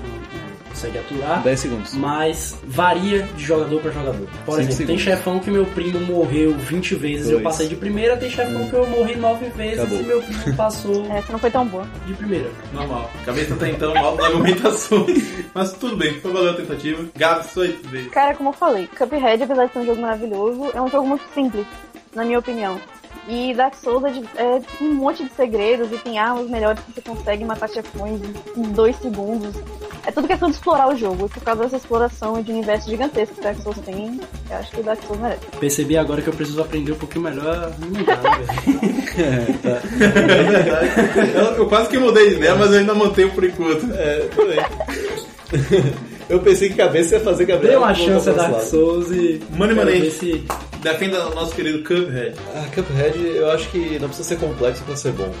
consegue 0.75 0.97
aturar. 0.99 1.41
10 1.41 1.59
segundos. 1.59 1.93
Mas 1.95 2.57
varia 2.65 3.23
de 3.23 3.43
jogador 3.43 3.81
pra 3.81 3.91
jogador. 3.91 4.27
Por 4.45 4.55
Cinco 4.55 4.59
exemplo, 4.59 4.67
tem 4.67 4.75
segundos. 4.97 5.01
chefão 5.03 5.39
que 5.39 5.49
meu 5.49 5.65
primo 5.65 5.99
morreu 6.01 6.53
20 6.53 6.95
vezes 6.95 7.29
e 7.29 7.31
eu 7.31 7.41
passei 7.41 7.67
de 7.67 7.75
primeira, 7.75 8.17
tem 8.17 8.29
chefão 8.29 8.67
que 8.69 8.73
eu 8.75 8.85
morri 8.87 9.15
9 9.15 9.49
vezes 9.49 9.79
Acabou. 9.79 9.99
e 9.99 10.03
meu 10.03 10.21
primo 10.21 10.55
passou 10.55 11.05
Essa 11.11 11.31
não 11.31 11.39
foi 11.39 11.49
tão 11.49 11.65
boa. 11.65 11.87
de 12.05 12.13
primeira. 12.13 12.49
Normal. 12.73 13.09
Cabeça 13.25 13.55
tá 13.55 13.69
então 13.69 13.93
mal 13.93 14.15
das 14.17 14.25
argumentações. 14.27 15.23
Mas 15.55 15.73
tudo 15.73 15.95
bem, 15.97 16.19
foi 16.19 16.31
valeu 16.31 16.51
a 16.51 16.55
tentativa. 16.55 17.05
Gabi, 17.15 17.47
sua 17.47 17.67
vez. 17.67 18.07
Cara, 18.11 18.35
como 18.35 18.49
eu 18.49 18.53
falei, 18.53 18.87
Cuphead, 18.87 19.43
apesar 19.43 19.65
de 19.67 19.73
ser 19.73 19.79
um 19.79 19.85
jogo 19.85 20.01
maravilhoso, 20.01 20.71
é 20.73 20.81
um 20.81 20.87
jogo 20.89 21.07
muito 21.07 21.23
simples, 21.33 21.65
na 22.13 22.25
minha 22.25 22.39
opinião. 22.39 22.79
E 23.27 23.53
Dark 23.55 23.73
Souls 23.75 24.03
é, 24.05 24.09
de- 24.11 24.29
é 24.35 24.61
um 24.81 24.93
monte 24.93 25.23
de 25.23 25.31
segredos 25.31 25.91
e 25.91 25.97
tem 25.97 26.19
armas 26.19 26.47
melhores 26.49 26.79
que 26.83 26.91
você 26.93 27.01
consegue 27.01 27.43
matar 27.43 27.67
chefões 27.69 28.21
em 28.55 28.61
dois 28.71 28.95
segundos. 28.97 29.55
É 30.05 30.11
tudo 30.11 30.27
questão 30.27 30.47
de 30.49 30.55
explorar 30.55 30.87
o 30.89 30.95
jogo. 30.95 31.25
E 31.25 31.29
por 31.29 31.41
causa 31.43 31.63
dessa 31.63 31.77
exploração 31.77 32.39
e 32.39 32.43
de 32.43 32.51
universo 32.51 32.87
gigantesco 32.87 33.33
que 33.35 33.41
Dark 33.41 33.57
Souls 33.61 33.79
tem, 33.79 34.19
eu 34.51 34.57
acho 34.57 34.71
que 34.71 34.83
Dark 34.83 35.01
Souls 35.07 35.19
merece. 35.19 35.41
Percebi 35.59 35.97
agora 35.97 36.21
que 36.21 36.27
eu 36.29 36.33
preciso 36.33 36.61
aprender 36.61 36.91
um 36.91 36.95
pouquinho 36.97 37.23
melhor 37.23 37.47
a 37.73 37.85
mudar, 37.85 38.21
né, 38.21 38.45
velho? 38.45 39.05
É 40.05 40.45
verdade. 40.45 41.33
Eu, 41.35 41.43
eu 41.55 41.67
quase 41.67 41.89
que 41.89 41.97
mudei 41.97 42.29
de 42.29 42.35
ideia, 42.35 42.53
mas 42.55 42.71
eu 42.71 42.79
ainda 42.79 42.93
mantenho 42.93 43.31
por 43.31 43.43
enquanto. 43.43 43.91
É, 43.93 44.27
tudo 44.35 44.47
bem. 44.53 46.14
Eu 46.29 46.39
pensei 46.39 46.69
que 46.69 46.75
cabeça 46.75 47.15
ia 47.15 47.21
fazer 47.21 47.45
Dê 47.45 47.53
Gabriel. 47.53 47.79
uma 47.79 47.93
voltar 47.93 48.11
chance 48.11 48.29
a 48.29 48.33
Dark. 48.33 48.61
Souls 48.63 49.11
e. 49.11 49.41
Money 49.51 49.75
Money. 49.75 50.11
se 50.11 50.43
Defenda 50.81 51.27
o 51.27 51.35
nosso 51.35 51.55
querido 51.55 51.79
Cuphead. 51.83 52.35
Ah, 52.55 52.65
Cuphead 52.73 53.19
eu 53.19 53.49
acho 53.51 53.69
que 53.69 53.97
não 53.99 54.07
precisa 54.07 54.29
ser 54.29 54.37
complexo 54.37 54.83
pra 54.83 54.95
ser 54.95 55.11
bom. 55.13 55.31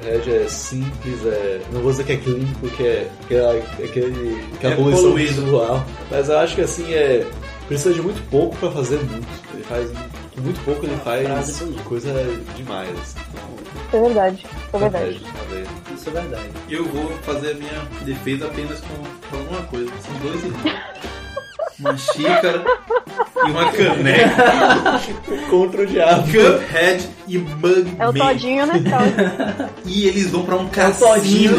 Cuphead 0.00 0.30
é 0.32 0.48
simples, 0.48 1.26
é. 1.26 1.60
Não 1.72 1.80
vou 1.80 1.90
dizer 1.90 2.04
que 2.04 2.12
é 2.12 2.16
clean 2.16 2.46
porque 2.60 2.82
é, 2.82 3.08
porque 3.20 3.34
é 3.34 3.84
aquele, 3.84 4.44
aquela 4.54 4.72
É 4.74 4.76
poluído. 4.76 5.42
visual. 5.42 5.84
Mas 6.10 6.28
eu 6.28 6.38
acho 6.38 6.54
que 6.54 6.60
assim 6.62 6.92
é. 6.92 7.26
Precisa 7.68 7.94
de 7.94 8.02
muito 8.02 8.20
pouco 8.28 8.56
pra 8.56 8.70
fazer 8.70 8.96
muito. 8.98 9.26
Ele 9.54 9.62
faz. 9.64 9.90
Muito 10.42 10.60
pouco 10.64 10.84
ele 10.84 10.96
frase 10.96 11.52
faz 11.64 11.82
coisa 11.84 12.10
demais. 12.56 13.14
É 13.92 14.00
verdade. 14.00 14.46
Isso 14.72 14.76
é 14.76 14.78
verdade. 14.78 15.20
Uma 15.22 15.44
vez. 15.44 15.68
isso 15.94 16.08
é 16.08 16.12
verdade. 16.12 16.50
Eu 16.70 16.84
vou 16.86 17.08
fazer 17.18 17.50
a 17.50 17.54
minha 17.54 17.82
defesa 18.02 18.46
apenas 18.46 18.80
com, 18.80 19.36
alguma 19.36 19.62
coisa. 19.64 19.92
São 20.00 20.14
dois 20.20 20.42
irmãos. 20.42 20.82
Uma 21.78 21.96
xícara 21.96 22.64
e 23.44 23.50
uma 23.50 23.72
caneca. 23.72 25.00
Contra 25.50 25.82
o 25.82 25.86
diabo. 25.86 26.22
Cuphead 26.22 27.08
e 27.26 27.38
Mugman. 27.38 27.96
É 27.98 28.08
o 28.08 28.12
Todinho, 28.12 28.66
né? 28.66 28.74
E 29.84 30.06
eles 30.06 30.30
vão 30.30 30.44
pra 30.44 30.56
um 30.56 30.68
Todinho, 30.68 31.58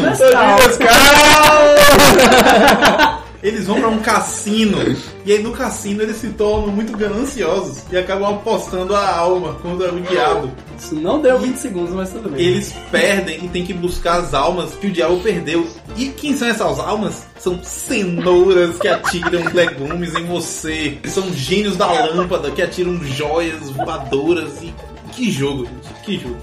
Eles 3.44 3.66
vão 3.66 3.78
pra 3.78 3.88
um 3.90 3.98
cassino 3.98 4.78
e 5.26 5.32
aí 5.32 5.42
no 5.42 5.52
cassino 5.52 6.00
eles 6.00 6.16
se 6.16 6.28
tornam 6.30 6.68
muito 6.68 6.96
gananciosos 6.96 7.84
e 7.92 7.96
acabam 7.96 8.36
apostando 8.36 8.96
a 8.96 9.16
alma 9.16 9.52
contra 9.56 9.92
o 9.92 10.00
diabo. 10.00 10.50
Isso 10.78 10.94
não 10.94 11.20
deu 11.20 11.38
20 11.38 11.56
segundos, 11.56 11.92
mas 11.92 12.10
tudo 12.10 12.30
bem. 12.30 12.40
Eles 12.40 12.74
perdem 12.90 13.44
e 13.44 13.48
tem 13.48 13.62
que 13.62 13.74
buscar 13.74 14.20
as 14.20 14.32
almas 14.32 14.72
que 14.72 14.86
o 14.86 14.90
diabo 14.90 15.20
perdeu. 15.20 15.68
E 15.94 16.06
quem 16.06 16.34
são 16.34 16.48
essas 16.48 16.78
almas? 16.78 17.26
São 17.38 17.62
cenouras 17.62 18.78
que 18.78 18.88
atiram 18.88 19.44
legumes 19.52 20.14
em 20.14 20.24
você. 20.24 20.98
São 21.04 21.30
gênios 21.34 21.76
da 21.76 21.86
lâmpada 21.86 22.50
que 22.50 22.62
atiram 22.62 22.98
joias 23.04 23.68
voadoras 23.68 24.62
e. 24.62 24.74
Que 25.12 25.30
jogo. 25.30 25.68
Que 26.04 26.18
jogo. 26.18 26.36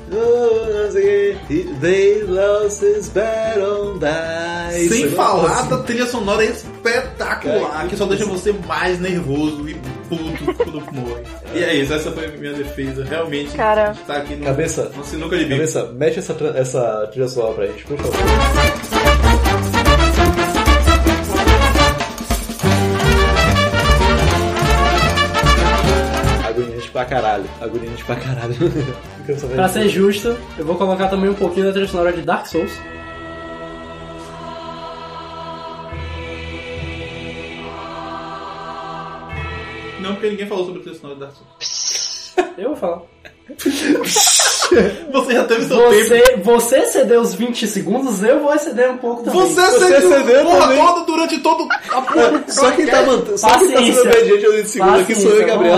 They 1.81 2.23
lost 2.23 2.81
his 2.81 3.09
battle. 3.09 3.99
Sem 4.71 5.05
Isso, 5.05 5.15
falar 5.15 5.59
assim. 5.59 5.69
da 5.69 5.77
trilha 5.79 6.05
sonora 6.07 6.43
espetacular, 6.43 7.87
que 7.87 7.95
só 7.95 8.05
deixa 8.05 8.25
você 8.25 8.53
mais 8.67 8.99
nervoso 8.99 9.69
e 9.69 9.75
puto 10.09 10.53
quando 10.57 10.81
morre. 10.93 11.23
E 11.53 11.63
é 11.63 11.75
isso, 11.75 11.93
essa 11.93 12.11
foi 12.11 12.25
a 12.25 12.29
minha 12.29 12.53
defesa. 12.53 13.03
Realmente, 13.03 13.55
Cara. 13.55 13.89
a 13.89 13.93
gente 13.93 14.05
tá 14.05 14.15
aqui 14.17 14.35
no, 14.35 14.45
Cabeça. 14.45 14.91
no 14.95 15.03
sinuca 15.03 15.37
de 15.37 15.43
bico. 15.43 15.57
Cabeça, 15.57 15.91
mete 15.93 16.19
essa, 16.19 16.33
essa 16.55 17.07
trilha 17.11 17.27
sonora 17.27 17.53
pra 17.53 17.65
gente, 17.67 17.83
por 17.85 17.97
favor. 17.97 19.00
Pra 27.01 27.05
caralho. 27.05 27.49
Agoniante 27.59 28.03
pra 28.03 28.15
caralho. 28.15 28.55
Pra 29.55 29.69
ser 29.69 29.87
justo, 29.87 30.35
eu 30.57 30.65
vou 30.65 30.75
colocar 30.75 31.07
também 31.07 31.29
um 31.29 31.33
pouquinho 31.35 31.67
da 31.67 31.71
trilha 31.71 31.87
sonora 31.87 32.11
de 32.11 32.21
Dark 32.23 32.47
Souls. 32.47 32.71
Não, 40.01 40.13
porque 40.13 40.31
ninguém 40.31 40.47
falou 40.47 40.65
sobre 40.65 40.81
a 40.81 40.83
trilha 40.83 40.99
sonora 40.99 41.19
da 41.19 41.25
Dark 41.27 41.37
Souls. 41.37 42.10
Eu 42.57 42.69
vou 42.69 42.75
falar. 42.77 43.01
Você 45.11 45.33
já 45.33 45.43
teve 45.43 45.65
seu 45.65 45.77
tempo. 45.77 45.93
Você, 46.03 46.35
você 46.37 46.85
cedeu 46.85 47.19
os 47.21 47.33
20 47.33 47.67
segundos, 47.67 48.23
eu 48.23 48.39
vou 48.39 48.53
exceder 48.53 48.89
um 48.89 48.97
pouco 48.97 49.23
também. 49.23 49.41
Você, 49.41 49.59
Você 49.61 50.01
cedeu 50.01 50.43
porra 50.45 50.59
também. 50.61 50.77
toda 50.85 51.05
durante 51.05 51.37
todo 51.39 51.67
a 51.91 52.01
porra. 52.01 52.43
Só 52.47 52.71
quem 52.71 52.85
tá 52.85 53.01
mantendo. 53.03 53.37
Só 53.37 53.49
quem 53.59 53.71
tá 53.71 53.79
sendo 53.81 53.83
Paciência. 53.83 54.01
obediente 54.09 54.45
ao 54.45 54.65
segundo 54.65 54.99
aqui 54.99 55.15
sou 55.15 55.31
eu 55.31 55.41
e 55.41 55.45
Gabriel. 55.45 55.75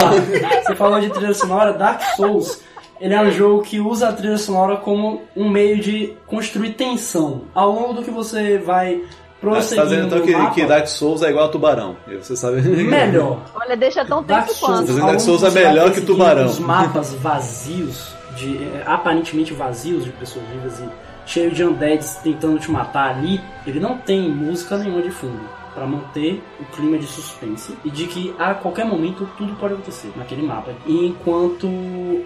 Você 0.64 0.76
falou 0.76 1.00
de 1.02 1.10
trilha 1.10 1.34
sonora, 1.34 1.74
Dark 1.74 2.02
Souls. 2.16 2.60
Ele 3.02 3.14
é 3.16 3.22
um 3.22 3.32
jogo 3.32 3.64
que 3.64 3.80
usa 3.80 4.10
a 4.10 4.14
trilha 4.14 4.38
sonora 4.38 4.78
como 4.78 5.24
um 5.36 5.50
meio 5.50 5.80
de 5.80 6.14
construir 6.28 6.74
tensão. 6.74 7.42
Ao 7.54 7.72
longo 7.72 7.94
do 7.94 8.04
que 8.04 8.12
você 8.12 8.60
vai 8.60 9.02
Tá 9.44 9.50
prosseguindo 9.50 9.90
dizendo 9.90 10.08
então 10.08 10.22
que, 10.22 10.32
mapa, 10.32 10.54
que 10.54 10.66
Dark 10.66 10.88
Souls 10.88 11.22
é 11.22 11.30
igual 11.30 11.46
a 11.46 11.50
tubarão. 11.50 11.98
E 12.08 12.16
você 12.16 12.36
sabe. 12.36 12.62
melhor. 12.62 13.42
Olha, 13.54 13.76
deixa 13.76 14.06
tão 14.06 14.24
Dark 14.24 14.48
tempo 14.48 14.58
Souls, 14.58 14.80
quanto. 14.80 14.96
Dark 14.96 15.20
Souls 15.20 15.44
é 15.44 15.52
melhor 15.52 15.92
que 15.92 16.02
Tubarão. 16.02 16.46
Os 16.46 16.60
mapas 16.60 17.14
vazios, 17.16 18.14
de, 18.38 18.58
eh, 18.58 18.84
aparentemente 18.86 19.54
vazios 19.54 20.06
de 20.06 20.12
pessoas 20.12 20.46
vivas 20.48 20.80
e 20.80 20.90
cheio 21.26 21.52
de 21.52 21.64
undeads 21.64 22.16
tentando 22.24 22.60
te 22.60 22.72
matar 22.72 23.16
ali, 23.16 23.40
ele 23.68 23.80
não 23.80 23.98
tem 23.98 24.30
música 24.30 24.78
nenhuma 24.78 25.02
de 25.02 25.12
fundo. 25.12 25.42
Pra 25.74 25.88
manter 25.88 26.42
o 26.60 26.66
clima 26.66 27.00
de 27.00 27.08
suspense 27.08 27.76
e 27.84 27.90
de 27.90 28.06
que 28.06 28.34
a 28.38 28.54
qualquer 28.54 28.86
momento 28.86 29.28
tudo 29.36 29.56
pode 29.56 29.74
acontecer 29.74 30.12
naquele 30.16 30.44
mapa. 30.44 30.72
E 30.86 31.08
enquanto 31.08 31.68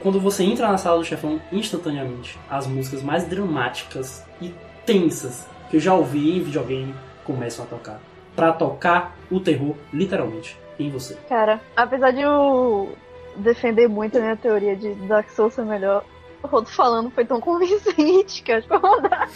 quando 0.01 0.19
você 0.19 0.43
entra 0.43 0.67
na 0.67 0.77
sala 0.77 0.97
do 0.97 1.05
chefão, 1.05 1.39
instantaneamente 1.49 2.37
as 2.49 2.67
músicas 2.67 3.01
mais 3.01 3.25
dramáticas 3.25 4.25
e 4.41 4.53
tensas 4.85 5.47
que 5.69 5.77
eu 5.77 5.79
já 5.79 5.93
ouvi 5.93 6.37
em 6.37 6.43
videogame 6.43 6.93
começam 7.27 7.65
a 7.65 7.67
tocar. 7.67 7.99
Pra 8.35 8.53
tocar 8.53 9.15
o 9.29 9.39
terror, 9.39 9.75
literalmente, 9.91 10.57
em 10.79 10.89
você. 10.89 11.17
Cara, 11.27 11.59
apesar 11.75 12.11
de 12.11 12.21
eu 12.21 12.95
defender 13.35 13.87
muito 13.87 14.17
a 14.17 14.21
minha 14.21 14.37
teoria 14.37 14.75
de 14.75 14.93
Dark 15.07 15.29
Souls 15.29 15.53
ser 15.53 15.65
melhor, 15.65 16.03
Rodo 16.43 16.69
falando 16.69 17.11
foi 17.11 17.25
tão 17.25 17.41
convincente 17.41 18.41
que 18.43 18.51
eu 18.51 18.57
acho 18.57 18.67
que 18.67 18.73
eu 18.73 18.79
vou 18.79 18.95
mudar. 19.01 19.27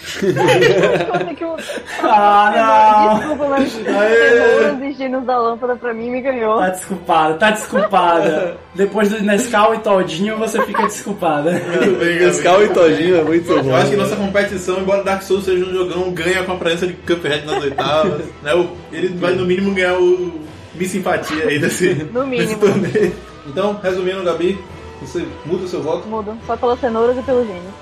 Coisa 1.11 1.33
que 1.35 1.43
eu- 1.43 1.57
Ah, 2.03 3.17
Desculpa, 3.19 3.47
mas 3.49 3.75
o 3.75 4.75
dos 4.77 4.97
gênios 4.97 5.23
da 5.25 5.37
lâmpada 5.37 5.75
pra 5.75 5.93
mim 5.93 6.09
me 6.11 6.21
ganhou. 6.21 6.59
Tá 6.59 6.69
desculpada, 6.69 7.33
tá 7.35 7.51
desculpada. 7.51 8.57
Depois 8.75 9.09
do 9.09 9.21
Nescau 9.23 9.73
e 9.75 9.79
Todinho, 9.79 10.37
você 10.37 10.61
fica 10.65 10.83
desculpada. 10.83 11.51
Nescau 11.51 12.63
e 12.63 12.69
Todinho 12.69 13.17
é 13.17 13.23
muito 13.23 13.47
bom. 13.61 13.69
Eu 13.69 13.75
acho 13.75 13.89
que 13.91 13.97
nossa 13.97 14.15
competição, 14.15 14.79
embora 14.79 15.03
Dark 15.03 15.21
Souls 15.23 15.43
seja 15.45 15.65
um 15.65 15.73
jogão, 15.73 16.11
ganha 16.11 16.43
com 16.43 16.53
a 16.53 16.57
presença 16.57 16.87
de 16.87 16.93
Cuphead 16.93 17.45
nas 17.45 17.61
oitavas. 17.61 18.21
né? 18.41 18.51
Ele 18.91 19.09
vai 19.17 19.33
no 19.33 19.45
mínimo 19.45 19.73
ganhar 19.73 19.97
o 19.97 20.39
Miss 20.75 20.91
Simpatia 20.91 21.45
aí 21.45 21.59
desse, 21.59 21.93
No 22.13 22.23
desse 22.25 22.55
mínimo. 22.55 22.59
torneio. 22.59 23.15
Então, 23.47 23.79
resumindo, 23.83 24.23
Gabi, 24.23 24.57
você 25.01 25.27
muda 25.45 25.65
o 25.65 25.67
seu 25.67 25.81
voto. 25.81 26.07
Mudo. 26.07 26.37
Só 26.45 26.55
pelas 26.55 26.79
cenouras 26.79 27.17
e 27.17 27.21
pelos 27.23 27.47
gênios. 27.47 27.73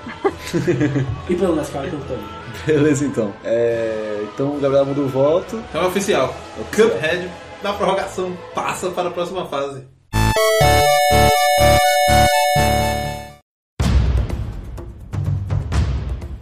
E 1.30 1.36
pelo 1.36 1.56
Nescau 1.56 1.86
e 1.86 1.90
pelo 1.90 2.02
Todinho. 2.04 2.30
Beleza, 2.66 3.06
então. 3.06 3.34
É, 3.44 4.24
Então 4.34 4.56
o 4.56 4.60
Gabriel 4.60 4.86
muda 4.86 5.02
o 5.02 5.08
voto. 5.08 5.62
É 5.74 5.80
oficial. 5.80 6.34
O 6.58 6.64
Cuphead, 6.66 7.30
na 7.62 7.74
prorrogação, 7.74 8.32
passa 8.56 8.90
para 8.90 9.10
a 9.10 9.12
próxima 9.12 9.46
fase. 9.46 9.86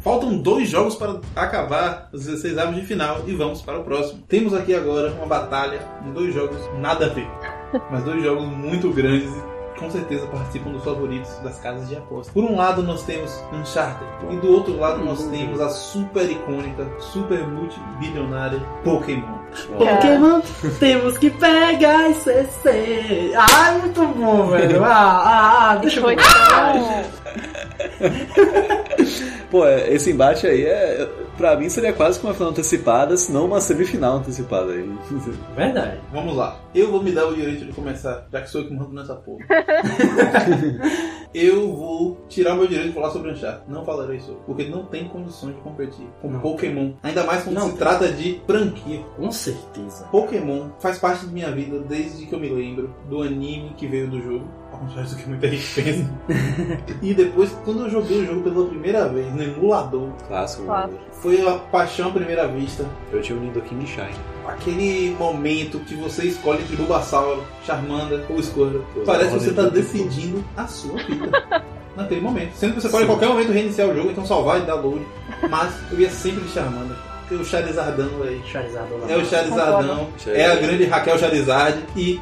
Faltam 0.01 0.37
dois 0.37 0.69
jogos 0.69 0.95
para 0.95 1.19
acabar 1.35 2.09
os 2.13 2.25
16 2.25 2.57
avos 2.57 2.75
de 2.75 2.85
final 2.85 3.23
e 3.27 3.33
vamos 3.33 3.61
para 3.61 3.79
o 3.79 3.83
próximo. 3.83 4.23
Temos 4.27 4.53
aqui 4.53 4.73
agora 4.73 5.11
uma 5.11 5.25
batalha 5.25 5.81
em 6.05 6.13
dois 6.13 6.33
jogos 6.33 6.57
nada 6.79 7.07
a 7.07 7.09
ver, 7.09 7.27
mas 7.91 8.03
dois 8.05 8.23
jogos 8.23 8.45
muito 8.45 8.89
grandes 8.91 9.29
e 9.29 9.56
com 9.77 9.89
certeza 9.89 10.27
participam 10.27 10.71
dos 10.71 10.83
favoritos 10.83 11.31
das 11.39 11.59
casas 11.59 11.87
de 11.87 11.95
aposta. 11.95 12.31
Por 12.33 12.43
um 12.43 12.55
lado 12.55 12.83
nós 12.83 13.03
temos 13.03 13.43
Uncharted 13.53 14.07
e 14.31 14.37
do 14.37 14.51
outro 14.51 14.77
lado 14.77 15.03
nós 15.03 15.23
temos 15.27 15.61
a 15.61 15.69
super 15.69 16.29
icônica, 16.29 16.87
super 16.99 17.47
multibilionária 17.47 18.59
Pokémon. 18.83 19.37
Pokémon, 19.77 20.41
temos 20.79 21.17
que 21.17 21.29
pegar 21.29 22.09
e 22.09 22.13
CC. 22.15 23.33
Ah, 23.35 23.69
é 23.69 23.77
muito 23.79 24.05
bom, 24.07 24.47
velho. 24.47 24.83
Ah, 24.83 24.89
ah, 24.89 25.71
ah, 25.71 25.75
deixa 25.77 25.99
eu 25.99 26.15
tão... 26.15 27.46
Pô, 29.49 29.65
é, 29.65 29.93
esse 29.93 30.11
embate 30.11 30.45
aí 30.45 30.65
é. 30.65 31.07
Pra 31.37 31.55
mim 31.55 31.69
seria 31.69 31.93
quase 31.93 32.19
que 32.19 32.25
uma 32.25 32.33
final 32.33 32.49
antecipada, 32.49 33.15
se 33.15 33.31
não 33.31 33.45
uma 33.45 33.61
semifinal 33.61 34.17
antecipada 34.17 34.71
aí. 34.73 34.89
Verdade. 35.55 35.99
Vamos 36.11 36.35
lá. 36.35 36.59
Eu 36.73 36.91
vou 36.91 37.03
me 37.03 37.11
dar 37.11 37.27
o 37.27 37.35
direito 37.35 37.63
de 37.63 37.71
começar, 37.73 38.27
já 38.31 38.41
que 38.41 38.49
sou 38.49 38.61
eu 38.61 38.67
que 38.67 38.73
mando 38.73 38.91
nessa 38.93 39.15
porra. 39.15 39.45
eu 41.33 41.75
vou 41.75 42.25
tirar 42.27 42.55
o 42.55 42.57
meu 42.57 42.67
direito 42.67 42.87
de 42.89 42.93
falar 42.95 43.11
sobre 43.11 43.31
Uncharted. 43.31 43.63
Não 43.67 43.85
falarei 43.85 44.19
sobre, 44.19 44.41
porque 44.47 44.65
não 44.65 44.85
tem 44.85 45.07
condições 45.07 45.55
de 45.55 45.61
competir 45.61 46.07
com 46.21 46.31
Não. 46.31 46.39
Pokémon. 46.39 46.93
Ainda 47.03 47.23
mais 47.23 47.43
quando 47.43 47.55
Não. 47.55 47.69
se 47.69 47.77
trata 47.77 48.11
de 48.11 48.41
franquia. 48.47 49.01
Com 49.15 49.31
certeza. 49.31 50.05
Pokémon 50.11 50.69
faz 50.79 50.97
parte 50.97 51.25
da 51.27 51.31
minha 51.31 51.51
vida 51.51 51.79
desde 51.79 52.25
que 52.25 52.33
eu 52.33 52.39
me 52.39 52.49
lembro 52.49 52.95
do 53.07 53.21
anime 53.21 53.75
que 53.77 53.85
veio 53.85 54.09
do 54.09 54.19
jogo. 54.19 54.47
Contrário 54.79 55.09
do 55.09 55.15
que 55.15 55.29
muita 55.29 55.49
gente 55.49 55.81
pensa. 55.81 56.09
e 57.01 57.13
depois, 57.13 57.51
quando 57.65 57.85
eu 57.85 57.89
joguei 57.89 58.21
o 58.21 58.25
jogo 58.25 58.41
pela 58.43 58.67
primeira 58.67 59.07
vez 59.09 59.33
no 59.33 59.43
emulador, 59.43 60.09
Clássico. 60.27 60.65
Claro. 60.65 60.99
foi 61.21 61.47
a 61.47 61.53
paixão 61.55 62.09
à 62.09 62.11
primeira 62.11 62.47
vista. 62.47 62.85
Eu 63.11 63.21
tinha 63.21 63.37
o 63.37 63.41
Nidoking 63.41 63.85
Shine. 63.85 64.15
Aquele 64.47 65.15
momento 65.17 65.79
que 65.79 65.95
você 65.95 66.25
escolhe 66.25 66.61
entre 66.61 66.75
Bulbasaur, 66.75 67.43
Charmander 67.65 68.23
ou 68.29 68.41
Squirtle. 68.41 68.85
Parece 69.05 69.33
que 69.33 69.39
você 69.39 69.49
está 69.49 69.63
decidindo 69.63 70.43
a 70.55 70.67
sua 70.67 70.97
vida. 71.03 71.31
Naquele 71.95 72.21
momento. 72.21 72.53
Sendo 72.53 72.75
que 72.75 72.81
você 72.81 72.89
pode 72.89 73.05
a 73.05 73.07
qualquer 73.07 73.27
momento 73.27 73.51
reiniciar 73.51 73.89
o 73.89 73.95
jogo, 73.95 74.11
então 74.11 74.23
salvar 74.23 74.61
e 74.61 74.65
dar 74.65 74.75
load. 74.75 75.03
Mas 75.49 75.73
eu 75.91 75.99
ia 75.99 76.09
sempre 76.11 76.43
de 76.43 76.49
Charmander. 76.51 76.95
Porque 77.27 77.35
o 77.35 77.45
Charizardão, 77.45 78.07
velho. 78.19 78.41
Charizard 78.45 78.89
lá. 78.93 79.11
É 79.11 79.17
o 79.17 79.25
Charizardão, 79.25 80.07
é 80.27 80.45
a 80.45 80.55
grande 80.55 80.85
Raquel 80.85 81.19
Charizard. 81.19 81.83
E 81.95 82.19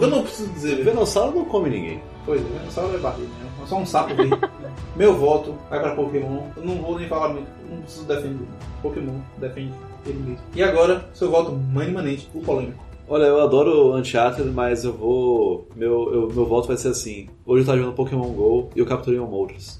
eu 0.00 0.08
não 0.08 0.22
preciso 0.22 0.48
dizer, 0.52 0.80
o. 0.80 0.84
Venossauro 0.84 1.36
não 1.36 1.44
come 1.44 1.68
ninguém. 1.68 2.02
Pois 2.24 2.40
é, 2.40 2.44
o 2.44 2.58
dinossauro 2.58 2.94
é 2.94 2.98
barriga, 2.98 3.28
né? 3.28 3.50
É 3.62 3.66
só 3.66 3.76
um 3.76 3.84
sapo 3.86 4.14
verde. 4.14 4.38
Meu 4.96 5.14
voto 5.14 5.54
vai 5.68 5.80
pra 5.80 5.94
Pokémon. 5.94 6.42
Eu 6.56 6.64
não 6.64 6.76
vou 6.76 6.98
nem 6.98 7.06
falar 7.08 7.28
muito, 7.30 7.46
não 7.70 7.82
preciso 7.82 8.04
defender. 8.06 8.46
Pokémon 8.82 9.18
defende 9.38 9.72
ele 10.06 10.18
mesmo. 10.18 10.38
E 10.54 10.62
agora, 10.62 11.04
seu 11.14 11.30
voto 11.30 11.52
manimanente, 11.52 12.28
o 12.34 12.40
polêmico. 12.40 12.82
Olha, 13.08 13.24
eu 13.24 13.40
adoro 13.40 13.94
Uncharted, 13.96 14.48
mas 14.50 14.84
eu 14.84 14.92
vou. 14.92 15.68
Meu, 15.74 16.12
eu- 16.14 16.28
meu 16.32 16.46
voto 16.46 16.68
vai 16.68 16.76
ser 16.76 16.88
assim. 16.88 17.28
Hoje 17.44 17.62
eu 17.62 17.66
tava 17.66 17.78
jogando 17.78 17.94
Pokémon 17.94 18.28
GO 18.28 18.70
e 18.74 18.78
eu 18.78 18.86
capturei 18.86 19.18
um 19.20 19.26
Moltres. 19.26 19.79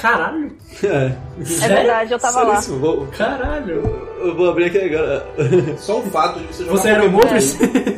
Caralho. 0.00 0.52
É, 0.84 1.12
É 1.64 1.68
verdade, 1.68 2.12
eu 2.12 2.18
tava 2.18 2.42
lá. 2.42 2.54
Seríssimo, 2.56 2.78
vou- 2.78 3.06
Caralho. 3.16 3.82
Eu 4.20 4.36
vou 4.36 4.50
abrir 4.50 4.66
aqui 4.66 4.78
agora. 4.78 5.26
Só 5.78 5.98
o 5.98 6.02
fato 6.02 6.38
de 6.40 6.46
você 6.46 6.64
jogar 6.64 6.76
Você 6.78 6.88
era 6.90 7.04
o? 7.08 7.20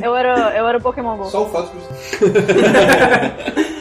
Eu 0.02 0.16
era, 0.16 0.56
eu 0.56 0.66
era 0.66 0.78
o 0.78 0.80
Pokémon 0.80 1.16
Go. 1.16 1.24
Só 1.26 1.44
o 1.44 1.48
fato 1.50 1.70
de 1.72 1.78
você... 1.78 2.24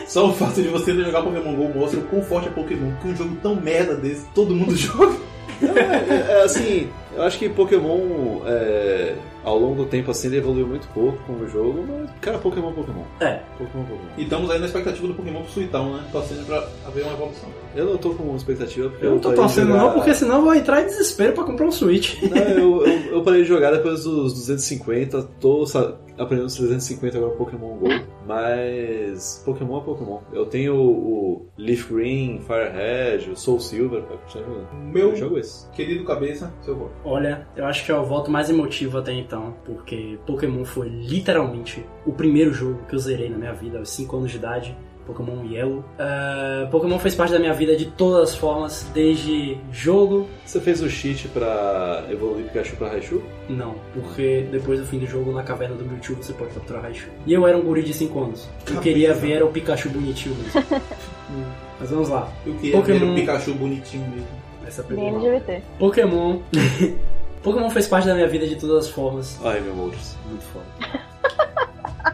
Só 0.08 0.28
o 0.28 0.34
fato 0.34 0.62
de 0.62 0.68
você 0.68 0.94
jogar 0.94 1.22
Pokémon 1.24 1.56
GO 1.56 1.80
mostra 1.80 2.00
o 2.00 2.04
quão 2.04 2.22
forte 2.22 2.48
é 2.50 2.52
Pokémon. 2.52 2.92
Que 3.02 3.08
um 3.08 3.16
jogo 3.16 3.36
tão 3.42 3.56
merda 3.56 3.96
desse, 3.96 4.26
todo 4.36 4.54
mundo 4.54 4.76
joga. 4.78 5.16
É, 5.62 6.32
é, 6.40 6.44
assim, 6.44 6.90
eu 7.16 7.24
acho 7.24 7.40
que 7.40 7.48
Pokémon 7.50 8.42
é, 8.46 9.16
ao 9.44 9.58
longo 9.58 9.84
do 9.84 9.86
tempo 9.86 10.12
assim 10.12 10.28
ele 10.28 10.38
evoluiu 10.38 10.68
muito 10.68 10.88
pouco 10.90 11.18
como 11.26 11.48
jogo, 11.48 11.86
mas, 11.88 12.10
cara, 12.22 12.38
Pokémon 12.38 12.70
é 12.70 12.74
Pokémon. 12.74 13.04
É, 13.20 13.40
Pokémon 13.58 13.84
é 13.84 13.88
Pokémon. 13.88 14.10
E 14.18 14.24
estamos 14.24 14.50
aí 14.50 14.60
na 14.60 14.66
expectativa 14.66 15.08
do 15.08 15.14
Pokémon 15.14 15.42
pro 15.42 15.52
Suitão, 15.52 15.94
né? 15.94 16.08
Torcendo 16.12 16.46
pra 16.46 16.68
haver 16.86 17.04
uma 17.04 17.14
evolução. 17.14 17.50
Eu 17.76 17.86
não 17.86 17.98
tô 17.98 18.12
com 18.14 18.36
expectativa 18.36 18.90
porque 18.90 19.06
eu 19.06 19.12
não 19.12 19.20
tô 19.20 19.34
torcendo 19.34 19.68
jogar- 19.68 19.84
não, 19.84 19.94
porque 19.94 20.14
senão 20.14 20.36
eu 20.38 20.42
vou 20.44 20.54
entrar 20.56 20.82
em 20.82 20.86
desespero 20.86 21.34
pra 21.34 21.44
comprar 21.44 21.66
um 21.68 21.72
Switch. 21.72 22.22
Não, 22.24 22.38
eu, 22.38 22.86
eu, 22.86 23.00
eu 23.16 23.24
parei 23.24 23.42
de 23.42 23.48
jogar 23.48 23.72
depois 23.72 24.04
dos 24.04 24.34
250, 24.34 25.24
tô 25.40 25.64
aprendendo 26.18 26.46
os 26.48 26.56
350 26.56 27.18
agora 27.18 27.34
Pokémon 27.36 27.76
GO, 27.78 27.88
mas 28.28 29.42
Pokémon 29.46 29.80
é 29.80 29.84
Pokémon. 29.84 30.20
Eu 30.32 30.46
tenho 30.46 30.76
o 30.76 31.48
Leaf 31.58 31.92
Green, 31.92 32.40
Firehead, 32.40 33.32
o 33.32 33.36
Soul 33.36 33.60
Silver 33.60 34.02
pra 34.04 34.18
continuar 34.18 34.46
jogando. 34.48 34.68
Meu 34.94 35.10
Eu 35.10 35.16
jogo 35.16 35.38
esse. 35.38 35.70
querido 35.72 36.04
cabeça, 36.04 36.54
seu 36.62 36.76
voto. 36.76 36.92
Olha, 37.04 37.48
eu 37.56 37.66
acho 37.66 37.86
que 37.86 37.92
é 37.92 37.96
o 37.96 38.04
voto 38.06 38.30
mais 38.30 38.50
emotivo 38.50 38.98
até 38.98 39.14
então, 39.14 39.56
porque 39.66 40.18
Pokémon 40.26 40.64
foi 40.66 40.90
literalmente 40.90 41.86
o 42.06 42.12
primeiro 42.14 42.54
jogo 42.54 42.80
que 42.88 42.96
eu 42.96 43.00
zerei 43.00 43.30
na 43.30 43.38
minha 43.38 43.54
vida 43.54 43.80
aos 43.80 43.90
5 43.90 44.16
anos 44.18 44.32
de 44.32 44.38
idade. 44.38 44.78
Pokémon 45.06 45.44
Yellow. 45.46 45.84
Ah, 46.00 46.68
Pokémon 46.72 46.98
fez 47.00 47.16
parte 47.16 47.32
da 47.32 47.40
minha 47.40 47.54
vida 47.54 47.76
de 47.76 47.86
todas 47.86 48.30
as 48.30 48.36
formas, 48.36 48.88
desde 48.94 49.58
jogo. 49.72 50.28
Você 50.46 50.60
fez 50.60 50.82
o 50.82 50.90
cheat 50.90 51.28
pra 51.30 52.06
evoluir 52.10 52.46
Pikachu 52.46 52.76
pra 52.76 52.90
Raichu? 52.90 53.22
Não, 53.50 53.76
porque 53.94 54.48
depois 54.52 54.80
do 54.80 54.86
fim 54.86 55.00
do 55.00 55.08
jogo, 55.08 55.32
na 55.32 55.44
caverna 55.44 55.76
do 55.76 55.86
Mewtwo, 55.86 56.16
você 56.16 56.34
pode 56.34 56.54
capturar 56.54 56.84
Raichu. 56.84 57.10
E 57.26 57.34
eu 57.34 57.48
era 57.48 57.58
um 57.58 57.62
guri 57.62 57.84
de 57.84 57.94
5 57.94 58.20
anos. 58.20 58.50
Eu 58.70 58.80
queria 58.80 59.14
ver 59.14 59.34
era 59.34 59.46
o 59.46 59.52
Pikachu 59.52 59.90
bonitinho 59.90 60.36
mesmo. 60.36 60.64
Mas 61.80 61.90
vamos 61.90 62.10
lá. 62.10 62.32
Eu 62.46 62.54
queria 62.56 62.82
ver 62.82 62.94
Pokémon. 62.94 63.12
o 63.12 63.16
Pikachu 63.16 63.54
bonitinho 63.56 64.10
mesmo. 64.10 64.28
Essa 64.66 64.86
mal. 64.90 65.08
LGBT. 65.08 65.62
Pokémon. 65.78 66.40
Pokémon 67.44 67.70
fez 67.70 67.88
parte 67.88 68.08
da 68.08 68.16
minha 68.16 68.28
vida 68.28 68.48
de 68.48 68.56
todas 68.56 68.86
as 68.86 68.90
formas. 68.90 69.38
Ai, 69.44 69.60
meu 69.60 69.76
Moltres. 69.76 70.18
Muito 70.30 70.44
foda. 70.46 70.66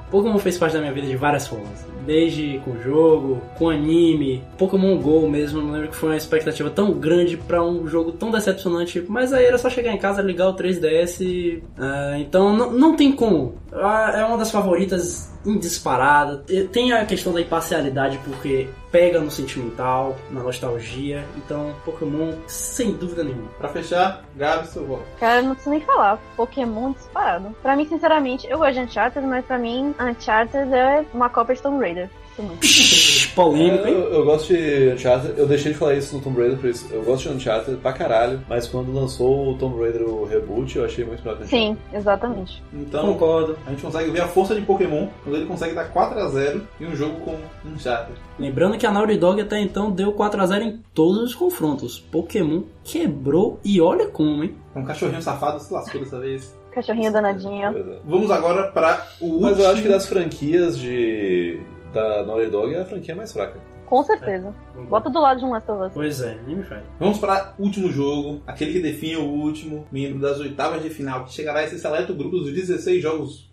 Pokémon 0.09 0.39
fez 0.39 0.57
parte 0.57 0.73
da 0.73 0.79
minha 0.79 0.91
vida 0.91 1.05
de 1.05 1.15
várias 1.15 1.47
formas. 1.47 1.85
Desde 2.09 2.59
com 2.65 2.75
jogo, 2.81 3.39
com 3.55 3.69
anime, 3.69 4.43
Pokémon 4.57 4.97
GO 4.97 5.29
mesmo. 5.29 5.59
Eu 5.59 5.71
lembro 5.71 5.89
que 5.89 5.95
foi 5.95 6.09
uma 6.09 6.17
expectativa 6.17 6.67
tão 6.67 6.91
grande 6.91 7.37
pra 7.37 7.63
um 7.63 7.87
jogo 7.87 8.11
tão 8.13 8.31
decepcionante. 8.31 9.05
Mas 9.07 9.31
aí 9.31 9.45
era 9.45 9.59
só 9.59 9.69
chegar 9.69 9.91
em 9.91 9.97
casa, 9.99 10.19
ligar 10.19 10.49
o 10.49 10.55
3DS. 10.55 11.21
e, 11.21 11.63
ah, 11.77 12.15
então 12.17 12.51
não, 12.51 12.71
não 12.71 12.95
tem 12.95 13.11
como. 13.11 13.59
Ah, 13.71 14.11
é 14.15 14.23
uma 14.25 14.39
das 14.39 14.49
favoritas 14.49 15.31
indisparada. 15.45 16.43
E 16.49 16.63
Tem 16.63 16.91
a 16.93 17.05
questão 17.05 17.31
da 17.31 17.41
imparcialidade 17.41 18.19
porque 18.23 18.67
pega 18.91 19.19
no 19.19 19.29
sentimental, 19.29 20.17
na 20.31 20.41
nostalgia. 20.41 21.23
Então 21.37 21.73
Pokémon, 21.85 22.33
sem 22.47 22.91
dúvida 22.93 23.23
nenhuma. 23.23 23.49
Pra 23.57 23.69
fechar, 23.69 24.23
Gabi, 24.35 24.67
seu 24.67 24.85
voto. 24.85 25.03
Cara, 25.19 25.41
eu 25.41 25.43
não 25.43 25.51
preciso 25.51 25.71
nem 25.71 25.81
falar. 25.81 26.19
Pokémon 26.35 26.91
disparado. 26.91 27.55
Pra 27.61 27.75
mim, 27.75 27.87
sinceramente, 27.87 28.47
eu 28.49 28.57
gosto 28.57 28.73
de 28.73 28.79
Uncharted, 28.81 29.25
mas 29.25 29.45
pra 29.45 29.57
mim, 29.57 29.93
Uncharted 29.99 30.73
é 30.73 31.05
uma 31.13 31.29
cópia 31.29 31.55
de 31.55 31.61
Tomb 31.61 31.79
Raider. 31.79 31.98
Também. 32.35 32.55
Psh, 32.57 33.33
polêmico, 33.35 33.85
hein? 33.85 33.93
eu, 33.93 34.13
eu 34.13 34.25
gosto 34.25 34.53
de 34.53 34.93
Uncharted, 34.93 35.33
eu 35.37 35.45
deixei 35.45 35.73
de 35.73 35.77
falar 35.77 35.95
isso 35.95 36.15
no 36.15 36.21
Tomb 36.21 36.39
Raider, 36.39 36.57
por 36.57 36.69
isso. 36.69 36.87
Eu 36.89 37.03
gosto 37.03 37.27
de 37.27 37.35
Uncharted 37.35 37.77
pra 37.77 37.91
caralho, 37.91 38.41
mas 38.47 38.65
quando 38.65 38.93
lançou 38.93 39.49
o 39.49 39.57
Tomb 39.57 39.77
Raider 39.81 40.03
o 40.03 40.23
reboot, 40.23 40.77
eu 40.77 40.85
achei 40.85 41.03
muito 41.03 41.21
melhor 41.21 41.37
que. 41.37 41.47
Sim, 41.47 41.77
exatamente. 41.93 42.63
Então, 42.73 43.13
Concordo. 43.13 43.57
a 43.67 43.71
gente 43.71 43.81
consegue 43.81 44.09
ver 44.11 44.21
a 44.21 44.27
força 44.27 44.55
de 44.55 44.61
Pokémon 44.61 45.07
quando 45.23 45.35
ele 45.35 45.45
consegue 45.45 45.75
dar 45.75 45.91
4x0 45.91 46.61
em 46.79 46.85
um 46.85 46.95
jogo 46.95 47.19
com 47.19 47.31
um 47.31 47.73
Uncharted. 47.73 48.17
Lembrando 48.39 48.77
que 48.77 48.85
a 48.85 48.91
Naughty 48.91 49.17
Dog 49.17 49.41
até 49.41 49.59
então 49.59 49.91
deu 49.91 50.13
4x0 50.13 50.61
em 50.61 50.79
todos 50.93 51.21
os 51.21 51.35
confrontos. 51.35 51.99
Pokémon 51.99 52.61
quebrou 52.85 53.59
e 53.65 53.81
olha 53.81 54.07
como, 54.07 54.45
hein? 54.45 54.55
Um 54.73 54.85
cachorrinho 54.85 55.21
safado 55.21 55.59
se 55.59 55.73
lascou 55.73 55.99
dessa 55.99 56.19
vez. 56.19 56.57
Cachorrinho 56.71 57.11
danadinho. 57.11 57.67
É. 57.67 57.99
Vamos 58.05 58.31
agora 58.31 58.71
para 58.71 59.05
o 59.19 59.25
último. 59.25 59.41
Mas 59.41 59.59
eu 59.59 59.69
acho 59.69 59.81
que 59.81 59.89
das 59.89 60.05
franquias 60.05 60.77
de 60.77 61.59
da 61.93 62.23
Naughty 62.23 62.47
Dog 62.47 62.73
é 62.73 62.81
a 62.81 62.85
franquia 62.85 63.15
mais 63.15 63.31
fraca. 63.31 63.59
Com 63.85 64.03
certeza. 64.03 64.53
Bota 64.87 65.09
do 65.09 65.19
lado 65.19 65.39
de 65.39 65.45
um 65.45 65.49
Last 65.49 65.71
of 65.71 65.83
Us. 65.85 65.93
Pois 65.93 66.21
é, 66.21 66.37
nem 66.45 66.57
me 66.57 66.63
faz. 66.63 66.83
Vamos 66.99 67.17
para 67.17 67.55
o 67.57 67.63
último 67.63 67.91
jogo, 67.91 68.41
aquele 68.45 68.73
que 68.73 68.79
define 68.79 69.17
o 69.17 69.25
último 69.25 69.87
membro 69.91 70.19
das 70.19 70.39
oitavas 70.39 70.83
de 70.83 70.91
final, 70.91 71.25
que 71.25 71.33
chegará 71.33 71.59
a 71.59 71.63
esse 71.63 71.79
seleto 71.79 72.13
grupo 72.13 72.37
dos 72.37 72.53
16 72.53 73.01
jogos. 73.01 73.49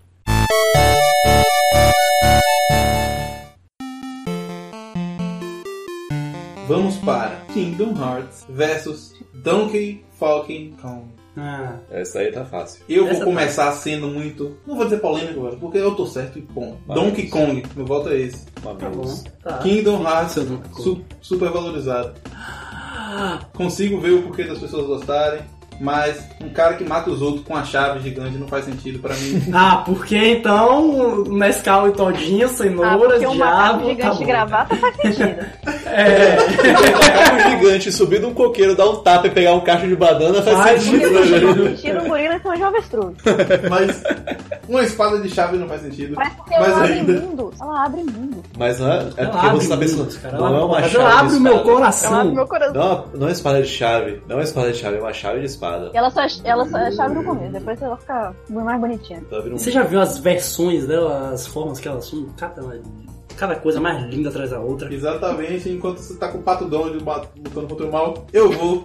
Vamos 6.68 6.96
para 6.98 7.36
Kingdom 7.54 7.94
Hearts 7.96 8.44
versus 8.50 9.14
Donkey 9.32 10.04
Fucking 10.18 10.76
Kong. 10.82 11.15
Ah, 11.36 11.76
Essa 11.90 12.20
aí 12.20 12.32
tá 12.32 12.44
fácil. 12.44 12.82
Eu 12.88 13.04
vou 13.04 13.12
Essa 13.14 13.24
começar 13.24 13.72
sendo 13.72 14.08
muito. 14.08 14.56
Não 14.66 14.74
vou 14.76 14.84
dizer 14.84 15.00
polêmico, 15.00 15.42
velho, 15.42 15.56
porque 15.58 15.78
eu 15.78 15.94
tô 15.94 16.06
certo 16.06 16.38
e 16.38 16.42
bom. 16.42 16.78
Mas- 16.86 16.98
Donkey 16.98 17.28
Kong, 17.28 17.62
meu 17.76 17.84
voto 17.84 18.08
é 18.08 18.16
esse. 18.20 18.46
tá 18.46 18.72
bom. 18.72 18.74
Mamilos. 18.80 19.24
Tá. 19.42 19.58
Kingdom 19.58 20.02
Hearts, 20.02 20.34
su- 20.76 21.04
super 21.20 21.50
valorizado. 21.50 22.14
Consigo 23.54 24.00
ver 24.00 24.12
o 24.12 24.22
porquê 24.22 24.44
das 24.44 24.58
pessoas 24.58 24.86
gostarem, 24.86 25.40
mas 25.80 26.18
um 26.42 26.48
cara 26.50 26.74
que 26.74 26.84
mata 26.84 27.10
os 27.10 27.20
outros 27.22 27.44
com 27.44 27.54
a 27.56 27.64
chave 27.64 28.00
gigante 28.00 28.36
não 28.38 28.48
faz 28.48 28.64
sentido 28.64 28.98
pra 28.98 29.14
mim. 29.14 29.42
Ah, 29.52 29.82
porque 29.86 30.16
então 30.16 31.24
Nescau 31.24 31.88
e 31.88 31.92
Todinho, 31.92 32.46
Ah, 32.46 32.48
cenouras, 32.50 33.12
porque 33.12 33.26
um 33.26 33.34
macaco 33.34 33.78
diabo, 33.78 33.80
tá 33.82 33.86
gigante 33.88 34.18
de 34.18 34.24
gravata 34.24 34.76
faz 34.76 34.96
sentido. 35.00 35.46
É, 35.86 36.36
Um 37.46 37.50
gigante 37.50 37.92
subir 37.92 38.20
num 38.20 38.34
coqueiro, 38.34 38.74
dar 38.76 38.86
um 38.88 38.96
tapa 38.96 39.26
e 39.26 39.30
pegar 39.30 39.54
um 39.54 39.60
cacho 39.60 39.86
de 39.86 39.96
banana 39.96 40.42
faz, 40.42 40.56
Faz 40.56 40.82
sentido, 40.82 41.10
né? 41.64 41.74
Tira 41.76 42.02
um 42.02 42.08
gorila 42.08 42.38
com 42.40 42.48
um 42.50 42.64
avestruz. 42.64 43.14
Mas 43.70 44.02
uma 44.68 44.82
espada 44.82 45.18
de 45.20 45.28
chave 45.28 45.56
não 45.56 45.68
faz 45.68 45.82
sentido. 45.82 46.14
Mas 46.16 46.32
porque 46.34 46.54
Mas 46.58 46.68
ela 46.68 46.78
abre 46.80 46.92
ainda. 46.92 47.12
mundo. 47.20 47.52
Ela 47.60 47.84
abre 47.84 48.02
mundo. 48.02 48.42
Mas 48.58 48.78
não 48.80 48.92
é, 48.92 48.96
é 48.96 48.98
ela 48.98 49.30
porque 49.30 49.46
abre 49.46 49.60
você 49.60 49.68
tá 49.68 49.76
pensando. 49.76 49.98
mundos, 49.98 50.16
cara. 50.16 50.38
não 50.38 50.46
é 50.46 50.50
uma 50.64 50.68
mas 50.80 50.84
chave 50.90 50.96
ela 50.96 51.10
de 51.10 51.16
abre 51.18 51.36
o 51.36 51.40
meu. 51.40 51.52
Ela 51.52 51.60
abre 51.60 51.72
coração. 51.72 52.32
meu 52.34 52.46
coração. 52.46 52.74
Não, 52.74 52.82
é 52.82 52.86
uma- 52.94 53.04
não 53.14 53.28
é 53.28 53.32
espada 53.32 53.62
de 53.62 53.68
chave, 53.68 54.22
não 54.28 54.40
é 54.40 54.42
espada 54.42 54.72
de 54.72 54.78
chave, 54.78 54.96
é 54.96 55.00
uma 55.00 55.12
chave 55.12 55.40
de 55.40 55.46
espada. 55.46 55.65
Ela 55.94 56.10
só, 56.10 56.20
ela 56.44 56.68
só 56.68 56.78
é 56.78 56.90
chave 56.92 57.14
no 57.14 57.24
começo. 57.24 57.52
Depois 57.52 57.80
ela 57.82 57.96
fica 57.96 58.34
mais 58.50 58.80
bonitinha. 58.80 59.22
Tá 59.30 59.38
um- 59.38 59.58
Você 59.58 59.70
já 59.70 59.82
viu 59.82 60.00
as 60.00 60.18
versões 60.18 60.86
dela, 60.86 61.30
as 61.30 61.46
formas 61.46 61.78
que 61.80 61.88
ela 61.88 61.98
assume? 61.98 62.28
Cada, 62.36 62.62
cada 63.36 63.56
coisa 63.56 63.80
mais 63.80 64.02
linda 64.04 64.28
atrás 64.28 64.50
da 64.50 64.60
outra. 64.60 64.92
Exatamente, 64.92 65.68
enquanto 65.70 65.98
você 65.98 66.16
tá 66.16 66.28
com 66.28 66.38
o 66.38 66.42
pato 66.42 66.64
Donald 66.66 66.96
lutando 66.96 67.66
contra 67.68 67.86
o 67.86 67.92
mal, 67.92 68.14
eu 68.32 68.50
vou 68.52 68.82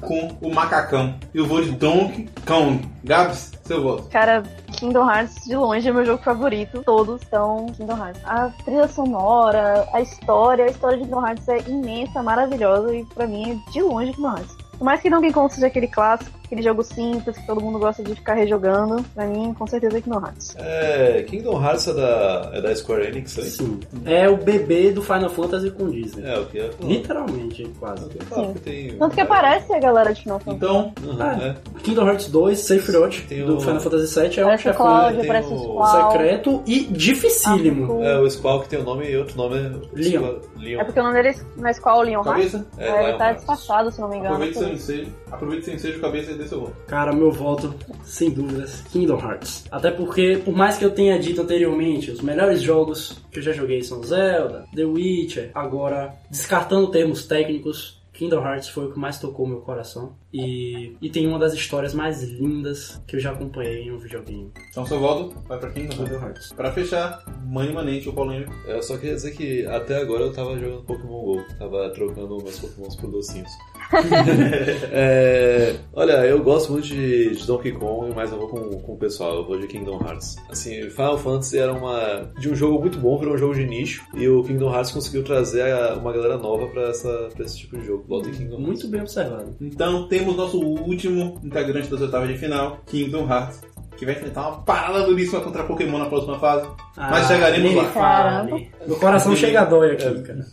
com 0.00 0.36
o 0.40 0.54
macacão. 0.54 1.14
Eu 1.34 1.46
vou 1.46 1.60
de 1.62 1.72
Donkey 1.72 2.28
Kong. 2.46 2.80
Gabs, 3.02 3.52
seu 3.64 3.82
voto. 3.82 4.08
Cara, 4.10 4.42
Kingdom 4.78 5.08
Hearts 5.10 5.44
de 5.46 5.56
longe 5.56 5.88
é 5.88 5.92
meu 5.92 6.04
jogo 6.04 6.22
favorito. 6.22 6.82
Todos 6.84 7.20
são 7.30 7.66
Kingdom 7.66 7.96
Hearts. 7.96 8.20
A 8.24 8.50
trilha 8.64 8.86
sonora, 8.88 9.88
a 9.92 10.00
história, 10.00 10.64
a 10.64 10.68
história 10.68 10.98
de 10.98 11.04
Kingdom 11.04 11.26
Hearts 11.26 11.48
é 11.48 11.58
imensa, 11.68 12.22
maravilhosa 12.22 12.94
e 12.94 13.04
pra 13.06 13.26
mim 13.26 13.52
é 13.66 13.72
de 13.72 13.80
longe 13.82 14.12
Kingdom 14.12 14.28
Hearts. 14.36 14.56
Por 14.78 14.84
mais 14.84 15.00
que 15.00 15.10
Donkey 15.10 15.32
Kong 15.32 15.52
seja 15.52 15.66
aquele 15.68 15.88
clássico, 15.88 16.38
aquele 16.46 16.62
jogo 16.62 16.82
simples 16.82 17.36
que 17.36 17.46
todo 17.46 17.60
mundo 17.60 17.78
gosta 17.78 18.02
de 18.02 18.14
ficar 18.14 18.34
rejogando, 18.34 19.02
pra 19.14 19.26
mim, 19.26 19.52
com 19.54 19.66
certeza 19.66 19.98
é 19.98 20.00
Kingdom 20.00 20.20
Hearts. 20.24 20.56
É, 20.58 21.22
Kingdom 21.28 21.62
Hearts 21.62 21.88
é 21.88 21.94
da, 21.94 22.50
é 22.54 22.60
da 22.62 22.74
Square 22.74 23.06
Enix, 23.08 23.38
aí? 23.38 23.44
Sim. 23.44 23.80
É 24.04 24.28
o 24.28 24.36
bebê 24.36 24.90
do 24.92 25.02
Final 25.02 25.28
Fantasy 25.30 25.70
com 25.70 25.88
Disney. 25.90 26.24
É, 26.28 26.38
o 26.38 26.46
que 26.46 26.58
é? 26.58 26.70
Literalmente, 26.82 27.70
quase. 27.78 28.08
Claro 28.28 28.52
que 28.54 28.60
tem. 28.60 28.96
Tanto 28.96 29.14
que 29.14 29.20
aparece 29.20 29.72
a 29.74 29.78
galera 29.78 30.12
de 30.14 30.22
Final 30.22 30.40
Fantasy. 30.40 30.56
Então, 30.64 30.92
Uhum, 31.02 31.16
Ah, 31.20 31.38
é. 31.42 31.80
Kingdom 31.82 32.06
Hearts 32.08 32.28
2, 32.28 32.58
Sephiroth, 32.58 33.26
Tem 33.28 33.44
do 33.44 33.60
Final 33.60 33.80
Fantasy 33.80 34.20
VII, 34.20 34.40
é 34.40 34.46
um 34.46 34.58
chefão 34.58 34.86
o 34.86 35.58
Squall. 35.58 36.10
secreto 36.12 36.62
e 36.66 36.80
dificílimo. 36.84 38.02
É, 38.02 38.18
o 38.18 38.28
Squall 38.30 38.60
que 38.62 38.68
tem 38.68 38.78
o 38.78 38.84
nome 38.84 39.10
e 39.10 39.16
outro 39.16 39.36
nome 39.36 39.56
é. 39.58 39.72
Leon. 39.92 40.34
Leon. 40.58 40.80
É 40.80 40.84
porque 40.84 41.00
o 41.00 41.02
nome 41.02 41.22
dele 41.22 41.36
na 41.56 41.70
escola 41.70 42.04
Leon 42.04 42.22
cabeça, 42.22 42.66
É, 42.78 42.86
É, 42.88 42.98
ele 43.02 43.06
Lion 43.08 43.18
tá 43.18 43.24
Hearts. 43.26 43.36
disfarçado, 43.46 43.90
se 43.92 44.00
não 44.00 44.08
me 44.08 44.16
engano. 44.16 44.34
aproveite 44.34 44.58
seu 44.58 44.68
ensejo. 44.68 45.12
Aproveite 45.30 45.64
seu 45.64 45.74
ensejo, 45.74 46.00
cabeça 46.00 46.30
e 46.32 46.34
dê 46.36 46.46
seu 46.46 46.60
voto. 46.60 46.76
Cara, 46.86 47.12
meu 47.12 47.30
voto, 47.30 47.74
sem 48.04 48.30
dúvidas, 48.30 48.82
Kingdom 48.92 49.18
Hearts. 49.18 49.64
Até 49.70 49.90
porque, 49.90 50.40
por 50.44 50.54
mais 50.54 50.76
que 50.76 50.84
eu 50.84 50.90
tenha 50.90 51.18
dito 51.18 51.42
anteriormente, 51.42 52.10
os 52.10 52.20
melhores 52.20 52.62
jogos 52.62 53.22
que 53.30 53.38
eu 53.38 53.42
já 53.42 53.52
joguei 53.52 53.82
são 53.82 54.02
Zelda, 54.02 54.66
The 54.74 54.84
Witcher. 54.84 55.50
Agora, 55.54 56.14
descartando 56.30 56.90
termos 56.90 57.26
técnicos, 57.26 57.96
Kingdom 58.16 58.42
Hearts 58.42 58.68
foi 58.70 58.86
o 58.86 58.92
que 58.92 58.98
mais 58.98 59.18
tocou 59.18 59.46
meu 59.46 59.60
coração. 59.60 60.16
E, 60.32 60.96
e 61.00 61.10
tem 61.10 61.26
uma 61.26 61.38
das 61.38 61.52
histórias 61.52 61.92
mais 61.92 62.22
lindas 62.22 63.00
que 63.06 63.16
eu 63.16 63.20
já 63.20 63.32
acompanhei 63.32 63.82
em 63.82 63.92
um 63.92 63.98
videogame. 63.98 64.50
Então 64.70 64.86
seu 64.86 64.98
voto 64.98 65.38
vai 65.46 65.58
pra 65.58 65.70
quem? 65.70 65.86
Kingdom 65.86 66.14
Hearts. 66.14 66.52
Pra 66.52 66.72
fechar, 66.72 67.22
mãe 67.44 67.68
imanente 67.68 68.08
ou 68.08 68.14
polêmico. 68.14 68.52
Eu 68.66 68.82
só 68.82 68.96
queria 68.96 69.14
dizer 69.14 69.32
que 69.32 69.66
até 69.66 70.00
agora 70.00 70.24
eu 70.24 70.32
tava 70.32 70.58
jogando 70.58 70.82
Pokémon 70.84 71.20
GO, 71.20 71.44
tava 71.58 71.90
trocando 71.90 72.42
meus 72.42 72.58
Pokémons 72.58 72.96
por 72.96 73.10
docinhos. 73.10 73.50
É, 74.90 75.74
olha, 75.92 76.24
eu 76.26 76.42
gosto 76.42 76.72
muito 76.72 76.86
de, 76.88 77.34
de 77.36 77.46
Donkey 77.46 77.72
Kong, 77.72 78.12
mas 78.14 78.30
eu 78.32 78.38
vou 78.38 78.48
com, 78.48 78.60
com 78.80 78.92
o 78.94 78.96
pessoal, 78.98 79.36
eu 79.36 79.46
vou 79.46 79.58
de 79.58 79.66
Kingdom 79.66 80.00
Hearts. 80.04 80.36
Assim, 80.50 80.88
Final 80.90 81.18
Fantasy 81.18 81.58
era 81.58 81.72
uma. 81.72 82.30
de 82.38 82.48
um 82.50 82.54
jogo 82.54 82.80
muito 82.80 82.98
bom, 82.98 83.18
virou 83.18 83.34
um 83.34 83.38
jogo 83.38 83.54
de 83.54 83.64
nicho, 83.66 84.04
e 84.14 84.28
o 84.28 84.42
Kingdom 84.42 84.72
Hearts 84.74 84.90
conseguiu 84.92 85.22
trazer 85.24 85.62
a- 85.72 85.94
uma 85.94 86.12
galera 86.12 86.36
nova 86.38 86.66
pra, 86.68 86.82
essa, 86.88 87.28
pra 87.34 87.44
esse 87.44 87.58
tipo 87.58 87.76
de 87.78 87.86
jogo. 87.86 88.04
Volta 88.08 88.28
em 88.28 88.32
Kingdom 88.32 88.58
Muito 88.58 88.88
bem 88.88 89.00
observado. 89.00 89.56
Então 89.60 90.08
temos 90.08 90.36
nosso 90.36 90.58
último 90.60 91.38
integrante 91.42 91.88
das 91.90 92.00
oitavas 92.00 92.28
de 92.28 92.38
final, 92.38 92.78
Kingdom 92.86 93.28
Hearts 93.30 93.60
que 93.96 94.04
vai 94.04 94.14
enfrentar 94.14 94.48
uma 94.48 94.58
parada 94.62 95.04
duríssima 95.04 95.40
contra 95.40 95.64
Pokémon 95.64 95.96
na 95.98 96.04
próxima 96.04 96.38
fase. 96.38 96.68
Ah, 96.98 97.08
Mas 97.12 97.26
chegaremos 97.28 97.74
lá. 97.74 97.82
me 97.84 97.88
fale. 97.92 98.70
Meu 98.86 98.96
coração 98.98 99.34
chega 99.34 99.62
a 99.62 99.64
dói 99.64 99.92
aqui, 99.92 100.22
cara. 100.22 100.46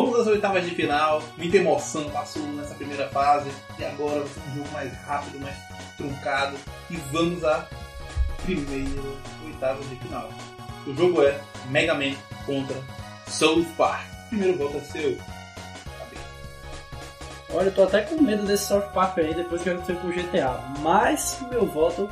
Vamos 0.00 0.20
às 0.20 0.28
oitavas 0.28 0.64
de 0.64 0.70
final. 0.76 1.20
Muita 1.36 1.56
emoção 1.56 2.08
passou 2.10 2.40
nessa 2.52 2.72
primeira 2.76 3.08
fase. 3.08 3.50
E 3.80 3.84
agora 3.84 4.20
um 4.20 4.54
jogo 4.54 4.68
mais 4.72 4.92
rápido, 4.98 5.40
mais 5.40 5.56
truncado. 5.96 6.56
E 6.88 6.96
vamos 7.10 7.42
à 7.42 7.66
primeira 8.44 9.02
oitava 9.44 9.82
de 9.82 9.96
final. 9.96 10.28
O 10.86 10.94
jogo 10.94 11.24
é 11.24 11.40
Mega 11.68 11.94
Man 11.94 12.14
contra 12.46 12.76
South 13.26 13.64
Park. 13.76 14.06
Primeiro 14.28 14.56
voto 14.56 14.76
é 14.76 14.80
seu. 14.82 15.18
Olha, 17.52 17.66
eu 17.66 17.74
tô 17.74 17.82
até 17.82 18.02
com 18.02 18.22
medo 18.22 18.46
desse 18.46 18.68
South 18.68 18.92
Park 18.94 19.18
aí 19.18 19.34
depois 19.34 19.62
que 19.62 19.70
aconteceu 19.70 19.96
com 19.96 20.06
o 20.06 20.12
GTA. 20.12 20.62
Mas 20.78 21.40
meu 21.50 21.66
voto 21.66 22.08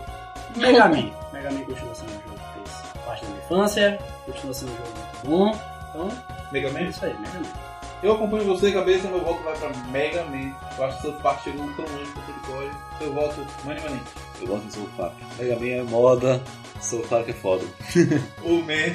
Mega 0.56 0.88
Man. 0.88 1.12
Mega 1.32 1.52
Man 1.52 1.60
continua 1.60 1.94
sendo 1.94 2.10
um 2.10 2.14
jogo 2.14 2.34
que 2.34 2.68
fez 2.68 3.04
parte 3.04 3.22
da 3.22 3.28
minha 3.28 3.44
infância, 3.44 3.98
continua 4.24 4.54
sendo 4.54 4.72
um 4.72 4.76
jogo 4.76 4.90
muito 4.98 5.26
bom. 5.28 5.60
Então, 5.90 6.48
Mega 6.50 6.68
é 6.68 6.72
Man? 6.72 6.80
isso 6.80 7.04
aí, 7.04 7.14
Mega 7.14 7.38
Man. 7.38 7.65
Eu 8.02 8.12
acompanho 8.12 8.44
você, 8.44 8.72
cabeça. 8.72 9.08
Meu 9.08 9.20
voto 9.20 9.42
vai 9.42 9.56
pra 9.56 9.70
Mega 9.90 10.24
Man. 10.24 10.54
Eu 10.76 10.84
acho 10.84 10.96
que 10.96 11.02
South 11.02 11.20
Park 11.22 11.42
chegou 11.44 11.66
tão 11.74 11.84
longe 11.84 12.10
quanto 12.12 12.30
ele 12.30 12.40
pode. 12.46 12.98
Seu 12.98 13.12
voto, 13.12 13.46
Money. 13.64 14.00
Eu 14.40 14.46
gosto 14.48 14.66
de 14.66 14.72
Soul 14.74 14.88
Park. 14.96 15.14
Mega 15.38 15.56
Man 15.56 15.66
é 15.66 15.82
moda, 15.82 16.42
Soul 16.80 17.02
Park 17.02 17.28
é 17.28 17.32
foda. 17.32 17.64
Ô, 18.44 18.54
Man. 18.62 18.94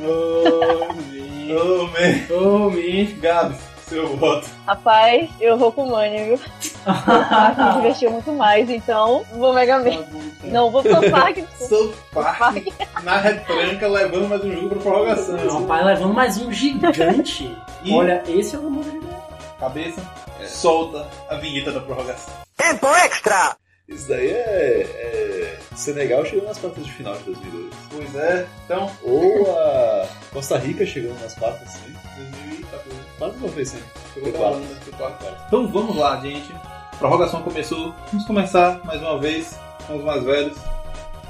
Oh, 0.00 0.92
me. 0.94 1.52
Ô, 1.52 1.86
Man. 1.86 2.36
Oh, 2.40 2.70
me. 2.70 3.04
Gabs, 3.20 3.58
seu 3.88 4.16
voto. 4.16 4.48
Rapaz, 4.66 5.30
eu 5.40 5.56
vou 5.56 5.72
com 5.72 5.84
o 5.84 5.88
Money, 5.90 6.24
viu? 6.24 6.40
Me 7.66 7.72
divertiu 7.74 8.10
muito 8.10 8.32
mais, 8.32 8.68
então 8.70 9.24
vou 9.32 9.52
Mega 9.52 9.78
Man. 9.78 10.04
Não, 10.44 10.70
vou 10.70 10.82
pro 10.82 10.94
Park. 11.10 11.38
South 11.58 11.92
Park 12.12 12.66
na 13.02 13.18
retranca 13.18 13.86
levando 13.88 14.28
mais 14.28 14.44
um 14.44 14.52
jogo 14.52 14.68
pra 14.70 14.78
prorrogação. 14.80 15.60
Rapaz, 15.60 15.86
levando 15.86 16.14
mais 16.14 16.36
um 16.38 16.52
gigante. 16.52 17.56
E- 17.84 17.92
Olha, 17.92 18.22
esse 18.28 18.56
é 18.56 18.58
o 18.58 18.62
número 18.62 18.90
de 18.90 19.08
Cabeça, 19.58 20.00
solta 20.46 21.08
a 21.28 21.34
vinheta 21.34 21.72
da 21.72 21.80
prorrogação. 21.80 22.32
Isso 23.88 24.06
daí 24.08 24.28
é, 24.30 24.82
é 24.82 25.58
Senegal 25.74 26.24
chegando 26.24 26.46
nas 26.46 26.58
quartas 26.58 26.84
de 26.84 26.92
final 26.92 27.14
de 27.16 27.24
2002. 27.24 27.74
Pois 27.90 28.14
é, 28.14 28.46
então, 28.64 28.90
Ou 29.02 29.50
a 29.58 30.06
Costa 30.32 30.58
Rica 30.58 30.84
chegando 30.86 31.18
nas 31.20 31.34
quartas, 31.34 31.70
sim. 31.70 31.92
2014. 32.16 32.47
Quase 33.18 33.36
não 33.38 33.48
foi 33.48 33.64
sim. 33.64 33.78
Chegou 34.14 34.32
pra 34.32 34.40
Holanda, 34.48 34.66
foi 34.80 34.92
quarto. 34.92 35.26
Então 35.46 35.66
vamos 35.68 35.96
lá, 35.96 36.20
gente. 36.20 36.54
Prorrogação 36.98 37.42
começou. 37.42 37.94
Vamos 38.12 38.26
começar 38.26 38.80
mais 38.84 39.00
uma 39.02 39.18
vez 39.18 39.58
com 39.86 39.96
os 39.98 40.04
mais 40.04 40.22
velhos. 40.24 40.56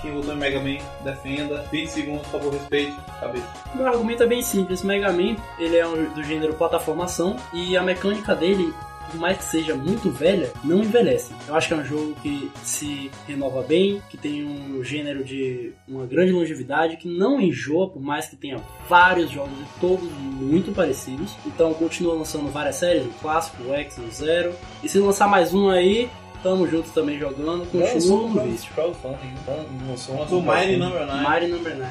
Quem 0.00 0.12
votou 0.14 0.32
em 0.32 0.36
Mega 0.36 0.60
Man, 0.60 0.78
defenda. 1.02 1.64
20 1.72 1.88
segundos, 1.88 2.22
por 2.28 2.38
favor, 2.38 2.52
respeite. 2.52 2.96
Cabeça. 3.20 3.46
Meu 3.74 3.86
argumento 3.86 4.22
é 4.22 4.26
bem 4.26 4.42
simples. 4.42 4.82
Mega 4.82 5.10
Man, 5.12 5.36
ele 5.58 5.76
é 5.76 5.86
um- 5.86 6.12
do 6.14 6.22
gênero 6.22 6.54
plataformação 6.54 7.36
e 7.52 7.76
a 7.76 7.82
mecânica 7.82 8.34
dele, 8.34 8.72
por 9.10 9.18
mais 9.18 9.38
que 9.38 9.44
seja 9.44 9.74
muito 9.74 10.10
velha, 10.10 10.50
não 10.62 10.80
envelhece. 10.80 11.32
Eu 11.46 11.54
acho 11.54 11.68
que 11.68 11.74
é 11.74 11.76
um 11.76 11.84
jogo 11.84 12.14
que 12.22 12.50
se 12.62 13.10
renova 13.26 13.62
bem, 13.62 14.02
que 14.08 14.16
tem 14.16 14.44
um 14.44 14.82
gênero 14.84 15.24
de 15.24 15.72
uma 15.86 16.06
grande 16.06 16.32
longevidade, 16.32 16.96
que 16.96 17.08
não 17.08 17.40
enjoa, 17.40 17.88
por 17.88 18.00
mais 18.00 18.26
que 18.26 18.36
tenha 18.36 18.58
vários 18.88 19.30
jogos 19.30 19.58
e 19.58 19.80
todos 19.80 20.10
muito 20.12 20.72
parecidos. 20.72 21.34
Então 21.46 21.74
continua 21.74 22.14
lançando 22.14 22.50
várias 22.50 22.76
séries, 22.76 23.04
o 23.06 23.10
clássico, 23.20 23.62
o 23.62 23.74
X, 23.74 23.98
o 23.98 24.10
Zero. 24.10 24.54
E 24.82 24.88
se 24.88 24.98
lançar 24.98 25.28
mais 25.28 25.52
um 25.52 25.68
aí, 25.68 26.10
tamo 26.42 26.68
junto 26.68 26.90
também 26.90 27.18
jogando, 27.18 27.66
continua 27.70 28.28
no 28.28 28.50
vício. 28.50 28.72
crowdfunding, 28.74 29.34
não, 29.46 29.88
não 29.88 29.96
sou 29.96 30.14
um 30.14 30.20
Lançou 30.20 30.42
Mighty 30.42 30.76
Number 30.76 31.06
9. 31.06 31.22
Mario 31.22 31.48
Number 31.48 31.76
9. 31.76 31.90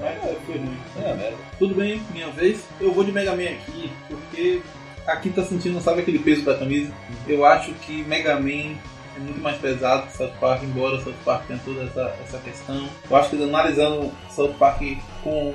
É, 0.00 0.36
foi 0.46 0.56
ruim. 0.56 0.76
É, 0.96 1.14
merda. 1.14 1.36
Tudo 1.58 1.74
bem, 1.74 2.00
minha 2.12 2.28
vez. 2.30 2.64
Eu 2.80 2.92
vou 2.92 3.04
de 3.04 3.12
Mega 3.12 3.36
Man 3.36 3.50
aqui, 3.50 3.90
porque 4.08 4.62
aqui 5.12 5.30
tá 5.30 5.42
sentindo, 5.42 5.80
sabe 5.80 6.00
aquele 6.00 6.18
peso 6.18 6.44
da 6.44 6.56
camisa? 6.56 6.92
Eu 7.26 7.44
acho 7.44 7.72
que 7.74 8.02
Mega 8.04 8.38
Man 8.38 8.76
é 9.16 9.20
muito 9.20 9.40
mais 9.40 9.58
pesado 9.58 10.06
que 10.06 10.16
South 10.16 10.32
Park, 10.40 10.62
embora 10.62 11.00
South 11.00 11.14
Park 11.24 11.46
tenha 11.46 11.60
toda 11.64 11.82
essa, 11.82 12.14
essa 12.22 12.38
questão. 12.38 12.88
Eu 13.08 13.16
acho 13.16 13.30
que 13.30 13.42
analisando 13.42 14.12
South 14.30 14.54
Park 14.58 14.80
com 15.22 15.54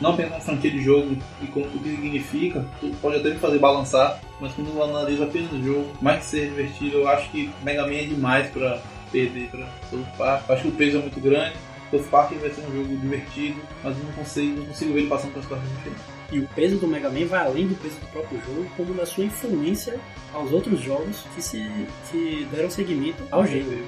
não 0.00 0.16
pensando 0.16 0.34
na 0.34 0.40
franquia 0.40 0.70
de 0.70 0.82
jogo 0.82 1.16
e 1.42 1.46
com 1.46 1.60
o 1.60 1.70
que 1.70 1.90
significa, 1.90 2.64
pode 3.00 3.16
até 3.16 3.30
me 3.30 3.38
fazer 3.38 3.58
balançar, 3.58 4.20
mas 4.40 4.52
quando 4.52 4.68
eu 4.68 4.82
analiso 4.82 5.24
apenas 5.24 5.52
o 5.52 5.62
jogo, 5.62 5.90
mais 6.00 6.20
que 6.20 6.26
ser 6.26 6.48
divertido, 6.48 6.98
eu 6.98 7.08
acho 7.08 7.30
que 7.30 7.50
Mega 7.62 7.82
Man 7.86 7.94
é 7.94 8.04
demais 8.04 8.48
pra 8.50 8.80
perder 9.10 9.48
pra 9.48 9.66
South 9.90 10.06
Park. 10.18 10.48
Eu 10.48 10.54
acho 10.54 10.62
que 10.62 10.68
o 10.68 10.72
peso 10.72 10.98
é 10.98 11.00
muito 11.00 11.20
grande. 11.20 11.54
South 11.90 12.04
Park 12.10 12.32
vai 12.32 12.50
ser 12.50 12.62
um 12.62 12.72
jogo 12.72 12.96
divertido, 12.96 13.60
mas 13.82 13.96
eu 13.96 14.04
não 14.04 14.12
consigo, 14.12 14.58
não 14.58 14.66
consigo 14.66 14.92
ver 14.92 15.00
ele 15.00 15.08
passando 15.08 15.32
para 15.32 15.40
as 15.40 15.46
quartas 15.46 15.68
de 15.68 15.76
final. 15.76 16.13
E 16.34 16.40
o 16.40 16.48
peso 16.48 16.78
do 16.78 16.88
Mega 16.88 17.08
Man 17.08 17.26
vai 17.26 17.46
além 17.46 17.68
do 17.68 17.76
peso 17.76 17.94
do 18.00 18.06
próprio 18.08 18.40
jogo, 18.40 18.66
como 18.76 18.92
da 18.92 19.06
sua 19.06 19.24
influência 19.24 19.94
aos 20.32 20.50
outros 20.50 20.80
jogos 20.80 21.24
que 21.32 21.40
se 21.40 21.64
que 22.10 22.44
deram 22.50 22.68
seguimento 22.68 23.22
ao 23.30 23.46
gênero. 23.46 23.84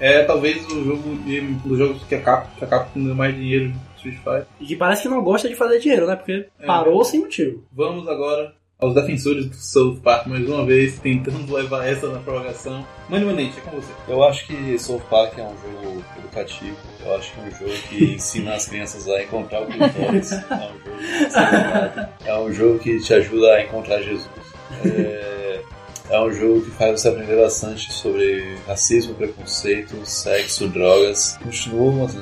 É 0.00 0.24
talvez 0.24 0.66
o 0.66 0.82
jogo 0.82 1.14
de, 1.18 1.40
dos 1.40 1.78
jogos 1.78 2.02
que 2.02 2.16
a 2.16 2.20
Capcom, 2.20 2.50
que 2.58 2.64
a 2.64 2.66
Capcom 2.66 3.04
deu 3.04 3.14
mais 3.14 3.32
dinheiro 3.32 3.72
Street 3.96 4.16
Fighter. 4.16 4.46
E 4.58 4.66
que 4.66 4.74
parece 4.74 5.02
que 5.02 5.08
não 5.08 5.22
gosta 5.22 5.48
de 5.48 5.54
fazer 5.54 5.78
dinheiro, 5.78 6.08
né? 6.08 6.16
Porque 6.16 6.48
parou 6.66 7.04
sem 7.04 7.20
motivo. 7.20 7.62
Vamos 7.70 8.08
agora 8.08 8.52
aos 8.80 8.94
defensores 8.94 9.46
do 9.46 9.54
South 9.54 9.96
Park 10.02 10.26
mais 10.26 10.48
uma 10.48 10.64
vez, 10.64 10.98
tentando 10.98 11.52
levar 11.52 11.86
essa 11.86 12.08
na 12.08 12.18
prorrogação. 12.20 12.84
Mani 13.08 13.24
Manete, 13.24 13.58
é 13.58 13.60
com 13.60 13.76
você. 13.76 13.92
Eu 14.08 14.24
acho 14.24 14.46
que 14.46 14.78
Soul 14.78 15.00
Park 15.10 15.38
é 15.38 15.42
um 15.42 15.54
jogo 15.58 16.04
educativo. 16.18 16.76
Eu 17.04 17.16
acho 17.16 17.32
que 17.32 17.40
é 17.40 17.42
um 17.42 17.50
jogo 17.50 17.82
que 17.88 18.04
ensina 18.14 18.54
as 18.54 18.66
crianças 18.66 19.08
a 19.08 19.22
encontrar 19.22 19.62
o 19.62 19.66
clitóris. 19.66 20.32
É 20.32 20.34
um 20.38 20.52
jogo 20.82 20.98
que. 22.18 22.28
É 22.28 22.38
um 22.38 22.52
jogo 22.52 22.78
que 22.78 23.00
te 23.00 23.14
ajuda 23.14 23.54
a 23.54 23.62
encontrar 23.64 24.00
Jesus. 24.02 24.30
É, 24.84 25.60
é 26.10 26.20
um 26.20 26.32
jogo 26.32 26.62
que 26.62 26.70
faz 26.70 27.00
você 27.00 27.08
aprender 27.08 27.36
bastante 27.36 27.92
sobre 27.92 28.56
racismo, 28.66 29.14
preconceito, 29.14 29.96
sexo, 30.04 30.68
drogas. 30.68 31.36
Continua, 31.42 31.92
mas 32.04 32.16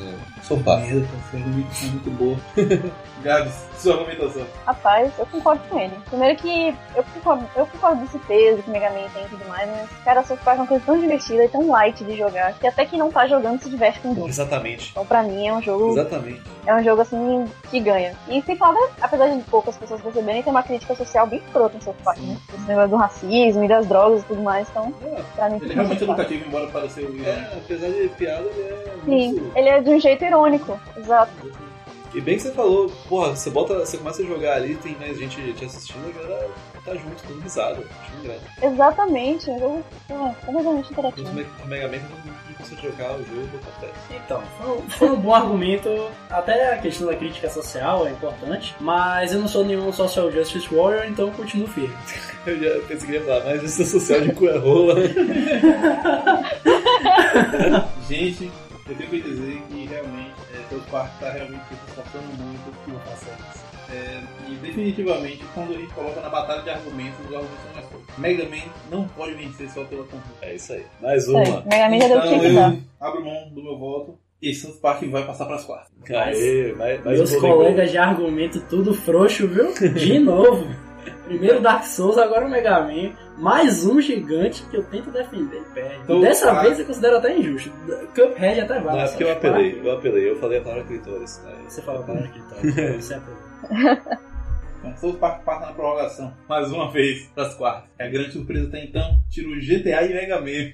Soul 0.47 0.62
Park. 0.62 0.86
Merda, 0.86 1.06
tá 1.06 1.30
sendo 1.30 1.48
muito, 1.48 1.85
muito 1.85 2.10
boa. 2.10 2.36
Gabs, 3.22 3.68
sua 3.79 3.95
argumentação. 3.95 4.47
Rapaz, 4.67 5.13
eu 5.19 5.27
concordo 5.27 5.63
com 5.69 5.79
ele. 5.79 5.93
Primeiro 6.09 6.37
que 6.37 6.75
eu 6.97 7.05
concordo, 7.15 7.45
eu 7.57 7.67
concordo 7.67 8.03
desse 8.03 8.19
peso 8.21 8.63
que 8.63 8.71
Mega 8.71 8.91
Man 8.91 9.09
tem 9.15 9.25
e 9.25 9.29
tudo 9.29 9.49
mais, 9.49 9.69
mas, 9.71 9.89
cara, 10.05 10.23
South 10.25 10.39
Park 10.45 10.59
é 10.59 10.61
uma 10.63 10.67
coisa 10.67 10.85
tão 10.85 10.99
divertida 10.99 11.45
e 11.45 11.49
tão 11.49 11.69
light 11.71 12.05
de 12.05 12.17
jogar, 12.17 12.53
que 12.55 12.67
até 12.67 12.85
quem 12.85 12.99
não 12.99 13.11
tá 13.11 13.27
jogando 13.27 13.63
se 13.63 13.71
diverte 13.71 14.01
com 14.01 14.15
tudo. 14.15 14.29
Exatamente. 14.29 14.91
Então, 14.91 15.05
pra 15.07 15.23
mim, 15.23 15.47
é 15.47 15.53
um 15.53 15.63
jogo 15.63 15.93
Exatamente. 15.93 16.43
é 16.67 16.75
um 16.75 16.83
jogo 16.83 17.03
assim 17.03 17.45
que 17.71 17.81
ganha. 17.81 18.15
E 18.29 18.43
sem 18.43 18.57
falar, 18.57 18.89
apesar 19.01 19.29
de 19.29 19.41
poucas 19.45 19.77
pessoas 19.77 20.01
perceberem, 20.01 20.43
tem 20.43 20.51
uma 20.51 20.63
crítica 20.63 20.95
social 20.95 21.27
bem 21.27 21.39
escrota 21.41 21.77
no 21.77 21.83
South 21.83 21.95
Park, 22.05 22.19
né? 22.19 22.37
Esse 22.55 22.67
negócio 22.69 22.91
do 22.91 22.97
racismo 22.97 23.65
e 23.65 23.69
das 23.69 23.87
drogas 23.87 24.23
e 24.23 24.25
tudo 24.27 24.43
mais, 24.43 24.69
então, 24.71 24.93
pra 25.35 25.49
mim, 25.51 25.59
Ele 25.63 25.73
é 25.73 25.75
realmente 25.75 26.05
Park. 26.05 26.19
educativo, 26.19 26.45
embora 26.49 26.67
pareça 26.69 27.01
o 27.01 27.25
É, 27.25 27.53
apesar 27.57 27.89
de 27.89 28.09
piada, 28.09 28.43
ele 28.43 28.63
é 28.63 28.95
Sim, 29.05 29.33
muito... 29.33 29.57
ele 29.59 29.69
é 29.69 29.81
de 29.81 29.91
um 29.91 30.01
jeito 30.01 30.25
irônico, 30.25 30.79
exato. 30.97 31.33
E 32.14 32.20
bem 32.20 32.36
que 32.36 32.43
você 32.43 32.52
falou, 32.52 32.90
porra, 33.09 33.35
você 33.36 33.51
bota, 33.51 33.74
você 33.80 33.98
começa 33.98 34.22
a 34.22 34.24
jogar 34.24 34.55
ali, 34.56 34.74
tem 34.76 34.97
mais 34.97 35.18
gente 35.18 35.52
te 35.55 35.64
assistindo, 35.66 36.09
a 36.09 36.12
galera 36.22 36.48
tá 36.85 36.94
junto, 36.94 37.22
dando 37.28 37.43
risada. 37.43 37.82
Exatamente, 38.62 39.51
um 39.51 39.59
jogo 39.59 39.85
é, 40.09 40.14
completamente 40.47 40.90
interativo. 40.90 41.28
No 41.28 41.66
Mega 41.66 41.89
Man 41.89 41.98
não 42.48 42.55
consegue 42.55 42.82
jogar 42.82 43.12
o 43.12 43.18
jogo, 43.18 43.48
acontece. 43.62 43.93
Então, 44.24 44.43
foi 44.59 44.70
um- 44.78 44.89
foi 44.90 45.10
um 45.10 45.16
bom 45.16 45.35
argumento. 45.35 45.89
Até 46.30 46.72
a 46.74 46.78
questão 46.78 47.06
da 47.09 47.14
crítica 47.14 47.51
social 47.51 48.06
é 48.06 48.10
importante. 48.10 48.74
Mas 48.80 49.32
eu 49.35 49.40
não 49.40 49.48
sou 49.48 49.62
nenhum 49.64 49.93
social 49.93 50.32
justice 50.32 50.74
warrior, 50.74 51.05
então 51.06 51.26
eu 51.26 51.32
continuo 51.35 51.68
firme. 51.68 51.94
Eu 52.47 52.56
já 52.59 52.70
pensei 52.86 53.09
que 53.09 53.14
ia 53.14 53.20
falar, 53.24 53.44
mas 53.44 53.60
justiça 53.60 53.98
social 53.98 54.20
de 54.22 54.32
cu 54.32 54.48
é 54.48 54.56
rola. 54.56 54.94
Gente, 58.09 58.51
eu 58.89 58.94
tenho 58.97 59.10
que 59.10 59.20
dizer 59.20 59.62
que 59.68 59.86
realmente 59.86 60.28
é, 60.69 60.74
South 60.74 60.90
Park 60.90 61.11
tá 61.20 61.31
realmente 61.31 61.62
se 61.69 61.74
esforçando 61.74 62.27
muito 62.43 62.90
Não 62.90 63.01
faça 63.01 63.27
isso. 63.51 63.65
É, 63.90 64.20
e 64.49 64.55
definitivamente, 64.57 65.43
quando 65.55 65.74
a 65.74 65.78
gente 65.78 65.93
coloca 65.95 66.20
na 66.20 66.28
batalha 66.28 66.62
de 66.62 66.70
argumentos, 66.70 67.19
os 67.20 67.35
argumentos 67.35 67.65
são 67.65 67.74
mais 67.74 67.86
fortes. 67.86 68.19
Mega 68.19 68.45
Man 68.45 68.73
não 68.90 69.09
pode 69.09 69.35
vencer 69.35 69.70
só 69.70 69.85
pela 69.85 70.05
conquista. 70.05 70.47
É 70.47 70.55
isso 70.55 70.73
aí. 70.74 70.85
Mais 71.01 71.27
uma. 71.28 71.62
Mega 71.62 71.89
Man 71.89 71.99
já 72.01 72.09
deu 72.09 72.19
o 72.19 72.23
que 72.23 72.28
Então 72.28 72.73
que 72.73 72.78
eu 72.78 72.82
abro 73.01 73.24
mão 73.24 73.49
do 73.51 73.62
meu 73.62 73.78
voto 73.78 74.19
e 74.40 74.55
South 74.55 74.78
Park 74.81 75.03
vai 75.05 75.27
passar 75.27 75.47
para 75.47 75.57
as 75.57 75.65
quartas. 75.65 75.90
Aê, 76.11 76.73
mais, 76.74 77.05
mais 77.05 77.19
Meus 77.19 77.36
colegas 77.36 77.90
de 77.90 77.99
argumento 77.99 78.61
tudo 78.69 78.95
frouxo, 78.95 79.49
viu? 79.49 79.73
De 79.74 80.19
novo. 80.20 80.66
Primeiro 81.29 81.61
Dark 81.61 81.85
Souls, 81.85 82.17
agora 82.17 82.47
o 82.47 82.51
Mega 82.51 82.81
Man. 82.81 83.13
Mais 83.37 83.85
um 83.85 84.01
gigante 84.01 84.63
que 84.71 84.79
eu 84.79 84.83
tento 84.85 85.11
defender. 85.11 85.63
Perde. 85.75 86.01
Então, 86.03 86.21
Dessa 86.23 86.63
vez 86.63 86.79
eu 86.79 86.87
considero 86.87 87.19
até 87.19 87.37
injusto. 87.37 87.71
Cuphead 88.15 88.61
até 88.63 88.81
vale. 88.81 88.97
Não, 88.97 89.05
é 89.05 89.09
porque 89.09 89.25
eu 89.25 89.33
apelei, 89.33 89.81
eu 89.85 89.93
apelei, 89.93 90.31
eu 90.31 90.39
falei 90.41 90.59
a 90.59 90.63
palavra 90.63 90.85
clitóris. 90.85 91.45
Aí 91.47 91.65
Você 91.69 91.83
fala 91.83 92.03
para 92.03 92.23
que 92.29 92.41
tá. 92.41 92.57
Você 92.99 93.15
apelou. 93.15 94.19
Então, 94.79 94.97
South 94.97 95.19
Park 95.19 95.43
passa 95.43 95.67
na 95.67 95.73
prorrogação, 95.73 96.33
mais 96.49 96.71
uma 96.71 96.89
vez, 96.93 97.29
das 97.35 97.53
quartas. 97.57 97.91
É 97.99 98.07
a 98.07 98.09
grande 98.09 98.31
surpresa 98.31 98.69
até 98.69 98.85
então, 98.85 99.19
tira 99.29 99.49
o 99.49 99.57
GTA 99.57 100.05
e 100.05 100.15
Mega 100.15 100.41
Man. 100.41 100.73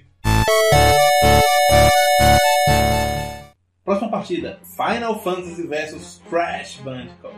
Próxima 3.83 4.11
partida, 4.11 4.59
Final 4.77 5.19
Fantasy 5.23 5.67
vs 5.67 6.23
Crash 6.29 6.83
Bandicoot. 6.85 7.35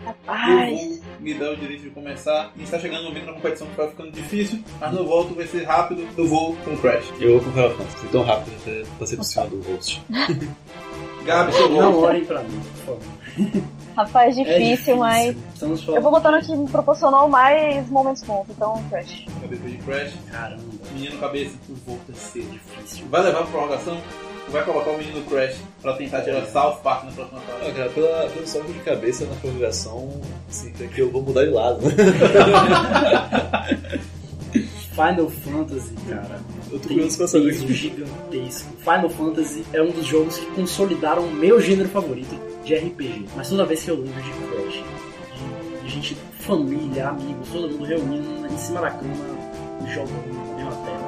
Eu 0.00 0.06
Rapaz, 0.06 0.80
vou 1.00 1.00
me 1.20 1.34
dar 1.34 1.50
o 1.52 1.56
direito 1.56 1.82
de 1.82 1.90
começar. 1.90 2.52
A 2.54 2.58
gente 2.58 2.70
tá 2.70 2.78
chegando 2.78 3.02
no 3.02 3.08
momento 3.08 3.26
da 3.26 3.32
competição 3.32 3.66
que 3.66 3.76
vai 3.76 3.88
ficando 3.88 4.10
difícil, 4.12 4.62
mas 4.80 4.92
no 4.92 5.04
volto 5.04 5.34
vai 5.34 5.46
ser 5.46 5.64
rápido. 5.64 6.06
Eu 6.16 6.26
vou 6.28 6.56
com 6.56 6.70
o 6.72 6.78
Crash. 6.78 7.12
Eu 7.20 7.32
vou 7.32 7.40
com 7.42 7.48
o 7.50 7.52
Final 7.52 7.70
Fantasy. 7.72 8.06
Tão 8.08 8.22
rápido 8.22 8.54
até 8.62 8.82
passei 8.98 9.16
por 9.16 9.24
cima 9.24 9.46
do 9.46 9.60
host. 9.62 10.02
Gabi, 11.24 11.52
seu 11.52 11.68
Não 11.70 11.98
olhem 12.00 12.24
pra 12.24 12.42
mim, 12.42 12.60
por 12.86 12.96
favor. 12.96 13.62
rapaz, 13.96 14.38
É 14.38 14.44
difícil, 14.44 14.96
mas. 14.96 15.36
Estamos 15.52 15.80
Eu 15.80 15.86
falando. 15.86 16.02
vou 16.02 16.12
botar 16.12 16.30
no 16.30 16.40
que 16.40 16.56
me 16.56 16.68
proporcionou 16.68 17.28
mais 17.28 17.88
momentos 17.90 18.22
bons, 18.22 18.46
então 18.48 18.82
Crash. 18.88 19.26
Cabeça 19.40 19.62
de 19.68 19.76
Crash. 19.78 20.12
Caramba, 20.30 20.62
Menino 20.94 21.18
cabeça, 21.18 21.56
o 21.68 21.74
voto 21.74 22.00
é 22.10 22.14
seu. 22.14 22.42
difícil. 22.44 23.06
Vai 23.10 23.22
levar 23.24 23.38
pra 23.42 23.46
prorrogação? 23.48 24.00
Vai 24.50 24.64
colocar 24.64 24.90
o 24.90 24.98
menino 24.98 25.22
Crash 25.26 25.56
pra 25.82 25.92
tentar 25.94 26.22
tirar 26.22 26.44
South 26.46 26.76
Park 26.82 27.04
na 27.04 27.12
próxima 27.12 27.38
Ah, 27.38 27.58
fase? 27.60 27.72
cara, 27.72 27.90
pela, 27.90 28.28
pelo 28.30 28.46
salto 28.46 28.72
de 28.72 28.78
cabeça 28.80 29.24
na 29.26 29.34
prorrogação, 29.36 30.20
assim, 30.48 30.72
é 30.80 30.86
que 30.86 31.00
eu 31.00 31.10
vou 31.10 31.20
mudar 31.22 31.44
de 31.44 31.50
lado. 31.50 31.80
Final 34.94 35.28
Fantasy, 35.30 35.92
cara. 36.08 36.40
Eu 36.72 36.78
tô 36.80 36.88
curioso 36.88 37.14
um 37.14 37.18
pra 37.18 37.28
saber 37.28 37.56
que 37.58 37.72
gigantesco. 37.72 38.68
Final 38.78 39.08
Fantasy 39.10 39.64
é 39.72 39.80
um 39.82 39.90
dos 39.90 40.06
jogos 40.06 40.38
que 40.38 40.46
consolidaram 40.46 41.22
o 41.22 41.30
meu 41.32 41.60
gênero 41.60 41.88
favorito 41.88 42.34
de 42.64 42.74
RPG. 42.74 43.26
Mas 43.36 43.48
toda 43.48 43.64
vez 43.64 43.82
que 43.82 43.90
eu 43.90 43.96
lembro 43.96 44.20
de 44.22 44.30
Crash, 44.32 44.82
de, 45.34 45.84
de 45.84 45.88
gente, 45.90 46.16
família, 46.40 47.08
amigos, 47.10 47.48
todo 47.52 47.70
mundo 47.70 47.84
reunindo 47.84 48.46
em 48.52 48.58
cima 48.58 48.80
da 48.80 48.90
cama, 48.90 49.14
jogando 49.86 50.34
na 50.34 50.54
mesma 50.56 50.72
tela, 50.84 51.07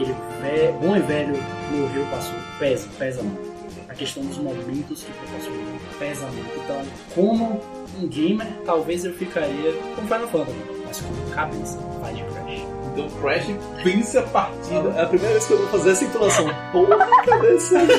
naquele 0.00 0.14
ve- 0.42 0.72
bom 0.80 0.96
e 0.96 1.00
velho 1.00 1.36
morreu, 1.72 2.06
passou, 2.10 2.34
pesa, 2.58 2.88
pesa 2.98 3.22
muito. 3.22 3.50
A 3.88 3.94
questão 3.94 4.24
dos 4.24 4.38
momentos 4.38 5.02
que 5.02 5.12
proporcionam 5.12 5.58
pesa 5.98 6.26
muito. 6.26 6.60
Então, 6.64 6.82
como 7.14 7.60
um 8.00 8.06
gamer, 8.08 8.46
talvez 8.64 9.04
eu 9.04 9.12
ficaria 9.14 9.72
com 9.96 10.02
Final 10.02 10.28
Fantasy, 10.28 10.56
mas 10.86 11.00
como 11.00 11.30
cabeça, 11.30 11.78
vai 12.00 12.14
de 12.14 12.22
Crash. 12.22 12.66
Então 12.92 13.08
Crash 13.20 13.46
vence 13.84 14.18
a 14.18 14.22
partida. 14.22 14.88
É 14.96 15.02
a 15.02 15.06
primeira 15.06 15.32
vez 15.34 15.46
que 15.46 15.52
eu 15.52 15.58
vou 15.58 15.68
fazer 15.68 15.90
essa 15.90 16.04
entonação. 16.04 16.46
Porra, 16.72 17.06
cabeça. 17.24 17.76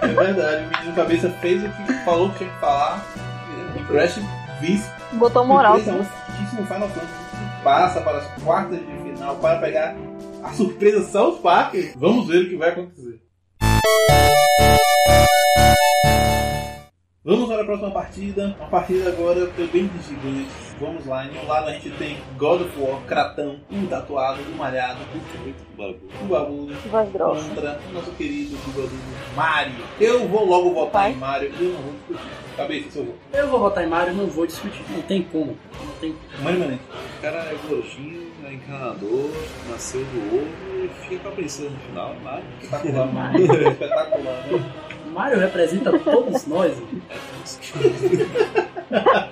É 0.00 0.06
verdade, 0.06 0.64
o 0.64 0.68
menino 0.78 0.94
cabeça 0.94 1.28
fez 1.40 1.62
o 1.64 1.68
que 1.68 1.92
falou 2.04 2.30
que 2.30 2.38
tinha 2.38 2.50
que 2.50 2.60
falar. 2.60 3.04
E 3.76 3.82
Crash 3.84 4.20
vence 4.60 4.90
Botou 5.12 5.44
moral. 5.44 5.76
surpresa, 5.76 5.98
um 5.98 6.04
fortíssimo 6.04 6.66
Final 6.66 6.88
Fantasy 6.88 7.12
que 7.58 7.64
passa 7.64 8.00
para 8.00 8.18
as 8.18 8.42
quartas 8.42 8.78
de 8.78 8.86
final 8.86 9.36
para 9.36 9.58
pegar 9.60 9.94
a 10.48 10.52
surpresa 10.54 11.02
South 11.02 11.38
Park. 11.42 11.74
Vamos 11.96 12.26
ver 12.26 12.44
o 12.44 12.48
que 12.48 12.56
vai 12.56 12.70
acontecer. 12.70 13.20
Vamos 17.24 17.46
para 17.48 17.60
a 17.60 17.64
próxima 17.64 17.90
partida. 17.90 18.56
Uma 18.58 18.68
partida 18.68 19.08
agora 19.10 19.46
também 19.48 19.86
de 19.86 20.02
gigantes. 20.02 20.68
Vamos 20.80 21.04
lá. 21.04 21.26
Em 21.26 21.36
um 21.36 21.46
lado 21.46 21.68
a 21.68 21.72
gente 21.74 21.90
tem 21.98 22.16
God 22.38 22.62
of 22.62 22.80
War, 22.80 23.02
Kratão, 23.02 23.60
um 23.70 23.86
tatuado, 23.86 24.40
um 24.50 24.56
malhado, 24.56 25.00
um 25.02 26.26
babu, 26.26 26.68
Voz 26.88 27.12
grossa. 27.12 27.48
contra 27.48 27.80
o 27.90 27.92
nosso 27.92 28.12
querido 28.12 28.56
jogador 28.64 28.90
Mario. 29.36 29.74
Eu 30.00 30.26
vou 30.28 30.46
logo 30.46 30.72
votar 30.72 31.02
Pai. 31.02 31.12
em 31.12 31.16
Mario 31.16 31.52
e 31.58 31.64
eu 31.64 31.72
não 31.72 31.82
vou 31.82 31.92
discutir. 31.92 32.30
Cabeça, 32.56 32.90
seu 32.92 33.04
voto. 33.04 33.18
Eu 33.32 33.48
vou 33.48 33.60
votar 33.60 33.84
em 33.84 33.88
Mario, 33.88 34.14
não 34.14 34.26
vou 34.28 34.46
discutir. 34.46 34.82
Não 34.88 35.02
tem 35.02 35.22
como. 35.24 35.58
Não 35.84 35.92
tem 36.00 36.14
Mãe 36.42 36.56
Manente. 36.56 36.82
O 37.18 37.20
cara 37.20 37.38
é 37.40 37.56
gordinho, 37.68 38.27
encanador, 38.52 39.30
nasceu 39.70 40.04
do 40.04 40.36
ovo 40.36 40.84
e 40.84 40.88
fica 41.08 41.22
com 41.22 41.28
a 41.28 41.32
princesa 41.32 41.70
no 41.70 41.78
final, 41.78 42.14
mas 42.22 42.44
Espetacular, 42.62 43.06
Mario. 43.12 43.44
Espetacular. 43.68 44.46
né? 44.46 44.97
Mario 45.08 45.38
representa 45.38 45.98
todos 45.98 46.46
nós. 46.46 46.76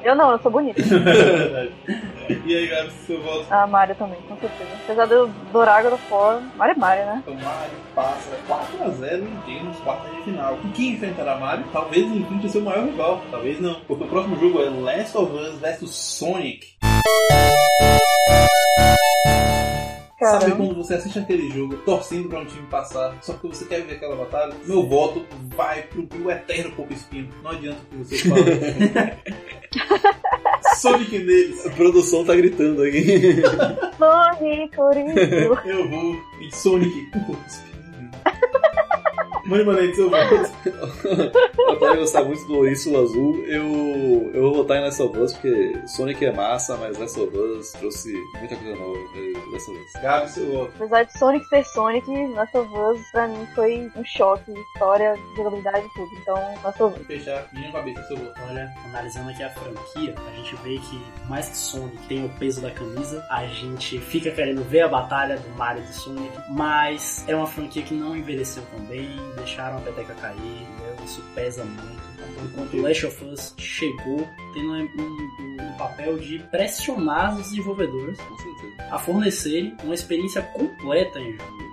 Eu 0.02 0.14
não, 0.14 0.32
eu 0.32 0.38
sou 0.38 0.50
bonita. 0.50 0.80
e 2.44 2.56
aí, 2.56 2.66
Gabi, 2.66 2.90
seu 3.06 3.22
voto? 3.22 3.46
A 3.50 3.66
Mario 3.66 3.94
também, 3.94 4.20
com 4.28 4.36
certeza. 4.36 4.70
Apesar 4.84 5.06
de 5.06 5.14
eu 5.14 5.30
of 5.92 6.02
War, 6.10 6.42
Mario 6.56 6.74
é 6.74 6.78
Mario, 6.78 7.06
né? 7.06 7.22
Então, 7.26 7.34
Mario 7.34 7.76
passa 7.94 8.30
4x0 8.48 9.26
em 9.48 9.64
nos 9.64 9.78
quartas 9.78 10.14
de 10.14 10.22
final. 10.22 10.58
E 10.62 10.68
quem 10.68 10.92
enfrentará 10.92 11.36
Mario? 11.38 11.64
Talvez 11.72 12.04
enfrente 12.04 12.46
o 12.46 12.50
seu 12.50 12.60
maior 12.60 12.84
rival. 12.84 13.22
Talvez 13.30 13.60
não. 13.60 13.80
Porque 13.86 14.04
o 14.04 14.08
próximo 14.08 14.38
jogo 14.38 14.62
é 14.62 14.68
Last 14.68 15.16
of 15.16 15.32
Us 15.32 15.58
vs 15.58 15.90
Sonic. 15.90 16.76
Sabe 20.18 20.44
Caramba. 20.46 20.56
quando 20.56 20.74
você 20.76 20.94
assiste 20.94 21.18
aquele 21.18 21.50
jogo 21.50 21.76
torcendo 21.78 22.28
pra 22.30 22.40
um 22.40 22.46
time 22.46 22.66
passar, 22.68 23.14
só 23.20 23.34
que 23.34 23.46
você 23.48 23.66
quer 23.66 23.82
ver 23.82 23.96
aquela 23.96 24.16
batalha? 24.16 24.54
Meu 24.64 24.86
voto 24.88 25.26
vai 25.54 25.82
pro, 25.82 26.06
pro 26.06 26.30
eterno 26.30 26.72
Pouco 26.74 26.92
Espinho. 26.94 27.28
Não 27.42 27.50
adianta 27.50 27.78
o 27.82 27.86
que 27.86 27.96
você 27.98 28.16
fala. 28.28 28.40
Sonic 30.76 31.18
neles. 31.18 31.66
a 31.66 31.70
produção 31.70 32.24
tá 32.24 32.34
gritando 32.34 32.82
aqui. 32.82 33.42
Sonic, 33.98 34.74
Corinto. 34.74 35.18
Eu 35.18 35.90
vou 35.90 36.16
em 36.40 36.50
Sonic, 36.50 37.10
o 37.14 37.24
Pouco 37.26 37.44
Espinho. 37.46 37.76
Mãe 39.46 39.64
Manete, 39.64 39.94
seu 39.94 40.10
voto. 40.10 40.34
Apesar 41.68 41.92
de 41.92 41.98
gostar 41.98 42.24
muito 42.24 42.44
do 42.46 42.56
Ouriço 42.56 42.96
Azul, 42.96 43.44
eu, 43.46 44.30
eu 44.34 44.42
vou 44.42 44.54
votar 44.54 44.78
em 44.78 44.80
Last 44.80 45.00
of 45.00 45.18
Us, 45.18 45.32
porque 45.34 45.80
Sonic 45.86 46.24
é 46.24 46.32
massa, 46.32 46.76
mas 46.76 46.98
Last 46.98 47.20
of 47.20 47.36
Us 47.36 47.70
trouxe 47.72 48.12
muita 48.38 48.56
coisa 48.56 48.76
nova 48.76 48.98
de 49.14 49.32
Last 49.52 49.70
of 49.70 49.80
Us. 49.80 50.02
Gabi, 50.02 50.30
seu 50.30 50.52
voto. 50.52 50.72
Apesar 50.76 51.02
de 51.04 51.18
Sonic 51.18 51.46
ser 51.46 51.64
Sonic, 51.64 52.10
Last 52.34 52.56
of 52.56 52.74
Us 52.76 53.10
pra 53.12 53.28
mim 53.28 53.46
foi 53.54 53.90
um 53.96 54.04
choque, 54.04 54.52
história, 54.52 55.14
jogabilidade 55.36 55.86
e 55.86 55.90
tudo. 55.90 56.10
Então, 56.20 56.34
Last 56.64 56.82
of 56.82 57.00
Us. 57.00 57.06
Fechar, 57.06 57.48
minha 57.52 57.70
cabeça, 57.70 58.02
seu 58.04 58.16
voto. 58.16 58.40
Olha, 58.48 58.74
analisando 58.86 59.30
aqui 59.30 59.42
a 59.44 59.50
franquia, 59.50 60.14
a 60.26 60.36
gente 60.36 60.56
vê 60.56 60.78
que, 60.78 60.98
por 61.20 61.30
mais 61.30 61.48
que 61.48 61.56
Sonic 61.56 62.08
tenha 62.08 62.26
o 62.26 62.28
peso 62.30 62.60
da 62.60 62.70
camisa, 62.72 63.24
a 63.30 63.46
gente 63.46 64.00
fica 64.00 64.30
querendo 64.32 64.62
ver 64.64 64.80
a 64.80 64.88
batalha 64.88 65.36
do 65.36 65.48
Mario 65.56 65.82
e 65.84 65.86
do 65.86 65.92
Sonic, 65.92 66.32
mas 66.50 67.24
é 67.28 67.36
uma 67.36 67.46
franquia 67.46 67.82
que 67.82 67.94
não 67.94 68.16
envelheceu 68.16 68.62
tão 68.74 68.84
bem, 68.86 69.08
deixaram 69.36 69.78
a 69.78 69.80
peteca 69.80 70.14
cair, 70.14 70.36
né? 70.38 70.96
isso 71.04 71.22
pesa 71.34 71.64
muito. 71.64 72.06
Enquanto 72.44 72.76
Last 72.82 73.06
of 73.06 73.24
Us 73.24 73.54
chegou 73.58 74.26
tendo 74.54 74.72
um, 74.72 74.82
um- 74.98 75.56
um 75.62 75.72
papel 75.78 76.18
de 76.18 76.38
pressionar 76.50 77.34
os 77.36 77.44
desenvolvedores 77.50 78.18
a 78.90 78.98
fornecerem 78.98 79.76
uma 79.84 79.94
experiência 79.94 80.42
completa 80.42 81.18
em 81.20 81.32
jogo. 81.32 81.66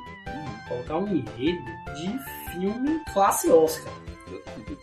Colocar 0.67 0.97
um 0.97 1.07
enredo 1.07 1.63
de 1.95 2.19
filme 2.51 3.01
classe 3.13 3.49
Oscar. 3.51 3.93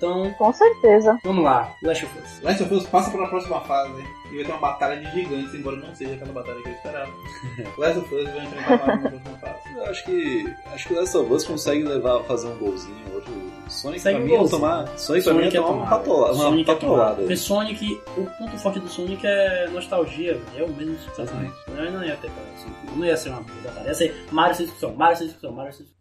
Então, 0.01 0.33
Com 0.39 0.51
certeza. 0.51 1.19
vamos 1.23 1.45
lá, 1.45 1.75
Last 1.83 2.07
of 2.07 2.19
Us. 2.21 2.41
Last 2.43 2.63
of 2.63 2.73
Us 2.75 2.87
passa 2.87 3.11
para 3.11 3.27
a 3.27 3.29
próxima 3.29 3.61
fase 3.61 4.03
e 4.33 4.37
vai 4.37 4.45
ter 4.47 4.51
uma 4.53 4.59
batalha 4.61 4.97
de 4.99 5.11
gigantes, 5.13 5.53
embora 5.55 5.77
não 5.77 5.95
seja 5.95 6.15
aquela 6.15 6.33
batalha 6.33 6.63
que 6.63 6.69
eu 6.71 6.73
esperava. 6.73 7.13
Last 7.77 7.99
of 7.99 8.15
Us 8.15 8.31
vai 8.31 8.45
enfrentar 8.47 8.87
na 8.87 9.11
próxima 9.11 9.39
fase. 9.39 9.77
Eu 9.77 9.85
acho 9.85 10.05
que. 10.07 10.55
Acho 10.73 10.89
que 10.89 10.95
o 10.95 11.01
Last 11.01 11.17
of 11.19 11.31
Us 11.35 11.45
consegue 11.45 11.85
levar, 11.85 12.21
fazer 12.25 12.49
um 12.49 12.57
golzinho, 12.57 12.97
outro. 13.13 13.51
Sonic 13.69 13.99
Consegue 14.01 14.17
pra 14.17 14.25
mim 14.27 14.33
é 14.33 14.37
golzinho. 14.39 14.61
tomar. 14.61 14.99
Sonic 14.99 15.25
pra 15.25 15.35
mim 15.35 15.39
é 15.39 15.43
Sonic 15.43 15.57
é 15.57 15.61
tomar 15.61 15.71
uma 15.71 15.97
uma 15.99 16.35
Sonic 16.35 16.71
é 16.71 16.75
patolada. 16.75 17.15
Porque 17.17 17.37
Sonic, 17.37 18.01
o 18.17 18.25
ponto 18.39 18.59
forte 18.59 18.81
do 18.81 18.89
Sonic 18.89 19.27
é 19.27 19.69
nostalgia, 19.69 20.33
velho. 20.33 20.65
é 20.65 20.67
o 20.67 20.73
mesmo 20.73 20.97
sucesso. 20.99 21.23
Exatamente. 21.23 21.55
Não, 21.69 21.91
não 21.93 22.05
ia 22.05 22.17
ter 22.17 22.31
pra 22.31 22.43
Sonic, 22.57 22.97
não 22.99 23.05
ia 23.07 23.17
ser 23.19 23.29
uma 23.29 23.43
batalha, 23.43 23.87
ia 23.87 23.95
ser 23.95 24.27
Mario 24.33 24.55
sem 24.57 24.65
discussão, 24.65 24.95
Mario 24.95 25.17
sem 25.19 25.27
discussão, 25.27 25.53
Mario 25.53 25.73
sem 25.75 25.85
discussão. 25.87 26.01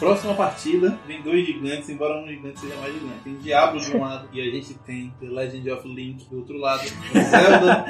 Próxima 0.00 0.32
partida, 0.34 0.98
vem 1.06 1.20
dois 1.20 1.46
gigantes, 1.46 1.90
embora 1.90 2.18
um 2.22 2.26
gigante 2.26 2.58
seja 2.58 2.74
mais 2.76 2.94
gigante. 2.94 3.20
Tem 3.22 3.34
Diablo 3.34 3.78
de 3.78 3.94
um 3.94 4.00
lado 4.00 4.28
e 4.32 4.40
a 4.40 4.50
gente 4.50 4.72
tem 4.78 5.12
The 5.20 5.26
Legend 5.26 5.70
of 5.72 5.86
Link 5.86 6.24
do 6.30 6.38
outro 6.38 6.56
lado. 6.56 6.82
Zelda 7.12 7.84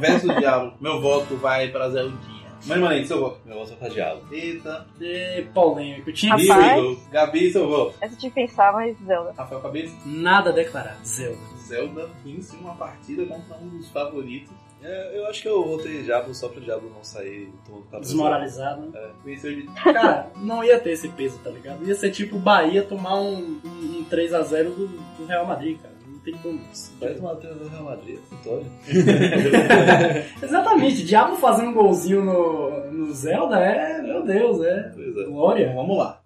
versus 0.00 0.36
Diablo. 0.36 0.74
Meu 0.80 1.00
voto 1.00 1.36
vai 1.36 1.68
para 1.68 1.90
Zeldinha. 1.90 2.44
Mãe 2.66 2.78
Manete, 2.80 3.06
seu 3.06 3.20
voto. 3.20 3.38
Meu 3.44 3.56
voto 3.56 3.72
é 3.72 3.76
pra 3.76 3.88
Diablo. 3.88 4.26
Eita. 4.32 4.86
E 5.00 5.42
polêmico, 5.54 6.12
tinha 6.12 6.32
Rapaz. 6.32 6.82
We 6.82 6.94
go. 6.94 7.00
Gabi, 7.12 7.52
seu 7.52 7.68
voto. 7.68 7.94
Essa 8.00 8.16
de 8.16 8.30
pensar, 8.30 8.72
mas 8.72 8.96
Zelda. 9.06 9.32
Rafael 9.36 9.60
Cabeça. 9.60 9.94
nada 10.04 10.50
a 10.50 10.52
declarar. 10.52 10.98
Zelda. 11.04 11.38
Zelda 11.58 12.10
vence 12.24 12.56
uma 12.56 12.74
partida 12.74 13.24
contra 13.26 13.56
um 13.58 13.68
dos 13.68 13.88
favoritos. 13.90 14.50
É, 14.84 15.18
eu 15.18 15.26
acho 15.26 15.40
que 15.40 15.48
eu 15.48 15.64
votei 15.64 16.02
Diablo 16.02 16.34
só 16.34 16.46
pro 16.46 16.60
Diablo 16.60 16.92
não 16.94 17.02
sair 17.02 17.50
cabo. 17.90 18.02
Desmoralizado. 18.02 18.90
né? 18.90 19.10
De 19.24 19.62
Cara, 19.82 20.30
não 20.36 20.62
ia 20.62 20.78
ter 20.78 20.90
esse 20.90 21.08
peso, 21.08 21.38
tá 21.42 21.48
ligado? 21.48 21.82
Ia 21.88 21.94
ser 21.94 22.10
tipo 22.10 22.36
o 22.36 22.38
Bahia 22.38 22.82
tomar 22.82 23.18
um, 23.18 23.60
um, 23.64 23.98
um 23.98 24.06
3x0 24.10 24.64
do, 24.64 24.86
do 24.88 25.24
Real 25.26 25.46
Madrid, 25.46 25.80
cara. 25.80 25.94
Não 26.06 26.18
tem 26.18 26.34
como. 26.34 26.60
Faz 27.00 27.18
uma 27.18 27.34
treta 27.36 27.54
do 27.54 27.68
Real 27.68 27.84
Madrid, 27.84 28.18
vitória. 28.30 28.66
Exatamente, 30.42 31.02
Diablo 31.02 31.36
fazendo 31.36 31.70
um 31.70 31.74
golzinho 31.74 32.22
no, 32.22 32.92
no 32.92 33.12
Zelda 33.14 33.58
é, 33.58 34.02
meu 34.02 34.22
Deus, 34.22 34.62
é 34.62 34.90
Pois 34.94 35.16
é. 35.16 35.24
Glória. 35.24 35.72
vamos 35.74 35.96
lá. 35.96 36.20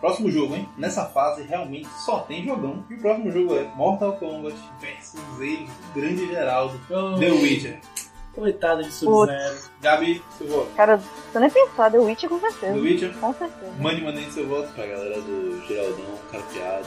Próximo 0.00 0.30
jogo, 0.30 0.54
hein? 0.54 0.68
Nessa 0.76 1.06
fase 1.06 1.42
realmente 1.42 1.88
só 2.04 2.18
tem 2.20 2.44
jogão. 2.44 2.84
E 2.90 2.94
o 2.94 2.98
próximo 2.98 3.30
jogo 3.30 3.56
é 3.56 3.64
Mortal 3.74 4.12
Kombat 4.14 4.56
versus 4.80 5.20
ele, 5.40 5.68
grande 5.94 6.26
Geraldo, 6.28 6.78
Oh, 6.90 7.18
The 7.18 7.30
Witcher. 7.30 7.78
coitado 8.34 8.82
de 8.82 8.92
Sub-Zero. 8.92 9.56
Gabi, 9.80 10.22
seu 10.36 10.46
voto. 10.48 10.68
Cara, 10.76 11.00
tô 11.32 11.38
nem 11.38 11.48
pensar, 11.48 11.90
The 11.90 11.98
Witch 11.98 12.24
com 12.26 12.38
The 12.38 12.50
certeza. 12.50 12.78
Witcher. 12.78 13.14
Com 13.18 13.32
certeza. 13.32 13.72
Mande, 13.80 14.02
mandem 14.02 14.30
seu 14.30 14.46
voto. 14.46 14.68
Pra 14.74 14.86
galera 14.86 15.20
do 15.22 15.62
Geraldão, 15.66 16.04
carpeado 16.30 16.86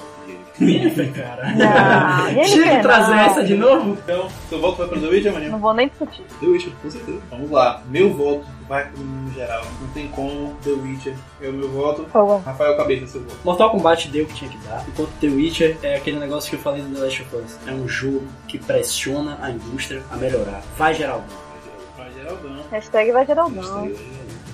e 0.60 1.10
cara. 1.12 1.44
Ah, 1.68 2.28
Tinha 2.46 2.76
que 2.78 2.82
trazer 2.84 3.12
não. 3.16 3.20
essa 3.20 3.44
de 3.44 3.56
novo? 3.56 3.92
Então, 4.04 4.30
seu 4.48 4.60
voto 4.62 4.78
vai 4.78 4.88
para 4.88 5.00
The 5.02 5.08
Witcher, 5.08 5.34
maninho? 5.34 5.52
Não 5.54 5.60
vou 5.60 5.74
nem 5.74 5.88
discutir. 5.88 6.24
The 6.40 6.46
Witcher, 6.46 6.72
com 6.82 6.90
certeza. 6.92 7.20
Vamos 7.32 7.50
lá. 7.50 7.82
Meu 7.88 8.14
voto 8.14 8.46
vai 8.70 8.88
pro 8.88 9.04
no 9.04 9.34
geral. 9.34 9.66
Não 9.82 9.88
tem 9.90 10.08
como. 10.10 10.56
The 10.64 10.70
Witcher 10.70 11.16
é 11.42 11.50
o 11.50 11.54
meu 11.54 11.70
voto. 11.70 12.04
Por 12.04 12.12
favor. 12.12 12.42
Rafael 12.42 12.78
Cabeça, 12.78 13.08
seu 13.08 13.22
voto. 13.22 13.38
Mortal 13.44 13.72
Kombat 13.72 14.08
deu 14.10 14.24
o 14.24 14.28
que 14.28 14.36
tinha 14.36 14.52
que 14.52 14.58
dar, 14.60 14.86
enquanto 14.88 15.10
The 15.20 15.28
Witcher 15.28 15.78
é 15.82 15.96
aquele 15.96 16.20
negócio 16.20 16.50
que 16.50 16.56
eu 16.56 16.60
falei 16.62 16.84
do 16.84 16.94
The 16.94 17.04
Last 17.04 17.22
of 17.24 17.36
Us. 17.36 17.58
É 17.68 17.72
um 17.72 17.88
jogo 17.88 18.28
que 18.48 18.60
pressiona 18.60 19.40
a 19.42 19.50
indústria 19.50 20.04
a 20.12 20.16
melhorar. 20.16 20.62
Vai, 20.78 20.94
Geraldão. 20.94 21.38
Vai 21.98 22.14
Geraldão. 22.14 22.64
Hashtag 22.70 23.12
vai 23.12 23.26
Geraldão. 23.26 23.92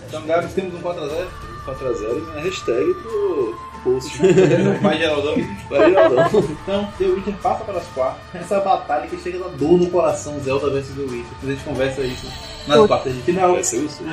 Então, 0.07 0.25
Gabi, 0.25 0.47
temos 0.53 0.73
um 0.73 0.81
4x0. 0.81 1.27
4x0 1.65 2.23
e 2.35 2.37
a 2.37 2.41
hashtag 2.41 2.93
pro 2.95 3.59
post. 3.83 4.17
Vai 4.81 4.97
Geraldão. 4.97 5.35
Vai, 5.69 5.89
Geraldão. 5.91 6.25
Então, 6.63 6.89
The 6.97 7.05
Witcher 7.05 7.33
passa 7.41 7.63
para 7.63 7.77
as 7.77 7.87
quartas. 7.87 8.21
Essa 8.33 8.59
batalha 8.59 9.07
que 9.07 9.17
chega 9.17 9.37
a 9.39 9.47
dar 9.47 9.57
dor 9.57 9.77
no 9.77 9.89
coração, 9.89 10.39
Zelda 10.39 10.69
vs 10.69 10.89
The 10.95 11.01
Witcher. 11.01 11.25
A 11.43 11.45
gente 11.45 11.63
conversa 11.63 12.01
isso 12.01 12.27
nas 12.67 12.77
Putz. 12.77 12.87
quartas 12.87 13.13
de 13.13 13.21
final. 13.21 13.53
Vai 13.53 13.63
ser 13.63 13.77
isso. 13.77 14.03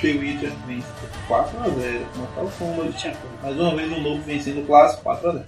The 0.00 0.08
Witcher 0.12 0.52
vence 0.66 0.86
por 1.26 1.36
4x0. 1.36 2.00
Mortal 2.16 2.50
Kombat. 2.58 3.16
Mais 3.42 3.58
uma 3.58 3.76
vez 3.76 3.92
um 3.92 4.00
novo 4.02 4.22
vencendo 4.22 4.60
o 4.62 4.66
clássico, 4.66 5.02
4x0. 5.04 5.44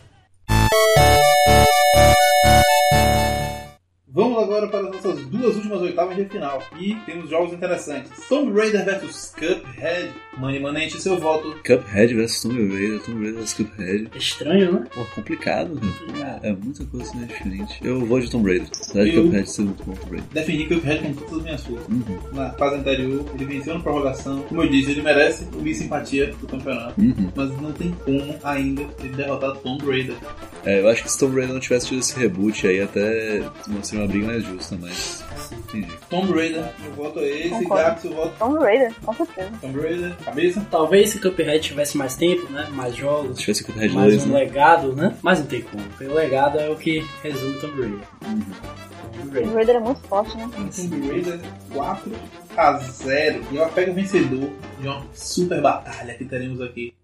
Vamos 4.14 4.42
agora 4.42 4.68
para 4.68 4.80
as 4.88 4.94
nossas 4.96 5.24
duas 5.26 5.56
últimas 5.56 5.80
oitavas 5.80 6.14
de 6.16 6.26
final. 6.26 6.62
E 6.78 6.94
temos 7.06 7.30
jogos 7.30 7.50
interessantes. 7.54 8.10
Tomb 8.28 8.52
Raider 8.52 8.84
vs 8.84 9.32
Cuphead. 9.34 10.10
Money 10.36 10.60
Manente, 10.60 11.00
seu 11.00 11.18
voto. 11.18 11.56
Cuphead 11.64 12.14
vs 12.14 12.42
Tomb 12.42 12.74
Raider, 12.74 13.00
Tomb 13.00 13.24
Raider 13.24 13.40
vs 13.40 13.52
Cuphead. 13.54 14.08
É 14.14 14.18
estranho, 14.18 14.72
né? 14.72 14.84
Pô, 14.94 15.02
complicado, 15.14 15.74
né? 16.14 16.40
É 16.42 16.52
muita 16.52 16.84
coisa 16.84 17.14
né, 17.14 17.26
diferente. 17.26 17.78
Eu 17.82 18.04
vou 18.04 18.20
de 18.20 18.30
Tomb 18.30 18.50
Raider. 18.50 18.68
Apesar 18.68 19.04
de 19.04 19.12
Cuphead 19.12 19.50
ser 19.50 19.62
muito 19.62 19.84
bom 19.84 19.92
Tomb 19.94 20.10
Raider. 20.10 20.28
Defendi 20.32 20.66
Cuphead 20.66 21.02
com 21.02 21.12
todas 21.14 21.36
as 21.38 21.42
minhas 21.44 21.64
forças. 21.64 21.88
Uhum, 21.88 22.18
Na 22.34 22.50
fase 22.52 22.76
anterior, 22.76 23.24
ele 23.34 23.44
venceu 23.46 23.74
na 23.74 23.80
prorrogação. 23.80 24.42
Como 24.42 24.62
eu 24.62 24.68
disse, 24.68 24.90
ele 24.90 25.00
merece 25.02 25.46
o 25.54 25.62
Miss 25.62 25.78
Simpatia 25.78 26.34
do 26.38 26.46
campeonato. 26.46 27.00
uhum. 27.00 27.32
Mas 27.34 27.60
não 27.62 27.72
tem 27.72 27.90
como 28.04 28.34
ainda 28.44 28.82
ele 29.00 29.14
derrotar 29.14 29.56
Tomb 29.56 29.86
Raider. 29.86 30.16
É, 30.64 30.80
eu 30.80 30.88
acho 30.88 31.02
que 31.02 31.10
se 31.10 31.18
Tomb 31.18 31.34
Raider 31.36 31.54
não 31.54 31.60
tivesse 31.60 31.88
tido 31.88 32.00
esse 32.00 32.18
reboot 32.18 32.66
aí, 32.66 32.80
até 32.80 33.42
seria 33.82 34.01
uma 34.02 34.08
briga 34.08 34.26
mais 34.26 34.44
justa, 34.44 34.76
mas. 34.80 35.24
Entendi. 35.52 35.88
Tomb 36.08 36.32
Raider, 36.32 36.64
meu 36.80 36.92
voto 36.92 37.18
é 37.20 37.28
esse. 37.28 37.64
Gabi, 37.64 38.00
seu 38.00 38.12
voto. 38.12 38.34
Tomb 38.38 38.58
Raider, 38.58 38.92
com 39.04 39.12
certeza. 39.12 39.50
Tomb 39.60 39.80
Raider, 39.80 40.16
cabeça. 40.24 40.66
Talvez 40.70 41.10
se 41.10 41.18
Cuphead 41.18 41.60
tivesse 41.60 41.96
mais 41.96 42.16
tempo, 42.16 42.50
né? 42.52 42.68
Mais 42.72 42.94
Se 42.94 43.00
jogos, 43.00 43.38
tivesse 43.38 43.64
Cuphead 43.64 43.94
mais 43.94 44.12
2, 44.14 44.26
um 44.26 44.32
né? 44.32 44.38
legado, 44.40 44.94
né? 44.94 45.16
Mas 45.22 45.38
não 45.40 45.46
tem 45.46 45.62
como. 45.62 45.82
O 46.00 46.14
legado 46.14 46.58
é 46.58 46.68
o 46.68 46.76
que 46.76 47.04
resume 47.22 47.58
Tomb 47.60 47.80
Raider. 47.80 48.00
Tomb 48.20 49.32
Raider. 49.32 49.54
Raider 49.54 49.76
é 49.76 49.80
muito 49.80 50.00
forte, 50.08 50.36
né? 50.36 50.50
Tomb 50.54 51.08
Raider 51.08 51.40
4 51.72 52.12
a 52.56 52.78
0. 52.78 53.44
E 53.50 53.56
ela 53.56 53.68
pega 53.68 53.90
o 53.90 53.94
vencedor 53.94 54.50
de 54.80 54.88
uma 54.88 55.02
super 55.14 55.60
batalha 55.60 56.14
que 56.14 56.24
teremos 56.24 56.60
aqui. 56.60 56.94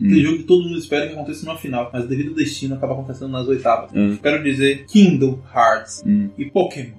Hum. 0.00 0.08
Tem 0.08 0.20
jogo 0.20 0.36
que 0.38 0.44
todo 0.44 0.62
mundo 0.64 0.78
espera 0.78 1.06
que 1.06 1.12
aconteça 1.14 1.44
numa 1.44 1.58
final, 1.58 1.90
mas 1.92 2.06
devido 2.06 2.28
ao 2.30 2.34
destino 2.36 2.74
acaba 2.76 2.92
acontecendo 2.92 3.30
nas 3.30 3.48
oitavas. 3.48 3.90
Hum. 3.94 4.12
Espero 4.12 4.42
dizer 4.42 4.84
Kingdom 4.86 5.40
Hearts 5.54 6.04
Hum. 6.06 6.30
e 6.38 6.46
Pokémon. 6.46 6.94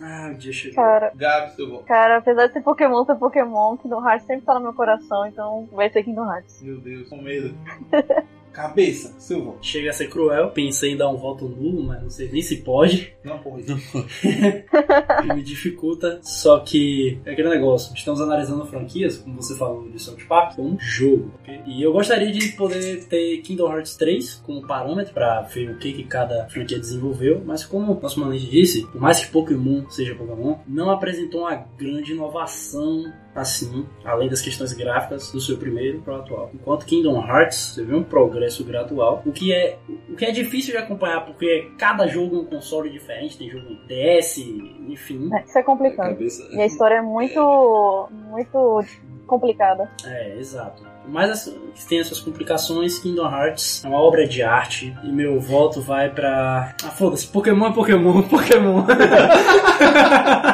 Ah, 0.00 0.32
o 0.34 0.38
dia 0.38 0.52
chegou. 0.52 0.74
Cara, 0.76 1.12
Gabi, 1.14 1.54
seu 1.54 1.68
voto. 1.70 1.84
cara, 1.84 2.18
apesar 2.18 2.46
de 2.48 2.52
ser 2.54 2.62
Pokémon, 2.62 3.04
ser 3.04 3.14
Pokémon, 3.14 3.76
Kingdom 3.76 4.06
Hearts 4.06 4.26
sempre 4.26 4.44
tá 4.44 4.54
no 4.54 4.60
meu 4.60 4.74
coração, 4.74 5.26
então 5.26 5.68
vai 5.72 5.88
ser 5.90 6.02
Kingdom 6.02 6.24
Hearts. 6.30 6.60
Meu 6.62 6.78
Deus, 6.80 7.08
com 7.08 7.22
medo. 7.22 7.54
Cabeça, 8.54 9.12
seu 9.18 9.44
voto. 9.44 9.58
Chega 9.62 9.90
a 9.90 9.92
ser 9.92 10.08
cruel. 10.08 10.50
Pensei 10.50 10.92
em 10.92 10.96
dar 10.96 11.10
um 11.10 11.16
voto 11.16 11.48
nulo, 11.48 11.82
mas 11.82 12.00
não 12.00 12.08
sei 12.08 12.30
nem 12.30 12.40
se 12.40 12.58
pode. 12.58 13.12
Não, 13.24 13.36
porra. 13.40 13.58
me 15.34 15.42
dificulta. 15.42 16.20
Só 16.22 16.60
que 16.60 17.18
é 17.24 17.32
aquele 17.32 17.48
negócio. 17.48 17.92
Estamos 17.92 18.20
analisando 18.20 18.64
franquias, 18.66 19.18
como 19.18 19.42
você 19.42 19.56
falou 19.56 19.90
de 19.90 20.00
South 20.00 20.18
Park, 20.28 20.54
como 20.54 20.68
um 20.68 20.78
jogo. 20.78 21.32
E 21.66 21.82
eu 21.82 21.92
gostaria 21.92 22.30
de 22.30 22.52
poder 22.52 23.04
ter 23.06 23.38
Kingdom 23.38 23.72
Hearts 23.72 23.96
3 23.96 24.34
como 24.46 24.64
parâmetro 24.64 25.12
para 25.12 25.42
ver 25.42 25.70
o 25.70 25.78
que, 25.78 25.92
que 25.92 26.04
cada 26.04 26.48
franquia 26.48 26.78
desenvolveu. 26.78 27.42
Mas 27.44 27.64
como 27.64 27.92
o 27.92 28.00
nosso 28.00 28.20
manete 28.20 28.48
disse, 28.48 28.86
por 28.86 29.00
mais 29.00 29.18
que 29.18 29.32
Pokémon 29.32 29.90
seja 29.90 30.14
Pokémon, 30.14 30.58
não 30.64 30.90
apresentou 30.90 31.40
uma 31.40 31.56
grande 31.76 32.12
inovação 32.12 33.12
assim, 33.34 33.86
além 34.04 34.28
das 34.28 34.40
questões 34.40 34.72
gráficas 34.72 35.30
do 35.32 35.40
seu 35.40 35.56
primeiro 35.56 36.00
para 36.00 36.14
o 36.14 36.16
atual. 36.20 36.50
Enquanto 36.54 36.86
Kingdom 36.86 37.20
Hearts, 37.26 37.74
você 37.74 37.84
vê 37.84 37.94
um 37.94 38.02
progresso 38.02 38.64
gradual, 38.64 39.22
o 39.26 39.32
que 39.32 39.52
é 39.52 39.78
o 40.08 40.14
que 40.14 40.24
é 40.24 40.30
difícil 40.30 40.72
de 40.72 40.78
acompanhar 40.78 41.24
porque 41.24 41.70
cada 41.78 42.06
jogo 42.06 42.36
é 42.36 42.38
um 42.40 42.44
console 42.44 42.90
diferente, 42.90 43.36
tem 43.36 43.50
jogo 43.50 43.66
em 43.66 43.86
DS, 43.86 44.38
enfim. 44.88 45.28
É, 45.32 45.42
isso 45.44 45.58
é 45.58 45.62
complicado. 45.62 46.10
Cabeça. 46.10 46.48
E 46.52 46.60
a 46.60 46.66
história 46.66 46.96
é 46.96 47.02
muito, 47.02 48.08
muito 48.30 48.84
complicada. 49.26 49.90
É, 50.04 50.38
exato. 50.38 50.82
Mas 51.06 51.30
assim, 51.30 51.58
que 51.74 51.86
tem 51.86 52.00
as 52.00 52.06
suas 52.06 52.20
complicações, 52.20 52.98
Kingdom 52.98 53.30
Hearts 53.30 53.84
é 53.84 53.88
uma 53.88 54.00
obra 54.00 54.26
de 54.26 54.42
arte 54.42 54.96
e 55.02 55.08
meu 55.08 55.38
voto 55.38 55.80
vai 55.82 56.08
pra. 56.08 56.74
Ah, 56.82 56.90
foda-se, 56.90 57.26
Pokémon 57.26 57.66
é 57.66 57.72
Pokémon, 57.72 58.22
Pokémon. 58.28 58.84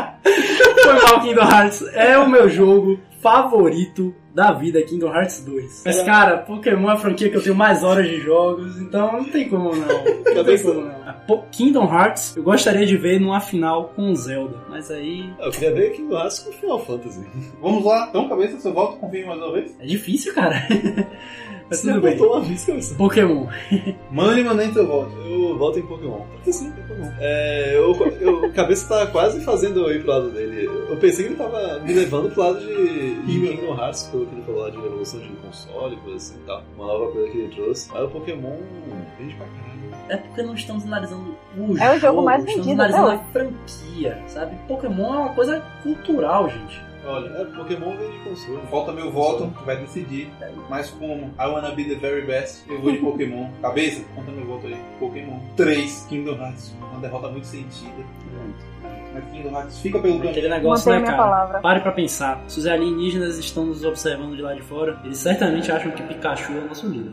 Foi 0.99 1.11
mal, 1.11 1.21
Kingdom 1.21 1.43
Hearts. 1.43 1.83
É 1.95 2.19
o 2.19 2.29
meu 2.29 2.49
jogo 2.49 2.99
favorito 3.21 4.15
da 4.35 4.53
vida, 4.53 4.83
Kingdom 4.83 5.12
Hearts 5.15 5.45
2. 5.45 5.83
Mas, 5.85 6.03
cara, 6.03 6.39
Pokémon 6.39 6.89
é 6.91 6.95
a 6.95 6.97
franquia 6.97 7.29
que 7.29 7.37
eu 7.37 7.43
tenho 7.43 7.55
mais 7.55 7.83
horas 7.83 8.09
de 8.09 8.21
jogos, 8.21 8.81
então 8.81 9.12
não 9.12 9.25
tem 9.25 9.49
como 9.49 9.75
não. 9.75 9.81
Não 10.35 10.45
tem 10.45 10.62
como 10.62 10.81
não. 10.81 11.45
Kingdom 11.53 11.85
Hearts 11.85 12.37
eu 12.37 12.43
gostaria 12.43 12.87
de 12.87 12.97
ver 12.97 13.21
numa 13.21 13.41
final 13.41 13.93
com 13.95 14.15
Zelda, 14.15 14.57
mas 14.69 14.91
aí 14.91 15.33
Eu 15.39 15.51
queria 15.51 15.73
ver 15.73 15.99
no 16.01 16.17
Asco 16.17 16.51
com 16.51 16.57
Final 16.59 16.79
Fantasy. 16.85 17.27
Vamos 17.61 17.85
lá. 17.85 18.07
Então, 18.09 18.29
cabeça, 18.29 18.59
seu 18.59 18.73
voto. 18.73 18.97
Confirme 18.97 19.27
mais 19.27 19.41
uma 19.41 19.53
vez. 19.53 19.77
é 19.79 19.87
difícil, 19.87 20.35
cara. 20.35 20.57
Mas 21.71 21.79
Você 21.79 21.93
tudo 21.93 22.01
bem. 22.03 22.17
botou 22.17 22.37
uma 22.37 22.41
vez, 22.45 22.65
cabeça. 22.65 22.95
Pokémon. 22.97 23.47
Mande, 24.11 24.43
mandem 24.43 24.73
seu 24.73 24.87
voto. 24.89 25.13
Eu 25.25 25.57
volto 25.57 25.79
em 25.79 25.83
Pokémon. 25.83 26.21
Porque 26.33 26.53
sim, 26.53 26.73
Pokémon. 26.73 27.09
É, 27.21 27.77
eu, 27.77 27.95
eu, 28.21 28.45
o 28.47 28.53
cabeça 28.53 28.89
tá 28.89 29.07
quase 29.07 29.41
fazendo 29.43 29.81
eu 29.89 29.95
ir 29.95 30.03
pro 30.03 30.11
lado 30.11 30.31
dele. 30.33 30.65
Eu 30.65 30.97
pensei 30.97 31.27
que 31.27 31.31
ele 31.31 31.37
tava 31.39 31.79
me 31.79 31.93
levando 31.93 32.29
pro 32.33 32.43
lado 32.43 32.59
de, 32.59 33.23
de 33.23 33.49
Kingdom 33.49 33.79
Hearts, 33.79 34.03
pelo 34.11 34.27
que 34.27 34.35
ele 34.35 34.43
falou 34.43 34.63
lá 34.63 34.71
de 34.71 34.79
evolução 34.79 35.21
de 35.21 35.29
console, 35.29 35.97
coisa 35.99 36.17
assim 36.17 36.35
e 36.43 36.47
tal. 36.47 36.63
Uma 36.77 36.87
nova 36.89 37.13
coisa 37.13 37.31
que 37.31 37.39
ele 37.39 37.55
trouxe. 37.55 37.89
Mas 37.93 38.03
o 38.03 38.09
Pokémon 38.09 38.57
vende 39.17 39.35
pra 39.37 39.47
caralho. 39.47 39.71
É 40.09 40.17
porque 40.17 40.43
não 40.43 40.55
estamos 40.55 40.85
analisando 40.85 41.37
o 41.57 41.79
É 41.79 41.95
o 41.95 42.01
jogo 42.01 42.23
mais 42.23 42.41
estamos 42.41 42.67
vendido 42.67 42.83
analisando 42.83 43.11
até 43.13 43.23
a 43.23 43.33
franquia, 43.33 44.23
sabe? 44.27 44.57
Pokémon 44.67 45.15
é 45.15 45.19
uma 45.19 45.35
coisa 45.35 45.63
cultural, 45.85 46.49
gente. 46.51 46.90
Olha, 47.05 47.29
É, 47.29 47.45
Pokémon 47.45 47.97
vende 47.97 48.19
console. 48.19 48.61
falta 48.71 48.93
meu 48.93 49.11
voto, 49.11 49.47
vai 49.65 49.77
decidir. 49.79 50.31
Mas 50.69 50.91
como 50.91 51.33
I 51.39 51.47
wanna 51.47 51.71
be 51.71 51.85
the 51.85 51.95
very 51.95 52.23
best, 52.27 52.63
eu 52.69 52.81
vou 52.81 52.93
de 52.93 52.99
Pokémon. 53.05 53.49
Cabeça, 53.63 54.05
conta 54.15 54.31
meu 54.31 54.45
voto 54.47 54.67
aí. 54.67 54.77
Pokémon 54.99 55.41
3, 55.57 56.07
Kingdom 56.09 56.37
Hearts. 56.37 56.75
Uma 56.93 57.01
derrota 57.01 57.29
muito 57.29 57.47
sentida. 57.47 58.05
Mas 59.15 59.25
Kingdom 59.33 59.51
Hearts 59.51 59.79
fica 59.81 59.99
pelo 59.99 60.15
caminho. 60.15 60.31
Aquele 60.31 60.49
negócio, 60.49 60.93
né, 60.93 61.01
cara? 61.03 61.17
palavra. 61.17 61.61
Pare 61.61 61.81
pra 61.81 61.93
pensar. 61.93 62.45
Se 62.49 62.59
os 62.59 62.67
alienígenas 62.67 63.39
estão 63.39 63.65
nos 63.65 63.83
observando 63.85 64.37
de 64.37 64.43
lá 64.43 64.55
de 64.55 64.63
fora, 64.63 65.01
eles 65.05 65.19
certamente 65.19 65.73
acham 65.73 65.91
que 65.93 66.03
Pikachu 66.03 66.53
é 66.53 66.57
o 66.59 66.67
nosso 66.69 66.87
líder. 66.87 67.13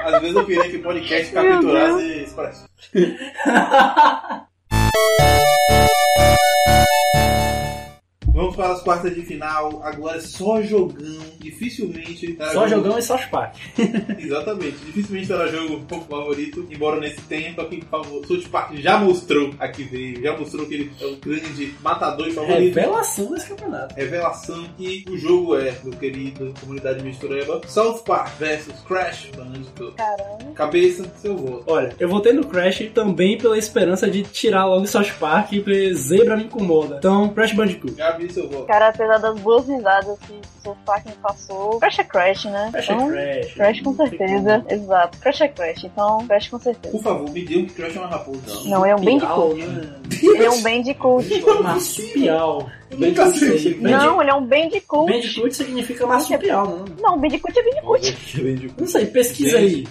Às 0.00 0.20
vezes 0.20 0.34
eu 0.36 0.44
queria 0.46 0.68
que 0.70 0.76
o 0.78 0.82
podcast 0.82 1.32
capturasse 1.32 2.22
expresso. 2.22 2.64
Música 4.94 6.51
Vamos 8.34 8.56
para 8.56 8.72
as 8.72 8.82
quartas 8.82 9.14
de 9.14 9.22
final. 9.22 9.82
Agora 9.84 10.16
é 10.16 10.20
só 10.20 10.62
jogão. 10.62 10.96
Dificilmente. 11.38 12.36
Só 12.52 12.66
jogo- 12.66 12.82
jogão 12.82 12.98
e 12.98 13.02
só 13.02 13.18
Spark. 13.18 13.54
Exatamente. 14.18 14.76
Dificilmente 14.86 15.26
terá 15.28 15.46
jogo 15.48 15.80
pouco 15.86 16.06
favorito. 16.08 16.66
Embora 16.70 16.98
nesse 16.98 17.20
tenha, 17.22 17.54
só 17.54 17.64
que 17.64 17.76
o 17.76 17.84
favor- 17.86 18.26
South 18.26 18.48
Park 18.50 18.74
já 18.76 18.98
mostrou 18.98 19.50
aqui 19.58 19.84
veio. 19.84 20.22
Já 20.22 20.36
mostrou 20.36 20.66
que 20.66 20.74
ele 20.74 20.92
é 21.00 21.06
o 21.06 21.16
grande 21.16 21.74
matador 21.82 22.26
e 22.28 22.32
favorito. 22.32 22.74
Revelação 22.74 23.32
desse 23.32 23.48
campeonato. 23.48 23.94
Revelação 23.94 24.64
e 24.78 25.04
o 25.10 25.16
jogo 25.18 25.56
é, 25.56 25.74
meu 25.84 25.92
querido 25.92 26.54
comunidade 26.60 27.02
mistureba, 27.04 27.60
South 27.66 27.98
Park 28.04 28.38
versus 28.38 28.80
Crash 28.88 29.28
Bandicoot. 29.36 29.92
Caramba. 29.96 30.52
Cabeça, 30.54 31.04
seu 31.16 31.36
voto. 31.36 31.64
Olha, 31.66 31.94
eu 31.98 32.08
votei 32.08 32.32
no 32.32 32.44
Crash 32.46 32.82
também 32.94 33.36
pela 33.36 33.58
esperança 33.58 34.10
de 34.10 34.22
tirar 34.22 34.64
logo 34.66 34.86
South 34.86 35.12
Park, 35.20 35.50
porque 35.50 35.92
Zebra 35.94 36.36
me 36.36 36.44
incomoda. 36.44 36.96
Então, 36.98 37.28
Crash 37.30 37.52
Bandicoot. 37.52 37.94
Gabi, 37.94 38.21
seu 38.30 38.48
voto. 38.48 38.66
Cara, 38.66 38.88
apesar 38.88 39.18
das 39.18 39.38
boas 39.40 39.66
risadas 39.66 40.18
que 40.20 40.32
o 40.32 40.40
South 40.62 40.76
Park 40.84 41.06
me 41.06 41.12
passou, 41.12 41.78
Crash 41.78 41.98
é 41.98 42.04
Crash, 42.04 42.44
né? 42.44 42.68
Crash 42.72 42.88
é 42.88 42.92
então, 42.92 43.08
Crash. 43.08 43.54
Crash 43.54 43.80
com 43.80 43.90
Não 43.90 43.96
certeza. 44.08 44.64
Exato. 44.68 45.18
Crash 45.18 45.40
é 45.40 45.48
Crash, 45.48 45.84
então 45.84 46.26
Crash 46.26 46.48
com 46.48 46.58
certeza. 46.58 46.92
Por 46.92 47.02
favor, 47.02 47.30
me 47.30 47.44
digam 47.44 47.66
que 47.66 47.74
Crash 47.74 47.96
é 47.96 47.98
uma 47.98 48.08
raposa. 48.08 48.68
Não, 48.68 48.84
é 48.84 48.94
um 48.94 49.00
bem 49.00 49.18
de 49.18 49.24
né? 49.24 49.98
Ele 50.26 50.44
é 50.44 50.50
um 50.50 50.62
cult. 50.94 51.28
Marsupial. 51.62 52.70
Não, 53.80 54.20
ele 54.20 54.30
é 54.30 54.34
um 54.34 54.46
cult. 54.86 55.12
Bandicoot 55.12 55.54
significa 55.56 56.06
marsupial, 56.06 56.84
não. 57.00 57.16
Não, 57.16 57.20
de 57.28 57.38
cult 57.38 57.58
é 57.58 57.80
cult. 57.80 58.16
Não 58.78 58.86
sei, 58.86 59.06
pesquisa 59.06 59.56
aí. 59.58 59.86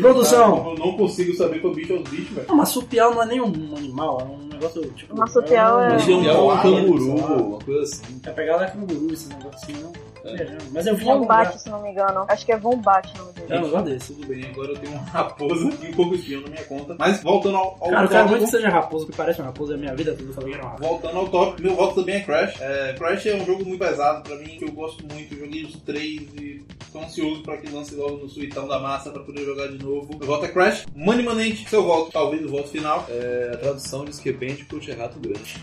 Produção. 0.00 0.70
Eu 0.70 0.74
não 0.78 0.96
consigo 0.96 1.34
saber 1.36 1.60
qual 1.60 1.74
bicho 1.74 1.92
é 1.92 1.96
os 1.96 2.08
bichos, 2.08 2.30
velho. 2.30 2.46
Não, 2.48 2.56
marsupial 2.56 3.14
não 3.14 3.22
é 3.22 3.26
nem 3.26 3.40
um 3.40 3.74
animal, 3.76 4.20
é 4.20 4.24
um 4.24 4.48
negócio 4.48 4.82
tipo. 4.92 5.16
Marsupial 5.16 5.80
é- 5.82 5.96
Tinha 5.96 6.16
um 6.32 6.34
Koala, 6.36 6.62
canguru, 6.62 7.02
sei 7.04 7.20
lá. 7.20 7.26
uma 7.36 7.58
coisa 7.58 7.82
assim. 7.82 8.20
É 8.24 8.30
pegar 8.30 8.56
lá 8.56 8.66
canguru, 8.70 9.12
esse 9.12 9.28
negócio 9.28 9.50
assim, 9.62 9.72
não. 9.82 9.92
Viajando. 10.34 10.64
Mas 10.72 10.86
eu 10.86 10.96
vi 10.96 11.04
Von 11.04 11.18
lugar. 11.18 11.44
Bat, 11.46 11.60
se 11.60 11.68
não 11.68 11.82
me 11.82 11.90
engano. 11.90 12.24
Acho 12.28 12.44
que 12.44 12.52
é 12.52 12.56
Von 12.56 12.78
Bat 12.78 13.12
o 13.14 13.18
nome 13.18 13.32
dele. 13.32 13.46
É 13.52 13.58
um 13.58 13.62
negócio 13.62 13.86
desse. 13.86 14.14
Tudo 14.14 14.26
bem, 14.26 14.44
agora 14.44 14.72
eu 14.72 14.78
tenho 14.78 14.92
uma 14.92 15.02
raposa 15.02 15.70
e 15.82 15.88
um 15.88 15.92
pouco 15.92 16.14
espião 16.14 16.40
na 16.42 16.48
minha 16.48 16.64
conta. 16.64 16.96
Mas 16.98 17.22
voltando 17.22 17.56
ao, 17.56 17.76
ao 17.80 17.90
Cara, 17.90 18.04
eu 18.04 18.08
quero 18.08 18.28
muito 18.28 18.44
que 18.44 18.50
seja 18.50 18.68
raposa, 18.68 19.06
porque 19.06 19.16
parece 19.16 19.40
uma 19.40 19.46
raposa, 19.46 19.74
é 19.74 19.76
a 19.76 19.78
minha 19.78 19.94
vida 19.94 20.14
toda 20.14 20.30
eu 20.30 20.34
falei 20.34 20.50
que 20.50 20.58
era 20.58 20.64
uma 20.64 20.72
raposa. 20.72 20.88
Voltando 20.90 21.18
ao 21.18 21.28
tópico, 21.28 21.62
meu 21.62 21.76
voto 21.76 21.94
também 21.96 22.16
é 22.16 22.20
Crash. 22.20 22.60
É, 22.60 22.94
Crash 22.94 23.26
é 23.26 23.34
um 23.34 23.44
jogo 23.44 23.64
muito 23.64 23.78
pesado 23.78 24.22
pra 24.22 24.36
mim, 24.36 24.56
que 24.58 24.64
eu 24.64 24.72
gosto 24.72 25.04
muito. 25.06 25.34
Eu 25.34 25.40
joguei 25.40 25.64
os 25.64 25.76
três 25.80 26.22
e 26.34 26.64
tô 26.92 27.00
ansioso 27.00 27.42
pra 27.42 27.56
que 27.56 27.70
lance 27.70 27.94
logo 27.94 28.16
no 28.16 28.28
suitão 28.28 28.66
da 28.66 28.78
massa 28.78 29.10
pra 29.10 29.22
poder 29.22 29.44
jogar 29.44 29.68
de 29.68 29.82
novo. 29.82 30.16
Meu 30.18 30.26
voto 30.26 30.44
é 30.44 30.48
Crash. 30.48 30.86
Money 30.94 31.24
Manente, 31.24 31.68
seu 31.68 31.84
voto, 31.84 32.10
talvez 32.10 32.44
o 32.44 32.48
voto 32.48 32.68
final. 32.68 33.04
É, 33.08 33.50
a 33.54 33.56
tradução 33.56 34.04
diz 34.04 34.18
que 34.18 34.30
é 34.30 34.32
Bandicoot 34.32 34.90
é 34.90 34.94
rato 34.94 35.18
grande. 35.18 35.60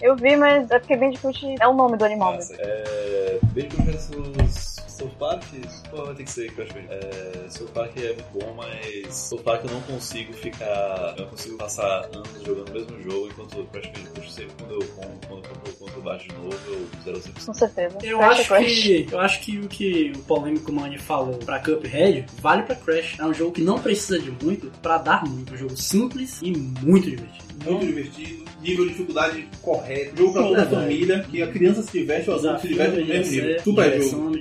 Eu 0.00 0.16
vi, 0.16 0.36
mas 0.36 0.70
é 0.70 0.78
porque 0.78 0.96
cult 1.18 1.56
é 1.60 1.66
o 1.66 1.74
nome 1.74 1.96
do 1.96 2.04
animal. 2.04 2.34
Nossa, 2.34 2.54
é, 2.58 3.39
Bandicoot 3.46 3.82
versus 3.82 4.76
South 5.00 5.10
Park, 5.18 5.44
pô, 5.90 6.04
vai 6.04 6.14
ter 6.14 6.24
que 6.24 6.30
ser 6.30 6.52
Crash 6.52 6.72
Bandicoot. 6.72 6.94
É, 6.94 7.48
South 7.48 7.68
Park 7.68 7.96
é 7.96 8.12
muito 8.12 8.38
bom, 8.38 8.54
mas 8.54 9.14
South 9.14 9.42
Park 9.42 9.64
eu 9.64 9.70
não 9.70 9.80
consigo 9.82 10.32
ficar, 10.34 11.14
eu 11.16 11.24
não 11.24 11.30
consigo 11.30 11.56
passar 11.56 12.04
anos 12.12 12.28
jogando 12.44 12.68
o 12.68 12.72
mesmo 12.72 13.02
jogo, 13.02 13.28
enquanto 13.28 13.64
Crash 13.72 13.86
Bandicoot 13.86 14.32
sempre 14.32 14.52
quando 14.58 14.74
eu 14.74 14.88
compro, 14.88 15.28
quando, 15.28 15.48
quando, 15.48 15.78
quando 15.78 15.94
eu 15.94 16.02
baixo 16.02 16.28
de 16.28 16.34
novo, 16.34 16.58
eu 16.66 16.88
zero 17.04 17.18
100%. 17.18 17.46
Com 17.46 17.54
certeza. 17.54 17.98
Eu 18.02 18.18
Crash 18.18 18.40
acho 18.40 18.54
é 18.54 18.64
que, 18.64 19.08
eu 19.10 19.20
acho 19.20 19.40
que 19.40 19.58
o 19.58 19.68
que 19.68 20.12
o 20.14 20.18
polêmico 20.20 20.72
Mani 20.72 20.98
falou 20.98 21.38
pra 21.38 21.58
Cuphead 21.60 22.26
vale 22.40 22.62
pra 22.64 22.76
Crash. 22.76 23.18
É 23.18 23.24
um 23.24 23.32
jogo 23.32 23.52
que 23.52 23.62
não 23.62 23.80
precisa 23.80 24.18
de 24.18 24.30
muito 24.30 24.70
pra 24.82 24.98
dar 24.98 25.24
muito. 25.26 25.52
É 25.52 25.56
um 25.56 25.58
jogo 25.58 25.76
simples 25.76 26.40
e 26.42 26.50
muito 26.50 27.08
divertido. 27.08 27.50
Muito 27.64 27.86
divertido, 27.86 28.39
nível 28.60 28.84
de 28.84 28.90
dificuldade 28.92 29.48
correto. 29.62 30.16
Jogo 30.16 30.32
pra 30.32 30.42
toda 30.42 30.60
a 30.60 30.64
verdade. 30.64 30.82
família, 30.82 31.26
que 31.30 31.42
a 31.42 31.46
criança 31.48 31.82
se 31.82 31.92
diverte, 31.98 32.30
o 32.30 32.34
adulto 32.34 32.60
se 32.60 32.68
diverte 32.68 33.00
no 33.00 33.06
mesmo 33.06 33.32
nível. 33.32 33.60
Super 33.62 33.90
direção, 33.90 34.34
jogo. 34.34 34.40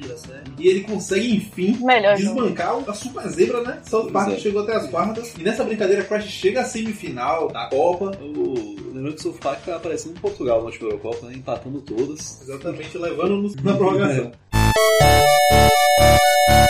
E 0.60 0.68
ele 0.68 0.82
consegue, 0.82 1.36
enfim, 1.36 1.78
Melhor 1.82 2.18
jogo. 2.18 2.42
desbancar 2.42 2.76
a 2.88 2.94
Super 2.94 3.28
Zebra, 3.30 3.62
né? 3.64 3.80
South 3.84 4.12
Park 4.12 4.28
Exato. 4.30 4.42
chegou 4.44 4.62
até 4.64 4.76
as 4.76 4.90
quartas. 4.90 5.34
E 5.40 5.44
nessa 5.44 5.64
brincadeira, 5.64 6.04
Crash 6.04 6.26
chega 6.28 6.62
à 6.62 6.66
semifinal 6.66 7.48
da 7.50 7.68
Copa. 7.70 8.12
Eu 8.22 8.76
lembro 8.94 9.14
que 9.14 9.20
o 9.20 9.24
South 9.24 9.38
Park 9.42 9.64
tá 9.66 9.76
aparecendo 9.78 10.18
em 10.18 10.20
Portugal 10.20 10.64
na 10.64 10.70
Eurocopa, 10.70 11.28
né, 11.28 11.34
empatando 11.36 11.80
todas. 11.82 12.42
Exatamente, 12.42 12.98
levando-nos 12.98 13.56
na 13.64 13.74
prorrogação. 13.76 14.32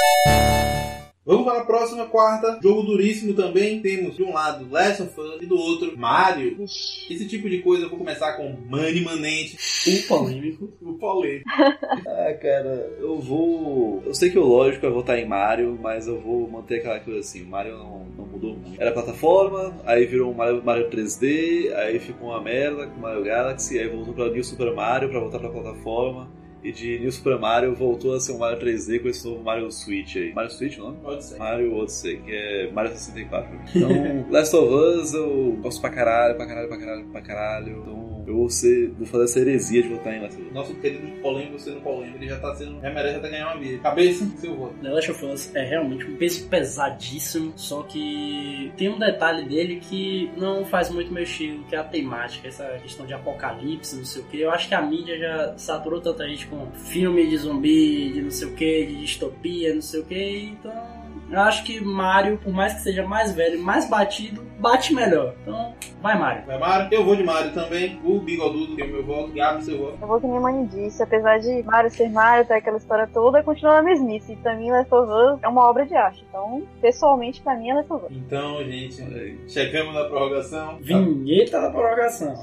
Vamos 1.26 1.44
para 1.46 1.62
a 1.62 1.66
próxima 1.66 2.06
quarta. 2.08 2.60
Jogo 2.64 2.82
duríssimo 2.84 3.34
também. 3.34 3.82
Temos 3.82 4.16
de 4.16 4.24
um 4.24 4.34
lado 4.34 4.68
Last 4.72 5.04
of 5.04 5.20
Us 5.20 5.42
e 5.42 5.46
do 5.46 5.56
outro 5.58 5.96
Mario. 5.96 6.64
Esse 6.64 7.28
tipo 7.28 7.48
de 7.48 7.60
coisa 7.62 7.84
eu 7.86 7.90
vou 7.90 8.00
começar 8.00 8.34
com 8.34 8.50
Money 8.68 9.02
Manente, 9.04 9.56
O 9.88 10.08
polêmico. 10.08 10.74
o 10.82 10.94
polêmico. 10.94 11.50
Ah, 12.08 12.34
cara, 12.34 12.92
eu 13.00 13.20
vou. 13.20 14.02
Eu 14.06 14.14
sei 14.14 14.30
que 14.30 14.40
o 14.40 14.44
lógico 14.46 14.86
é 14.86 14.90
votar 14.90 15.18
em 15.20 15.28
Mario, 15.28 15.78
mas 15.82 16.08
eu 16.08 16.20
vou 16.20 16.50
manter 16.50 16.80
aquela 16.80 17.00
coisa 17.00 17.20
assim: 17.20 17.44
Mario 17.44 17.78
não, 17.78 18.06
não 18.18 18.26
mudou 18.26 18.56
muito. 18.56 18.82
Era 18.82 18.92
plataforma, 18.92 19.74
aí 19.86 20.06
virou 20.06 20.32
um 20.32 20.34
Mario, 20.34 20.64
Mario 20.64 20.90
3D, 20.90 21.72
aí 21.76 22.00
ficou 22.00 22.30
uma 22.30 22.42
merda 22.42 22.88
com 22.88 23.00
Mario 23.00 23.24
Galaxy, 23.24 23.78
aí 23.80 23.88
voltou 23.88 24.14
pra 24.14 24.30
New 24.30 24.44
Super 24.44 24.74
Mario 24.74 25.10
pra 25.10 25.20
voltar 25.20 25.40
pra 25.40 25.50
plataforma. 25.50 26.30
E 26.64 26.72
de 26.72 27.00
New 27.00 27.12
Super 27.12 27.40
Mario 27.40 27.74
voltou 27.74 28.14
a 28.16 28.20
ser 28.20 28.34
um 28.34 28.38
Mario 28.38 28.60
3D 28.60 29.02
com 29.02 29.08
esse 29.08 29.26
novo 29.26 29.42
Mario 29.42 29.72
Switch 29.72 30.18
aí. 30.18 30.34
Mario 30.34 30.52
Switch, 30.52 30.78
não? 30.78 30.94
Pode 30.96 31.24
ser. 31.24 31.38
Mario 31.38 31.74
Odyssey, 31.76 32.18
que 32.18 32.32
é 32.32 32.72
Mario 32.72 32.92
64. 32.92 33.50
Então, 33.76 34.26
Last 34.30 34.56
of 34.56 34.74
Us 34.74 35.14
eu 35.14 35.58
gosto 35.62 35.80
pra 35.80 35.90
caralho, 35.90 36.36
pra 36.36 36.46
caralho, 36.46 36.68
pra 36.68 36.78
caralho, 36.78 37.06
pra 37.06 37.22
caralho. 37.22 37.78
Então, 37.82 38.09
eu 38.30 38.36
vou, 38.36 38.50
ser, 38.50 38.92
vou 38.92 39.08
fazer 39.08 39.24
essa 39.24 39.40
heresia 39.40 39.82
de 39.82 39.90
votar 39.90 40.14
em 40.14 40.22
Last 40.22 40.40
of 40.40 40.48
Us. 40.48 40.54
Nosso 40.54 40.76
querido 40.76 41.08
polêmico 41.20 41.60
sendo 41.60 41.82
polêmico, 41.82 42.18
ele 42.18 42.28
já 42.28 42.40
tá 42.40 42.54
sendo. 42.56 42.80
Já 42.80 42.92
merece 42.92 43.18
até 43.18 43.30
ganhar 43.30 43.48
uma 43.48 43.60
vida. 43.60 43.80
Cabeça, 43.80 44.26
seu 44.38 44.56
voto. 44.56 44.76
The 44.76 44.90
Last 44.90 45.12
of 45.12 45.26
Us 45.26 45.56
é 45.56 45.66
realmente 45.66 46.06
um 46.06 46.16
peso 46.16 46.48
pesadíssimo, 46.48 47.54
só 47.56 47.82
que 47.82 48.72
tem 48.78 48.90
um 48.90 49.00
detalhe 49.00 49.48
dele 49.50 49.80
que 49.82 50.30
não 50.38 50.64
faz 50.64 50.92
muito 50.92 51.12
meu 51.12 51.24
estilo, 51.24 51.64
que 51.64 51.76
é 51.76 51.80
a 51.80 51.84
temática, 51.84 52.48
essa 52.48 52.66
questão 52.84 53.06
de 53.06 53.14
apocalipse, 53.14 53.96
não 53.96 54.06
sei 54.06 54.22
o 54.22 54.26
que. 54.26 54.40
Eu 54.40 54.52
acho 54.52 54.68
que 54.68 54.76
a 54.76 54.82
mídia 54.82 55.18
já 55.18 55.58
saturou 55.58 56.00
tanta 56.00 56.28
gente 56.28 56.46
com 56.46 56.72
filme 56.72 57.28
de 57.28 57.38
zumbi, 57.38 58.12
de 58.14 58.22
não 58.22 58.32
sei 58.32 58.48
o 58.48 58.54
que, 58.54 58.86
de 58.86 59.02
distopia, 59.02 59.74
não 59.74 59.82
sei 59.82 60.02
o 60.02 60.06
que, 60.06 60.54
então. 60.54 60.99
Eu 61.32 61.40
acho 61.42 61.64
que 61.64 61.80
Mario, 61.84 62.38
por 62.38 62.52
mais 62.52 62.74
que 62.74 62.82
seja 62.82 63.06
mais 63.06 63.34
velho, 63.34 63.62
mais 63.62 63.88
batido, 63.90 64.44
bate 64.60 64.94
melhor. 64.94 65.34
Então, 65.42 65.74
vai 66.02 66.18
Mario. 66.18 66.46
Vai 66.46 66.58
Mario? 66.58 66.88
Eu 66.92 67.06
vou 67.06 67.16
de 67.16 67.24
Mario 67.24 67.54
também. 67.54 68.00
O 68.04 68.20
Bigodudo 68.20 68.76
tem 68.76 68.86
o 68.86 68.94
meu 68.94 69.06
voto. 69.06 69.32
Gabi, 69.34 69.64
seu 69.64 69.78
voto. 69.78 69.98
Eu 70.02 70.08
vou 70.08 70.20
que 70.20 70.28
nem 70.28 70.38
a 70.38 70.42
Mani 70.42 70.68
disse, 70.68 71.02
apesar 71.04 71.40
de 71.40 71.64
Mario 71.64 71.90
ser 71.92 72.10
Mario, 72.10 72.46
ter 72.46 72.56
aquela 72.56 72.78
história 72.78 73.08
toda, 73.14 73.44
continua 73.44 73.76
na 73.76 73.84
mesmice. 73.84 74.34
E 74.34 74.36
pra 74.38 74.56
mim, 74.56 74.72
Last 74.72 74.94
of 74.94 75.12
Us 75.12 75.40
é 75.44 75.48
uma 75.48 75.70
obra 75.70 75.86
de 75.86 75.96
arte. 75.96 76.26
Então, 76.28 76.64
pessoalmente, 76.82 77.42
pra 77.42 77.56
mim, 77.56 77.70
é 77.70 77.74
Last 77.76 77.94
of 77.94 78.06
Us. 78.06 78.12
Então, 78.12 78.64
gente, 78.64 79.04
chegamos 79.48 79.94
na 79.94 80.06
prorrogação. 80.06 80.78
Vinheta 80.82 81.62
da 81.62 81.70
prorrogação. 81.70 82.34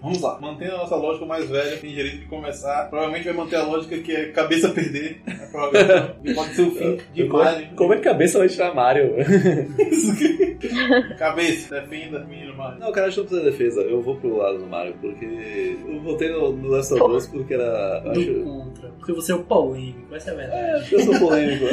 Vamos 0.00 0.20
lá. 0.20 0.38
Mantendo 0.40 0.74
a 0.74 0.78
nossa 0.78 0.96
lógica, 0.96 1.26
mais 1.26 1.48
velho 1.48 1.80
tem 1.80 1.90
direito 1.90 2.18
de 2.18 2.26
começar. 2.26 2.88
Provavelmente 2.90 3.24
vai 3.24 3.34
manter 3.34 3.56
a 3.56 3.64
lógica 3.64 3.96
que 3.98 4.12
é 4.14 4.32
cabeça 4.32 4.68
perder 4.70 5.22
na 5.26 5.46
prorrogação. 5.46 6.16
E 6.24 6.34
pode 6.34 6.54
ser 6.54 6.62
o 6.62 6.70
fim 6.72 7.00
de 7.12 7.24
Mario. 7.24 7.51
Como 7.76 7.94
é 7.94 7.96
que 7.96 8.02
cabeça 8.02 8.38
vai 8.38 8.48
tirar 8.48 8.74
Mario? 8.74 9.14
Cabeça, 11.18 11.80
defenda, 11.80 12.20
menino 12.24 12.54
Mario. 12.56 12.78
Não, 12.80 12.92
cara, 12.92 13.08
acho 13.08 13.16
que 13.16 13.20
não 13.22 13.26
precisa 13.28 13.50
de 13.50 13.56
defesa. 13.56 13.80
Eu 13.82 14.00
vou 14.02 14.16
pro 14.16 14.36
lado 14.36 14.58
do 14.58 14.66
Mario, 14.66 14.94
porque 15.00 15.76
eu 15.86 16.00
votei 16.00 16.30
no, 16.30 16.52
no 16.52 16.68
Last 16.68 16.92
of 16.94 17.02
Us 17.12 17.26
porque 17.26 17.54
era. 17.54 18.02
eu 18.04 18.12
Do 18.12 18.20
Acho, 18.20 18.44
contra. 18.44 18.88
Porque 18.98 19.12
você 19.12 19.32
é 19.32 19.34
o 19.34 19.42
polêmico, 19.42 20.14
essa 20.14 20.30
é 20.30 20.34
a 20.34 20.36
verdade. 20.36 20.94
eu 20.94 21.00
sou 21.00 21.18
polêmico. 21.18 21.64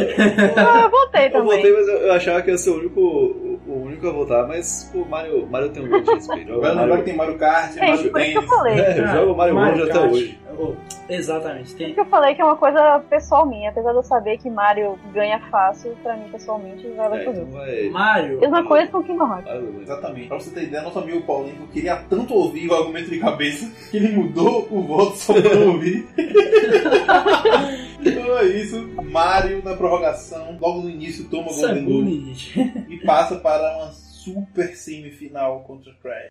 Ah, 0.57 0.81
eu 0.85 0.89
voltei 0.89 1.25
Eu 1.27 1.31
também. 1.31 1.57
votei, 1.57 1.73
mas 1.73 1.87
eu, 1.87 1.97
eu 1.97 2.11
achava 2.13 2.41
que 2.41 2.51
ia 2.51 2.57
ser 2.57 2.69
o 2.71 2.79
único, 2.79 3.48
o, 3.69 3.73
o 3.73 3.83
único 3.85 4.07
a 4.07 4.11
votar, 4.11 4.47
mas 4.47 4.89
pô, 4.91 5.05
Mario, 5.05 5.47
Mario 5.47 5.69
tem 5.69 5.83
um 5.83 5.89
grande 5.89 6.11
respeito. 6.11 6.59
Vai 6.59 6.69
lembrar 6.69 6.75
Mario, 6.87 6.97
que 6.97 7.03
tem 7.03 7.15
Mario 7.15 7.37
Kart, 7.37 7.77
É, 7.77 7.87
Mario 7.87 8.11
que 8.13 8.33
eu 8.37 8.41
falei. 8.43 8.79
É, 8.79 8.99
eu 8.99 9.07
jogo 9.07 9.35
Mario 9.35 9.55
World 9.55 9.81
até 9.83 9.99
hoje. 9.99 10.39
Oh, 10.61 10.73
exatamente. 11.07 11.73
Tem, 11.75 11.93
que 11.93 11.99
eu 12.01 12.05
falei 12.05 12.35
que 12.35 12.41
é 12.41 12.45
uma 12.45 12.57
coisa 12.57 12.99
pessoal 13.09 13.45
minha. 13.45 13.69
Apesar 13.69 13.91
de 13.91 13.97
eu 13.97 14.03
saber 14.03 14.37
que 14.37 14.49
Mario 14.49 14.99
ganha 15.13 15.39
fácil, 15.49 15.95
pra 16.03 16.17
mim, 16.17 16.27
pessoalmente, 16.31 16.85
vai 16.97 17.05
É, 17.05 17.09
Last 17.09 17.29
of 17.29 17.39
então 17.39 17.51
vai. 17.51 17.89
Mario. 17.89 18.39
Mesma 18.41 18.63
coisa 18.65 18.87
com 18.91 19.03
Kingdom 19.03 19.27
Hearts. 19.29 19.45
Mario 19.45 19.71
ganha. 19.71 19.83
Exatamente. 19.83 20.27
Pra 20.27 20.39
você 20.39 20.49
ter 20.51 20.63
ideia, 20.63 20.83
nosso 20.83 20.99
amigo 20.99 21.21
Paulinho 21.21 21.67
queria 21.71 21.95
tanto 22.09 22.33
ouvir 22.33 22.67
o 22.69 22.73
argumento 22.75 23.09
de 23.09 23.19
cabeça 23.19 23.71
que 23.89 23.97
ele 23.97 24.09
mudou 24.09 24.67
o 24.69 24.81
voto 24.81 25.15
só 25.15 25.33
pra 25.33 25.55
não 25.55 25.73
ouvir. 25.73 26.05
então 28.01 28.37
é 28.37 28.45
isso. 28.45 28.87
Mario 29.03 29.63
na 29.63 29.75
prorrogação, 29.75 30.57
logo 30.59 30.81
no 30.81 30.89
início 30.89 31.25
toma 31.25 31.51
o 31.51 31.55
Golden 31.55 32.33
e 32.89 32.97
passa 33.05 33.35
para 33.37 33.77
uma 33.77 33.91
super 33.91 34.75
semifinal 34.75 35.61
contra 35.61 35.91
o 35.91 35.95
Crash. 35.95 36.29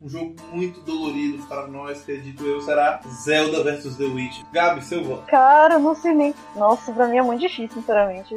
Um 0.00 0.08
jogo 0.08 0.34
muito 0.52 0.80
dolorido 0.80 1.46
para 1.46 1.68
nós, 1.68 2.02
acredito 2.02 2.44
eu, 2.44 2.60
será 2.60 3.00
Zelda 3.24 3.62
vs 3.62 3.96
The 3.96 4.04
Witch. 4.04 4.42
Gabi, 4.52 4.82
seu 4.82 5.04
voto. 5.04 5.26
Cara, 5.26 5.74
eu 5.74 5.78
não 5.78 5.94
sei 5.94 6.12
nem. 6.12 6.34
Nossa, 6.56 6.92
pra 6.92 7.06
mim 7.06 7.18
é 7.18 7.22
muito 7.22 7.40
difícil, 7.40 7.80
sinceramente. 7.80 8.34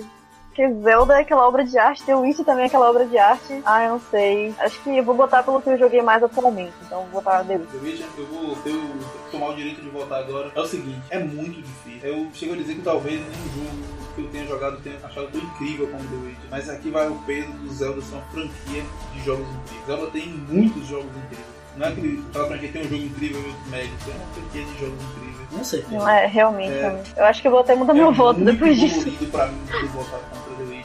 Porque 0.55 0.73
Zelda 0.75 1.15
é 1.17 1.19
aquela 1.19 1.45
obra 1.45 1.65
de 1.65 1.77
arte, 1.77 2.01
The 2.05 2.15
Witch 2.15 2.37
também 2.45 2.63
é 2.63 2.67
aquela 2.67 2.89
obra 2.89 3.05
de 3.05 3.17
arte. 3.17 3.61
Ah, 3.65 3.83
eu 3.83 3.89
não 3.89 4.01
sei. 4.09 4.55
Acho 4.57 4.81
que 4.81 4.97
eu 4.97 5.03
vou 5.03 5.13
botar 5.13 5.43
pelo 5.43 5.61
que 5.61 5.69
eu 5.69 5.77
joguei 5.77 6.01
mais 6.01 6.23
atualmente. 6.23 6.71
Então 6.85 7.01
vou 7.11 7.21
botar 7.21 7.43
The 7.43 7.57
Witch. 7.57 7.71
The 7.71 7.77
Witcher, 7.77 8.07
eu 8.17 8.25
vou 8.27 8.55
ter 8.55 8.69
o, 8.69 9.29
tomar 9.29 9.49
o 9.49 9.53
direito 9.53 9.81
de 9.81 9.89
votar 9.89 10.23
agora. 10.23 10.49
É 10.55 10.59
o 10.61 10.65
seguinte, 10.65 11.01
é 11.09 11.19
muito 11.19 11.61
difícil. 11.61 11.99
Eu 12.09 12.29
chego 12.33 12.53
a 12.53 12.55
dizer 12.55 12.75
que 12.75 12.81
talvez 12.83 13.19
nenhum 13.19 13.65
jogo 13.65 13.95
que 14.15 14.21
eu 14.21 14.29
tenha 14.29 14.47
jogado 14.47 14.81
tenha 14.81 14.95
achado 15.03 15.27
tão 15.27 15.41
incrível 15.41 15.87
como 15.87 16.03
The 16.07 16.15
Witcher. 16.25 16.49
Mas 16.49 16.69
aqui 16.69 16.89
vai 16.89 17.09
o 17.09 17.15
peso 17.25 17.51
do 17.51 17.73
Zelda 17.73 18.01
ser 18.01 18.15
uma 18.15 18.23
franquia 18.27 18.83
de 19.13 19.25
jogos 19.25 19.47
incríveis. 19.49 19.85
Zelda 19.87 20.07
tem 20.11 20.29
muitos 20.29 20.87
jogos 20.87 21.11
incríveis. 21.17 21.55
Não 21.75 21.85
é 21.85 21.89
aquele, 21.89 22.23
aquela 22.29 22.47
franquia 22.47 22.67
que 22.69 22.73
tem 22.73 22.85
um 22.85 22.89
jogo 22.89 23.03
incrível 23.03 23.41
e 23.41 23.45
outro 23.45 23.69
médio. 23.69 23.91
É 24.07 24.11
uma 24.11 24.33
franquia 24.33 24.63
de 24.63 24.79
jogos 24.79 25.03
incríveis. 25.03 25.35
Com 25.55 25.63
certeza. 25.63 25.97
Não 25.97 26.09
é, 26.09 26.25
realmente. 26.25 26.73
É. 26.73 26.81
realmente. 26.81 27.13
Eu 27.15 27.25
acho 27.25 27.41
que 27.41 27.47
eu 27.47 27.51
vou 27.51 27.59
até 27.61 27.75
mudar 27.75 27.93
meu 27.93 28.09
é 28.09 28.13
voto 28.13 28.39
muito 28.39 28.53
depois 28.53 28.79
disso. 28.79 29.11
pra 29.31 29.47
mim 29.47 29.59
ter 29.67 29.87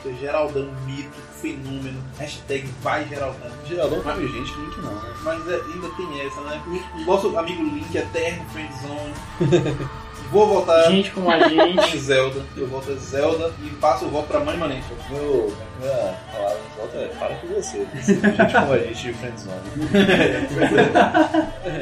Witcher. 0.04 0.14
Geraldão, 0.20 0.68
mito, 0.86 1.16
fenômeno. 1.40 2.02
Hashtag 2.18 2.68
vai 2.82 3.04
Geraldão. 3.08 3.50
Geraldão 3.66 4.00
come 4.02 4.28
gente, 4.28 4.52
Link 4.58 4.80
não, 4.80 4.94
né? 4.94 5.14
Mas 5.22 5.48
é, 5.48 5.54
ainda 5.54 5.88
tem 5.96 6.20
essa, 6.26 6.40
né? 6.42 6.62
O 6.94 7.00
nosso 7.04 7.38
amigo 7.38 7.62
Link, 7.62 7.94
eterno 7.96 8.44
friendzone. 8.50 9.14
Vou 10.30 10.46
votar 10.46 10.84
Gente 10.84 11.10
como 11.10 11.28
a 11.28 11.48
gente. 11.48 11.96
em 11.96 11.98
Zelda. 11.98 12.40
Eu 12.56 12.68
voto 12.68 12.94
Zelda 12.94 13.52
e 13.64 13.68
passo 13.80 14.04
o 14.04 14.10
voto 14.10 14.28
pra 14.28 14.38
Mãe 14.38 14.56
Manente. 14.56 14.86
Meu, 15.10 15.52
minha 15.80 16.14
palavra 16.32 16.56
de 16.56 16.76
volta 16.76 16.96
é 16.98 17.08
para 17.18 17.34
com 17.34 17.48
você. 17.48 17.84
Gente 17.98 18.54
como 18.54 18.72
a 18.72 18.78
gente 18.78 19.02
de 19.02 19.12
friendzone. 19.12 19.60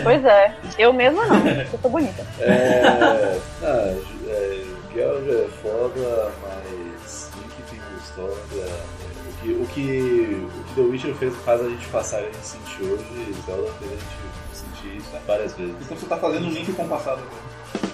Pois 0.02 0.24
é. 0.24 0.54
Eu 0.78 0.94
mesma 0.94 1.26
não. 1.26 1.46
Eu 1.46 1.78
tô 1.82 1.90
bonita. 1.90 2.24
É. 2.40 3.38
Ah, 3.62 3.94
é, 4.28 4.64
Geralt 4.94 5.28
é 5.28 5.48
foda, 5.62 6.32
mas 6.42 6.77
história. 8.18 8.34
O 9.28 9.40
que, 9.40 9.52
o, 9.52 9.66
que, 9.66 10.44
o 10.44 10.64
que 10.64 10.74
The 10.74 10.80
Witcher 10.80 11.14
fez 11.14 11.36
faz 11.44 11.60
a 11.60 11.68
gente 11.68 11.86
passar 11.88 12.22
e 12.22 12.26
a 12.26 12.26
gente 12.26 12.46
sentir 12.46 12.82
hoje, 12.82 13.34
Zelda 13.46 13.72
fez 13.78 13.92
a 13.92 13.94
gente 13.94 14.16
sentir 14.52 14.96
isso 14.96 15.08
várias 15.26 15.54
vezes. 15.54 15.76
Então 15.80 15.96
você 15.96 16.06
tá 16.06 16.16
fazendo 16.16 16.46
um 16.46 16.50
link 16.50 16.72
com 16.72 16.82
o 16.82 16.88
passado 16.88 17.20
agora. 17.20 17.92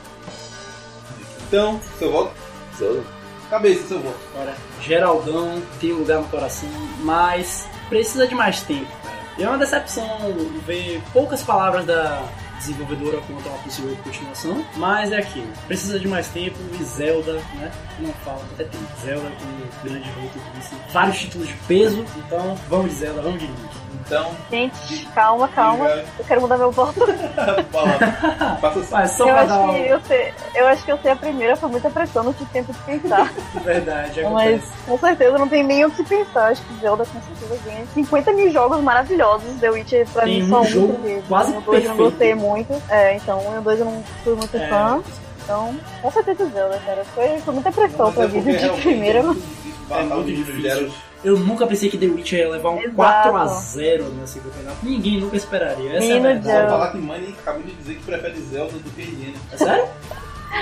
Então, 1.46 1.80
seu 1.98 2.10
voto? 2.10 2.32
Zelda? 2.78 3.02
Cabeça, 3.50 3.86
seu 3.86 4.00
voto. 4.00 4.18
Olha, 4.36 4.56
Geraldão 4.80 5.62
tem 5.80 5.92
um 5.92 5.98
lugar 5.98 6.20
no 6.20 6.28
coração, 6.28 6.68
mas 7.00 7.68
precisa 7.88 8.26
de 8.26 8.34
mais 8.34 8.62
tempo, 8.62 8.90
cara. 9.02 9.14
E 9.36 9.42
é 9.42 9.48
uma 9.48 9.58
decepção 9.58 10.18
ver 10.66 11.02
poucas 11.12 11.42
palavras 11.42 11.84
da 11.84 12.26
desenvolvedora 12.66 13.20
quanto 13.22 13.48
a 13.48 13.52
uma 13.52 13.62
possível 13.62 13.96
continuação, 14.02 14.64
mas 14.76 15.12
é 15.12 15.18
aquilo. 15.18 15.48
Precisa 15.66 15.98
de 15.98 16.08
mais 16.08 16.28
tempo 16.28 16.56
e 16.78 16.82
Zelda, 16.82 17.34
né? 17.54 17.70
Não 17.98 18.12
fala 18.24 18.42
até 18.54 18.64
tempo. 18.64 18.86
Zelda, 19.02 19.30
como 19.38 19.52
o 19.52 19.84
grande 19.84 20.10
volto 20.10 20.38
disse, 20.56 20.74
vários 20.92 21.18
títulos 21.18 21.48
de 21.48 21.54
peso, 21.68 22.04
então 22.16 22.56
vamos 22.68 22.90
de 22.90 22.96
Zelda, 22.96 23.22
vamos 23.22 23.40
de 23.40 23.46
Link. 23.46 23.83
Então, 24.06 24.30
Gente, 24.50 25.06
calma, 25.14 25.48
calma. 25.48 25.88
Diga. 25.88 26.04
Eu 26.18 26.24
quero 26.26 26.40
mudar 26.42 26.58
meu 26.58 26.70
voto. 26.70 27.00
fala. 27.72 28.56
Passa 28.60 28.78
assim. 28.80 28.88
Mas 28.92 29.10
só 29.12 29.28
Eu 29.28 29.34
acho, 29.36 29.72
que 29.72 29.88
eu, 29.88 30.00
sei, 30.00 30.32
eu 30.54 30.66
acho 30.68 30.84
que 30.84 30.92
eu 30.92 30.98
sei 30.98 31.10
a 31.12 31.16
primeira, 31.16 31.56
foi 31.56 31.70
muita 31.70 31.88
pressão, 31.90 32.22
não 32.24 32.32
tive 32.32 32.50
tempo 32.50 32.72
de 32.72 32.78
pensar. 32.80 33.32
verdade. 33.64 34.22
Mas 34.24 34.54
acontece. 34.62 34.72
com 34.86 34.98
certeza 34.98 35.38
não 35.38 35.48
tem 35.48 35.62
nem 35.62 35.84
o 35.84 35.90
que 35.90 36.04
pensar. 36.04 36.48
Acho 36.50 36.62
que 36.62 36.74
Zelda 36.80 37.04
com 37.06 37.20
certeza 37.22 37.60
ganha. 37.64 37.86
50 37.94 38.32
mil 38.32 38.50
jogos 38.52 38.80
maravilhosos. 38.82 39.60
The 39.60 39.70
Witcher 39.70 40.06
pra 40.12 40.24
Tem 40.24 40.40
mim 40.42 40.46
um 40.46 40.50
só 40.50 40.60
um, 40.60 40.64
jogo 40.66 40.92
porque 40.94 41.22
quase 41.28 41.50
o 41.56 41.60
2 41.60 41.66
eu 41.66 41.72
não 41.90 41.96
perfeito. 41.96 41.96
gostei 42.10 42.34
muito. 42.34 42.82
É, 42.90 43.16
então 43.16 43.38
o 43.58 43.60
2 43.62 43.78
eu 43.80 43.84
não 43.86 44.02
fui 44.22 44.34
muito 44.34 44.56
É, 44.56 44.68
fã. 44.68 45.02
Então, 45.42 45.74
com 46.00 46.10
certeza 46.10 46.46
Zelda, 46.46 46.80
cara. 46.86 47.04
Foi, 47.14 47.38
foi 47.38 47.54
muita 47.54 47.70
pressão 47.70 48.06
Mas 48.06 48.14
pra 48.14 48.24
é 48.24 48.28
vida 48.28 48.52
de 48.52 48.80
primeira. 48.80 49.18
É 49.20 49.22
mas- 49.22 50.06
muito 50.08 50.26
difícil 50.32 50.90
É. 51.24 51.28
Eu 51.28 51.38
nunca 51.38 51.66
pensei 51.66 51.88
que 51.88 51.96
The 51.98 52.06
Witcher 52.06 52.38
ia 52.40 52.50
levar 52.50 52.70
um 52.70 52.80
Exato. 52.82 53.30
4x0 53.30 54.04
nesse 54.20 54.40
campeonato. 54.40 54.76
Ninguém 54.82 55.20
nunca 55.20 55.36
esperaria. 55.36 55.90
Essa 55.92 56.00
Menino 56.06 56.26
é 56.26 56.30
a 56.30 56.34
verdade. 56.34 56.62
Eu- 56.64 56.68
falar 56.70 56.90
que 56.92 56.98
Mãe 56.98 57.34
acabou 57.40 57.62
de 57.62 57.72
dizer 57.74 57.94
que 57.94 58.02
prefere 58.04 58.40
Zelda 58.40 58.72
do 58.72 58.90
que 58.90 59.02
Eliane. 59.02 59.36
É 59.52 59.56
sério? 59.56 59.84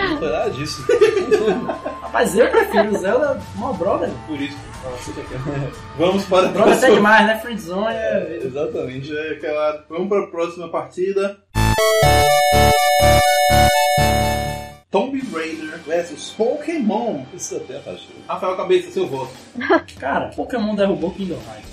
Não 0.08 0.18
foi 0.18 0.30
nada 0.30 0.50
disso. 0.50 0.82
Rapaz, 2.02 2.38
eu 2.38 2.48
prefiro 2.50 2.96
Zelda 2.98 3.40
uma 3.56 3.72
brother. 3.74 4.08
Por 4.26 4.40
isso. 4.40 4.56
Vamos 5.98 6.24
para 6.24 6.48
a 6.48 6.50
Brother 6.50 6.72
próxima. 6.72 6.94
demais, 6.94 7.26
né? 7.26 7.38
Friendzone 7.40 7.94
é... 7.94 8.40
Exatamente. 8.42 9.16
É 9.16 9.30
aquela- 9.32 9.84
Vamos 9.88 10.08
para 10.08 10.24
a 10.24 10.26
próxima 10.28 10.68
partida. 10.68 11.36
Tomb 14.92 15.18
Raider 15.32 15.78
versus 15.86 16.34
Pokémon. 16.36 17.24
Isso 17.32 17.56
até 17.56 17.78
acho. 17.78 18.08
Rafael 18.28 18.56
Cabeça, 18.58 18.90
seu 18.90 19.06
voto. 19.06 19.32
Cara, 19.98 20.28
Pokémon 20.36 20.74
derrubou 20.74 21.10
Kingdom 21.12 21.38
Hearts. 21.48 21.72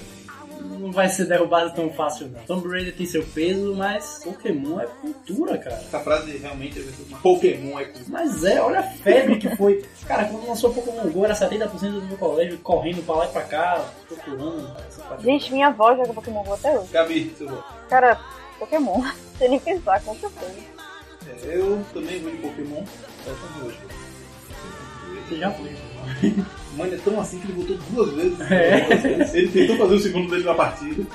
Não 0.79 0.93
vai 0.93 1.09
ser 1.09 1.25
derrubado 1.25 1.73
tão 1.75 1.89
fácil, 1.89 2.29
não. 2.29 2.39
Tomb 2.43 2.69
Raider 2.69 2.95
tem 2.95 3.05
seu 3.05 3.21
peso, 3.21 3.75
mas 3.75 4.21
Pokémon 4.23 4.79
é 4.79 4.85
cultura, 4.85 5.57
cara. 5.57 5.75
Essa 5.75 5.99
frase 5.99 6.37
realmente 6.37 6.79
é 6.79 6.83
uma 7.09 7.19
Pokémon 7.19 7.77
é 7.77 7.85
cool. 7.85 8.01
Mas 8.07 8.45
é, 8.45 8.61
olha 8.61 8.79
a 8.79 8.83
febre 8.83 9.37
que 9.37 9.53
foi. 9.57 9.83
Cara, 10.07 10.23
quando 10.23 10.47
lançou 10.47 10.73
Pokémon 10.73 11.11
GO, 11.11 11.25
era 11.25 11.33
70% 11.33 11.67
do 11.91 12.01
meu 12.03 12.17
colégio 12.17 12.57
correndo 12.59 13.05
pra 13.05 13.15
lá 13.15 13.25
e 13.25 13.29
pra 13.29 13.41
cá, 13.41 13.85
procurando. 14.07 14.73
Gente, 15.19 15.51
minha 15.51 15.67
avó 15.67 15.93
joga 15.93 16.13
Pokémon 16.13 16.43
Go 16.43 16.53
até 16.53 16.79
hoje. 16.79 16.89
Gabi, 16.93 17.35
seu 17.37 17.49
voto. 17.49 17.65
Cara, 17.89 18.17
Pokémon. 18.57 19.03
Sem 19.37 19.49
nem 19.49 19.59
pensar, 19.59 20.01
com 20.03 20.15
certeza. 20.15 20.78
Eu 21.43 21.85
também 21.93 22.19
vou 22.19 22.31
de 22.31 22.37
Pokémon. 22.37 22.83
É 23.27 23.33
tão 23.33 23.67
hoje. 23.67 23.77
Você 25.27 25.37
já 25.37 25.51
foi. 25.51 25.71
Mano, 26.75 26.93
é 26.93 26.97
tão 26.97 27.19
assim 27.19 27.39
que 27.39 27.51
ele 27.51 27.61
votou 27.61 27.77
duas 27.91 28.13
vezes. 28.13 28.39
É. 28.51 29.37
Ele 29.37 29.47
tentou 29.49 29.77
fazer 29.77 29.95
o 29.95 29.99
segundo 29.99 30.29
dele 30.29 30.43
na 30.43 30.53
partida. 30.53 31.05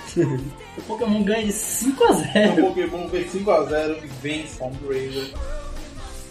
O 0.77 0.83
Pokémon 0.83 1.23
ganha 1.23 1.47
de 1.47 1.53
5 1.53 2.05
a 2.05 2.13
0 2.13 2.29
Então, 2.35 2.65
o 2.65 2.69
Pokémon 2.69 3.09
fez 3.09 3.33
5x0 3.33 4.05
e 4.05 4.07
vence 4.23 4.59
Tomb 4.59 4.77
Raider. 4.89 5.31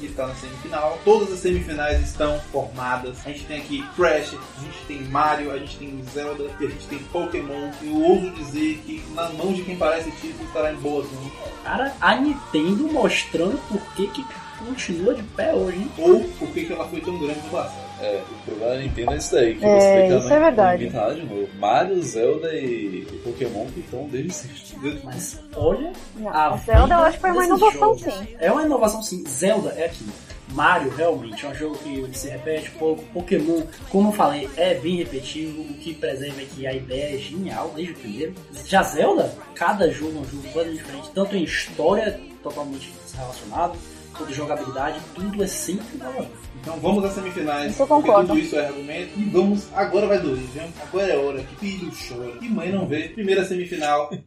E 0.04 0.08
está 0.08 0.28
na 0.28 0.36
semifinal. 0.36 1.00
Todas 1.06 1.32
as 1.32 1.40
semifinais 1.40 2.02
estão 2.02 2.38
formadas. 2.52 3.26
A 3.26 3.30
gente 3.30 3.46
tem 3.46 3.62
aqui 3.62 3.88
Crash, 3.96 4.36
a 4.58 4.62
gente 4.62 4.78
tem 4.86 5.02
Mario, 5.06 5.50
a 5.50 5.58
gente 5.58 5.78
tem 5.78 6.04
Zelda 6.14 6.44
e 6.60 6.66
a 6.66 6.70
gente 6.70 6.88
tem 6.88 7.00
Pokémon. 7.00 7.72
Eu 7.82 7.96
ouso 7.96 8.30
dizer 8.32 8.82
que 8.86 9.02
na 9.16 9.30
mão 9.30 9.54
de 9.54 9.64
quem 9.64 9.78
parece 9.78 10.12
título 10.12 10.44
estará 10.44 10.74
em 10.74 10.76
boas 10.76 11.10
mãos. 11.10 11.32
Cara, 11.64 11.96
a 12.02 12.16
Nintendo 12.18 12.92
mostrando 12.92 13.58
por 13.70 13.82
que 13.94 14.08
que 14.08 14.26
continua 14.60 15.14
de 15.14 15.24
pé 15.24 15.54
hoje, 15.54 15.78
hein? 15.78 15.92
Ou 15.98 16.20
por 16.38 16.50
que 16.50 16.66
que 16.66 16.74
ela 16.74 16.88
foi 16.90 17.00
tão 17.00 17.18
grande 17.18 17.40
no 17.40 17.50
passado. 17.50 17.83
É, 18.04 18.22
o 18.30 18.46
problema 18.46 18.74
da 18.76 18.82
Nintendo 18.82 19.12
é 19.14 19.18
isso 19.18 19.32
daí, 19.34 19.56
que 19.56 19.66
É, 19.66 19.80
você 19.80 19.88
tem 19.88 20.10
que 20.10 20.18
isso 20.26 20.34
é 20.34 20.40
verdade. 20.40 20.84
inventar 20.84 21.02
nada 21.10 21.16
de 21.16 21.26
novo. 21.26 21.48
Mario, 21.58 22.02
Zelda 22.04 22.54
e 22.54 23.06
Pokémon 23.24 23.66
que 23.68 23.80
estão 23.80 24.08
desde 24.10 24.34
sempre. 24.34 25.00
Mas 25.04 25.40
olha 25.56 25.94
Não, 26.18 26.30
a 26.30 26.58
Zelda 26.58 26.96
eu 26.96 27.00
acho 27.00 27.16
que 27.16 27.22
foi 27.22 27.32
uma 27.32 27.46
inovação, 27.46 27.80
jogos. 27.80 28.02
sim. 28.02 28.28
É 28.40 28.52
uma 28.52 28.64
inovação 28.64 29.02
sim. 29.02 29.24
Zelda 29.26 29.70
é 29.78 29.86
aquilo. 29.86 30.12
Mario 30.50 30.92
realmente 30.96 31.46
é 31.46 31.50
um 31.50 31.56
jogo 31.56 31.78
que 31.78 32.10
se 32.18 32.28
repete 32.30 32.70
pouco. 32.72 33.02
Pokémon, 33.14 33.62
como 33.90 34.10
eu 34.10 34.14
falei, 34.14 34.50
é 34.58 34.76
bem 34.76 34.98
repetitivo. 34.98 35.62
O 35.62 35.74
que 35.76 35.94
preserva 35.94 36.42
é 36.42 36.46
que 36.46 36.68
a 36.68 36.74
ideia 36.74 37.16
é 37.16 37.18
genial 37.18 37.72
desde 37.74 37.94
o 37.94 37.98
primeiro. 37.98 38.34
Já 38.66 38.84
Zelda, 38.84 39.34
cada 39.56 39.90
jogo 39.90 40.18
é 40.18 40.22
um 40.22 40.26
jogo 40.26 40.44
completamente 40.44 40.78
diferente, 40.84 41.10
tanto 41.16 41.36
em 41.38 41.44
história 41.44 42.20
totalmente 42.44 42.94
relacionado, 43.16 43.78
quanto 44.16 44.32
em 44.32 44.36
jogabilidade, 44.36 45.00
tudo 45.16 45.42
é 45.44 45.48
sempre 45.48 45.96
inovador. 45.96 46.28
Então 46.64 46.80
vamos 46.80 47.04
às 47.04 47.12
semifinais. 47.12 47.74
Isso 47.74 47.84
eu 47.84 47.88
porque 47.88 48.08
concordo. 48.08 48.30
tudo 48.30 48.40
isso 48.40 48.56
é 48.56 48.68
argumento. 48.68 49.20
E 49.20 49.26
vamos, 49.26 49.68
agora 49.74 50.08
vai 50.08 50.18
doer, 50.18 50.38
viu? 50.38 50.64
Agora 50.82 51.12
é 51.12 51.18
hora 51.18 51.44
que 51.44 51.56
filho 51.58 51.92
chora. 52.08 52.38
Que 52.38 52.48
mãe 52.48 52.72
não 52.72 52.88
vê. 52.88 53.10
Primeira 53.10 53.44
semifinal. 53.44 54.10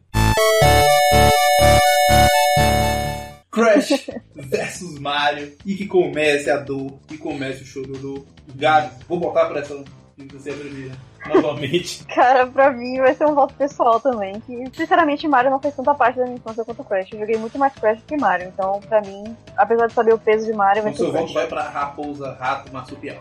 Crash 3.49 4.07
versus 4.35 4.99
Mario. 4.99 5.51
E 5.65 5.73
que 5.73 5.87
comece 5.87 6.51
a 6.51 6.57
dor. 6.57 6.99
Que 7.07 7.17
comece 7.17 7.63
o 7.63 7.65
chororô. 7.65 8.23
Gabi, 8.53 8.91
vou 9.09 9.19
botar 9.19 9.47
pra 9.47 9.61
essa. 9.61 9.83
que 10.15 10.31
Você 10.35 10.51
é 10.51 10.53
a 10.53 10.57
primeira. 10.57 10.95
Novamente. 11.27 12.05
Cara, 12.13 12.47
pra 12.47 12.71
mim 12.71 12.97
vai 12.97 13.13
ser 13.13 13.25
um 13.25 13.35
voto 13.35 13.53
pessoal 13.53 13.99
também. 13.99 14.39
Que, 14.41 14.65
sinceramente, 14.73 15.27
Mario 15.27 15.51
não 15.51 15.59
fez 15.59 15.75
tanta 15.75 15.93
parte 15.93 16.17
da 16.17 16.25
minha 16.25 16.37
infância 16.37 16.63
quanto 16.63 16.83
Crash. 16.83 17.11
Eu 17.11 17.19
joguei 17.19 17.37
muito 17.37 17.57
mais 17.57 17.73
Crash 17.73 17.99
que 18.07 18.17
Mario. 18.17 18.47
Então, 18.47 18.79
pra 18.87 19.01
mim, 19.01 19.23
apesar 19.55 19.87
de 19.87 19.93
saber 19.93 20.13
o 20.13 20.19
peso 20.19 20.45
de 20.45 20.53
Mario, 20.53 20.83
vai 20.83 20.91
Então 20.91 21.05
ser 21.05 21.11
seu 21.11 21.21
voto 21.21 21.33
vai 21.33 21.47
pra 21.47 21.69
Raposa, 21.69 22.37
Rato, 22.39 22.71
Marsupial. 22.71 23.17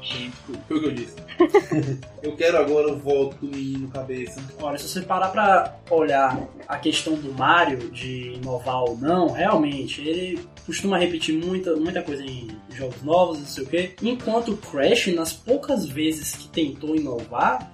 Gente, 0.00 0.32
foi 0.68 0.76
o 0.76 0.80
que 0.80 0.86
eu 0.86 0.94
disse. 0.94 1.16
eu 2.22 2.36
quero 2.36 2.58
agora 2.58 2.92
o 2.92 2.98
voto 2.98 3.36
do 3.46 3.56
menino 3.56 3.88
cabeça. 3.88 4.40
Olha, 4.60 4.78
se 4.78 4.88
você 4.88 5.00
parar 5.02 5.28
pra 5.28 5.74
olhar 5.90 6.38
a 6.68 6.76
questão 6.78 7.14
do 7.14 7.32
Mario, 7.32 7.90
de 7.90 8.34
inovar 8.34 8.82
ou 8.82 8.96
não, 8.96 9.30
realmente, 9.30 10.00
ele 10.00 10.40
costuma 10.66 10.98
repetir 10.98 11.34
muita, 11.34 11.74
muita 11.76 12.02
coisa 12.02 12.24
em 12.24 12.48
jogos 12.70 13.02
novos, 13.02 13.38
não 13.38 13.46
sei 13.46 13.64
o 13.64 13.66
quê. 13.66 13.94
Enquanto 14.02 14.52
o 14.52 14.56
Crash, 14.56 15.08
nas 15.08 15.32
poucas 15.32 15.86
vezes 15.86 16.34
que 16.34 16.48
tentou 16.48 16.96
inovar, 16.96 17.11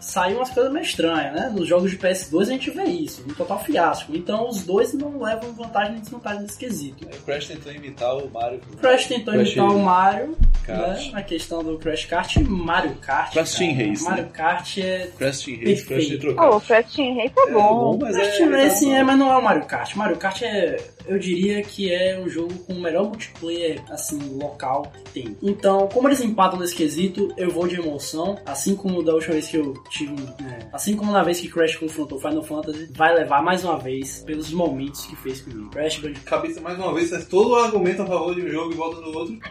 saiu 0.01 0.36
umas 0.39 0.51
coisas 0.51 0.73
meio 0.73 0.85
estranhas, 0.85 1.32
né? 1.35 1.52
Nos 1.55 1.66
jogos 1.69 1.90
de 1.90 1.98
PS2 1.98 2.43
a 2.43 2.44
gente 2.44 2.70
vê 2.70 2.85
isso, 2.85 3.23
um 3.28 3.35
total 3.35 3.62
fiasco. 3.62 4.15
Então 4.15 4.48
os 4.48 4.62
dois 4.62 4.93
não 4.94 5.20
levam 5.20 5.52
vantagem 5.52 5.93
nem 5.93 6.01
desvantagem 6.01 6.43
nesse 6.43 6.59
quesito. 6.59 7.05
O 7.06 7.23
Crash 7.24 7.47
tentou 7.48 7.73
imitar 7.73 8.16
o 8.16 8.31
Mario. 8.31 8.60
O 8.73 8.77
Crash 8.77 9.06
tentou 9.06 9.35
Crash 9.35 9.48
imitar 9.56 9.70
o 9.70 9.78
Mario, 9.78 10.36
Kart. 10.65 10.78
né? 10.78 11.10
A 11.15 11.23
questão 11.23 11.62
do 11.62 11.78
Crash 11.78 12.05
Kart 12.06 12.36
e 12.36 12.40
Mario 12.44 12.94
Kart. 12.97 13.32
Crash. 13.32 13.55
Team 13.56 13.74
Race, 13.74 14.05
Mario 14.05 14.24
né? 14.24 14.31
Kart 14.32 14.78
é. 14.78 15.10
Crash 15.19 15.40
Team 15.44 15.59
Race. 15.65 15.85
Crash 15.86 16.09
Nitro 16.10 16.36
Oh, 16.39 16.56
o 16.56 16.60
Crash 16.60 16.93
Team 16.94 17.16
Race 17.16 17.32
é 17.36 17.48
É 17.48 17.52
bom. 17.52 17.98
mas 18.01 18.16
Crash 18.16 18.28
é. 18.28 18.36
Team 18.39 18.51
Racing 18.51 18.86
exato. 18.86 19.01
é, 19.01 19.05
mas 19.05 19.19
não 19.19 19.32
é 19.32 19.36
o 19.36 19.43
Mario 19.43 19.65
Kart. 19.65 19.94
Mario 19.97 20.16
Kart 20.16 20.43
é. 20.43 20.77
Eu 21.06 21.19
diria 21.19 21.62
que 21.62 21.90
é 21.90 22.20
o 22.23 22.28
jogo 22.28 22.52
com 22.66 22.74
o 22.74 22.81
melhor 22.81 23.05
multiplayer, 23.05 23.81
assim, 23.90 24.19
local 24.39 24.93
que 24.93 25.10
tem. 25.23 25.36
Então, 25.43 25.89
como 25.89 26.06
eles 26.06 26.20
empatam 26.20 26.59
nesse 26.60 26.74
quesito, 26.74 27.32
eu 27.35 27.51
vou 27.51 27.66
de 27.66 27.77
emoção. 27.77 28.39
Assim 28.44 28.77
como 28.77 29.02
da 29.02 29.15
última 29.15 29.27
vez 29.32 29.48
que 29.48 29.56
eu 29.56 29.74
tive. 29.90 30.14
é, 30.40 30.66
assim 30.72 30.96
como 30.96 31.12
na 31.12 31.22
vez 31.22 31.40
que 31.40 31.48
Crash 31.48 31.76
confrontou 31.76 32.20
Final 32.20 32.42
Fantasy, 32.42 32.88
vai 32.92 33.14
levar 33.14 33.42
mais 33.42 33.64
uma 33.64 33.78
vez 33.78 34.22
pelos 34.26 34.50
momentos 34.52 35.05
que 35.06 35.16
fez 35.16 35.40
comigo. 35.40 35.70
Crash 35.70 35.98
Bandicoot. 35.98 36.24
Cabeça 36.26 36.60
mais 36.60 36.78
uma 36.78 36.92
vez, 36.94 37.10
faz 37.10 37.26
todo 37.26 37.50
o 37.50 37.55
argumento 37.56 38.02
a 38.02 38.06
favor 38.06 38.34
de 38.34 38.42
um 38.42 38.48
jogo 38.48 38.72
e 38.72 38.76
volta 38.76 39.00
no 39.00 39.16
outro. 39.16 39.38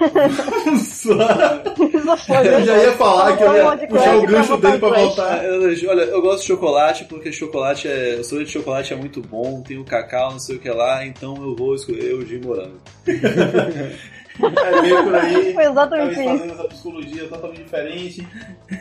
eu 2.44 2.66
já 2.66 2.78
ia 2.78 2.91
falar 2.94 3.38
que 3.38 3.44
eu 3.44 3.54
ia 3.56 3.88
puxar 3.88 4.18
o 4.18 4.26
gancho 4.26 4.58
dele 4.58 4.78
pra 4.80 4.90
voltar. 4.90 5.44
Eu- 5.45 5.90
olha, 5.90 6.02
eu 6.02 6.22
gosto 6.22 6.41
de 6.41 6.48
chocolate 6.48 7.06
porque 7.06 7.32
chocolate 7.32 7.88
é. 7.88 8.18
O 8.20 8.24
sorvete 8.24 8.48
de 8.48 8.54
chocolate 8.54 8.94
é 8.94 8.95
muito 8.95 9.22
bom, 9.22 9.62
tem 9.62 9.78
o 9.78 9.84
cacau, 9.84 10.32
não 10.32 10.40
sei 10.40 10.56
o 10.56 10.60
que 10.60 10.70
lá, 10.70 11.06
então 11.06 11.36
eu 11.44 11.56
vou 11.56 11.76
escolher 11.76 12.14
o 12.14 12.24
de 12.26 12.40
morango. 12.40 12.78
É 14.40 14.82
meio 14.82 15.04
por 15.04 15.16
aí. 15.16 15.54
Foi 15.56 15.64
exatamente 15.64 16.16
Talvez 16.16 16.18
isso. 16.18 16.38
fazendo 16.38 16.54
essa 16.54 16.68
psicologia 16.68 17.28
totalmente 17.28 17.64
diferente. 17.64 18.28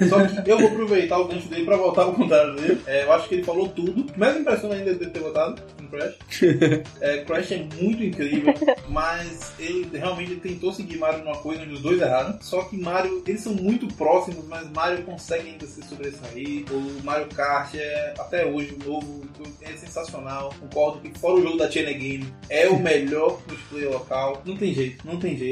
Só 0.08 0.26
que 0.26 0.50
eu 0.50 0.58
vou 0.58 0.68
aproveitar 0.68 1.18
o 1.18 1.28
gancho 1.28 1.48
dele 1.48 1.64
pra 1.64 1.76
voltar 1.76 2.02
ao 2.02 2.12
contrário 2.12 2.54
dele. 2.54 2.80
É, 2.86 3.04
eu 3.04 3.12
acho 3.12 3.28
que 3.28 3.36
ele 3.36 3.44
falou 3.44 3.68
tudo. 3.68 4.06
Mais 4.16 4.34
me 4.34 4.40
impressiona 4.40 4.74
ainda 4.74 4.94
de 4.94 5.06
ter 5.06 5.20
votado 5.20 5.62
no 5.80 5.88
Crash. 5.88 6.14
É, 7.00 7.18
Crash 7.24 7.52
é 7.52 7.66
muito 7.80 8.02
incrível, 8.02 8.54
mas 8.88 9.52
ele 9.58 9.88
realmente 9.92 10.36
tentou 10.36 10.72
seguir 10.72 10.98
Mario 10.98 11.24
numa 11.24 11.36
coisa 11.36 11.62
onde 11.62 11.74
os 11.74 11.80
dois 11.80 12.00
erraram. 12.00 12.38
Só 12.40 12.62
que 12.64 12.76
Mario, 12.76 13.22
eles 13.26 13.40
são 13.40 13.52
muito 13.54 13.86
próximos, 13.94 14.44
mas 14.48 14.68
Mario 14.70 15.02
consegue 15.04 15.50
ainda 15.50 15.66
se 15.66 15.82
sobressair. 15.82 16.64
O 16.70 17.04
Mario 17.04 17.26
Kart 17.28 17.74
é, 17.74 18.14
até 18.18 18.46
hoje, 18.46 18.76
o 18.80 18.88
novo, 18.88 19.22
é 19.62 19.72
sensacional. 19.72 20.52
Concordo 20.60 21.00
que 21.00 21.18
fora 21.18 21.34
o 21.34 21.42
jogo 21.42 21.58
da 21.58 21.70
China 21.70 21.92
Game, 21.92 22.26
é 22.48 22.68
o 22.68 22.78
melhor 22.78 23.40
multiplayer 23.46 23.90
local. 23.90 24.42
Não 24.44 24.56
tem 24.56 24.72
jeito, 24.72 25.06
não 25.06 25.18
tem 25.18 25.36
jeito. 25.36 25.45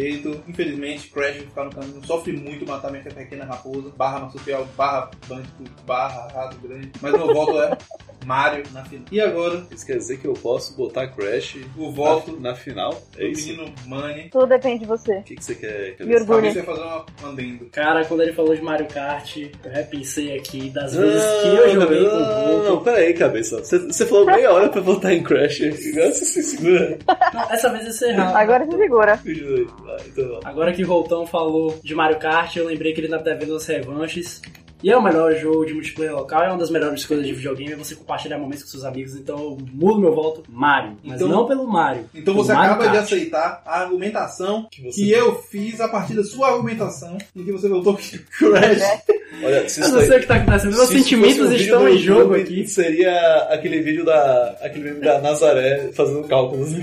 Infelizmente, 0.49 1.09
Crash 1.09 1.37
vai 1.37 1.47
ficar 1.47 1.65
no 1.65 1.71
caminho. 1.71 2.07
Sofre 2.07 2.33
muito 2.33 2.66
matar 2.66 2.91
minha 2.91 3.03
pequena 3.03 3.45
raposa. 3.45 3.91
Barra 3.97 4.21
marsupial, 4.21 4.66
barra 4.77 5.11
Bandicoot, 5.27 5.71
barra 5.87 6.29
rato 6.29 6.57
grande. 6.59 6.91
Mas 7.01 7.12
meu 7.12 7.33
voto 7.33 7.61
é 7.61 7.77
Mario 8.25 8.65
na 8.73 8.85
final. 8.85 9.07
E 9.11 9.21
agora, 9.21 9.66
Isso 9.71 9.87
quer 9.87 9.99
dizer 9.99 10.19
que 10.19 10.27
eu 10.27 10.33
posso 10.35 10.77
botar 10.77 11.09
Crash 11.09 11.59
o 11.77 11.91
voto 11.93 12.33
na, 12.33 12.51
na 12.51 12.55
final? 12.55 13.03
É 13.19 13.29
isso? 13.29 13.49
menino 13.49 13.73
Money. 13.87 14.31
Tudo 14.31 14.47
depende 14.47 14.81
de 14.81 14.87
você. 14.87 15.19
O 15.19 15.23
que, 15.23 15.37
que 15.37 15.45
você 15.45 15.55
quer? 15.55 15.97
quer 15.97 16.07
Me 16.07 16.15
orgulho. 16.15 16.53
Você 16.53 16.62
fazer 16.62 16.83
uma 16.83 17.07
um 17.23 17.27
andendo. 17.27 17.66
Cara, 17.66 18.05
quando 18.05 18.23
ele 18.23 18.33
falou 18.33 18.55
de 18.55 18.62
Mario 18.62 18.87
Kart, 18.87 19.37
eu 19.37 19.71
repensei 19.71 20.37
aqui 20.37 20.71
das 20.71 20.95
vezes 20.95 21.23
que 21.43 21.49
eu 21.49 21.75
joguei 21.75 22.05
com 22.09 22.16
o 22.16 22.21
não, 22.21 22.59
não, 22.59 22.65
Vulcan. 22.65 22.85
pera 22.85 22.99
aí, 22.99 23.15
cabeça. 23.15 23.59
Você, 23.59 23.79
você 23.79 24.07
falou 24.07 24.27
meia 24.27 24.53
hora 24.53 24.69
pra 24.69 24.81
votar 24.81 25.12
em 25.12 25.23
Crash. 25.23 25.61
Agora 25.95 26.12
você 26.12 26.25
se 26.25 26.43
segura. 26.43 26.99
Não, 27.33 27.51
essa 27.51 27.71
vez 27.71 27.85
você 27.87 28.09
errado. 28.09 28.37
Agora 28.37 28.66
se 28.66 28.77
segura. 28.77 29.21
Então. 30.06 30.40
Agora 30.44 30.73
que 30.73 30.82
o 30.82 30.86
Voltão 30.86 31.27
falou 31.27 31.78
de 31.82 31.94
Mario 31.94 32.19
Kart, 32.19 32.56
eu 32.56 32.66
lembrei 32.66 32.93
que 32.93 33.01
ele 33.01 33.09
tá 33.09 33.19
devendo 33.19 33.56
as 33.56 33.66
revanches. 33.66 34.43
E 34.85 34.90
é 34.90 34.97
o 34.97 35.02
melhor 35.02 35.35
jogo 35.35 35.65
de 35.65 35.73
multiplayer 35.73 36.15
local, 36.15 36.43
é 36.44 36.48
uma 36.48 36.59
das 36.59 36.69
melhores 36.70 37.06
coisas 37.06 37.27
de 37.27 37.32
videogame, 37.32 37.73
é 37.73 37.77
você 37.77 37.94
compartilhar 37.94 38.36
momentos 38.39 38.65
com 38.65 38.69
seus 38.69 38.85
amigos, 38.85 39.16
então 39.16 39.39
eu 39.39 39.59
mudo 39.73 39.98
meu 39.98 40.15
voto 40.15 40.43
Mario. 40.47 40.98
Mas 41.02 41.16
Então- 41.16 41.28
não 41.28 41.47
pelo 41.47 41.66
Mario. 41.66 42.05
Então 42.15 42.35
pelo 42.35 42.44
você 42.44 42.52
Mario 42.52 42.73
acaba 42.74 42.85
de 42.90 42.93
Kart. 42.97 43.05
aceitar 43.06 43.62
a 43.65 43.81
argumentação 43.81 44.69
Que 44.70 44.82
você- 44.82 45.01
que 45.01 45.11
eu 45.11 45.36
fiz 45.51 45.81
a 45.81 45.89
partir 45.89 46.12
da 46.12 46.23
sua 46.23 46.48
argumentação 46.51 47.16
em 47.35 47.44
que 47.44 47.51
você 47.52 47.66
voltou 47.66 47.97
que 47.97 48.19
Crash. 48.19 48.82
Olha, 49.43 49.69
se 49.69 49.81
Eu 49.81 49.89
não 49.89 50.01
sei 50.01 50.16
o 50.16 50.20
que 50.20 50.27
tá 50.27 50.36
acontecendo, 50.36 50.77
meus 50.77 50.89
se 50.89 50.98
sentimentos 50.98 51.40
um 51.40 51.48
vídeo 51.48 51.65
estão 51.65 51.89
em 51.89 51.98
jogo 51.98 52.35
aqui. 52.35 52.66
Seria 52.69 53.36
aquele 53.51 53.81
vídeo 53.81 54.05
da. 54.05 54.56
aquele 54.61 54.85
meme 54.85 55.01
da 55.01 55.20
Nazaré 55.20 55.90
fazendo 55.94 56.23
cálculos. 56.28 56.69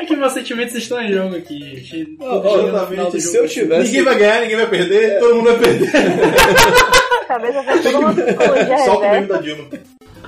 É 0.00 0.04
que 0.04 0.16
meus 0.16 0.32
sentimentos 0.32 0.74
estão 0.74 1.00
em 1.00 1.12
jogo 1.12 1.36
aqui, 1.36 1.60
gente. 1.76 2.16
Do 2.16 3.20
Se 3.20 3.36
eu 3.36 3.46
tivesse. 3.48 3.84
Ninguém 3.84 4.02
vai 4.02 4.18
ganhar, 4.18 4.40
ninguém 4.40 4.56
vai 4.56 4.66
perder, 4.68 5.20
todo 5.20 5.36
mundo 5.36 5.44
vai 5.50 5.58
perder. 7.26 7.52
Uma 7.98 8.12
o 9.24 9.28
da 9.28 9.36
Dilma. 9.38 9.68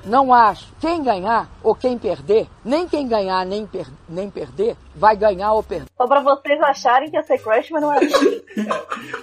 Não 0.06 0.34
acho. 0.34 0.66
Quem 0.80 1.02
ganhar 1.02 1.48
ou 1.62 1.74
quem 1.74 1.96
perder, 1.96 2.46
nem 2.62 2.86
quem 2.86 3.08
ganhar 3.08 3.44
nem, 3.46 3.66
per- 3.66 3.88
nem 4.06 4.28
perder, 4.28 4.76
vai 4.94 5.16
ganhar 5.16 5.52
ou 5.54 5.62
perder. 5.62 5.86
Só 5.96 6.06
pra 6.06 6.20
vocês 6.20 6.60
acharem 6.60 7.10
que 7.10 7.16
ia 7.16 7.22
ser 7.22 7.38
Crash, 7.38 7.70
mas 7.70 7.80
não 7.82 7.92
é 7.92 7.98
assim. 8.04 8.42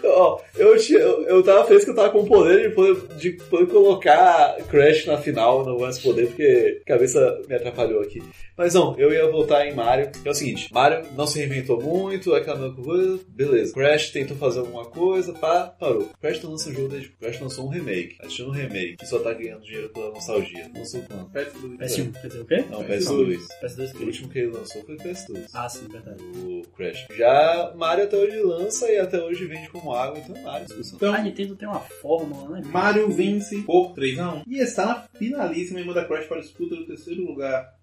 Ó, 0.04 0.40
eu, 0.58 0.76
eu, 0.76 1.22
eu 1.28 1.44
tava 1.44 1.66
feliz 1.66 1.84
que 1.86 1.92
eu 1.92 1.96
tava 1.96 2.10
com 2.10 2.22
o 2.22 2.28
poder 2.28 2.70
de 2.70 2.76
poder, 2.76 3.16
de 3.16 3.32
poder 3.32 3.68
colocar 3.68 4.56
Crash 4.70 5.06
na 5.06 5.18
final, 5.18 5.64
não 5.64 5.78
mais 5.80 6.00
poder, 6.00 6.28
porque 6.28 6.82
a 6.84 6.88
cabeça 6.88 7.40
me 7.48 7.56
atrapalhou 7.56 8.02
aqui. 8.02 8.24
Mas 8.62 8.76
não, 8.76 8.96
eu 8.96 9.12
ia 9.12 9.28
votar 9.28 9.66
em 9.66 9.74
Mario. 9.74 10.12
que 10.12 10.28
É 10.28 10.30
o 10.30 10.36
seguinte, 10.36 10.72
Mario 10.72 11.04
não 11.18 11.26
se 11.26 11.40
reinventou 11.40 11.82
muito, 11.82 12.32
aquela 12.36 12.60
mesma 12.60 12.76
coisa, 12.76 13.20
beleza. 13.28 13.74
Crash 13.74 14.12
tentou 14.12 14.38
fazer 14.38 14.60
alguma 14.60 14.86
coisa, 14.86 15.34
pá, 15.34 15.64
parou. 15.64 16.12
Crash 16.22 16.44
não 16.44 16.52
lança 16.52 16.70
um 16.70 16.74
jogo 16.74 16.90
desde... 16.90 17.10
Crash 17.10 17.40
lançou 17.40 17.66
um 17.66 17.70
remake. 17.70 18.18
Assistindo 18.20 18.50
um 18.50 18.54
remake, 18.54 18.98
que 18.98 19.08
só 19.08 19.18
tá 19.18 19.34
ganhando 19.34 19.64
dinheiro 19.64 19.90
pela 19.90 20.12
nostalgia. 20.12 20.70
Lançou 20.76 21.02
quanto? 21.02 21.32
PS1, 21.32 22.22
quer 22.22 22.28
dizer 22.28 22.40
o 22.40 22.46
quê? 22.46 22.66
Não, 22.70 22.84
PS2. 22.84 23.40
PS2 23.64 24.00
O 24.00 24.06
último 24.06 24.30
que 24.30 24.38
ele 24.38 24.52
lançou 24.52 24.84
foi 24.84 24.96
PS2. 24.98 25.50
Ah, 25.56 25.68
sim, 25.68 25.88
verdade. 25.88 26.22
O 26.24 26.62
Crash. 26.78 27.08
Já 27.18 27.74
Mario 27.76 28.04
até 28.04 28.16
hoje 28.16 28.44
lança 28.44 28.92
e 28.92 29.00
até 29.00 29.20
hoje 29.20 29.44
vende 29.46 29.70
como 29.70 29.92
água, 29.92 30.20
então 30.20 30.40
Mario 30.44 30.68
discussão. 30.68 30.98
Então, 30.98 31.12
A 31.16 31.18
Nintendo 31.20 31.56
tem 31.56 31.68
uma 31.68 31.80
fórmula, 31.80 32.48
né? 32.48 32.62
Mario 32.72 33.10
vence 33.10 33.60
por 33.64 33.96
3x1 33.96 34.44
e 34.46 34.60
está 34.60 34.86
na 34.86 35.02
finalíssima 35.18 35.82
e 35.82 35.84
manda 35.84 36.06
Crash 36.06 36.28
para 36.28 36.38
a 36.38 36.42
disputa 36.42 36.76
do 36.76 36.86
terceiro 36.86 37.26
lugar. 37.26 37.82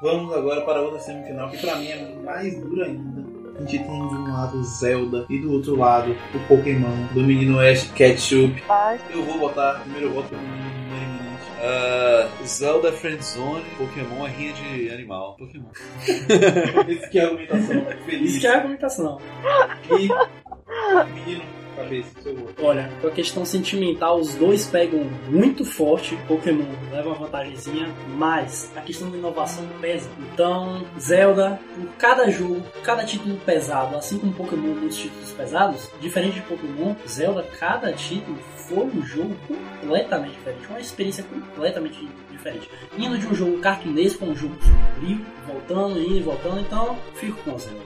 Vamos 0.00 0.32
agora 0.32 0.60
para 0.62 0.80
outra 0.80 1.00
semifinal, 1.00 1.50
que 1.50 1.58
pra 1.58 1.76
mim 1.76 1.88
é 1.88 2.14
mais 2.24 2.58
dura 2.60 2.86
ainda. 2.86 3.26
A 3.56 3.60
gente 3.60 3.78
tem 3.78 4.08
de 4.08 4.14
um 4.14 4.32
lado 4.32 4.62
Zelda 4.62 5.26
e 5.28 5.38
do 5.38 5.52
outro 5.52 5.76
lado 5.76 6.16
o 6.32 6.38
Pokémon 6.46 7.06
do 7.12 7.22
menino 7.22 7.58
Ash 7.58 7.90
Ketchup. 7.90 8.62
Eu 9.10 9.24
vou 9.24 9.38
botar 9.40 9.80
primeiro 9.80 10.12
voto 10.12 10.28
pro 10.28 10.38
menino. 10.38 10.68
Ah, 11.60 12.28
Zelda 12.44 12.92
Friendzone, 12.92 13.64
Pokémon 13.76 14.24
é 14.24 14.30
rinha 14.30 14.52
de 14.52 14.90
animal. 14.90 15.36
Pokémon. 15.36 15.66
Esse 16.88 17.10
que 17.10 17.18
é 17.18 17.24
argumentação. 17.24 17.86
Feliz. 18.06 18.30
Isso 18.30 18.40
que 18.40 18.46
é 18.46 18.54
argumentação. 18.54 19.20
E 19.90 20.08
menino, 21.14 21.42
cabeça, 21.78 22.10
seu 22.22 22.34
voto. 22.34 22.54
Olha, 22.62 22.90
com 23.00 23.06
a 23.06 23.10
questão 23.10 23.44
sentimental, 23.44 24.18
os 24.18 24.34
dois 24.34 24.66
pegam 24.66 25.04
muito 25.28 25.64
forte. 25.64 26.16
Pokémon 26.26 26.66
leva 26.90 27.08
uma 27.08 27.18
vantagemzinha, 27.18 27.88
mas 28.16 28.72
a 28.76 28.80
questão 28.80 29.10
da 29.10 29.16
inovação 29.16 29.64
pesa. 29.80 30.10
Então, 30.32 30.84
Zelda, 30.98 31.60
por 31.74 31.88
cada 31.96 32.30
jogo, 32.30 32.62
cada 32.82 33.04
título 33.04 33.36
pesado, 33.38 33.96
assim 33.96 34.18
como 34.18 34.32
Pokémon, 34.32 34.74
muitos 34.74 34.98
títulos 34.98 35.30
pesados, 35.32 35.90
diferente 36.00 36.34
de 36.34 36.42
Pokémon, 36.42 36.94
Zelda, 37.06 37.42
cada 37.58 37.92
título 37.92 38.38
foi 38.68 38.84
um 38.84 39.02
jogo 39.02 39.34
completamente 39.46 40.34
diferente, 40.34 40.66
uma 40.68 40.80
experiência 40.80 41.24
completamente 41.24 42.08
diferente. 42.30 42.70
Indo 42.96 43.18
de 43.18 43.26
um 43.26 43.34
jogo 43.34 43.58
cartunesco 43.58 44.24
a 44.24 44.28
um 44.28 44.36
jogo 44.36 44.54
sombrio, 44.62 45.24
voltando, 45.46 46.00
indo 46.00 46.16
e 46.16 46.20
voltando, 46.20 46.60
então 46.60 46.98
fico 47.14 47.42
com 47.42 47.58
Zelda. 47.58 47.80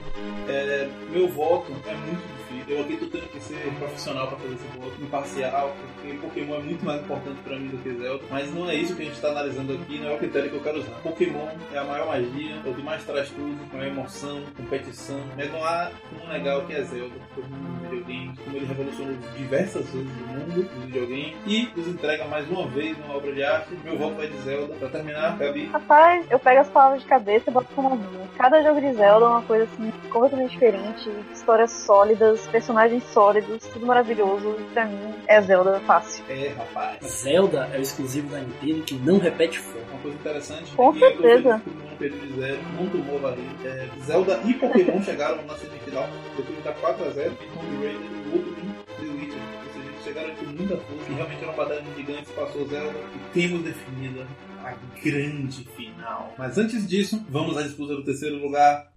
É, 0.47 0.89
meu 1.11 1.27
voto 1.27 1.71
é 1.85 1.93
muito 1.95 2.42
Eu 2.67 2.81
aqui 2.81 2.97
tô 2.97 3.05
tendo 3.07 3.29
que 3.29 3.39
ser 3.39 3.57
profissional 3.79 4.27
pra 4.27 4.37
fazer 4.37 4.53
esse 4.53 4.77
voto, 4.77 5.01
imparcial, 5.01 5.75
porque 5.95 6.17
Pokémon 6.17 6.55
é 6.55 6.59
muito 6.59 6.85
mais 6.85 7.01
importante 7.01 7.39
pra 7.43 7.57
mim 7.57 7.67
do 7.67 7.77
que 7.77 7.93
Zelda. 7.93 8.23
Mas 8.29 8.53
não 8.53 8.69
é 8.69 8.75
isso 8.75 8.95
que 8.95 9.01
a 9.01 9.05
gente 9.05 9.19
tá 9.19 9.29
analisando 9.29 9.73
aqui, 9.73 9.99
não 9.99 10.09
é 10.09 10.13
o 10.13 10.17
critério 10.17 10.49
que 10.49 10.55
eu 10.55 10.63
quero 10.63 10.79
usar. 10.79 10.91
Pokémon 11.03 11.47
é 11.73 11.77
a 11.77 11.83
maior 11.83 12.07
magia, 12.07 12.55
é 12.65 12.69
o 12.69 12.73
que 12.73 12.81
mais 12.81 13.03
traz 13.03 13.29
tudo, 13.29 13.57
é 13.73 13.87
emoção, 13.87 14.41
competição. 14.55 15.19
Mas 15.35 15.51
não 15.51 15.63
há 15.63 15.91
como 16.09 16.31
negar 16.31 16.59
o 16.59 16.65
que 16.65 16.73
é 16.73 16.83
Zelda. 16.83 17.15
Todo 17.35 17.47
mundo 17.47 17.73
videogames, 17.93 18.39
como 18.39 18.57
ele 18.57 18.65
revolucionou 18.65 19.15
diversas 19.37 19.85
vezes 19.89 20.11
o 20.11 20.27
mundo 20.27 20.63
do 20.63 20.85
videogame 20.85 21.35
e 21.45 21.69
nos 21.75 21.87
entrega 21.87 22.25
mais 22.25 22.49
uma 22.49 22.67
vez 22.67 22.97
uma 22.97 23.15
obra 23.15 23.33
de 23.33 23.43
arte. 23.43 23.77
Meu 23.83 23.97
voto 23.97 24.15
vai 24.15 24.27
de 24.27 24.37
Zelda. 24.41 24.73
Pra 24.75 24.89
terminar, 24.89 25.37
Gabi. 25.37 25.65
Rapaz, 25.67 26.25
eu 26.29 26.39
pego 26.39 26.61
as 26.61 26.69
palavras 26.69 27.01
de 27.01 27.07
cabeça 27.07 27.49
e 27.49 27.53
boto 27.53 27.67
como 27.75 27.95
minha. 27.95 28.27
Cada 28.37 28.63
jogo 28.63 28.81
de 28.81 28.93
Zelda 28.93 29.25
é 29.25 29.29
uma 29.29 29.41
coisa 29.43 29.65
assim, 29.65 29.91
completamente 30.09 30.51
diferente. 30.51 31.09
Histórias 31.33 31.71
sólidas, 31.71 32.42
personagens 32.47 33.03
sólidos, 33.13 33.63
tudo 33.67 33.85
maravilhoso. 33.85 34.55
E 34.59 34.63
pra 34.73 34.85
mim 34.85 35.13
é 35.27 35.41
Zelda 35.41 35.79
fácil. 35.81 36.23
É, 36.29 36.49
rapaz. 36.57 36.97
Zelda 37.05 37.69
é 37.73 37.77
o 37.77 37.81
exclusivo 37.81 38.29
da 38.29 38.39
Nintendo 38.39 38.83
que 38.83 38.95
não 38.95 39.17
repete 39.17 39.59
fogo. 39.59 39.83
Uma 39.91 39.99
coisa 40.01 40.17
interessante 40.17 40.75
Com 40.75 40.89
é 40.89 40.93
que 40.93 40.99
certeza. 40.99 41.61
no 41.65 41.97
período 41.97 42.27
de 42.27 42.39
zero 42.39 42.59
não 42.79 42.89
tomou 42.89 43.19
valia. 43.19 43.43
É, 43.65 43.87
Zelda 44.03 44.39
e 44.45 44.53
Pokémon 44.53 45.01
chegaram 45.01 45.43
na 45.45 45.55
semifinal 45.57 46.07
depois 46.37 46.57
de 46.57 46.63
dar 46.63 46.73
4x0 46.75 47.31
e 47.31 47.45
Tomb 47.47 47.85
Raider 47.85 48.01
e 48.01 48.29
o 48.29 48.35
outro 48.35 48.55
The 48.97 49.05
Witcher. 49.05 49.41
Ou 49.41 49.73
seja, 49.73 49.85
eles 49.89 50.03
chegaram 50.03 50.35
com 50.35 50.45
muita 50.45 50.77
força 50.77 51.11
e 51.11 51.13
realmente 51.13 51.37
era 51.43 51.47
uma 51.51 51.57
batalha 51.57 51.81
de 51.81 51.95
gigantes, 51.95 52.31
passou 52.33 52.67
Zelda 52.67 52.99
e 53.15 53.33
temos 53.33 53.63
definida 53.63 54.27
a 54.63 54.73
grande 55.03 55.63
final. 55.75 56.33
Mas 56.37 56.57
antes 56.57 56.87
disso, 56.87 57.23
vamos 57.29 57.57
à 57.57 57.63
disputa 57.63 57.95
do 57.95 58.03
terceiro 58.03 58.37
lugar. 58.37 58.87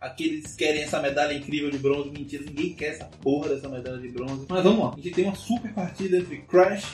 Aqueles 0.00 0.54
que 0.54 0.64
querem 0.64 0.82
essa 0.82 1.00
medalha 1.00 1.32
incrível 1.32 1.70
de 1.70 1.78
bronze, 1.78 2.10
mentira, 2.10 2.44
ninguém 2.44 2.72
quer 2.72 2.90
essa 2.90 3.04
porra 3.20 3.48
dessa 3.48 3.68
medalha 3.68 3.98
de 3.98 4.08
bronze. 4.08 4.46
Mas 4.48 4.62
vamos 4.62 4.78
lá, 4.78 4.92
a 4.92 5.00
gente 5.00 5.10
tem 5.10 5.24
uma 5.24 5.34
super 5.34 5.72
partida 5.74 6.18
entre 6.18 6.38
Crash 6.42 6.84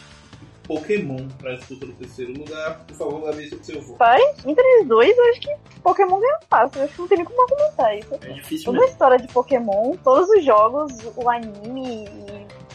e 0.40 0.66
Pokémon 0.66 1.28
para 1.38 1.52
a 1.52 1.56
disputa 1.56 1.84
do 1.84 1.92
terceiro 1.92 2.32
lugar. 2.32 2.82
Por 2.86 2.96
favor, 2.96 3.24
Gabi, 3.26 3.46
seu 3.50 3.62
seu 3.62 3.80
voto. 3.82 3.92
Rapaz, 3.92 4.46
entre 4.46 4.64
os 4.80 4.88
dois, 4.88 5.14
eu 5.18 5.24
acho 5.30 5.40
que 5.40 5.54
Pokémon 5.82 6.18
ganha 6.18 6.38
fácil. 6.48 6.78
Eu 6.78 6.84
acho 6.84 6.94
que 6.94 7.00
não 7.02 7.08
tem 7.08 7.18
nem 7.18 7.26
como 7.26 7.42
argumentar 7.42 7.94
isso. 7.94 8.14
É 8.22 8.32
difícil 8.32 8.64
Toda 8.64 8.78
a 8.78 8.80
mesmo. 8.80 8.92
história 8.92 9.18
de 9.18 9.28
Pokémon, 9.28 9.96
todos 10.02 10.30
os 10.30 10.42
jogos, 10.42 10.92
o 11.14 11.28
anime 11.28 12.06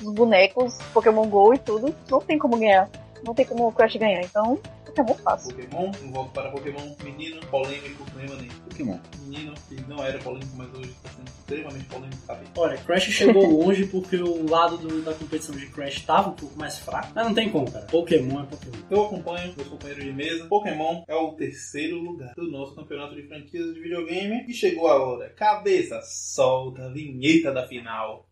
e 0.01 0.05
os 0.05 0.13
bonecos, 0.13 0.77
Pokémon 0.93 1.27
GO 1.27 1.55
e 1.55 1.57
tudo, 1.57 1.95
não 2.07 2.19
tem 2.21 2.37
como 2.37 2.55
ganhar. 2.55 2.87
Não 3.25 3.33
tem 3.33 3.45
como 3.47 3.67
o 3.67 3.71
Crash 3.71 3.95
ganhar. 3.95 4.21
Então, 4.21 4.59
Pokémon 5.03 5.23
fácil. 5.23 5.55
Pokémon, 5.55 5.91
um 6.03 6.11
voto 6.11 6.31
para 6.31 6.51
Pokémon. 6.51 6.95
Menino, 7.03 7.39
polêmico, 7.47 8.03
permanente. 8.11 8.55
Pokémon. 8.69 8.97
Menino, 9.23 9.53
que 9.67 9.75
não 9.87 10.03
era 10.03 10.17
polêmico, 10.19 10.51
mas 10.55 10.69
hoje 10.73 10.89
está 10.89 11.09
sendo 11.09 11.27
extremamente 11.27 11.85
polêmico, 11.85 12.21
sabe? 12.25 12.45
Olha, 12.57 12.77
Crash 12.77 13.03
chegou 13.05 13.45
longe 13.49 13.85
porque 13.87 14.17
o 14.17 14.49
lado 14.49 14.77
do- 14.77 15.01
da 15.01 15.13
competição 15.13 15.55
de 15.55 15.65
Crash 15.67 15.95
estava 15.97 16.29
um 16.29 16.33
pouco 16.33 16.57
mais 16.59 16.77
fraco. 16.79 17.09
Mas 17.15 17.25
não 17.25 17.33
tem 17.33 17.49
como, 17.49 17.71
cara. 17.71 17.85
Pokémon 17.85 18.41
é 18.41 18.45
Pokémon. 18.45 18.77
Eu 18.89 19.05
acompanho 19.05 19.53
meus 19.55 19.67
companheiros 19.67 20.03
de 20.05 20.11
mesa. 20.13 20.45
Pokémon 20.47 21.03
é 21.07 21.15
o 21.15 21.33
terceiro 21.33 21.97
lugar 21.99 22.33
do 22.35 22.49
nosso 22.51 22.75
campeonato 22.75 23.15
de 23.15 23.23
franquias 23.27 23.73
de 23.73 23.79
videogame. 23.81 24.45
E 24.47 24.53
chegou 24.53 24.87
a 24.87 24.95
hora. 25.01 25.29
Cabeça, 25.35 26.01
solta 26.03 26.85
a 26.85 26.89
vinheta 26.89 27.51
da 27.51 27.67
final. 27.67 28.27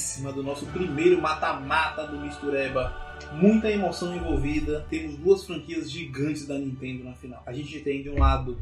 Finalíssima 0.00 0.32
do 0.32 0.42
nosso 0.42 0.66
primeiro 0.66 1.20
mata-mata 1.20 2.06
do 2.06 2.18
Mistureba. 2.18 2.94
Muita 3.32 3.70
emoção 3.70 4.16
envolvida. 4.16 4.86
Temos 4.88 5.16
duas 5.16 5.44
franquias 5.44 5.90
gigantes 5.90 6.46
da 6.46 6.58
Nintendo 6.58 7.04
na 7.04 7.14
final. 7.14 7.42
A 7.46 7.52
gente 7.52 7.78
tem 7.80 8.02
de 8.02 8.08
um 8.08 8.18
lado 8.18 8.58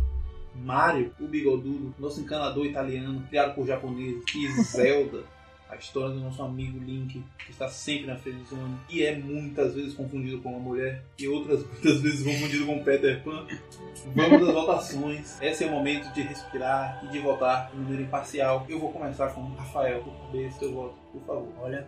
Mario, 0.55 1.13
o 1.21 1.29
bigodudo, 1.29 1.95
nosso 1.99 2.21
encanador 2.21 2.67
italiano, 2.67 3.23
criado 3.29 3.55
por 3.55 3.65
japoneses, 3.65 4.25
e 4.35 4.63
Zelda, 4.63 5.23
a 5.69 5.77
história 5.77 6.15
do 6.15 6.21
nosso 6.21 6.43
amigo 6.43 6.79
Link, 6.79 7.23
que 7.45 7.51
está 7.51 7.69
sempre 7.69 8.07
na 8.07 8.17
frente 8.17 8.39
do 8.55 8.79
e 8.89 9.03
é 9.03 9.17
muitas 9.17 9.75
vezes 9.75 9.95
confundido 9.95 10.41
com 10.41 10.51
uma 10.51 10.59
mulher, 10.59 11.05
e 11.19 11.29
outras 11.29 11.65
muitas 11.67 12.01
vezes 12.01 12.25
confundido 12.25 12.67
com 12.67 12.83
Peter 12.83 13.23
Pan. 13.23 13.47
Vamos 14.15 14.49
às 14.49 14.55
votações. 14.55 15.43
Esse 15.43 15.65
é 15.65 15.67
o 15.67 15.71
momento 15.71 16.13
de 16.13 16.23
respirar 16.23 17.05
e 17.05 17.09
de 17.09 17.19
votar 17.19 17.71
de 17.71 17.77
maneira 17.77 18.03
imparcial. 18.03 18.67
Eu 18.69 18.79
vou 18.79 18.93
começar 18.93 19.29
com 19.29 19.43
Rafael, 19.55 20.03
por 20.03 20.15
cabeça, 20.27 20.59
seu 20.59 20.73
voto, 20.73 20.95
por 21.13 21.23
favor. 21.23 21.53
Olha, 21.61 21.87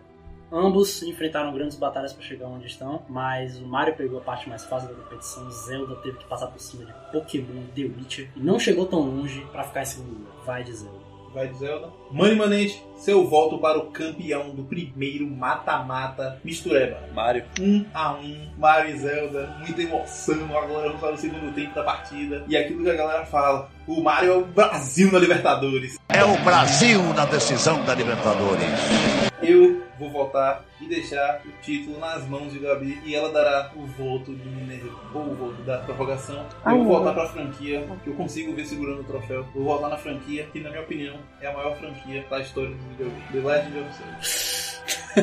ambos 0.51 1.01
enfrentaram 1.01 1.53
grandes 1.53 1.77
batalhas 1.77 2.13
para 2.13 2.23
chegar 2.23 2.47
onde 2.47 2.67
estão, 2.67 3.03
mas 3.09 3.57
o 3.57 3.65
Mario 3.65 3.95
pegou 3.95 4.19
a 4.19 4.21
parte 4.21 4.47
mais 4.47 4.63
fácil 4.65 4.89
da 4.89 4.95
competição, 4.95 5.49
Zelda 5.49 5.95
teve 5.97 6.17
que 6.17 6.25
passar 6.25 6.47
por 6.47 6.59
cima 6.59 6.85
de 6.85 6.93
Pokémon, 7.11 7.63
The 7.75 7.83
Witcher, 7.83 8.29
e 8.35 8.39
não 8.39 8.59
chegou 8.59 8.85
tão 8.85 8.99
longe 8.99 9.41
para 9.51 9.63
ficar 9.63 9.81
em 9.81 9.85
segundo 9.85 10.19
lugar. 10.19 10.45
Vai 10.45 10.63
de 10.63 10.73
Zelda. 10.73 11.10
Vai 11.33 11.47
de 11.47 11.57
Zelda. 11.57 11.89
Mani 12.11 12.35
Manente, 12.35 12.83
seu 12.97 13.25
voto 13.27 13.57
para 13.57 13.77
o 13.77 13.91
campeão 13.91 14.49
do 14.49 14.63
primeiro 14.63 15.25
mata-mata 15.27 16.39
Mistureba. 16.43 16.97
Mario. 17.13 17.45
1 17.59 17.85
a 17.93 18.13
1 18.13 18.47
Mario 18.57 18.95
e 18.95 18.99
Zelda, 18.99 19.55
muita 19.59 19.81
emoção. 19.81 20.45
Agora 20.45 20.87
vamos 20.87 20.99
para 20.99 21.13
o 21.13 21.17
segundo 21.17 21.53
tempo 21.53 21.73
da 21.73 21.83
partida. 21.83 22.43
E 22.47 22.57
aquilo 22.57 22.83
que 22.83 22.89
a 22.89 22.95
galera 22.95 23.25
fala: 23.25 23.69
o 23.87 24.01
Mario 24.01 24.31
é 24.31 24.35
o 24.35 24.45
Brasil 24.45 25.11
na 25.11 25.19
Libertadores. 25.19 25.97
É 26.09 26.23
o 26.23 26.37
Brasil 26.43 27.01
na 27.13 27.25
decisão 27.25 27.83
da 27.85 27.95
Libertadores. 27.95 29.20
Eu 29.41 29.81
vou 29.97 30.09
votar 30.11 30.63
e 30.79 30.85
deixar 30.87 31.41
o 31.45 31.49
título 31.63 31.99
nas 31.99 32.23
mãos 32.27 32.51
de 32.53 32.59
Gabi 32.59 33.01
e 33.05 33.15
ela 33.15 33.31
dará 33.31 33.71
o 33.75 33.85
voto 33.85 34.33
de 34.35 34.47
Minerva, 34.49 34.89
ou 35.13 35.21
o 35.21 35.35
voto 35.35 35.61
da 35.63 35.79
prorrogação. 35.79 36.45
Ai, 36.63 36.73
Eu 36.75 36.77
vou 36.83 36.87
meu 36.87 36.97
votar 36.99 37.13
para 37.13 37.23
a 37.23 37.27
franquia, 37.29 37.87
que 38.03 38.09
eu 38.09 38.13
consigo 38.13 38.53
ver 38.53 38.65
segurando 38.65 39.01
o 39.01 39.03
troféu. 39.03 39.45
Vou 39.53 39.63
votar 39.65 39.89
na 39.89 39.97
franquia, 39.97 40.47
que 40.51 40.59
na 40.59 40.69
minha 40.69 40.81
opinião 40.83 41.15
é 41.41 41.47
a 41.47 41.53
maior 41.53 41.75
franquia 41.77 42.23
da 42.29 42.39
história 42.39 42.69
do 42.69 42.77
videogame. 42.89 43.23
The 43.31 43.39
Legend 43.39 43.79
of 43.79 43.89
Zelda. 43.97 45.21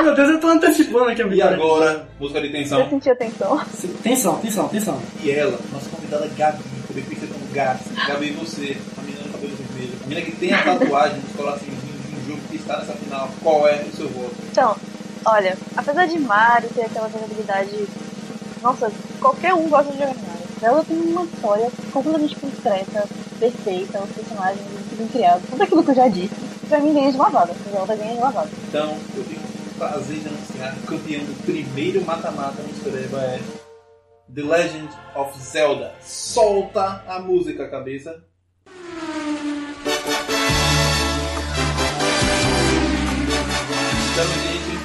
Meu 0.00 0.14
Deus, 0.14 0.28
eu 0.30 0.40
tô 0.40 0.46
antecipando 0.48 1.08
aqui 1.10 1.22
a 1.22 1.26
E 1.26 1.28
vitória. 1.30 1.56
agora, 1.56 2.08
música 2.20 2.40
de 2.40 2.46
Eu 2.48 2.52
tensão. 2.52 2.90
senti 2.90 3.10
a 3.10 3.16
tensão. 3.16 3.60
Tensão, 4.02 4.38
tensão, 4.40 4.68
tensão. 4.68 5.02
E 5.22 5.30
ela, 5.30 5.58
nossa 5.72 5.88
convidada 5.90 6.28
Gabi, 6.36 6.62
também 6.88 7.04
conhecida 7.04 7.32
como 7.32 7.46
Gabi. 7.52 7.80
Gabi, 8.08 8.30
você, 8.32 8.76
a 8.98 9.02
menina 9.02 9.13
do 10.14 10.20
cabelo 10.20 10.20
vermelho. 10.20 10.20
A 10.20 10.20
menina 10.20 10.20
que 10.22 10.36
tem 10.36 10.52
a 10.52 10.64
tatuagem 10.64 11.20
dos 11.20 11.36
coraçõezinhos 11.36 12.08
de 12.08 12.16
um 12.16 12.26
jogo 12.26 12.40
que 12.50 12.56
está 12.56 12.78
nessa 12.78 12.92
final. 12.94 13.28
Qual 13.42 13.68
é 13.68 13.82
o 13.82 13.96
seu 13.96 14.08
voto? 14.08 14.34
Então, 14.50 14.76
olha, 15.24 15.56
apesar 15.76 16.06
de 16.06 16.18
Mario 16.18 16.68
ter 16.70 16.82
aquela 16.82 17.08
jogabilidade. 17.08 17.86
Nossa, 18.62 18.90
qualquer 19.20 19.54
um 19.54 19.68
gosta 19.68 19.92
de 19.92 19.98
jogar 19.98 20.14
Mario. 20.14 20.34
Zelda 20.60 20.84
tem 20.84 20.96
uma 20.96 21.24
história 21.24 21.70
completamente 21.92 22.36
concreta, 22.36 23.06
perfeita, 23.38 24.02
os 24.02 24.10
personagens 24.10 24.64
bem 24.96 25.08
criados. 25.08 25.50
Tudo 25.50 25.62
aquilo 25.62 25.84
que 25.84 25.90
eu 25.90 25.94
já 25.94 26.08
disse, 26.08 26.34
pra 26.68 26.80
mim 26.80 26.94
ganha 26.94 27.12
de 27.12 27.18
lavada. 27.18 27.52
Zelda 27.70 27.96
ganha 27.96 28.14
de 28.14 28.20
lavada. 28.20 28.48
Então, 28.68 28.96
eu 29.14 29.24
tenho 29.24 29.40
o 29.40 29.74
prazer 29.78 30.18
de 30.20 30.28
anunciar 30.28 30.74
que 30.74 30.80
o 30.80 30.86
campeão 30.86 31.24
do 31.24 31.42
primeiro 31.44 32.04
mata-mata 32.04 32.62
no 32.62 32.68
Mistureba 32.68 33.20
é 33.20 33.40
The 34.34 34.42
Legend 34.42 34.88
of 35.14 35.38
Zelda. 35.38 35.92
Solta 36.00 37.04
a 37.06 37.18
música, 37.18 37.68
cabeça. 37.68 38.24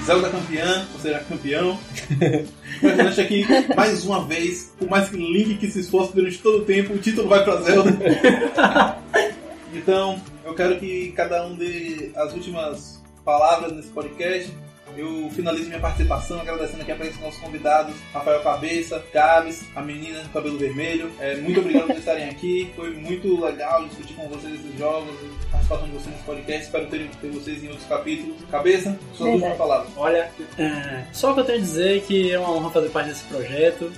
Zelda 0.09 0.29
campeã, 0.31 0.87
ou 0.91 0.99
seja, 0.99 1.19
campeão. 1.19 1.79
Impressionante 2.77 3.21
aqui, 3.21 3.45
mais 3.75 4.03
uma 4.03 4.25
vez, 4.25 4.73
por 4.79 4.89
mais 4.89 5.07
que 5.07 5.15
Link 5.15 5.57
que 5.57 5.69
se 5.69 5.81
esforce 5.81 6.15
durante 6.15 6.39
todo 6.39 6.63
o 6.63 6.65
tempo, 6.65 6.95
o 6.95 6.97
título 6.97 7.29
vai 7.29 7.43
pra 7.43 7.61
Zelda. 7.61 7.91
Então, 9.71 10.19
eu 10.43 10.55
quero 10.55 10.79
que 10.79 11.11
cada 11.11 11.45
um 11.45 11.53
dê 11.53 12.11
as 12.15 12.33
últimas 12.33 12.99
palavras 13.23 13.71
nesse 13.71 13.89
podcast. 13.89 14.51
Eu 14.97 15.29
finalizo 15.31 15.67
minha 15.67 15.79
participação 15.79 16.39
agradecendo 16.39 16.81
aqui 16.81 16.91
a 16.91 16.95
presença 16.95 17.17
dos 17.17 17.25
nossos 17.25 17.41
convidados, 17.41 17.95
Rafael 18.13 18.41
Cabeça, 18.41 19.03
Gabs, 19.13 19.63
a 19.75 19.81
menina 19.81 20.19
do 20.21 20.29
cabelo 20.29 20.57
vermelho. 20.57 21.11
É, 21.19 21.35
muito 21.37 21.59
obrigado 21.59 21.87
por 21.87 21.97
estarem 21.97 22.29
aqui. 22.29 22.71
Foi 22.75 22.91
muito 22.91 23.39
legal 23.39 23.85
discutir 23.87 24.13
com 24.13 24.27
vocês 24.27 24.53
esses 24.53 24.77
jogos, 24.77 25.15
a 25.47 25.51
participação 25.51 25.85
de 25.85 25.91
vocês 25.91 26.11
nesse 26.13 26.23
podcast. 26.23 26.65
Espero 26.65 26.87
ter, 26.87 27.09
ter 27.21 27.29
vocês 27.29 27.63
em 27.63 27.67
outros 27.67 27.87
capítulos. 27.87 28.35
Cabeça, 28.49 28.97
suas 29.15 29.29
Verdade. 29.29 29.33
últimas 29.33 29.57
palavras. 29.57 29.89
Olha, 29.95 30.31
é, 30.57 31.03
só 31.13 31.31
o 31.31 31.33
que 31.33 31.39
eu 31.41 31.45
tenho 31.45 31.57
a 31.57 31.61
dizer 31.61 31.97
é 31.97 31.99
que 31.99 32.31
é 32.31 32.39
uma 32.39 32.51
honra 32.51 32.71
fazer 32.71 32.89
parte 32.89 33.09
desse 33.09 33.23
projeto, 33.25 33.91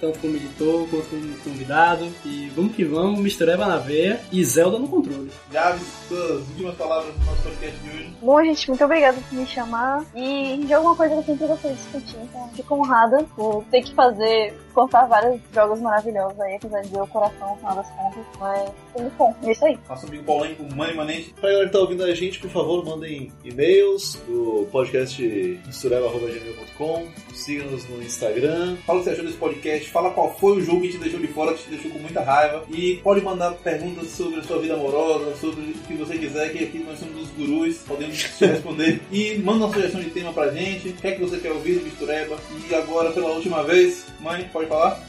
tanto 0.00 0.18
como 0.18 0.36
editor 0.36 0.88
quanto 0.88 1.08
como 1.08 1.38
convidado. 1.38 2.08
E 2.24 2.50
vamos 2.54 2.74
que 2.74 2.84
vamos, 2.84 3.20
mistureba 3.20 3.66
na 3.66 3.78
veia 3.78 4.20
e 4.32 4.44
Zelda 4.44 4.78
no 4.78 4.88
controle. 4.88 5.30
Gabs, 5.50 5.82
suas 6.08 6.48
últimas 6.48 6.74
palavras 6.76 7.14
no 7.18 7.24
nosso 7.24 7.42
podcast 7.42 7.78
de 7.78 7.90
hoje. 7.90 8.16
Bom, 8.22 8.44
gente, 8.44 8.68
muito 8.68 8.84
obrigada 8.84 9.18
por 9.28 9.38
me 9.38 9.46
chamar. 9.46 10.04
E 10.14 10.64
de 10.64 10.74
alguma 10.74 10.96
coisa 10.96 11.14
que 11.14 11.20
eu 11.20 11.24
sempre 11.24 11.46
gostei 11.46 11.72
de 11.72 11.76
discutir, 11.76 12.16
então 12.22 12.48
fico 12.54 12.74
honrada 12.74 13.24
por 13.34 13.64
ter 13.70 13.82
que 13.82 13.94
fazer, 13.94 14.58
contar 14.76 15.06
vários 15.06 15.40
jogos 15.54 15.80
maravilhosos 15.80 16.38
aí, 16.38 16.56
apesar 16.56 16.82
de 16.82 16.94
o 16.94 17.06
coração 17.06 17.50
no 17.50 17.56
final 17.56 17.76
das 17.76 17.90
contas. 17.90 18.24
Mas 18.38 18.70
gmail.com. 18.96 19.34
É 19.42 19.52
isso 19.52 19.64
aí. 19.64 19.78
Nosso 19.88 20.06
amigo 20.06 20.24
Paulinho 20.24 20.56
com 20.56 20.74
Money 20.74 20.94
Manente. 20.94 21.34
Pra 21.40 21.48
galera 21.48 21.66
que 21.66 21.72
tá 21.72 21.78
ouvindo 21.78 22.04
a 22.04 22.14
gente, 22.14 22.38
por 22.38 22.50
favor, 22.50 22.84
mandem 22.84 23.32
e-mails 23.44 24.20
do 24.26 24.66
podcast 24.70 25.22
mistureba.gmail.com 25.66 27.06
Siga-nos 27.34 27.88
no 27.88 28.02
Instagram. 28.02 28.76
Fala 28.86 28.98
o 28.98 29.02
que 29.02 29.08
você 29.08 29.14
achou 29.14 29.24
desse 29.24 29.36
podcast, 29.36 29.90
fala 29.90 30.10
qual 30.10 30.34
foi 30.36 30.58
o 30.58 30.62
jogo 30.62 30.82
que 30.82 30.88
te 30.90 30.98
deixou 30.98 31.20
de 31.20 31.28
fora, 31.28 31.54
que 31.54 31.64
te 31.64 31.70
deixou 31.70 31.90
com 31.90 31.98
muita 31.98 32.22
raiva. 32.22 32.64
E 32.70 32.96
pode 33.02 33.20
mandar 33.20 33.52
perguntas 33.52 34.08
sobre 34.08 34.40
a 34.40 34.42
sua 34.42 34.58
vida 34.58 34.74
amorosa, 34.74 35.36
sobre 35.36 35.62
o 35.62 35.74
que 35.86 35.94
você 35.94 36.18
quiser, 36.18 36.52
que 36.52 36.64
aqui 36.64 36.78
nós 36.78 36.98
somos 36.98 37.22
os 37.22 37.30
gurus, 37.30 37.78
podemos 37.78 38.16
te 38.16 38.26
responder. 38.46 39.00
E 39.12 39.38
manda 39.38 39.66
uma 39.66 39.74
sugestão 39.74 40.00
de 40.00 40.10
tema 40.10 40.32
pra 40.32 40.50
gente, 40.50 40.88
o 40.88 40.92
que 40.92 41.06
é 41.06 41.12
que 41.12 41.20
você 41.20 41.38
quer 41.38 41.52
ouvir 41.52 41.78
do 41.78 41.84
Mistureba. 41.84 42.36
E 42.68 42.74
agora, 42.74 43.12
pela 43.12 43.30
última 43.30 43.62
vez, 43.62 44.06
mãe, 44.20 44.48
pode 44.52 44.65
falar? 44.66 45.00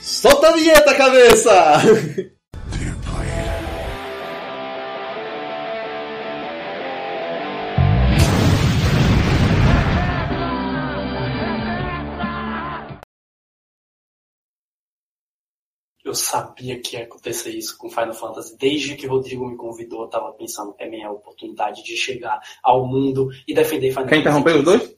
Solta 0.00 0.48
a 0.48 0.52
vinheta, 0.52 0.94
cabeça! 0.94 1.82
Eu 16.06 16.14
sabia 16.14 16.80
que 16.80 16.94
ia 16.94 17.02
acontecer 17.02 17.50
isso 17.50 17.76
com 17.76 17.90
Final 17.90 18.14
Fantasy. 18.14 18.56
Desde 18.56 18.94
que 18.94 19.08
o 19.08 19.10
Rodrigo 19.10 19.44
me 19.44 19.56
convidou, 19.56 20.02
eu 20.02 20.08
tava 20.08 20.32
pensando, 20.34 20.72
é 20.78 20.88
minha 20.88 21.10
oportunidade 21.10 21.82
de 21.82 21.96
chegar 21.96 22.40
ao 22.62 22.86
mundo 22.86 23.28
e 23.46 23.52
defender 23.52 23.90
Final 23.90 24.06
Quer 24.06 24.16
Fantasy. 24.16 24.20
interromper 24.20 24.56
os 24.56 24.64
dois? 24.64 24.94